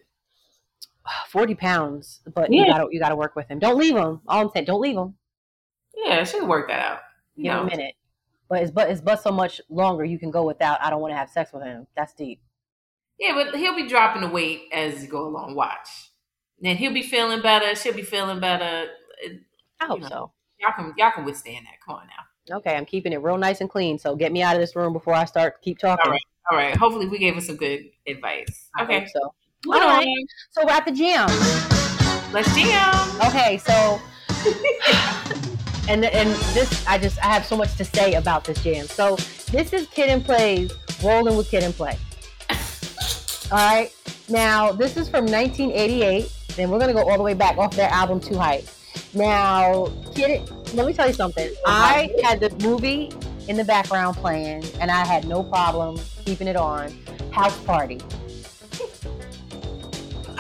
forty 1.30 1.56
pounds. 1.56 2.22
But 2.34 2.52
you 2.52 2.66
gotta 2.66 2.88
you 2.92 3.00
gotta 3.00 3.16
work 3.16 3.36
with 3.36 3.50
him. 3.50 3.60
Don't 3.60 3.78
leave 3.78 3.96
him. 3.96 4.22
All 4.28 4.42
I'm 4.42 4.50
saying, 4.54 4.66
don't 4.66 4.82
leave 4.82 4.98
him. 4.98 5.16
Yeah, 5.96 6.24
she'll 6.24 6.48
work 6.48 6.70
that 6.70 6.80
out. 6.80 7.00
You 7.36 7.44
Give 7.44 7.54
him 7.54 7.58
know, 7.58 7.64
a 7.64 7.78
minute. 7.78 7.96
But 8.52 8.64
it's 8.64 8.72
but 8.72 8.90
it's 8.92 9.00
but 9.00 9.24
so 9.24 9.32
much 9.32 9.62
longer 9.70 10.04
you 10.04 10.20
can 10.20 10.30
go 10.30 10.44
without. 10.46 10.82
I 10.82 10.90
don't 10.90 11.00
want 11.00 11.14
to 11.14 11.16
have 11.18 11.30
sex 11.30 11.54
with 11.54 11.64
him. 11.64 11.88
That's 11.96 12.14
deep. 12.14 12.42
yeah, 13.18 13.34
but 13.34 13.56
he'll 13.56 13.76
be 13.78 13.88
dropping 13.88 14.22
the 14.24 14.28
weight 14.28 14.64
as 14.74 15.02
you 15.02 15.08
go 15.08 15.26
along. 15.26 15.56
Watch. 15.56 15.88
Then 16.60 16.76
he'll 16.76 16.94
be 16.94 17.02
feeling 17.02 17.42
better. 17.42 17.74
She'll 17.76 17.94
be 17.94 18.02
feeling 18.04 18.42
better. 18.42 18.90
I 19.80 19.86
hope 19.86 20.00
You 20.00 20.04
know. 20.04 20.10
so. 20.10 20.32
Y'all 20.60 20.74
can 20.76 20.94
y'all 20.98 21.12
can 21.12 21.24
withstand 21.24 21.66
that. 21.66 21.76
Come 21.86 21.96
on 21.96 22.08
now. 22.08 22.58
Okay, 22.58 22.76
I'm 22.76 22.86
keeping 22.86 23.14
it 23.14 23.22
real 23.22 23.38
nice 23.38 23.62
and 23.62 23.70
clean. 23.70 23.98
So 23.98 24.18
get 24.18 24.34
me 24.34 24.42
out 24.44 24.56
of 24.58 24.62
this 24.62 24.76
room 24.76 24.92
before 24.92 25.14
I 25.14 25.24
start 25.24 25.62
keep 25.62 25.80
talking. 25.80 26.02
All 26.04 26.12
right. 26.12 26.22
All 26.52 26.58
right. 26.58 26.76
Hopefully, 26.76 27.08
we 27.08 27.20
gave 27.20 27.38
us 27.38 27.46
some 27.48 27.56
good 27.56 27.86
advice. 28.06 28.68
Okay. 28.82 29.08
so 29.14 29.34
All 29.72 29.80
right. 29.80 30.06
so 30.50 30.66
we're 30.66 30.72
at 30.74 30.84
the 30.86 30.92
gym. 30.92 31.26
Let's 32.34 32.54
jam. 32.54 33.22
Okay, 33.30 33.58
so 33.60 34.02
and 35.90 36.06
and 36.06 36.30
this 36.54 36.86
I 36.88 36.98
just 36.98 37.18
I 37.24 37.28
have 37.28 37.46
so 37.46 37.58
much 37.58 37.76
to 37.78 37.86
say 37.86 38.14
about 38.14 38.44
this 38.44 38.64
jam. 38.64 38.88
So 38.88 39.16
this 39.52 39.74
is 39.74 39.88
Kid 39.88 40.10
and 40.10 40.24
Play's 40.24 40.74
Rolling 41.04 41.38
with 41.38 41.50
Kid 41.50 41.64
and 41.64 41.74
Play. 41.74 41.98
All 43.52 43.58
right. 43.58 43.92
Now 44.30 44.72
this 44.72 44.98
is 44.98 45.10
from 45.10 45.26
1988. 45.26 46.32
Then 46.56 46.70
we're 46.70 46.80
gonna 46.80 46.94
go 46.94 47.10
all 47.10 47.18
the 47.18 47.24
way 47.24 47.34
back 47.34 47.58
off 47.58 47.76
their 47.76 47.90
album 47.90 48.20
2 48.20 48.36
Hype. 48.36 48.66
Now, 49.14 49.92
Kid, 50.16 50.50
let 50.74 50.86
me 50.86 50.94
tell 50.94 51.08
you 51.08 51.14
something. 51.14 51.50
I 51.66 52.14
had 52.24 52.40
the 52.40 52.50
movie 52.68 53.12
in 53.48 53.58
the 53.58 53.64
background 53.64 54.18
playing, 54.18 54.64
and 54.80 54.92
I 54.92 55.06
had 55.06 55.28
no 55.28 55.44
problem 55.44 56.00
keeping 56.26 56.48
it 56.48 56.56
on. 56.56 56.98
House 57.32 57.58
Party. 57.64 58.00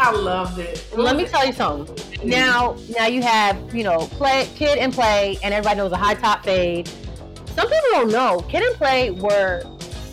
I 0.04 0.12
loved 0.12 0.58
it. 0.60 0.86
Let 0.98 1.16
me 1.16 1.26
tell 1.26 1.46
you 1.46 1.54
something. 1.54 2.28
Now, 2.28 2.76
now 2.98 3.06
you 3.08 3.22
have 3.22 3.56
you 3.74 3.84
know 3.84 4.08
play 4.08 4.48
kid 4.56 4.78
and 4.80 4.92
play, 4.92 5.38
and 5.44 5.54
everybody 5.54 5.78
knows 5.78 5.92
a 5.92 5.98
high 5.98 6.16
top 6.16 6.44
fade. 6.44 6.90
Some 7.56 7.68
people 7.68 7.90
don't 7.92 8.12
know 8.12 8.40
kid 8.50 8.64
and 8.64 8.76
play 8.76 9.12
were 9.12 9.64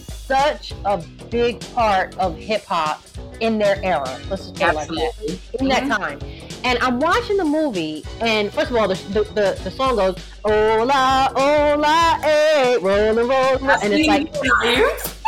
such 0.09 0.73
a 0.85 0.99
big 1.31 1.61
part 1.75 2.17
of 2.19 2.37
hip 2.37 2.65
hop 2.67 3.03
in 3.41 3.59
their 3.59 3.83
era. 3.83 4.19
Let's 4.29 4.51
just 4.51 4.55
put 4.57 4.69
it 4.69 4.75
like 4.75 4.89
that. 4.89 5.39
In 5.61 5.69
that 5.69 5.85
Mhm. 5.85 5.97
time. 5.97 6.19
And 6.65 6.79
I'm 6.83 6.99
watching 7.01 7.37
the 7.37 7.45
movie, 7.45 8.05
and 8.21 8.53
first 8.53 8.71
of 8.71 8.77
all, 8.77 8.89
the 8.89 8.95
the, 9.15 9.23
the, 9.33 9.61
the 9.65 9.71
song 9.71 9.97
goes 9.97 10.17
"Ola, 10.45 11.33
Ola, 11.35 12.19
eh, 12.25 12.77
rolling, 12.83 13.27
rolling," 13.29 13.71
and 13.83 13.93
it's 13.95 14.09
like 14.09 14.29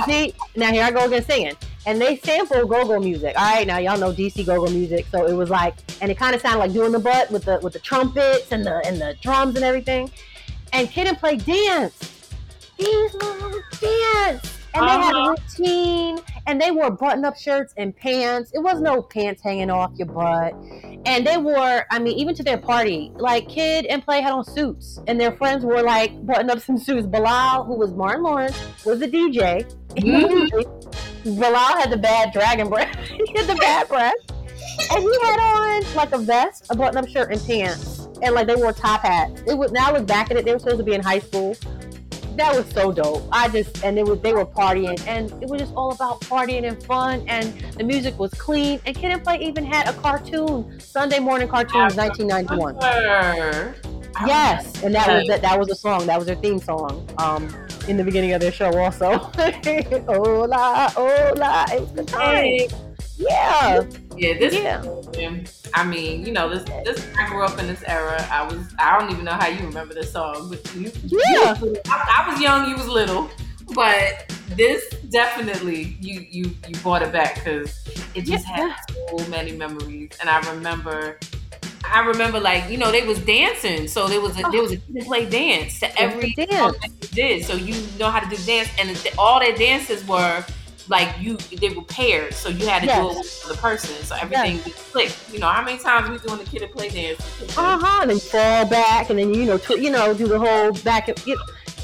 See, 0.07 0.35
now 0.57 0.73
here 0.73 0.83
I 0.85 0.91
go 0.91 1.05
again 1.07 1.25
singing. 1.25 1.55
And 1.91 2.01
they 2.01 2.19
sample 2.19 2.69
go-go 2.69 3.01
music. 3.01 3.35
All 3.37 3.53
right, 3.53 3.67
now 3.67 3.79
y'all 3.79 3.99
know 3.99 4.13
DC 4.13 4.47
go-go 4.47 4.71
music, 4.71 5.07
so 5.11 5.27
it 5.27 5.33
was 5.33 5.51
like, 5.51 5.75
and 6.01 6.09
it 6.09 6.17
kind 6.17 6.37
of 6.37 6.41
sounded 6.41 6.61
like 6.61 6.73
doing 6.73 6.93
the 6.93 7.01
butt 7.01 7.33
with 7.33 7.47
the 7.47 7.59
with 7.65 7.73
the 7.73 7.81
trumpets 7.81 8.53
and 8.53 8.65
the 8.65 8.77
and 8.87 9.01
the 9.01 9.17
drums 9.21 9.57
and 9.57 9.65
everything. 9.65 10.09
And 10.73 10.89
Kid 10.89 11.09
and 11.09 11.19
Play 11.19 11.39
dance. 11.39 12.31
These 12.79 13.13
dance, 13.81 14.60
and 14.75 14.85
they 14.85 14.91
had 14.91 15.15
a 15.15 15.19
Uh-huh. 15.19 15.31
routine, 15.59 16.19
and 16.47 16.61
they 16.61 16.71
wore 16.71 16.91
button-up 16.91 17.37
shirts 17.37 17.75
and 17.77 17.97
pants. 17.97 18.51
It 18.55 18.61
was 18.61 18.81
no 18.81 19.03
pants 19.03 19.43
hanging 19.43 19.71
off 19.71 19.93
your 19.97 20.07
butt, 20.09 20.55
and 21.07 21.27
they 21.27 21.37
wore, 21.37 21.87
I 21.91 21.99
mean, 21.99 22.17
even 22.19 22.35
to 22.37 22.43
their 22.43 22.59
party, 22.59 23.13
like 23.17 23.49
Kid 23.49 23.87
and 23.87 24.05
Play 24.05 24.21
had 24.21 24.33
on 24.33 24.45
suits, 24.45 25.01
and 25.07 25.21
their 25.21 25.33
friends 25.33 25.65
wore 25.65 25.83
like 25.83 26.25
button 26.27 26.51
up 26.51 26.67
and 26.69 26.81
suits. 26.81 27.07
Bilal, 27.07 27.65
who 27.65 27.75
was 27.77 27.93
Martin 27.93 28.23
Lawrence, 28.25 28.59
was 28.85 29.01
the 29.01 29.09
DJ. 29.09 29.65
Bilal 31.25 31.77
had 31.79 31.91
the 31.91 31.97
bad 31.97 32.33
dragon 32.33 32.69
breath. 32.69 32.97
he 33.09 33.33
had 33.37 33.47
the 33.47 33.57
bad 33.57 33.89
breath. 33.89 34.15
And 34.93 35.03
he 35.03 35.19
had 35.23 35.39
on 35.41 35.95
like 35.95 36.13
a 36.13 36.19
vest, 36.19 36.67
a 36.71 36.77
button 36.77 36.97
up 36.97 37.09
shirt, 37.09 37.31
and 37.33 37.41
pants. 37.47 38.09
And 38.23 38.35
like 38.35 38.47
they 38.47 38.55
wore 38.55 38.73
top 38.73 39.03
hats. 39.03 39.43
It 39.47 39.57
was 39.57 39.73
now 39.73 39.89
I 39.89 39.93
look 39.99 40.07
back 40.07 40.31
at 40.31 40.37
it, 40.37 40.45
they 40.45 40.53
were 40.53 40.59
supposed 40.59 40.79
to 40.79 40.85
be 40.85 40.95
in 40.95 41.03
high 41.03 41.19
school. 41.19 41.57
That 42.41 42.57
was 42.57 42.73
so 42.73 42.91
dope. 42.91 43.29
I 43.31 43.49
just 43.49 43.85
and 43.85 43.99
it 43.99 44.07
was 44.07 44.19
they 44.21 44.33
were 44.33 44.47
partying 44.47 44.99
and 45.07 45.31
it 45.43 45.49
was 45.51 45.61
just 45.61 45.75
all 45.75 45.93
about 45.93 46.23
partying 46.23 46.67
and 46.67 46.83
fun 46.85 47.23
and 47.29 47.53
the 47.77 47.85
music 47.85 48.19
was 48.19 48.33
clean 48.33 48.81
and 48.87 48.97
Kid 48.97 49.13
and 49.13 49.23
Play 49.23 49.41
even 49.41 49.63
had 49.63 49.87
a 49.87 49.93
cartoon, 49.93 50.81
Sunday 50.81 51.19
morning 51.19 51.49
cartoons, 51.49 51.97
nineteen 51.97 52.29
ninety 52.29 52.57
one. 52.57 52.77
Yes, 54.27 54.83
and 54.83 54.95
that 54.95 55.07
was 55.07 55.29
that, 55.29 55.43
that 55.43 55.59
was 55.59 55.69
a 55.69 55.75
song. 55.75 56.07
That 56.07 56.17
was 56.17 56.27
their 56.27 56.37
theme 56.37 56.59
song. 56.59 57.07
Um, 57.19 57.55
in 57.89 57.99
the 57.99 58.05
beginning 58.05 58.33
of 58.33 58.41
their 58.41 58.53
show, 58.53 58.75
also. 58.75 59.19
hola, 60.07 60.91
hola, 60.97 61.67
it 61.73 61.81
was 61.83 61.93
good 61.93 62.09
time. 62.09 62.69
Yeah, 63.19 63.83
Yeah, 64.21 64.39
this. 64.39 64.55
yeah. 64.55 65.41
I 65.75 65.85
mean, 65.85 66.27
you 66.27 66.33
know, 66.33 66.49
this. 66.49 66.65
This. 66.85 67.07
I 67.19 67.27
grew 67.29 67.43
up 67.43 67.59
in 67.59 67.67
this 67.67 67.83
era. 67.87 68.23
I 68.31 68.43
was. 68.45 68.59
I 68.79 68.99
don't 68.99 69.11
even 69.11 69.25
know 69.25 69.33
how 69.33 69.49
you 69.49 69.65
remember 69.67 69.95
this 69.95 70.13
song, 70.13 70.51
but 70.51 70.75
you. 70.75 70.93
Yeah. 71.07 71.55
I, 71.89 72.25
I 72.27 72.31
was 72.31 72.41
young. 72.41 72.69
You 72.69 72.77
was 72.77 72.87
little, 72.89 73.31
but 73.75 74.31
this 74.57 74.83
definitely 75.11 75.97
you 76.01 76.21
you 76.31 76.51
you 76.69 76.75
brought 76.83 77.03
it 77.03 77.13
back 77.13 77.37
because 77.37 77.73
it 78.15 78.23
just 78.27 78.47
Yeah. 78.49 78.69
had 78.69 78.77
so 79.09 79.27
many 79.29 79.53
memories, 79.53 80.11
and 80.21 80.29
I 80.29 80.39
remember. 80.53 81.19
I 81.93 82.07
remember, 82.07 82.39
like 82.39 82.71
you 82.71 82.77
know, 82.77 82.93
they 82.93 83.05
was 83.05 83.19
dancing, 83.21 83.89
so 83.89 84.07
there 84.07 84.21
was 84.21 84.39
a 84.39 84.43
there 84.53 84.63
was 84.63 84.73
a 84.73 84.77
kid 84.77 85.05
play 85.07 85.29
dance 85.29 85.81
to 85.81 85.89
every 86.01 86.35
dance. 86.35 86.51
that 86.51 86.91
you 87.03 87.09
did. 87.09 87.45
So 87.45 87.55
you 87.55 87.75
know 87.99 88.11
how 88.11 88.21
to 88.21 88.29
do 88.37 88.41
dance, 88.45 88.69
and 88.79 88.89
all 89.19 89.41
their 89.41 89.57
dances 89.57 90.07
were 90.07 90.45
like 90.89 91.15
you 91.21 91.37
they 91.37 91.71
were 91.71 91.83
paired, 91.83 92.35
so 92.35 92.49
you 92.49 92.67
had 92.67 92.83
to 92.83 92.89
do 92.89 93.11
it 93.11 93.17
with 93.19 93.49
the 93.49 93.55
person, 93.55 93.95
so 94.05 94.17
everything 94.17 94.63
just 94.63 94.93
clicked. 94.93 95.33
You 95.33 95.39
know, 95.39 95.49
how 95.49 95.65
many 95.65 95.79
times 95.79 96.09
we 96.09 96.19
doing 96.27 96.39
the 96.39 96.49
kid 96.51 96.63
and 96.63 96.73
play 96.73 96.89
dance? 96.89 97.21
Uh 97.57 97.79
huh. 97.79 98.03
And 98.03 98.11
then 98.11 98.19
fall 98.19 98.67
back, 98.67 99.11
and 99.11 99.19
then 99.19 99.35
you 99.35 99.45
know, 99.45 99.59
tw- 99.59 99.79
you 99.79 99.91
know, 99.91 100.15
do 100.15 100.27
the 100.27 100.39
whole 100.39 100.73
back, 100.83 101.09
and, 101.09 101.27
you 101.27 101.39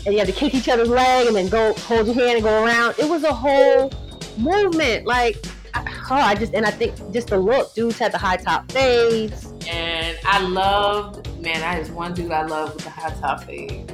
and 0.05 0.14
you 0.14 0.18
have 0.18 0.28
to 0.28 0.34
kick 0.34 0.55
each 0.55 0.68
other's 0.68 0.88
leg, 0.88 1.26
and 1.26 1.36
then 1.36 1.49
go 1.49 1.74
hold 1.74 2.07
your 2.07 2.14
hand 2.14 2.36
and 2.36 2.42
go 2.42 2.64
around. 2.64 2.94
It 2.99 3.09
was 3.09 3.24
a 3.24 3.32
whole 3.32 3.92
movement. 4.38 5.07
Like, 5.07 5.36
oh, 5.74 6.14
I 6.14 6.34
just 6.34 6.55
and 6.55 6.64
I 6.64 6.70
think 6.70 6.94
just 7.12 7.28
the 7.28 7.38
look. 7.38 7.74
Dudes 7.74 7.99
had 7.99 8.12
the 8.12 8.18
high 8.18 8.36
top 8.36 8.70
fades. 8.72 9.53
And 9.68 10.16
I 10.24 10.40
loved 10.40 11.28
man. 11.40 11.62
I 11.62 11.80
just 11.80 11.92
one 11.92 12.14
dude 12.14 12.30
I 12.30 12.42
love 12.47 12.74
with 12.74 12.84
the 12.84 12.90
high 12.90 13.11
top 13.20 13.44
fade. 13.44 13.92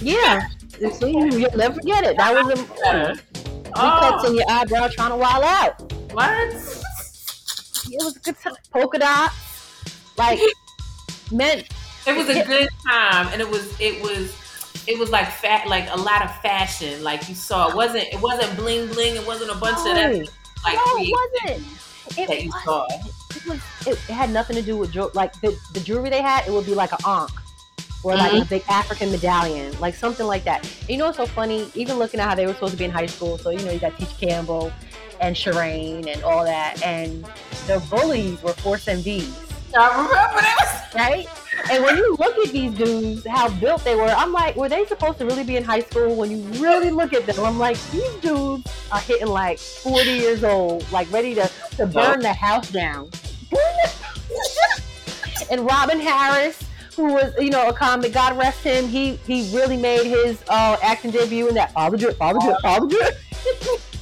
Yeah. 0.00 0.48
See, 0.92 1.10
you'll 1.10 1.56
never 1.56 1.74
forget 1.74 2.04
it. 2.04 2.16
That 2.16 2.44
was 2.44 3.20
a 3.76 3.78
Oh. 3.78 4.00
cuts 4.00 4.28
in 4.28 4.34
your 4.36 4.44
eyebrow 4.50 4.88
trying 4.88 5.10
to 5.10 5.16
wild 5.16 5.44
out. 5.44 5.92
What? 6.12 6.54
It 7.86 8.02
was 8.02 8.16
a 8.16 8.20
good 8.20 8.38
time. 8.40 8.54
Polka 8.72 8.98
dots. 8.98 9.34
Like, 10.16 10.38
meant 11.30 11.66
It 12.06 12.16
was 12.16 12.28
a 12.28 12.44
good 12.44 12.68
time, 12.88 13.28
and 13.32 13.40
it 13.40 13.48
was 13.48 13.78
it 13.80 14.02
was 14.02 14.32
it 14.86 14.98
was 14.98 15.10
like 15.10 15.28
fat, 15.30 15.66
like 15.68 15.88
a 15.90 15.96
lot 15.96 16.22
of 16.22 16.30
fashion. 16.40 17.02
Like 17.02 17.28
you 17.28 17.34
saw, 17.34 17.68
it 17.68 17.74
wasn't 17.76 18.04
it 18.12 18.20
wasn't 18.20 18.56
bling 18.56 18.88
bling. 18.88 19.16
It 19.16 19.26
wasn't 19.26 19.50
a 19.50 19.54
bunch 19.56 19.78
of 19.78 19.84
that 19.96 20.12
No. 20.12 20.18
like 20.64 20.76
no, 20.76 20.96
it 20.98 21.12
wasn't. 21.46 21.66
It, 22.18 22.28
that 22.28 22.42
you 22.44 22.50
was- 22.50 22.64
saw. 22.64 22.86
it 22.86 23.46
was. 23.46 23.60
It, 23.86 23.92
it 23.92 24.12
had 24.12 24.30
nothing 24.30 24.56
to 24.56 24.62
do 24.62 24.76
with 24.76 24.92
jewelry. 24.92 25.10
Like 25.14 25.38
the, 25.40 25.58
the 25.72 25.80
jewelry 25.80 26.10
they 26.10 26.20
had, 26.22 26.46
it 26.46 26.52
would 26.52 26.66
be 26.66 26.74
like 26.74 26.92
an 26.92 26.98
ankh 27.06 27.30
or 28.04 28.14
like 28.14 28.32
Mm-hmm. 28.32 28.42
a 28.42 28.44
big 28.46 28.62
African 28.68 29.10
medallion, 29.10 29.78
like 29.80 29.94
something 29.94 30.26
like 30.26 30.44
that. 30.44 30.62
And 30.82 30.90
you 30.90 30.96
know 30.98 31.06
what's 31.06 31.16
so 31.16 31.26
funny? 31.26 31.68
Even 31.74 31.98
looking 31.98 32.20
at 32.20 32.28
how 32.28 32.34
they 32.34 32.46
were 32.46 32.52
supposed 32.54 32.72
to 32.72 32.78
be 32.78 32.84
in 32.84 32.90
high 32.90 33.06
school, 33.06 33.38
so 33.38 33.50
you 33.50 33.58
know 33.64 33.72
you 33.72 33.78
got 33.80 33.92
Tisha 33.94 34.28
Campbell 34.28 34.72
and 35.20 35.34
Shireen 35.34 36.06
and 36.12 36.22
all 36.22 36.44
that, 36.44 36.82
and 36.82 37.24
the 37.66 37.82
bullies 37.90 38.42
were 38.42 38.52
Force 38.52 38.84
MDs. 38.86 39.40
I 39.76 39.88
remember 39.88 40.12
that. 40.14 40.90
right? 40.94 41.26
And 41.70 41.82
when 41.82 41.96
you 41.96 42.14
look 42.20 42.36
at 42.46 42.52
these 42.52 42.72
dudes, 42.74 43.26
how 43.26 43.48
built 43.58 43.82
they 43.84 43.96
were, 43.96 44.04
I'm 44.04 44.32
like, 44.32 44.54
were 44.54 44.68
they 44.68 44.84
supposed 44.86 45.18
to 45.18 45.24
really 45.26 45.42
be 45.42 45.56
in 45.56 45.64
high 45.64 45.80
school? 45.80 46.14
When 46.14 46.30
you 46.30 46.38
really 46.62 46.90
look 46.90 47.12
at 47.12 47.26
them, 47.26 47.44
I'm 47.44 47.58
like, 47.58 47.76
these 47.90 48.12
dudes 48.16 48.70
are 48.92 49.00
hitting 49.00 49.26
like 49.28 49.58
40 49.58 50.10
years 50.10 50.44
old, 50.44 50.90
like 50.92 51.10
ready 51.10 51.34
to, 51.34 51.50
to 51.76 51.86
burn 51.86 52.20
the 52.20 52.32
house 52.46 52.70
down. 52.70 53.10
and 55.50 55.64
Robin 55.66 55.98
Harris, 56.00 56.62
who 56.96 57.12
was, 57.12 57.32
you 57.38 57.50
know, 57.50 57.68
a 57.68 57.72
comic, 57.72 58.12
God 58.12 58.36
rest 58.36 58.62
him, 58.62 58.88
he 58.88 59.16
he 59.16 59.54
really 59.56 59.76
made 59.76 60.06
his 60.06 60.42
uh, 60.48 60.76
acting 60.82 61.10
debut 61.10 61.48
in 61.48 61.54
that 61.54 61.72
Father 61.72 61.96
Drip, 61.96 62.16
Father 62.16 62.38
Drip, 62.40 62.60
Father 62.60 62.86
Drip. 62.86 63.14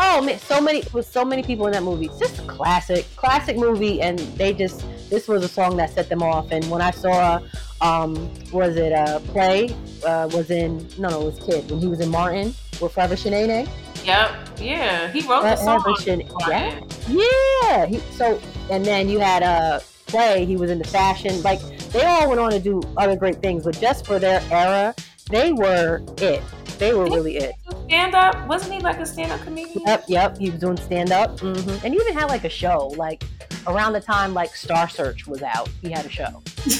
Oh 0.00 0.22
man, 0.22 0.38
so 0.38 0.60
many 0.60 0.84
with 0.92 1.08
so 1.08 1.24
many 1.24 1.42
people 1.42 1.66
in 1.66 1.72
that 1.72 1.82
movie. 1.82 2.06
It's 2.06 2.20
just 2.20 2.38
a 2.38 2.42
classic, 2.42 3.04
classic 3.16 3.56
movie, 3.56 4.00
and 4.00 4.16
they 4.36 4.52
just 4.52 4.84
this 5.10 5.26
was 5.26 5.42
a 5.42 5.48
song 5.48 5.76
that 5.78 5.90
set 5.90 6.08
them 6.08 6.22
off. 6.22 6.52
And 6.52 6.68
when 6.70 6.80
I 6.80 6.92
saw, 6.92 7.40
um, 7.80 8.14
was 8.52 8.76
it 8.76 8.92
a 8.92 9.20
play? 9.32 9.74
Uh, 10.06 10.28
was 10.32 10.50
in 10.52 10.86
no, 10.98 11.08
no, 11.08 11.22
it 11.22 11.24
was 11.24 11.38
Kid 11.40 11.68
when 11.68 11.80
he 11.80 11.88
was 11.88 11.98
in 11.98 12.10
Martin 12.10 12.54
with 12.80 12.92
Forever 12.92 13.16
Shanae. 13.16 13.68
Yep. 14.04 14.30
Yeah. 14.60 15.10
He 15.10 15.26
wrote 15.26 15.42
the 15.42 15.56
song. 15.56 15.80
Shanae. 15.80 16.28
Yeah, 16.46 16.80
yeah. 17.08 17.86
He, 17.86 17.98
so 18.12 18.40
and 18.70 18.84
then 18.84 19.08
you 19.08 19.18
had 19.18 19.42
a 19.42 19.82
play. 20.08 20.44
He 20.44 20.56
was 20.56 20.70
in 20.70 20.78
the 20.78 20.84
fashion. 20.88 21.40
Like 21.42 21.60
they 21.92 22.02
all 22.04 22.28
went 22.28 22.40
on 22.40 22.50
to 22.50 22.58
do 22.60 22.82
other 22.96 23.16
great 23.16 23.40
things, 23.40 23.64
but 23.64 23.78
just 23.80 24.06
for 24.06 24.18
their 24.18 24.42
era, 24.50 24.94
they 25.30 25.52
were 25.52 26.02
it. 26.18 26.42
They 26.78 26.92
were 26.94 27.04
really 27.06 27.36
it. 27.38 27.54
Stand 27.88 28.14
up. 28.14 28.46
Wasn't 28.46 28.72
he 28.72 28.80
like 28.80 28.98
a 29.00 29.06
stand 29.06 29.32
up 29.32 29.40
comedian? 29.42 29.80
Yep, 29.86 30.04
yep. 30.08 30.38
He 30.38 30.50
was 30.50 30.60
doing 30.60 30.76
stand 30.76 31.10
up, 31.12 31.38
hmm 31.40 31.56
and 31.84 31.94
he 31.94 32.00
even 32.00 32.14
had 32.14 32.26
like 32.26 32.44
a 32.44 32.48
show. 32.48 32.88
Like 32.96 33.24
around 33.66 33.92
the 33.92 34.00
time 34.00 34.32
like 34.34 34.54
Star 34.54 34.88
Search 34.88 35.26
was 35.26 35.42
out, 35.42 35.68
he 35.82 35.90
had 35.90 36.04
a 36.06 36.10
show. 36.10 36.42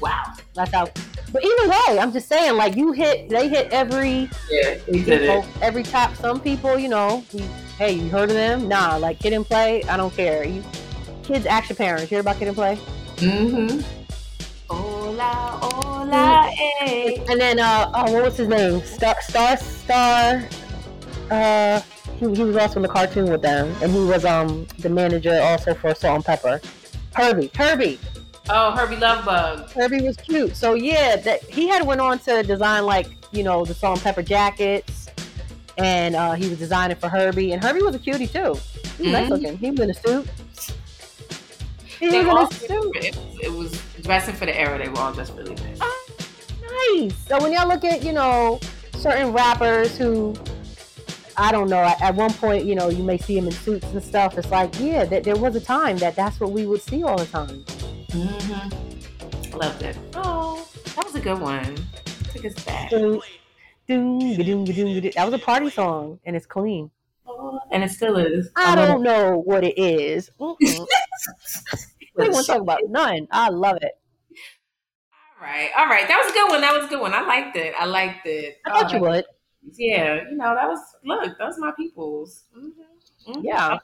Wow. 0.00 0.34
That's 0.54 0.70
how. 0.72 0.84
But 1.32 1.44
either 1.44 1.68
way, 1.68 1.98
I'm 1.98 2.12
just 2.12 2.28
saying, 2.28 2.56
like 2.56 2.76
you 2.76 2.92
hit, 2.92 3.28
they 3.30 3.48
hit 3.48 3.72
every, 3.72 4.28
Yeah, 4.50 4.74
he 4.74 5.02
did 5.02 5.22
it. 5.22 5.44
every 5.62 5.82
top. 5.82 6.14
Some 6.16 6.40
people, 6.40 6.78
you 6.78 6.88
know, 6.88 7.24
you, 7.32 7.44
hey, 7.78 7.92
you 7.94 8.08
heard 8.10 8.28
of 8.28 8.36
them? 8.36 8.68
Nah, 8.68 8.96
like 8.96 9.18
Kid 9.18 9.32
and 9.32 9.44
Play, 9.46 9.82
I 9.84 9.96
don't 9.96 10.14
care. 10.14 10.44
You, 10.44 10.62
kids, 11.24 11.46
action 11.46 11.76
parents, 11.76 12.02
you 12.02 12.08
hear 12.08 12.20
about 12.20 12.38
Kid 12.38 12.48
and 12.48 12.56
Play? 12.56 12.78
Mm-hmm. 13.16 13.80
Hola, 14.70 15.58
hola, 15.62 16.50
eh. 16.82 17.16
And 17.30 17.40
then, 17.40 17.58
uh, 17.58 17.90
oh, 17.94 18.12
what 18.12 18.24
was 18.24 18.36
his 18.36 18.48
name? 18.48 18.80
Star, 18.82 19.16
Star, 19.20 19.56
Star. 19.56 20.48
Uh, 21.30 21.80
he, 22.18 22.34
he 22.34 22.44
was 22.44 22.56
also 22.56 22.76
in 22.76 22.82
the 22.82 22.88
cartoon 22.88 23.30
with 23.30 23.42
them, 23.42 23.74
and 23.82 23.90
he 23.92 23.98
was 24.04 24.24
um 24.24 24.66
the 24.78 24.88
manager 24.88 25.40
also 25.42 25.74
for 25.74 25.94
Salt 25.94 26.16
and 26.16 26.24
Pepper. 26.24 26.60
Hurby, 27.14 27.50
Hurby, 27.54 27.98
Oh, 28.50 28.72
Herbie 28.72 28.96
Lovebug. 28.96 29.70
Hurby 29.72 30.02
was 30.02 30.16
cute. 30.16 30.54
So 30.54 30.74
yeah, 30.74 31.16
that 31.16 31.42
he 31.44 31.66
had 31.68 31.86
went 31.86 32.00
on 32.00 32.18
to 32.20 32.42
design 32.42 32.84
like 32.84 33.08
you 33.32 33.42
know 33.42 33.64
the 33.64 33.72
Salt-N-Pepa 33.74 34.24
jackets, 34.26 35.08
and 35.78 36.14
uh, 36.14 36.32
he 36.34 36.48
was 36.48 36.58
designing 36.58 36.96
for 36.96 37.08
Hurby, 37.08 37.52
and 37.52 37.62
Hurby 37.64 37.82
was 37.82 37.94
a 37.94 37.98
cutie 37.98 38.26
too. 38.26 38.54
He 38.98 39.04
was 39.04 39.12
nice 39.12 39.26
Mhm. 39.26 39.30
looking. 39.30 39.58
He 39.58 39.70
was 39.70 39.80
in 39.80 39.90
a 39.90 39.94
suit. 39.94 40.28
He 42.04 42.10
They 42.10 42.20
in 42.20 42.28
all, 42.28 42.46
it, 42.52 43.18
it 43.42 43.50
was 43.50 43.80
dressing 44.02 44.34
for 44.34 44.44
the 44.44 44.54
era. 44.54 44.76
They 44.76 44.90
were 44.90 44.98
all 44.98 45.14
just 45.14 45.32
really 45.32 45.54
nice. 45.54 45.80
nice. 45.80 47.16
So 47.26 47.40
when 47.40 47.50
y'all 47.50 47.66
look 47.66 47.82
at, 47.82 48.04
you 48.04 48.12
know, 48.12 48.60
certain 48.98 49.32
rappers 49.32 49.96
who, 49.96 50.34
I 51.38 51.50
don't 51.50 51.70
know, 51.70 51.78
at, 51.78 52.02
at 52.02 52.14
one 52.14 52.30
point, 52.34 52.66
you 52.66 52.74
know, 52.74 52.90
you 52.90 53.02
may 53.02 53.16
see 53.16 53.36
them 53.36 53.46
in 53.46 53.52
suits 53.52 53.86
and 53.86 54.02
stuff. 54.02 54.36
It's 54.36 54.50
like, 54.50 54.78
yeah, 54.78 55.06
that 55.06 55.24
there 55.24 55.34
was 55.34 55.56
a 55.56 55.62
time 55.62 55.96
that 55.96 56.14
that's 56.14 56.38
what 56.40 56.50
we 56.50 56.66
would 56.66 56.82
see 56.82 57.02
all 57.02 57.16
the 57.16 57.24
time. 57.24 57.64
Mm-hmm. 58.10 59.56
Loved 59.56 59.82
it. 59.82 59.96
Oh, 60.14 60.68
that 60.96 61.06
was 61.06 61.14
a 61.14 61.20
good 61.20 61.40
one. 61.40 61.74
Took 62.34 62.44
us 62.44 62.64
back. 62.64 62.90
Doom, 62.90 63.22
doom, 63.88 64.18
doom, 64.18 64.64
doom, 64.66 65.00
doom. 65.00 65.10
That 65.14 65.24
was 65.24 65.32
a 65.32 65.42
party 65.42 65.70
song, 65.70 66.20
and 66.26 66.36
it's 66.36 66.44
clean. 66.44 66.90
Oh, 67.26 67.58
and 67.72 67.82
it 67.82 67.90
still 67.90 68.18
is. 68.18 68.50
I 68.56 68.74
don't 68.74 69.02
know 69.02 69.38
what 69.38 69.64
it 69.64 69.78
is. 69.78 70.30
We 72.16 72.28
won't 72.28 72.46
talk 72.46 72.60
about 72.60 72.80
none. 72.88 73.26
I 73.30 73.48
love 73.48 73.78
it. 73.80 73.92
All 75.40 75.46
right, 75.46 75.70
all 75.76 75.86
right. 75.86 76.06
That 76.08 76.22
was 76.22 76.30
a 76.30 76.34
good 76.34 76.50
one. 76.50 76.60
That 76.60 76.74
was 76.74 76.84
a 76.86 76.88
good 76.88 77.00
one. 77.00 77.12
I 77.12 77.22
liked 77.22 77.56
it. 77.56 77.74
I 77.78 77.84
liked 77.84 78.26
it. 78.26 78.58
I 78.66 78.70
thought 78.70 78.92
you 78.92 78.98
Uh, 78.98 79.02
would. 79.02 79.24
Yeah, 79.76 80.20
you 80.30 80.36
know 80.36 80.54
that 80.54 80.68
was 80.68 80.80
look. 81.04 81.38
Those 81.38 81.58
my 81.58 81.72
peoples. 81.76 82.44
Mhm. 82.56 82.72
Mhm. 83.28 83.40
Yeah. 83.44 83.78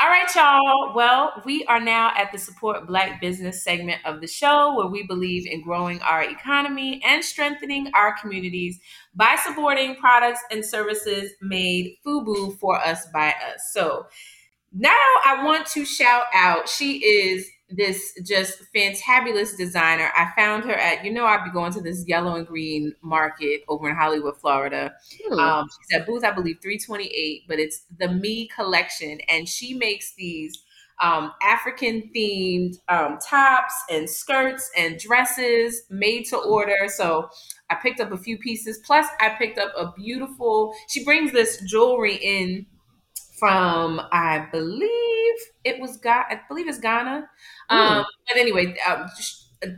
All 0.00 0.08
right, 0.08 0.32
y'all. 0.36 0.94
Well, 0.94 1.42
we 1.44 1.64
are 1.64 1.80
now 1.80 2.12
at 2.16 2.30
the 2.30 2.38
support 2.38 2.86
Black 2.86 3.20
business 3.20 3.64
segment 3.64 4.00
of 4.06 4.20
the 4.20 4.28
show 4.28 4.74
where 4.76 4.86
we 4.86 5.02
believe 5.02 5.44
in 5.46 5.62
growing 5.62 6.00
our 6.02 6.22
economy 6.22 7.02
and 7.04 7.24
strengthening 7.24 7.90
our 7.94 8.16
communities 8.20 8.78
by 9.16 9.36
supporting 9.44 9.96
products 9.96 10.40
and 10.52 10.64
services 10.64 11.32
made 11.42 11.96
FUBU 12.06 12.58
for 12.60 12.78
us 12.78 13.06
by 13.12 13.30
us. 13.52 13.72
So 13.72 14.06
now 14.72 14.94
I 15.24 15.44
want 15.44 15.66
to 15.68 15.84
shout 15.84 16.24
out. 16.34 16.68
She 16.68 16.98
is 17.04 17.48
this 17.70 18.18
just 18.24 18.62
fantabulous 18.74 19.56
designer. 19.56 20.10
I 20.16 20.30
found 20.34 20.64
her 20.64 20.72
at, 20.72 21.04
you 21.04 21.12
know, 21.12 21.26
I'd 21.26 21.44
be 21.44 21.50
going 21.50 21.72
to 21.74 21.82
this 21.82 22.04
yellow 22.06 22.36
and 22.36 22.46
green 22.46 22.94
market 23.02 23.62
over 23.68 23.90
in 23.90 23.96
Hollywood, 23.96 24.38
Florida. 24.38 24.94
Hmm. 25.26 25.38
Um, 25.38 25.68
she's 25.68 26.00
at 26.00 26.06
booth, 26.06 26.24
I 26.24 26.30
believe, 26.30 26.58
328, 26.62 27.42
but 27.46 27.58
it's 27.58 27.82
the 27.98 28.08
Me 28.08 28.48
collection. 28.48 29.18
And 29.28 29.46
she 29.46 29.74
makes 29.74 30.14
these 30.14 30.64
um, 31.00 31.32
African 31.42 32.10
themed 32.14 32.76
um, 32.88 33.18
tops 33.18 33.74
and 33.90 34.08
skirts 34.08 34.70
and 34.76 34.98
dresses 34.98 35.82
made 35.90 36.24
to 36.26 36.38
order. 36.38 36.88
So 36.88 37.28
I 37.70 37.74
picked 37.76 38.00
up 38.00 38.12
a 38.12 38.18
few 38.18 38.38
pieces. 38.38 38.80
Plus, 38.84 39.06
I 39.20 39.30
picked 39.30 39.58
up 39.58 39.72
a 39.76 39.92
beautiful, 39.92 40.74
she 40.88 41.04
brings 41.04 41.32
this 41.32 41.62
jewelry 41.68 42.16
in 42.16 42.66
from, 43.38 44.00
I 44.12 44.46
believe 44.52 45.34
it 45.64 45.80
was, 45.80 45.96
Ga- 45.96 46.26
I 46.30 46.40
believe 46.48 46.68
it's 46.68 46.78
Ghana. 46.78 47.28
Um, 47.70 48.04
but 48.26 48.36
anyway, 48.36 48.76
um, 48.88 49.08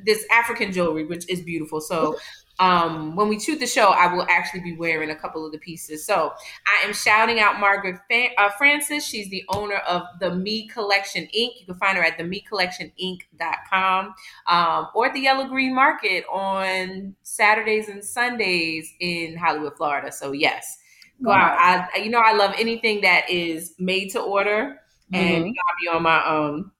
this 0.04 0.24
African 0.30 0.72
jewelry, 0.72 1.06
which 1.06 1.28
is 1.28 1.40
beautiful. 1.40 1.80
So 1.80 2.18
um, 2.60 3.16
when 3.16 3.28
we 3.28 3.40
shoot 3.40 3.58
the 3.58 3.66
show, 3.66 3.88
I 3.88 4.14
will 4.14 4.26
actually 4.28 4.60
be 4.60 4.76
wearing 4.76 5.10
a 5.10 5.16
couple 5.16 5.46
of 5.46 5.52
the 5.52 5.58
pieces. 5.58 6.04
So 6.04 6.34
I 6.66 6.86
am 6.86 6.92
shouting 6.92 7.40
out 7.40 7.58
Margaret 7.58 7.98
uh, 8.36 8.50
Francis. 8.50 9.04
She's 9.06 9.30
the 9.30 9.42
owner 9.48 9.76
of 9.76 10.02
the 10.20 10.34
Me 10.34 10.68
Collection 10.68 11.24
Inc. 11.24 11.60
You 11.60 11.66
can 11.66 11.76
find 11.76 11.96
her 11.96 12.04
at 12.04 12.18
the 12.18 12.24
mecollectioninc.com 12.24 14.14
um, 14.46 14.88
or 14.94 15.06
at 15.06 15.14
the 15.14 15.20
Yellow 15.20 15.48
Green 15.48 15.74
Market 15.74 16.24
on 16.30 17.14
Saturdays 17.22 17.88
and 17.88 18.04
Sundays 18.04 18.92
in 19.00 19.36
Hollywood, 19.36 19.76
Florida. 19.78 20.12
So 20.12 20.32
yes, 20.32 20.76
go 21.22 21.30
out. 21.32 21.58
I, 21.94 21.98
you 21.98 22.10
know, 22.10 22.18
I 22.20 22.32
love 22.32 22.54
anything 22.58 23.00
that 23.02 23.28
is 23.30 23.74
made 23.78 24.10
to 24.10 24.20
order, 24.20 24.80
and 25.12 25.44
Mhm. 25.44 25.48
you 25.48 25.54
gotta 25.54 25.76
be 25.82 25.88
on 25.96 26.02
my 26.02 26.24
um 26.26 26.72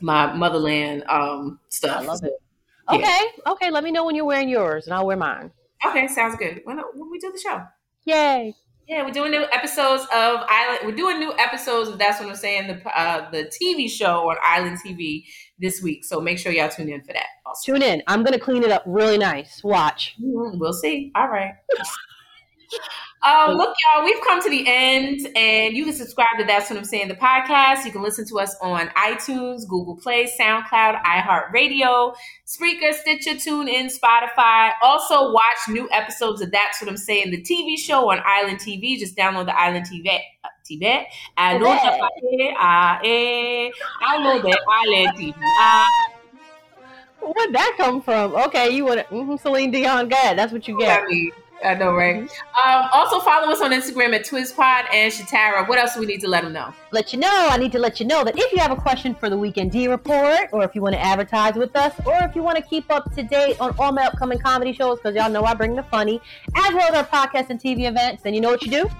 my 0.00 0.32
motherland 0.32 1.04
um 1.08 1.60
stuff. 1.68 2.00
I 2.02 2.04
love 2.04 2.22
it. 2.24 2.32
Yeah. 2.90 2.96
Okay, 2.96 3.20
okay. 3.46 3.70
Let 3.70 3.84
me 3.84 3.90
know 3.90 4.04
when 4.04 4.14
you're 4.14 4.24
wearing 4.26 4.48
yours, 4.48 4.86
and 4.86 4.94
I'll 4.94 5.06
wear 5.06 5.16
mine. 5.16 5.50
Okay, 5.86 6.06
sounds 6.08 6.36
good. 6.36 6.60
When, 6.64 6.78
when 6.94 7.10
we 7.10 7.18
do 7.18 7.30
the 7.32 7.38
show. 7.38 7.62
Yay! 8.04 8.54
Yeah, 8.86 9.02
we're 9.02 9.12
doing 9.12 9.30
new 9.30 9.46
episodes 9.50 10.02
of 10.04 10.40
Island. 10.46 10.80
We're 10.84 10.94
doing 10.94 11.18
new 11.18 11.32
episodes 11.38 11.88
of 11.88 11.98
That's 11.98 12.20
What 12.20 12.28
I'm 12.28 12.36
Saying, 12.36 12.66
the 12.68 12.98
uh, 13.00 13.30
the 13.30 13.50
TV 13.62 13.88
show 13.90 14.28
on 14.30 14.36
Island 14.42 14.76
TV 14.84 15.24
this 15.58 15.80
week. 15.82 16.04
So 16.04 16.20
make 16.20 16.38
sure 16.38 16.52
y'all 16.52 16.68
tune 16.68 16.90
in 16.90 17.00
for 17.02 17.14
that. 17.14 17.26
Also, 17.46 17.72
Tune 17.72 17.82
in. 17.82 18.02
I'm 18.08 18.22
gonna 18.22 18.38
clean 18.38 18.62
it 18.62 18.70
up 18.70 18.82
really 18.84 19.16
nice. 19.16 19.62
Watch. 19.64 20.14
Mhm, 20.22 20.58
we'll 20.58 20.74
see. 20.74 21.10
All 21.14 21.28
right. 21.28 21.52
Um, 23.24 23.56
look, 23.56 23.74
y'all, 23.94 24.04
we've 24.04 24.20
come 24.22 24.42
to 24.42 24.50
the 24.50 24.64
end, 24.66 25.26
and 25.34 25.74
you 25.74 25.84
can 25.84 25.94
subscribe 25.94 26.38
to 26.38 26.44
That's 26.44 26.68
What 26.68 26.78
I'm 26.78 26.84
Saying, 26.84 27.08
the 27.08 27.14
podcast. 27.14 27.86
You 27.86 27.92
can 27.92 28.02
listen 28.02 28.26
to 28.28 28.38
us 28.38 28.54
on 28.60 28.88
iTunes, 28.88 29.66
Google 29.66 29.96
Play, 29.96 30.30
SoundCloud, 30.38 31.02
iHeartRadio, 31.02 32.14
Spreaker, 32.46 32.92
Stitcher, 32.92 33.30
TuneIn, 33.30 33.90
Spotify. 33.90 34.72
Also, 34.82 35.32
watch 35.32 35.56
new 35.68 35.88
episodes 35.90 36.42
of 36.42 36.50
That's 36.50 36.82
What 36.82 36.90
I'm 36.90 36.98
Saying, 36.98 37.30
the 37.30 37.40
TV 37.40 37.78
show 37.78 38.10
on 38.10 38.20
Island 38.26 38.58
TV. 38.58 38.98
Just 38.98 39.16
download 39.16 39.46
the 39.46 39.58
Island 39.58 39.86
TV. 39.86 40.18
TV. 40.70 41.04
I 41.36 41.58
know 41.58 41.64
that. 41.64 42.00
I 44.00 44.18
know 44.18 44.42
that 44.42 44.60
Island 44.68 45.18
TV. 45.18 45.34
Where'd 47.20 47.54
that 47.54 47.74
come 47.78 48.02
from? 48.02 48.34
Okay, 48.34 48.70
you 48.70 48.84
want 48.84 49.00
mm-hmm, 49.08 49.36
Celine 49.36 49.70
Dion? 49.70 50.08
Good. 50.08 50.36
That's 50.38 50.52
what 50.52 50.68
you 50.68 50.78
get. 50.78 51.02
I 51.02 51.06
mean, 51.06 51.30
I 51.64 51.74
know, 51.74 51.94
right? 51.94 52.16
Mm-hmm. 52.16 52.68
Um, 52.68 52.90
also, 52.92 53.20
follow 53.20 53.50
us 53.50 53.60
on 53.60 53.72
Instagram 53.72 54.14
at 54.14 54.26
TwizPod 54.26 54.92
and 54.92 55.12
Shatara. 55.12 55.66
What 55.66 55.78
else 55.78 55.94
do 55.94 56.00
we 56.00 56.06
need 56.06 56.20
to 56.20 56.28
let 56.28 56.44
them 56.44 56.52
know? 56.52 56.74
Let 56.92 57.12
you 57.12 57.18
know. 57.18 57.48
I 57.50 57.56
need 57.56 57.72
to 57.72 57.78
let 57.78 57.98
you 57.98 58.06
know 58.06 58.22
that 58.22 58.38
if 58.38 58.52
you 58.52 58.58
have 58.58 58.70
a 58.70 58.76
question 58.76 59.14
for 59.14 59.30
the 59.30 59.36
Weekend 59.36 59.72
D 59.72 59.88
report, 59.88 60.50
or 60.52 60.62
if 60.62 60.74
you 60.74 60.82
want 60.82 60.94
to 60.94 61.00
advertise 61.00 61.54
with 61.54 61.74
us, 61.74 61.94
or 62.06 62.16
if 62.22 62.36
you 62.36 62.42
want 62.42 62.58
to 62.58 62.62
keep 62.62 62.90
up 62.90 63.12
to 63.14 63.22
date 63.22 63.58
on 63.60 63.74
all 63.78 63.92
my 63.92 64.04
upcoming 64.04 64.38
comedy 64.38 64.72
shows, 64.72 64.98
because 64.98 65.16
y'all 65.16 65.30
know 65.30 65.44
I 65.44 65.54
bring 65.54 65.74
the 65.74 65.82
funny, 65.84 66.20
as 66.54 66.74
well 66.74 66.92
as 66.92 66.94
our 66.94 67.06
podcast 67.06 67.48
and 67.48 67.58
TV 67.58 67.88
events, 67.88 68.22
then 68.22 68.34
you 68.34 68.42
know 68.42 68.50
what 68.50 68.62
you 68.62 68.70
do? 68.70 68.90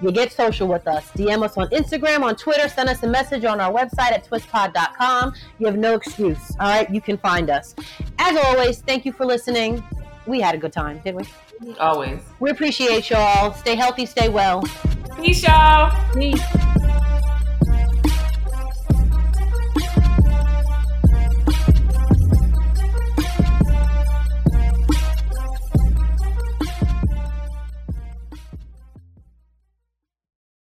You 0.00 0.10
get 0.10 0.32
social 0.32 0.66
with 0.66 0.88
us. 0.88 1.10
DM 1.10 1.42
us 1.44 1.56
on 1.58 1.68
Instagram, 1.68 2.22
on 2.22 2.36
Twitter, 2.36 2.68
send 2.68 2.88
us 2.88 3.02
a 3.02 3.06
message 3.06 3.44
on 3.44 3.60
our 3.60 3.72
website 3.72 4.12
at 4.12 4.26
twizpod.com. 4.26 5.34
You 5.58 5.66
have 5.66 5.76
no 5.76 5.94
excuse. 5.94 6.56
All 6.58 6.68
right, 6.68 6.90
you 6.90 7.00
can 7.00 7.18
find 7.18 7.50
us. 7.50 7.74
As 8.18 8.36
always, 8.46 8.80
thank 8.80 9.04
you 9.04 9.12
for 9.12 9.26
listening. 9.26 9.82
We 10.26 10.40
had 10.40 10.54
a 10.54 10.58
good 10.58 10.72
time, 10.72 11.00
didn't 11.04 11.26
we? 11.60 11.74
Always. 11.78 12.20
We 12.40 12.50
appreciate 12.50 13.10
y'all. 13.10 13.52
Stay 13.54 13.74
healthy, 13.74 14.06
stay 14.06 14.28
well. 14.28 14.62
Peace, 15.20 15.42
y'all. 15.42 15.92
Peace. 16.14 16.42